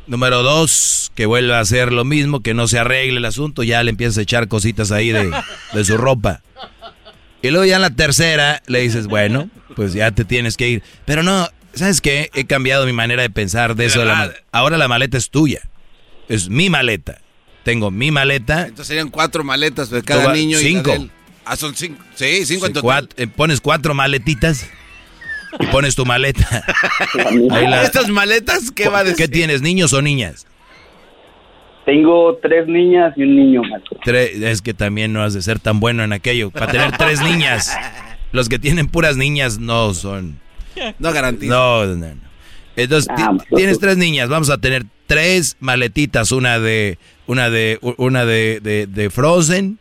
Número 0.07 0.43
dos, 0.43 1.13
que 1.15 1.27
vuelva 1.27 1.59
a 1.59 1.61
hacer 1.61 1.93
lo 1.93 2.05
mismo, 2.05 2.41
que 2.41 2.55
no 2.55 2.67
se 2.67 2.79
arregle 2.79 3.19
el 3.19 3.25
asunto, 3.27 3.63
ya 3.63 3.83
le 3.83 3.91
empiezas 3.91 4.17
a 4.19 4.23
echar 4.23 4.49
cositas 4.49 4.91
ahí 4.91 5.11
de, 5.11 5.31
de 5.75 5.85
su 5.85 5.99
ropa. 5.99 6.41
Y 7.43 7.51
luego 7.51 7.67
ya 7.67 7.77
en 7.77 7.83
la 7.83 7.91
tercera 7.91 8.63
le 8.67 8.81
dices, 8.81 9.07
bueno, 9.07 9.51
pues 9.77 9.93
ya 9.93 10.11
te 10.11 10.25
tienes 10.25 10.57
que 10.57 10.69
ir. 10.69 10.83
Pero 11.05 11.23
no, 11.23 11.49
¿sabes 11.75 12.01
qué? 12.01 12.31
He 12.35 12.47
cambiado 12.47 12.87
mi 12.87 12.93
manera 12.95 13.23
de 13.23 13.31
pensar 13.31 13.77
de 13.77 13.85
eso. 13.87 14.01
De 14.01 14.07
la 14.07 14.33
Ahora 14.51 14.79
la 14.79 14.89
maleta 14.89 15.19
es 15.19 15.29
tuya. 15.31 15.61
Es 16.29 16.49
mi 16.49 16.71
maleta. 16.71 17.21
Tengo 17.63 17.91
mi 17.91 18.11
maleta. 18.11 18.63
Entonces 18.63 18.87
serían 18.87 19.11
cuatro 19.11 19.45
maletas 19.45 19.91
de 19.91 20.03
cada 20.03 20.33
niño. 20.33 20.59
y 20.59 20.63
cinco. 20.63 20.91
él. 20.93 21.11
Ah, 21.45 21.57
son 21.57 21.75
cinco. 21.77 22.03
Sí, 22.15 22.45
cinco 22.47 22.67
en 22.67 22.73
Sí, 22.75 22.81
total. 22.81 22.83
cuat- 22.83 23.11
eh, 23.19 23.27
pones 23.27 23.61
cuatro 23.61 23.93
maletitas 23.95 24.67
y 25.61 25.67
pones 25.67 25.95
tu 25.97 26.05
maleta. 26.07 26.47
Ahí 27.51 27.67
la- 27.67 27.83
Estas 27.83 28.09
maletas, 28.09 28.71
¿qué 28.71 28.89
va 28.89 29.01
a 29.01 29.05
decir? 29.05 29.17
¿Qué 29.17 29.29
tienes, 29.29 29.63
niños 29.63 29.93
o 29.93 30.03
niñas? 30.03 30.47
Tengo 31.87 32.37
tres 32.43 32.67
niñas 32.67 33.15
y 33.17 33.23
un 33.23 33.35
niño. 33.37 33.63
Tre- 34.05 34.31
es 34.45 34.61
que 34.61 34.75
también 34.75 35.13
no 35.13 35.23
has 35.23 35.33
de 35.33 35.41
ser 35.41 35.59
tan 35.59 35.81
bueno 35.81 36.05
en 36.05 36.13
aquello. 36.13 36.51
Para 36.51 36.71
tener 36.71 36.97
tres 36.99 37.23
niñas. 37.23 37.75
Los 38.31 38.51
que 38.51 38.59
tienen 38.59 38.89
puras 38.89 39.17
niñas 39.17 39.59
no 39.59 39.95
son. 39.95 40.39
No 40.99 41.13
garantizo. 41.13 41.53
No, 41.55 41.87
no, 41.87 41.97
no. 41.97 42.29
Entonces, 42.77 43.11
Ah, 43.17 43.33
tienes 43.57 43.79
tres 43.81 43.97
niñas. 43.97 44.29
Vamos 44.29 44.51
a 44.51 44.59
tener 44.59 44.85
tres 45.07 45.57
maletitas. 45.61 46.31
Una 46.31 46.59
de. 46.61 46.99
Una 47.27 47.49
de. 47.49 47.79
Una 47.97 48.27
de, 48.27 48.61
de, 48.63 48.87
de 48.87 49.09
Frozen. 49.11 49.79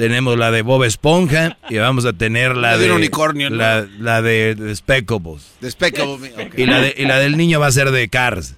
Tenemos 0.00 0.38
la 0.38 0.50
de 0.50 0.62
Bob 0.62 0.84
Esponja. 0.84 1.58
Y 1.68 1.76
vamos 1.76 2.06
a 2.06 2.14
tener 2.14 2.56
la 2.56 2.70
La 2.70 2.78
de 2.78 2.84
de. 2.84 2.90
un 2.90 2.96
unicornio, 2.96 3.50
¿no? 3.50 3.56
La, 3.56 3.86
la 3.98 4.22
de, 4.22 4.54
de 4.54 4.74
Speckables. 4.74 5.42
Despecable. 5.60 6.32
ok. 6.46 6.54
Y 6.56 6.64
la, 6.64 6.80
de, 6.80 6.94
y 6.96 7.04
la 7.04 7.18
del 7.18 7.36
niño 7.36 7.60
va 7.60 7.66
a 7.66 7.70
ser 7.70 7.90
de 7.90 8.08
Cars. 8.08 8.54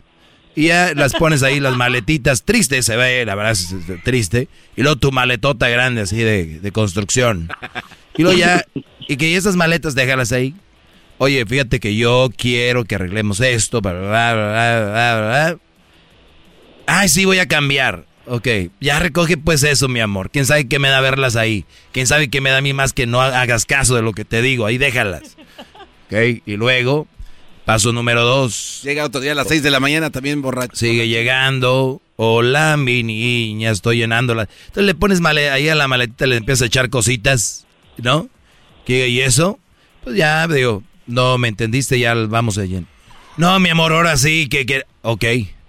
Y 0.54 0.68
ya 0.68 0.92
las 0.94 1.14
pones 1.14 1.42
ahí, 1.42 1.58
las 1.58 1.74
maletitas. 1.74 2.44
Triste 2.44 2.80
se 2.84 2.96
ve, 2.96 3.24
la 3.26 3.34
verdad 3.34 3.52
es, 3.52 3.74
triste. 4.04 4.46
Y 4.76 4.82
luego 4.82 4.94
tu 5.00 5.10
maletota 5.10 5.68
grande 5.68 6.02
así 6.02 6.18
de, 6.18 6.60
de 6.60 6.70
construcción. 6.70 7.48
Y 8.16 8.22
luego 8.22 8.38
ya, 8.38 8.64
y 9.08 9.16
que 9.16 9.34
esas 9.34 9.56
maletas 9.56 9.96
déjalas 9.96 10.30
ahí. 10.30 10.54
Oye, 11.18 11.44
fíjate 11.44 11.80
que 11.80 11.96
yo 11.96 12.30
quiero 12.36 12.84
que 12.84 12.94
arreglemos 12.94 13.40
esto. 13.40 13.80
Bla, 13.80 13.92
bla, 13.94 14.08
bla, 14.10 14.34
bla, 14.34 14.90
bla, 14.90 15.18
bla. 15.18 15.58
Ay, 16.86 17.08
sí, 17.08 17.24
voy 17.24 17.40
a 17.40 17.48
cambiar. 17.48 18.04
Ok, 18.26 18.46
ya 18.80 18.98
recoge 19.00 19.36
pues 19.36 19.62
eso, 19.64 19.88
mi 19.88 20.00
amor. 20.00 20.30
¿Quién 20.30 20.46
sabe 20.46 20.68
qué 20.68 20.78
me 20.78 20.88
da 20.88 21.00
verlas 21.00 21.34
ahí? 21.36 21.64
¿Quién 21.90 22.06
sabe 22.06 22.30
qué 22.30 22.40
me 22.40 22.50
da 22.50 22.58
a 22.58 22.62
mí 22.62 22.72
más 22.72 22.92
que 22.92 23.06
no 23.06 23.20
hagas 23.20 23.64
caso 23.66 23.96
de 23.96 24.02
lo 24.02 24.12
que 24.12 24.24
te 24.24 24.42
digo? 24.42 24.66
Ahí 24.66 24.78
déjalas. 24.78 25.36
Ok, 26.12 26.42
y 26.44 26.56
luego, 26.56 27.06
paso 27.64 27.90
número 27.90 28.22
dos. 28.22 28.80
Llega 28.84 29.06
otro 29.06 29.22
día 29.22 29.32
a 29.32 29.34
las 29.34 29.48
seis 29.48 29.62
de 29.62 29.70
la 29.70 29.80
mañana 29.80 30.10
también 30.10 30.42
borracho. 30.42 30.76
Sigue 30.76 31.08
llegando. 31.08 32.02
Hola, 32.16 32.76
mi 32.76 33.02
niña, 33.02 33.70
estoy 33.70 33.96
llenándola. 33.96 34.46
Entonces 34.66 34.84
le 34.84 34.94
pones 34.94 35.22
male- 35.22 35.48
ahí 35.48 35.70
a 35.70 35.74
la 35.74 35.88
maletita, 35.88 36.26
le 36.26 36.36
empiezas 36.36 36.62
a 36.64 36.66
echar 36.66 36.90
cositas, 36.90 37.66
¿no? 37.96 38.28
¿Qué, 38.84 39.08
¿Y 39.08 39.22
eso? 39.22 39.58
Pues 40.04 40.14
ya, 40.16 40.46
digo, 40.48 40.82
no 41.06 41.38
me 41.38 41.48
entendiste, 41.48 41.98
ya 41.98 42.12
vamos 42.12 42.58
a 42.58 42.66
llenar. 42.66 42.90
No, 43.38 43.58
mi 43.58 43.70
amor, 43.70 43.94
ahora 43.94 44.18
sí, 44.18 44.48
que, 44.50 44.66
que... 44.66 44.84
Ok, 45.00 45.24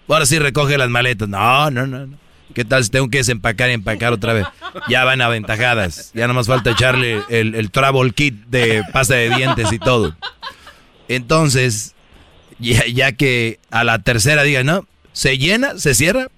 ahora 0.09 0.25
sí 0.25 0.40
recoge 0.40 0.77
las 0.77 0.90
maletas. 0.90 1.30
No, 1.30 1.72
no, 1.72 1.88
no, 1.88 2.06
no. 2.06 2.17
¿Qué 2.53 2.65
tal 2.65 2.83
si 2.83 2.90
tengo 2.90 3.09
que 3.09 3.19
desempacar 3.19 3.69
y 3.69 3.73
empacar 3.73 4.14
otra 4.14 4.33
vez? 4.33 4.45
Ya 4.90 5.03
van 5.03 5.22
aventajadas. 5.22 6.11
Ya 6.14 6.27
no 6.27 6.33
más 6.33 6.48
falta 6.48 6.72
echarle 6.72 7.22
el, 7.30 7.56
el 7.56 7.72
travel 7.72 8.14
kit 8.14 8.35
de 8.48 8.83
pasta 8.91 9.15
de 9.15 9.30
dientes 9.35 9.72
y 9.72 9.80
todo. 9.80 10.15
Entonces, 11.07 11.93
ya, 12.59 12.85
ya 12.85 13.11
que 13.11 13.59
a 13.72 13.83
la 13.83 13.99
tercera 13.99 14.43
diga, 14.43 14.64
no, 14.64 14.88
se 15.11 15.38
llena, 15.38 15.77
se 15.77 15.93
cierra, 15.95 16.30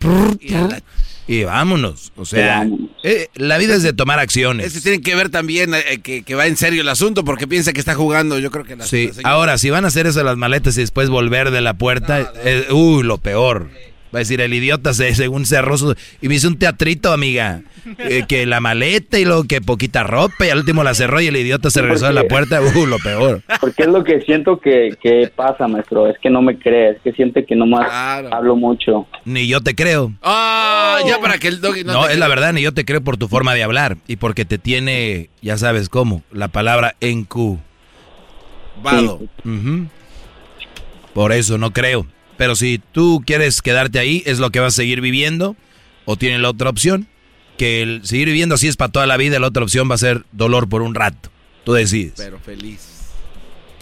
y 1.28 1.44
vámonos. 1.44 2.12
O 2.16 2.26
sea, 2.26 2.68
eh, 3.04 3.30
la 3.36 3.58
vida 3.58 3.76
es 3.76 3.84
de 3.84 3.94
tomar 3.94 4.20
acciones. 4.20 4.68
Ese 4.68 4.82
tienen 4.82 5.02
que 5.02 5.16
ver 5.16 5.30
también 5.30 5.74
eh, 5.74 6.00
que, 6.04 6.24
que 6.24 6.36
va 6.36 6.46
en 6.46 6.56
serio 6.56 6.82
el 6.82 6.90
asunto 6.90 7.26
porque 7.26 7.48
piensa 7.48 7.74
que 7.74 7.80
está 7.80 7.96
jugando. 7.96 8.38
Yo 8.38 8.52
creo 8.52 8.64
que 8.64 8.76
la, 8.76 8.86
Sí, 8.86 9.10
la 9.24 9.30
ahora, 9.30 9.58
si 9.58 9.70
van 9.72 9.86
a 9.86 9.88
hacer 9.88 10.06
eso 10.06 10.24
las 10.24 10.38
maletas 10.38 10.78
y 10.78 10.82
después 10.82 11.10
volver 11.10 11.50
de 11.50 11.62
la 11.62 11.74
puerta, 11.74 12.32
eh, 12.44 12.68
uy, 12.70 13.04
lo 13.04 13.18
peor. 13.18 13.70
Va 14.16 14.20
a 14.20 14.22
decir, 14.22 14.40
el 14.40 14.54
idiota 14.54 14.94
se, 14.94 15.14
según 15.14 15.46
se 15.46 15.58
arrozo, 15.58 15.94
y 16.22 16.30
me 16.30 16.36
hizo 16.36 16.48
un 16.48 16.58
teatrito, 16.58 17.12
amiga. 17.12 17.64
Eh, 18.00 18.24
que 18.30 18.46
la 18.46 18.62
maleta 18.62 19.20
y 19.20 19.26
luego 19.26 19.44
que 19.44 19.60
poquita 19.60 20.04
ropa 20.04 20.46
y 20.46 20.50
al 20.50 20.60
último 20.60 20.86
la 20.86 20.94
cerró 20.94 21.20
y 21.20 21.28
el 21.28 21.36
idiota 21.36 21.70
se 21.70 21.82
regresó 21.82 22.08
a 22.08 22.14
la 22.14 22.24
puerta, 22.24 22.62
uy, 22.62 22.86
lo 22.88 22.98
peor. 23.00 23.44
Porque 23.60 23.84
es 23.84 23.90
lo 23.90 24.06
que 24.06 24.22
siento 24.22 24.62
que, 24.62 24.96
que 25.04 25.30
pasa, 25.36 25.68
maestro. 25.68 26.08
Es 26.08 26.18
que 26.20 26.30
no 26.30 26.42
me 26.42 26.58
cree, 26.58 26.92
es 26.92 27.02
que 27.02 27.12
siente 27.12 27.46
que 27.46 27.58
nomás 27.58 27.92
hablo 28.32 28.56
mucho. 28.56 29.06
Ni 29.26 29.48
yo 29.48 29.60
te 29.60 29.76
creo. 29.76 30.14
Ah, 30.22 31.00
ya 31.06 31.20
para 31.20 31.38
que 31.38 31.50
el 31.50 31.60
doggy 31.60 31.84
no. 31.84 32.08
Es 32.08 32.18
la 32.18 32.30
verdad, 32.30 32.54
ni 32.54 32.62
yo 32.62 32.74
te 32.74 32.86
creo 32.86 33.02
por 33.02 33.18
tu 33.18 33.28
forma 33.28 33.54
de 33.54 33.64
hablar 33.64 33.98
y 34.08 34.16
porque 34.16 34.46
te 34.46 34.58
tiene, 34.58 35.30
ya 35.42 35.58
sabes 35.58 35.90
cómo, 35.90 36.24
la 36.32 36.48
palabra 36.48 36.96
en 37.02 37.26
Q. 37.26 37.60
Vado. 38.82 39.20
Por 41.14 41.34
eso 41.34 41.58
no 41.58 41.74
creo. 41.74 42.08
Pero 42.38 42.56
si 42.56 42.82
tú 42.92 43.24
quieres 43.26 43.62
quedarte 43.62 44.00
ahí, 44.00 44.24
es 44.26 44.40
lo 44.40 44.50
que 44.52 44.60
vas 44.60 44.74
a 44.74 44.76
seguir 44.76 45.02
viviendo. 45.02 45.56
O 46.06 46.18
tiene 46.18 46.38
la 46.38 46.50
otra 46.50 46.70
opción, 46.70 47.08
que 47.58 47.82
el 47.82 48.06
seguir 48.06 48.28
viviendo 48.28 48.56
así 48.56 48.68
es 48.68 48.78
para 48.78 48.92
toda 48.92 49.08
la 49.08 49.18
vida. 49.18 49.40
La 49.40 49.48
otra 49.48 49.64
opción 49.64 49.90
va 49.90 49.96
a 49.96 50.00
ser 50.00 50.24
dolor 50.32 50.70
por 50.70 50.82
un 50.82 50.94
rato. 50.94 51.30
Tú 51.64 51.74
decides. 51.74 52.14
Pero 52.18 52.40
feliz. 52.40 53.12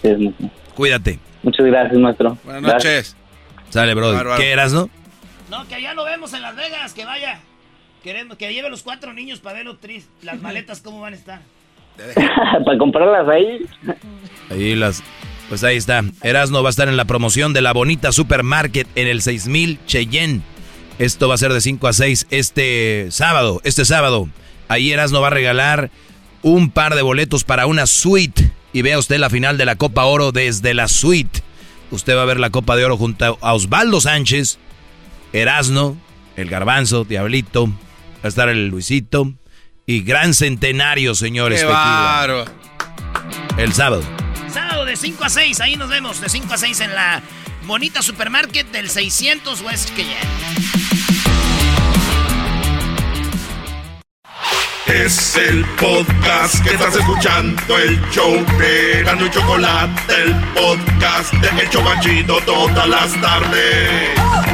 Sí. 0.02 0.34
Cuídate. 0.74 1.18
Muchas 1.42 1.66
gracias, 1.66 1.98
maestro. 1.98 2.38
Buenas 2.44 2.62
Gracias. 2.62 3.14
noches. 3.14 3.16
Sale, 3.70 3.94
brother. 3.94 4.16
Bárbaro. 4.16 4.40
¿Qué 4.40 4.50
eras, 4.50 4.72
no? 4.72 4.88
No, 5.50 5.68
que 5.68 5.74
allá 5.74 5.92
lo 5.94 6.04
vemos 6.04 6.32
en 6.32 6.42
Las 6.42 6.56
Vegas, 6.56 6.94
que 6.94 7.04
vaya. 7.04 7.40
Queremos 8.02 8.36
que 8.36 8.52
lleve 8.52 8.70
los 8.70 8.82
cuatro 8.82 9.12
niños 9.12 9.40
para 9.40 9.56
ver 9.56 9.66
lo 9.66 9.76
triste. 9.76 10.10
Las 10.22 10.40
maletas, 10.40 10.80
¿cómo 10.80 11.00
van 11.00 11.12
a 11.12 11.16
estar? 11.16 11.40
Para 12.64 12.78
comprarlas 12.78 13.28
ahí. 13.28 13.66
Ahí 14.50 14.74
las. 14.74 15.02
Pues 15.48 15.62
ahí 15.62 15.76
está. 15.76 16.02
Erasno 16.22 16.62
va 16.62 16.68
a 16.68 16.70
estar 16.70 16.88
en 16.88 16.96
la 16.96 17.04
promoción 17.04 17.52
de 17.52 17.60
la 17.60 17.72
bonita 17.72 18.12
supermarket 18.12 18.88
en 18.94 19.06
el 19.06 19.22
6000 19.22 19.78
Cheyenne. 19.86 20.42
Esto 20.98 21.28
va 21.28 21.34
a 21.34 21.38
ser 21.38 21.52
de 21.52 21.60
5 21.60 21.86
a 21.88 21.92
6 21.92 22.26
este 22.30 23.08
sábado. 23.10 23.60
Este 23.64 23.84
sábado. 23.84 24.28
Ahí 24.68 24.92
Erasno 24.92 25.20
va 25.20 25.28
a 25.28 25.30
regalar 25.30 25.90
un 26.42 26.70
par 26.70 26.94
de 26.94 27.02
boletos 27.02 27.44
para 27.44 27.66
una 27.66 27.86
suite. 27.86 28.52
Y 28.72 28.82
vea 28.82 28.98
usted 28.98 29.18
la 29.18 29.30
final 29.30 29.56
de 29.58 29.66
la 29.66 29.76
Copa 29.76 30.04
Oro 30.04 30.32
desde 30.32 30.74
la 30.74 30.88
suite. 30.88 31.42
Usted 31.90 32.16
va 32.16 32.22
a 32.22 32.26
ver 32.26 32.40
la 32.40 32.50
Copa 32.50 32.74
de 32.74 32.84
Oro 32.84 32.96
junto 32.96 33.38
a 33.40 33.54
Osvaldo 33.54 34.00
Sánchez, 34.00 34.58
Erasno, 35.32 35.96
el 36.36 36.48
Garbanzo, 36.48 37.04
Diablito. 37.04 37.66
Va 37.66 38.24
a 38.24 38.28
estar 38.28 38.48
el 38.48 38.68
Luisito. 38.68 39.32
Y 39.86 40.00
gran 40.00 40.34
centenario, 40.34 41.14
señores. 41.14 41.62
Qué. 41.62 42.44
El 43.58 43.72
sábado. 43.74 44.02
Sábado 44.54 44.84
de 44.84 44.96
5 44.96 45.24
a 45.24 45.28
6, 45.28 45.60
ahí 45.62 45.74
nos 45.74 45.88
vemos. 45.88 46.20
De 46.20 46.28
5 46.28 46.54
a 46.54 46.56
6 46.56 46.78
en 46.78 46.94
la 46.94 47.20
bonita 47.66 48.02
supermarket 48.02 48.70
del 48.70 48.88
600 48.88 49.62
West 49.62 49.90
que 49.96 50.06
Es 54.86 55.34
el 55.34 55.64
podcast 55.64 56.62
que 56.62 56.70
estás 56.70 56.94
escuchando, 56.94 57.78
el 57.78 58.00
show 58.10 58.32
de 58.60 59.02
Gano 59.02 59.26
y 59.26 59.30
Chocolate, 59.30 60.22
el 60.22 60.34
podcast 60.54 61.32
de 61.32 61.62
El 61.62 61.70
Chocachito 61.70 62.38
todas 62.46 62.88
las 62.88 63.20
tardes. 63.20 64.53